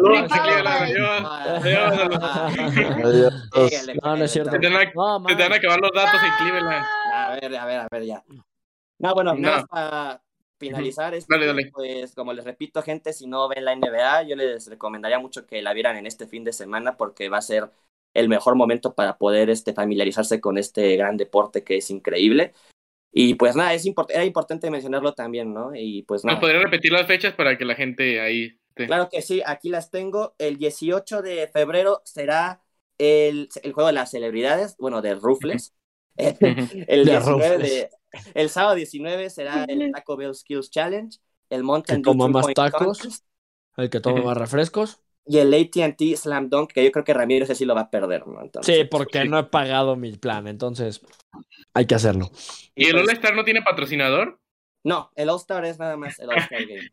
No, 4.02 4.16
no 4.16 4.24
es 4.24 4.30
cierto. 4.30 4.58
Te 4.58 4.68
van 4.68 4.76
a 4.76 5.56
acabar 5.56 5.80
los 5.80 5.92
datos 5.92 6.20
en 6.22 6.30
Cleveland. 6.38 6.86
A 7.12 7.38
ver, 7.40 7.56
a 7.56 7.66
ver, 7.66 7.80
a 7.80 7.88
ver, 7.90 8.04
ya. 8.04 8.24
No, 8.98 9.14
bueno, 9.14 9.34
nada 9.34 9.66
para 9.66 10.22
finalizar 10.58 11.14
esto, 11.14 11.36
pues 11.72 12.14
como 12.14 12.32
les 12.32 12.44
repito, 12.44 12.80
gente, 12.82 13.12
si 13.12 13.26
no 13.26 13.48
ven 13.48 13.64
la 13.64 13.74
NBA, 13.74 14.22
yo 14.22 14.36
les 14.36 14.66
recomendaría 14.68 15.18
mucho 15.18 15.46
que 15.46 15.60
la 15.60 15.74
vieran 15.74 15.96
en 15.96 16.06
este 16.06 16.26
fin 16.26 16.44
de 16.44 16.52
semana 16.52 16.96
porque 16.96 17.28
va 17.28 17.38
a 17.38 17.42
ser 17.42 17.70
el 18.14 18.28
mejor 18.28 18.54
momento 18.54 18.94
para 18.94 19.18
poder 19.18 19.50
este, 19.50 19.74
familiarizarse 19.74 20.40
con 20.40 20.56
este 20.56 20.96
gran 20.96 21.16
deporte 21.16 21.64
que 21.64 21.76
es 21.78 21.90
increíble. 21.90 22.54
Y 23.16 23.34
pues 23.34 23.54
nada, 23.54 23.72
es 23.74 23.88
era 24.08 24.24
importante 24.24 24.68
mencionarlo 24.70 25.14
también, 25.14 25.54
¿no? 25.54 25.70
Y 25.72 26.02
pues 26.02 26.24
nada. 26.24 26.34
¿Nos 26.34 26.40
podría 26.40 26.60
repetir 26.60 26.90
las 26.90 27.06
fechas 27.06 27.32
para 27.34 27.56
que 27.56 27.64
la 27.64 27.76
gente 27.76 28.20
ahí... 28.20 28.58
Claro 28.74 29.08
que 29.08 29.22
sí, 29.22 29.40
aquí 29.46 29.68
las 29.68 29.92
tengo. 29.92 30.34
El 30.36 30.58
18 30.58 31.22
de 31.22 31.46
febrero 31.46 32.02
será 32.04 32.60
el, 32.98 33.48
el 33.62 33.72
juego 33.72 33.86
de 33.86 33.92
las 33.92 34.10
celebridades, 34.10 34.76
bueno, 34.78 35.00
de 35.00 35.14
Rufles. 35.14 35.76
el, 36.16 37.04
19 37.04 37.58
de, 37.58 37.90
el 38.34 38.50
sábado 38.50 38.74
19 38.74 39.30
será 39.30 39.64
el 39.68 39.92
Taco 39.92 40.16
Bell 40.16 40.34
Skills 40.34 40.70
Challenge, 40.70 41.16
el 41.50 41.62
Mountain 41.62 42.02
Dew 42.02 42.12
toma 42.12 42.28
más 42.28 42.52
tacos, 42.52 43.22
el 43.76 43.90
que 43.90 44.00
toma 44.00 44.22
más 44.22 44.36
refrescos. 44.36 45.00
Y 45.26 45.38
el 45.38 45.54
ATT 45.54 46.16
Slam 46.16 46.50
Dunk, 46.50 46.72
que 46.72 46.84
yo 46.84 46.92
creo 46.92 47.04
que 47.04 47.14
Ramiro 47.14 47.44
ese 47.44 47.54
sí 47.54 47.64
lo 47.64 47.74
va 47.74 47.82
a 47.82 47.90
perder, 47.90 48.26
¿no? 48.26 48.42
sí, 48.62 48.84
porque 48.84 49.24
no 49.24 49.38
he 49.38 49.44
pagado 49.44 49.96
mi 49.96 50.12
plan, 50.12 50.46
entonces 50.46 51.00
hay 51.72 51.86
que 51.86 51.94
hacerlo. 51.94 52.30
¿Y 52.74 52.86
el 52.86 52.98
All-Star 52.98 53.34
no 53.34 53.44
tiene 53.44 53.62
patrocinador? 53.62 54.38
No, 54.82 55.10
el 55.16 55.30
All-Star 55.30 55.64
es 55.64 55.78
nada 55.78 55.96
más 55.96 56.18
el 56.18 56.28
All-Star 56.28 56.60
Game. 56.68 56.90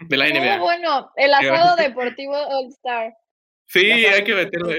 De 0.00 0.16
la 0.16 0.28
NBA. 0.28 0.56
Oh, 0.56 0.60
bueno, 0.60 1.10
el 1.16 1.32
asado 1.32 1.76
deportivo 1.76 2.34
All-Star. 2.34 3.14
Sí, 3.66 3.90
hay 3.90 4.24
que 4.24 4.34
meterlo. 4.34 4.70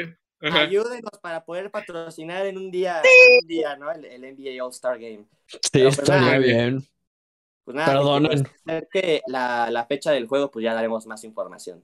Ayúdenos 0.42 1.20
para 1.22 1.44
poder 1.44 1.70
patrocinar 1.70 2.46
en 2.48 2.58
un 2.58 2.72
día, 2.72 3.02
un 3.42 3.48
día 3.48 3.76
¿no? 3.78 3.92
El, 3.92 4.22
NBA 4.22 4.64
All-Star 4.64 5.00
Game. 5.00 5.26
Sí, 5.48 5.60
pues, 5.82 6.00
estaría 6.00 6.38
bien. 6.40 6.84
Pues 7.64 7.76
nada, 7.76 7.94
Perdonen. 7.94 8.48
que 8.92 9.22
la, 9.28 9.70
la 9.70 9.86
fecha 9.86 10.12
del 10.12 10.28
juego, 10.28 10.50
pues 10.50 10.64
ya 10.64 10.74
daremos 10.74 11.06
más 11.06 11.24
información. 11.24 11.84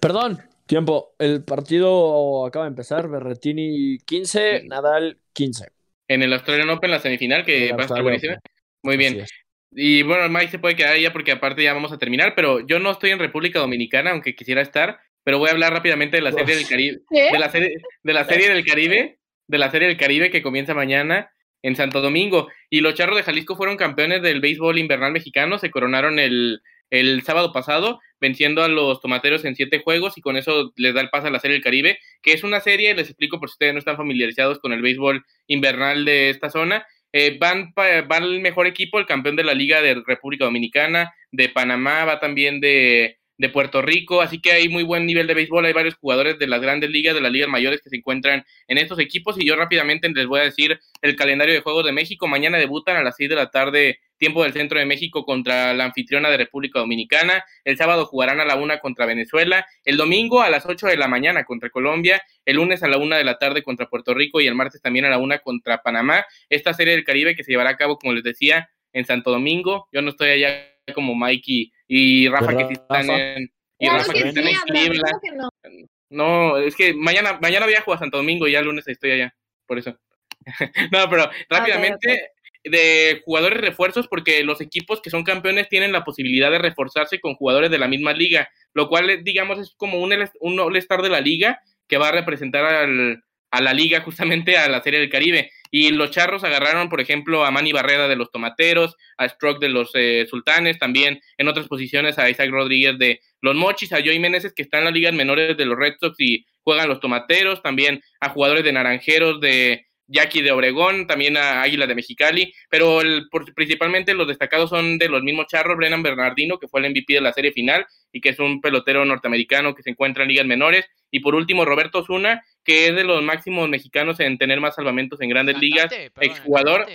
Perdón, 0.00 0.40
tiempo. 0.66 1.14
El 1.18 1.44
partido 1.44 2.46
acaba 2.46 2.64
de 2.64 2.70
empezar. 2.70 3.08
Berretini 3.08 3.98
15, 3.98 4.64
Nadal 4.64 5.18
15. 5.32 5.68
En 6.08 6.22
el 6.22 6.32
Australian 6.32 6.70
Open, 6.70 6.90
la 6.90 7.00
semifinal, 7.00 7.44
que 7.44 7.72
va 7.72 7.82
a 7.82 7.86
estar 7.86 8.02
buenísima. 8.02 8.38
Muy 8.82 8.96
bien. 8.96 9.24
Y 9.72 10.02
bueno, 10.02 10.28
Mike 10.28 10.52
se 10.52 10.58
puede 10.58 10.76
quedar 10.76 10.96
ya 10.98 11.12
porque 11.12 11.32
aparte 11.32 11.64
ya 11.64 11.72
vamos 11.72 11.92
a 11.92 11.98
terminar, 11.98 12.34
pero 12.36 12.64
yo 12.66 12.78
no 12.78 12.90
estoy 12.90 13.10
en 13.10 13.18
República 13.18 13.58
Dominicana, 13.58 14.10
aunque 14.10 14.36
quisiera 14.36 14.62
estar, 14.62 15.00
pero 15.24 15.38
voy 15.38 15.48
a 15.48 15.52
hablar 15.52 15.72
rápidamente 15.72 16.16
de 16.18 16.22
la 16.22 16.32
serie 16.32 16.54
del 16.54 16.68
Caribe. 16.68 17.00
De 17.10 17.38
la 17.38 17.50
serie, 17.50 17.76
de 18.02 18.12
la 18.12 18.24
serie 18.24 18.48
del 18.48 18.64
Caribe, 18.64 19.18
de 19.46 19.58
la 19.58 19.70
serie 19.70 19.88
del 19.88 19.96
Caribe 19.96 20.30
que 20.30 20.42
comienza 20.42 20.74
mañana 20.74 21.32
en 21.62 21.74
Santo 21.74 22.00
Domingo. 22.02 22.48
Y 22.70 22.82
los 22.82 22.94
Charros 22.94 23.16
de 23.16 23.22
Jalisco 23.22 23.56
fueron 23.56 23.76
campeones 23.76 24.22
del 24.22 24.40
béisbol 24.40 24.78
invernal 24.78 25.12
mexicano, 25.12 25.58
se 25.58 25.70
coronaron 25.70 26.18
el, 26.18 26.60
el 26.90 27.22
sábado 27.22 27.52
pasado, 27.52 28.00
venciendo 28.20 28.62
a 28.62 28.68
los 28.68 29.00
tomateros 29.00 29.44
en 29.44 29.56
siete 29.56 29.80
juegos 29.80 30.16
y 30.16 30.20
con 30.20 30.36
eso 30.36 30.72
les 30.76 30.94
da 30.94 31.00
el 31.00 31.10
paso 31.10 31.26
a 31.26 31.30
la 31.30 31.40
Serie 31.40 31.56
del 31.56 31.64
Caribe, 31.64 31.98
que 32.22 32.32
es 32.32 32.44
una 32.44 32.60
serie, 32.60 32.94
les 32.94 33.08
explico 33.08 33.38
por 33.38 33.48
si 33.48 33.54
ustedes 33.54 33.72
no 33.74 33.78
están 33.78 33.96
familiarizados 33.96 34.58
con 34.58 34.72
el 34.72 34.82
béisbol 34.82 35.24
invernal 35.46 36.04
de 36.04 36.30
esta 36.30 36.50
zona. 36.50 36.86
Eh, 37.12 37.36
van, 37.38 37.72
va 37.76 38.16
el 38.16 38.40
mejor 38.40 38.66
equipo, 38.66 38.98
el 38.98 39.06
campeón 39.06 39.36
de 39.36 39.44
la 39.44 39.54
Liga 39.54 39.80
de 39.80 40.02
República 40.06 40.46
Dominicana, 40.46 41.14
de 41.30 41.48
Panamá, 41.48 42.04
va 42.04 42.18
también 42.18 42.60
de, 42.60 43.18
de 43.36 43.48
Puerto 43.48 43.82
Rico, 43.82 44.20
así 44.20 44.40
que 44.40 44.52
hay 44.52 44.68
muy 44.68 44.84
buen 44.84 45.06
nivel 45.06 45.26
de 45.26 45.34
béisbol, 45.34 45.64
hay 45.66 45.72
varios 45.72 45.96
jugadores 45.96 46.38
de 46.38 46.46
las 46.46 46.60
grandes 46.60 46.90
ligas, 46.90 47.14
de 47.14 47.20
las 47.20 47.32
ligas 47.32 47.48
mayores 47.48 47.80
que 47.82 47.90
se 47.90 47.96
encuentran 47.96 48.44
en 48.68 48.78
estos 48.78 48.98
equipos 49.00 49.36
y 49.38 49.46
yo 49.46 49.56
rápidamente 49.56 50.08
les 50.08 50.26
voy 50.26 50.40
a 50.40 50.44
decir 50.44 50.78
el 51.02 51.16
calendario 51.16 51.54
de 51.54 51.60
Juegos 51.60 51.84
de 51.84 51.92
México, 51.92 52.28
mañana 52.28 52.58
debutan 52.58 52.96
a 52.96 53.02
las 53.02 53.16
6 53.16 53.30
de 53.30 53.36
la 53.36 53.50
tarde 53.50 53.98
tiempo 54.16 54.44
del 54.44 54.52
centro 54.52 54.78
de 54.78 54.86
México 54.86 55.24
contra 55.24 55.74
la 55.74 55.84
anfitriona 55.84 56.30
de 56.30 56.36
República 56.36 56.78
Dominicana, 56.78 57.44
el 57.64 57.76
sábado 57.76 58.06
jugarán 58.06 58.40
a 58.40 58.44
la 58.44 58.54
una 58.54 58.78
contra 58.78 59.04
Venezuela, 59.04 59.66
el 59.84 59.96
domingo 59.96 60.40
a 60.40 60.48
las 60.48 60.64
8 60.64 60.86
de 60.86 60.96
la 60.96 61.08
mañana 61.08 61.44
contra 61.44 61.70
Colombia, 61.70 62.22
el 62.44 62.56
lunes 62.56 62.82
a 62.84 62.88
la 62.88 62.98
una 62.98 63.16
de 63.16 63.24
la 63.24 63.38
tarde 63.38 63.62
contra 63.62 63.88
Puerto 63.88 64.14
Rico 64.14 64.40
y 64.40 64.46
el 64.46 64.54
martes 64.54 64.80
también 64.80 65.04
a 65.04 65.10
la 65.10 65.18
una 65.18 65.40
contra 65.40 65.82
Panamá, 65.82 66.24
esta 66.48 66.72
serie 66.72 66.94
del 66.94 67.04
Caribe 67.04 67.34
que 67.34 67.42
se 67.42 67.50
llevará 67.50 67.70
a 67.70 67.76
cabo, 67.76 67.98
como 67.98 68.12
les 68.12 68.22
decía, 68.22 68.70
en 68.92 69.04
Santo 69.04 69.32
Domingo, 69.32 69.88
yo 69.92 70.02
no 70.02 70.10
estoy 70.10 70.30
allá 70.30 70.70
como 70.94 71.14
Mikey 71.14 71.72
y 71.86 72.28
Rafa 72.28 72.56
que 72.56 72.72
están 72.72 73.10
en, 73.10 73.52
y 73.78 73.88
Rafa 73.88 74.12
que, 74.12 74.28
están 74.28 74.48
en 74.48 74.56
Cleveland. 74.66 75.88
No. 76.10 76.58
es 76.58 76.76
que 76.76 76.94
mañana, 76.94 77.38
mañana 77.40 77.66
viajo 77.66 77.92
a 77.92 77.98
Santo 77.98 78.18
Domingo 78.18 78.46
y 78.46 78.52
ya 78.52 78.60
el 78.60 78.66
lunes 78.66 78.86
estoy 78.86 79.12
allá, 79.12 79.34
por 79.66 79.78
eso. 79.78 79.98
no, 80.92 81.08
pero 81.10 81.30
rápidamente, 81.48 82.30
de 82.64 83.20
jugadores 83.24 83.60
refuerzos 83.60 84.08
porque 84.08 84.42
los 84.42 84.60
equipos 84.60 85.00
que 85.00 85.10
son 85.10 85.24
campeones 85.24 85.68
tienen 85.68 85.92
la 85.92 86.04
posibilidad 86.04 86.50
de 86.50 86.58
reforzarse 86.58 87.20
con 87.20 87.34
jugadores 87.34 87.70
de 87.70 87.78
la 87.78 87.88
misma 87.88 88.12
liga, 88.12 88.48
lo 88.72 88.88
cual 88.88 89.22
digamos 89.22 89.58
es 89.58 89.74
como 89.76 89.98
un, 89.98 90.14
un 90.40 90.60
All-Star 90.60 91.02
de 91.02 91.10
la 91.10 91.20
liga 91.20 91.60
que 91.86 91.98
va 91.98 92.08
a 92.08 92.12
representar 92.12 92.64
al, 92.64 93.23
a 93.54 93.60
la 93.60 93.72
liga 93.72 94.00
justamente 94.00 94.58
a 94.58 94.68
la 94.68 94.82
Serie 94.82 94.98
del 94.98 95.08
Caribe. 95.08 95.50
Y 95.70 95.90
los 95.90 96.10
Charros 96.10 96.42
agarraron, 96.42 96.88
por 96.88 97.00
ejemplo, 97.00 97.44
a 97.44 97.52
Manny 97.52 97.72
Barreda 97.72 98.08
de 98.08 98.16
los 98.16 98.32
Tomateros, 98.32 98.96
a 99.16 99.28
Stroke 99.28 99.60
de 99.60 99.68
los 99.68 99.90
eh, 99.94 100.26
Sultanes, 100.28 100.78
también 100.78 101.20
en 101.38 101.48
otras 101.48 101.68
posiciones 101.68 102.18
a 102.18 102.28
Isaac 102.28 102.50
Rodríguez 102.50 102.98
de 102.98 103.20
los 103.40 103.54
Mochis, 103.54 103.92
a 103.92 103.98
Joey 103.98 104.18
Meneses 104.18 104.52
que 104.54 104.62
está 104.62 104.78
en 104.78 104.84
las 104.84 104.92
ligas 104.92 105.12
menores 105.12 105.56
de 105.56 105.64
los 105.66 105.78
Red 105.78 105.94
Sox 106.00 106.18
y 106.18 106.44
juegan 106.62 106.88
los 106.88 106.98
Tomateros, 106.98 107.62
también 107.62 108.02
a 108.20 108.28
jugadores 108.28 108.64
de 108.64 108.72
Naranjeros 108.72 109.40
de 109.40 109.86
Jackie 110.06 110.42
de 110.42 110.52
Obregón, 110.52 111.06
también 111.06 111.36
a 111.36 111.62
Águila 111.62 111.86
de 111.86 111.94
Mexicali, 111.94 112.52
pero 112.68 113.00
el, 113.00 113.28
principalmente 113.54 114.14
los 114.14 114.28
destacados 114.28 114.70
son 114.70 114.98
de 114.98 115.08
los 115.08 115.22
mismos 115.22 115.46
charros, 115.46 115.76
Brennan 115.76 116.02
Bernardino, 116.02 116.58
que 116.58 116.68
fue 116.68 116.80
el 116.80 116.90
MVP 116.90 117.14
de 117.14 117.20
la 117.20 117.32
serie 117.32 117.52
final 117.52 117.86
y 118.12 118.20
que 118.20 118.30
es 118.30 118.38
un 118.38 118.60
pelotero 118.60 119.04
norteamericano 119.04 119.74
que 119.74 119.82
se 119.82 119.90
encuentra 119.90 120.22
en 120.22 120.28
ligas 120.28 120.46
menores, 120.46 120.86
y 121.10 121.20
por 121.20 121.34
último 121.34 121.64
Roberto 121.64 122.04
Zuna, 122.04 122.42
que 122.64 122.88
es 122.88 122.94
de 122.94 123.04
los 123.04 123.22
máximos 123.22 123.68
mexicanos 123.68 124.20
en 124.20 124.38
tener 124.38 124.60
más 124.60 124.74
salvamentos 124.74 125.20
en 125.20 125.28
grandes 125.28 125.58
ligas, 125.58 125.90
exjugador, 126.20 126.86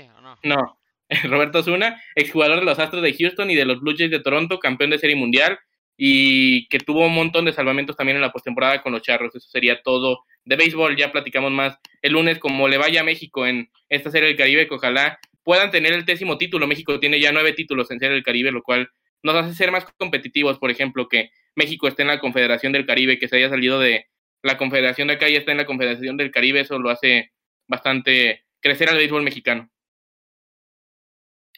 no, 0.44 0.80
Roberto 1.24 1.64
Zuna, 1.64 2.02
exjugador 2.16 2.60
de 2.60 2.66
los 2.66 2.80
Astros 2.80 3.02
de 3.02 3.14
Houston 3.14 3.50
y 3.50 3.56
de 3.56 3.66
los 3.66 3.80
Blue 3.80 3.96
Jays 3.98 4.12
de 4.12 4.20
Toronto, 4.20 4.60
campeón 4.60 4.92
de 4.92 5.00
serie 5.00 5.16
mundial, 5.16 5.60
y 6.02 6.66
que 6.70 6.80
tuvo 6.80 7.06
un 7.06 7.14
montón 7.14 7.44
de 7.44 7.52
salvamentos 7.52 7.98
también 7.98 8.16
en 8.16 8.22
la 8.22 8.32
postemporada 8.32 8.82
con 8.82 8.94
los 8.94 9.02
Charros. 9.02 9.36
Eso 9.36 9.50
sería 9.50 9.82
todo 9.82 10.24
de 10.46 10.56
béisbol. 10.56 10.96
Ya 10.96 11.12
platicamos 11.12 11.52
más 11.52 11.78
el 12.02 12.14
lunes 12.14 12.40
como 12.40 12.70
le 12.70 12.78
vaya 12.78 13.02
a 13.02 13.04
México 13.04 13.46
en 13.46 13.70
esta 13.90 14.10
Serie 14.10 14.30
del 14.30 14.38
Caribe, 14.38 14.66
que 14.66 14.76
ojalá 14.76 15.20
puedan 15.44 15.72
tener 15.72 15.92
el 15.92 16.06
décimo 16.06 16.38
título. 16.38 16.68
México 16.68 16.98
tiene 17.02 17.20
ya 17.20 17.34
nueve 17.34 17.52
títulos 17.52 17.92
en 17.92 18.00
Serie 18.00 18.14
del 18.14 18.24
Caribe, 18.24 18.50
lo 18.54 18.64
cual 18.64 18.90
nos 19.24 19.36
hace 19.36 19.54
ser 19.54 19.72
más 19.72 19.86
competitivos. 19.98 20.58
Por 20.58 20.72
ejemplo, 20.72 21.10
que 21.10 21.32
México 21.56 21.90
esté 21.90 22.04
en 22.04 22.08
la 22.08 22.22
Confederación 22.22 22.72
del 22.72 22.86
Caribe, 22.86 23.20
que 23.20 23.28
se 23.28 23.36
haya 23.36 23.50
salido 23.50 23.78
de 23.78 24.08
la 24.42 24.58
Confederación 24.58 25.10
de 25.10 25.16
acá 25.16 25.28
y 25.28 25.36
está 25.36 25.52
en 25.52 25.58
la 25.58 25.66
Confederación 25.66 26.16
del 26.16 26.32
Caribe, 26.32 26.62
eso 26.62 26.80
lo 26.80 26.92
hace 26.92 27.34
bastante 27.68 28.46
crecer 28.62 28.88
al 28.88 28.96
béisbol 28.96 29.24
mexicano. 29.24 29.70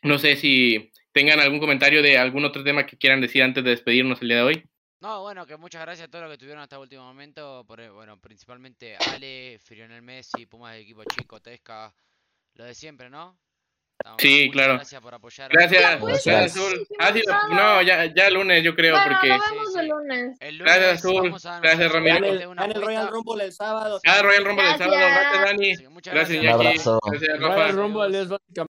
No 0.02 0.18
sé 0.18 0.36
si 0.36 0.91
tengan 1.12 1.40
algún 1.40 1.60
comentario 1.60 2.02
de 2.02 2.18
algún 2.18 2.46
otro 2.46 2.64
tema 2.64 2.86
que 2.86 2.98
quieran 2.98 3.22
decir 3.22 3.44
antes 3.44 3.64
de 3.64 3.70
despedirnos 3.72 4.22
el 4.22 4.28
día 4.30 4.38
de 4.38 4.44
hoy. 4.44 4.66
No, 5.00 5.22
bueno, 5.22 5.46
que 5.48 5.58
muchas 5.58 5.82
gracias 5.82 6.08
a 6.08 6.12
todos 6.12 6.24
los 6.24 6.30
que 6.30 6.34
estuvieron 6.36 6.62
hasta 6.62 6.76
el 6.76 6.84
último 6.84 7.04
momento. 7.04 7.66
Por, 7.68 7.90
bueno, 7.92 8.20
principalmente 8.20 8.96
Ale, 9.14 9.60
Firionel 9.64 10.02
Messi, 10.04 10.46
Pumas 10.46 10.74
de 10.76 10.82
equipo 10.82 11.04
chico, 11.06 11.40
Tesca, 11.42 11.92
lo 12.54 12.66
de 12.66 12.76
siempre, 12.76 13.10
¿no? 13.10 13.36
Estamos- 14.00 14.22
Sí, 14.22 14.50
claro. 14.52 14.74
Gracias 14.76 15.02
por 15.02 15.14
apoyar. 15.14 15.52
Gracias, 15.52 15.98
pues, 16.00 16.24
gracias, 16.26 16.56
Azul. 16.58 16.88
Ah, 17.00 17.12
sí, 17.14 17.22
no, 17.52 17.82
ya, 17.84 18.06
ya 18.06 18.28
el 18.28 18.34
lunes 18.34 18.64
yo 18.64 18.76
creo, 18.76 18.96
Bueno, 18.96 19.12
porque... 19.12 19.30
nos 19.30 19.52
vemos 19.52 19.74
Sí, 19.74 19.80
el 19.80 19.88
lunes. 19.88 20.38
El 20.40 20.58
lunes 20.58 20.76
Gracias, 20.76 20.98
Azul. 21.06 21.62
Gracias, 21.62 21.92
Ramiro. 21.92 22.16
Gana 22.16 22.28
el, 22.28 22.40
gana 22.48 22.66
el 22.66 22.82
Royal. 22.82 23.08
Rumble 23.10 23.44
el 23.46 23.54
sábado. 23.54 24.00
Ah, 24.08 24.22
Royal 24.24 24.46
Rumble 24.46 24.66
del 24.66 24.78
sábado. 24.78 24.98
Gracias. 24.98 25.44
Dani. 25.46 25.88
Muchas 25.90 26.14
Gracias, 26.16 26.46
abrazo. 26.54 27.00
Gracias, 27.06 27.40
Royal 27.40 27.58
Rafa. 27.60 27.72
Rumble 27.74 28.22
es 28.22 28.28
básicamente 28.30 28.60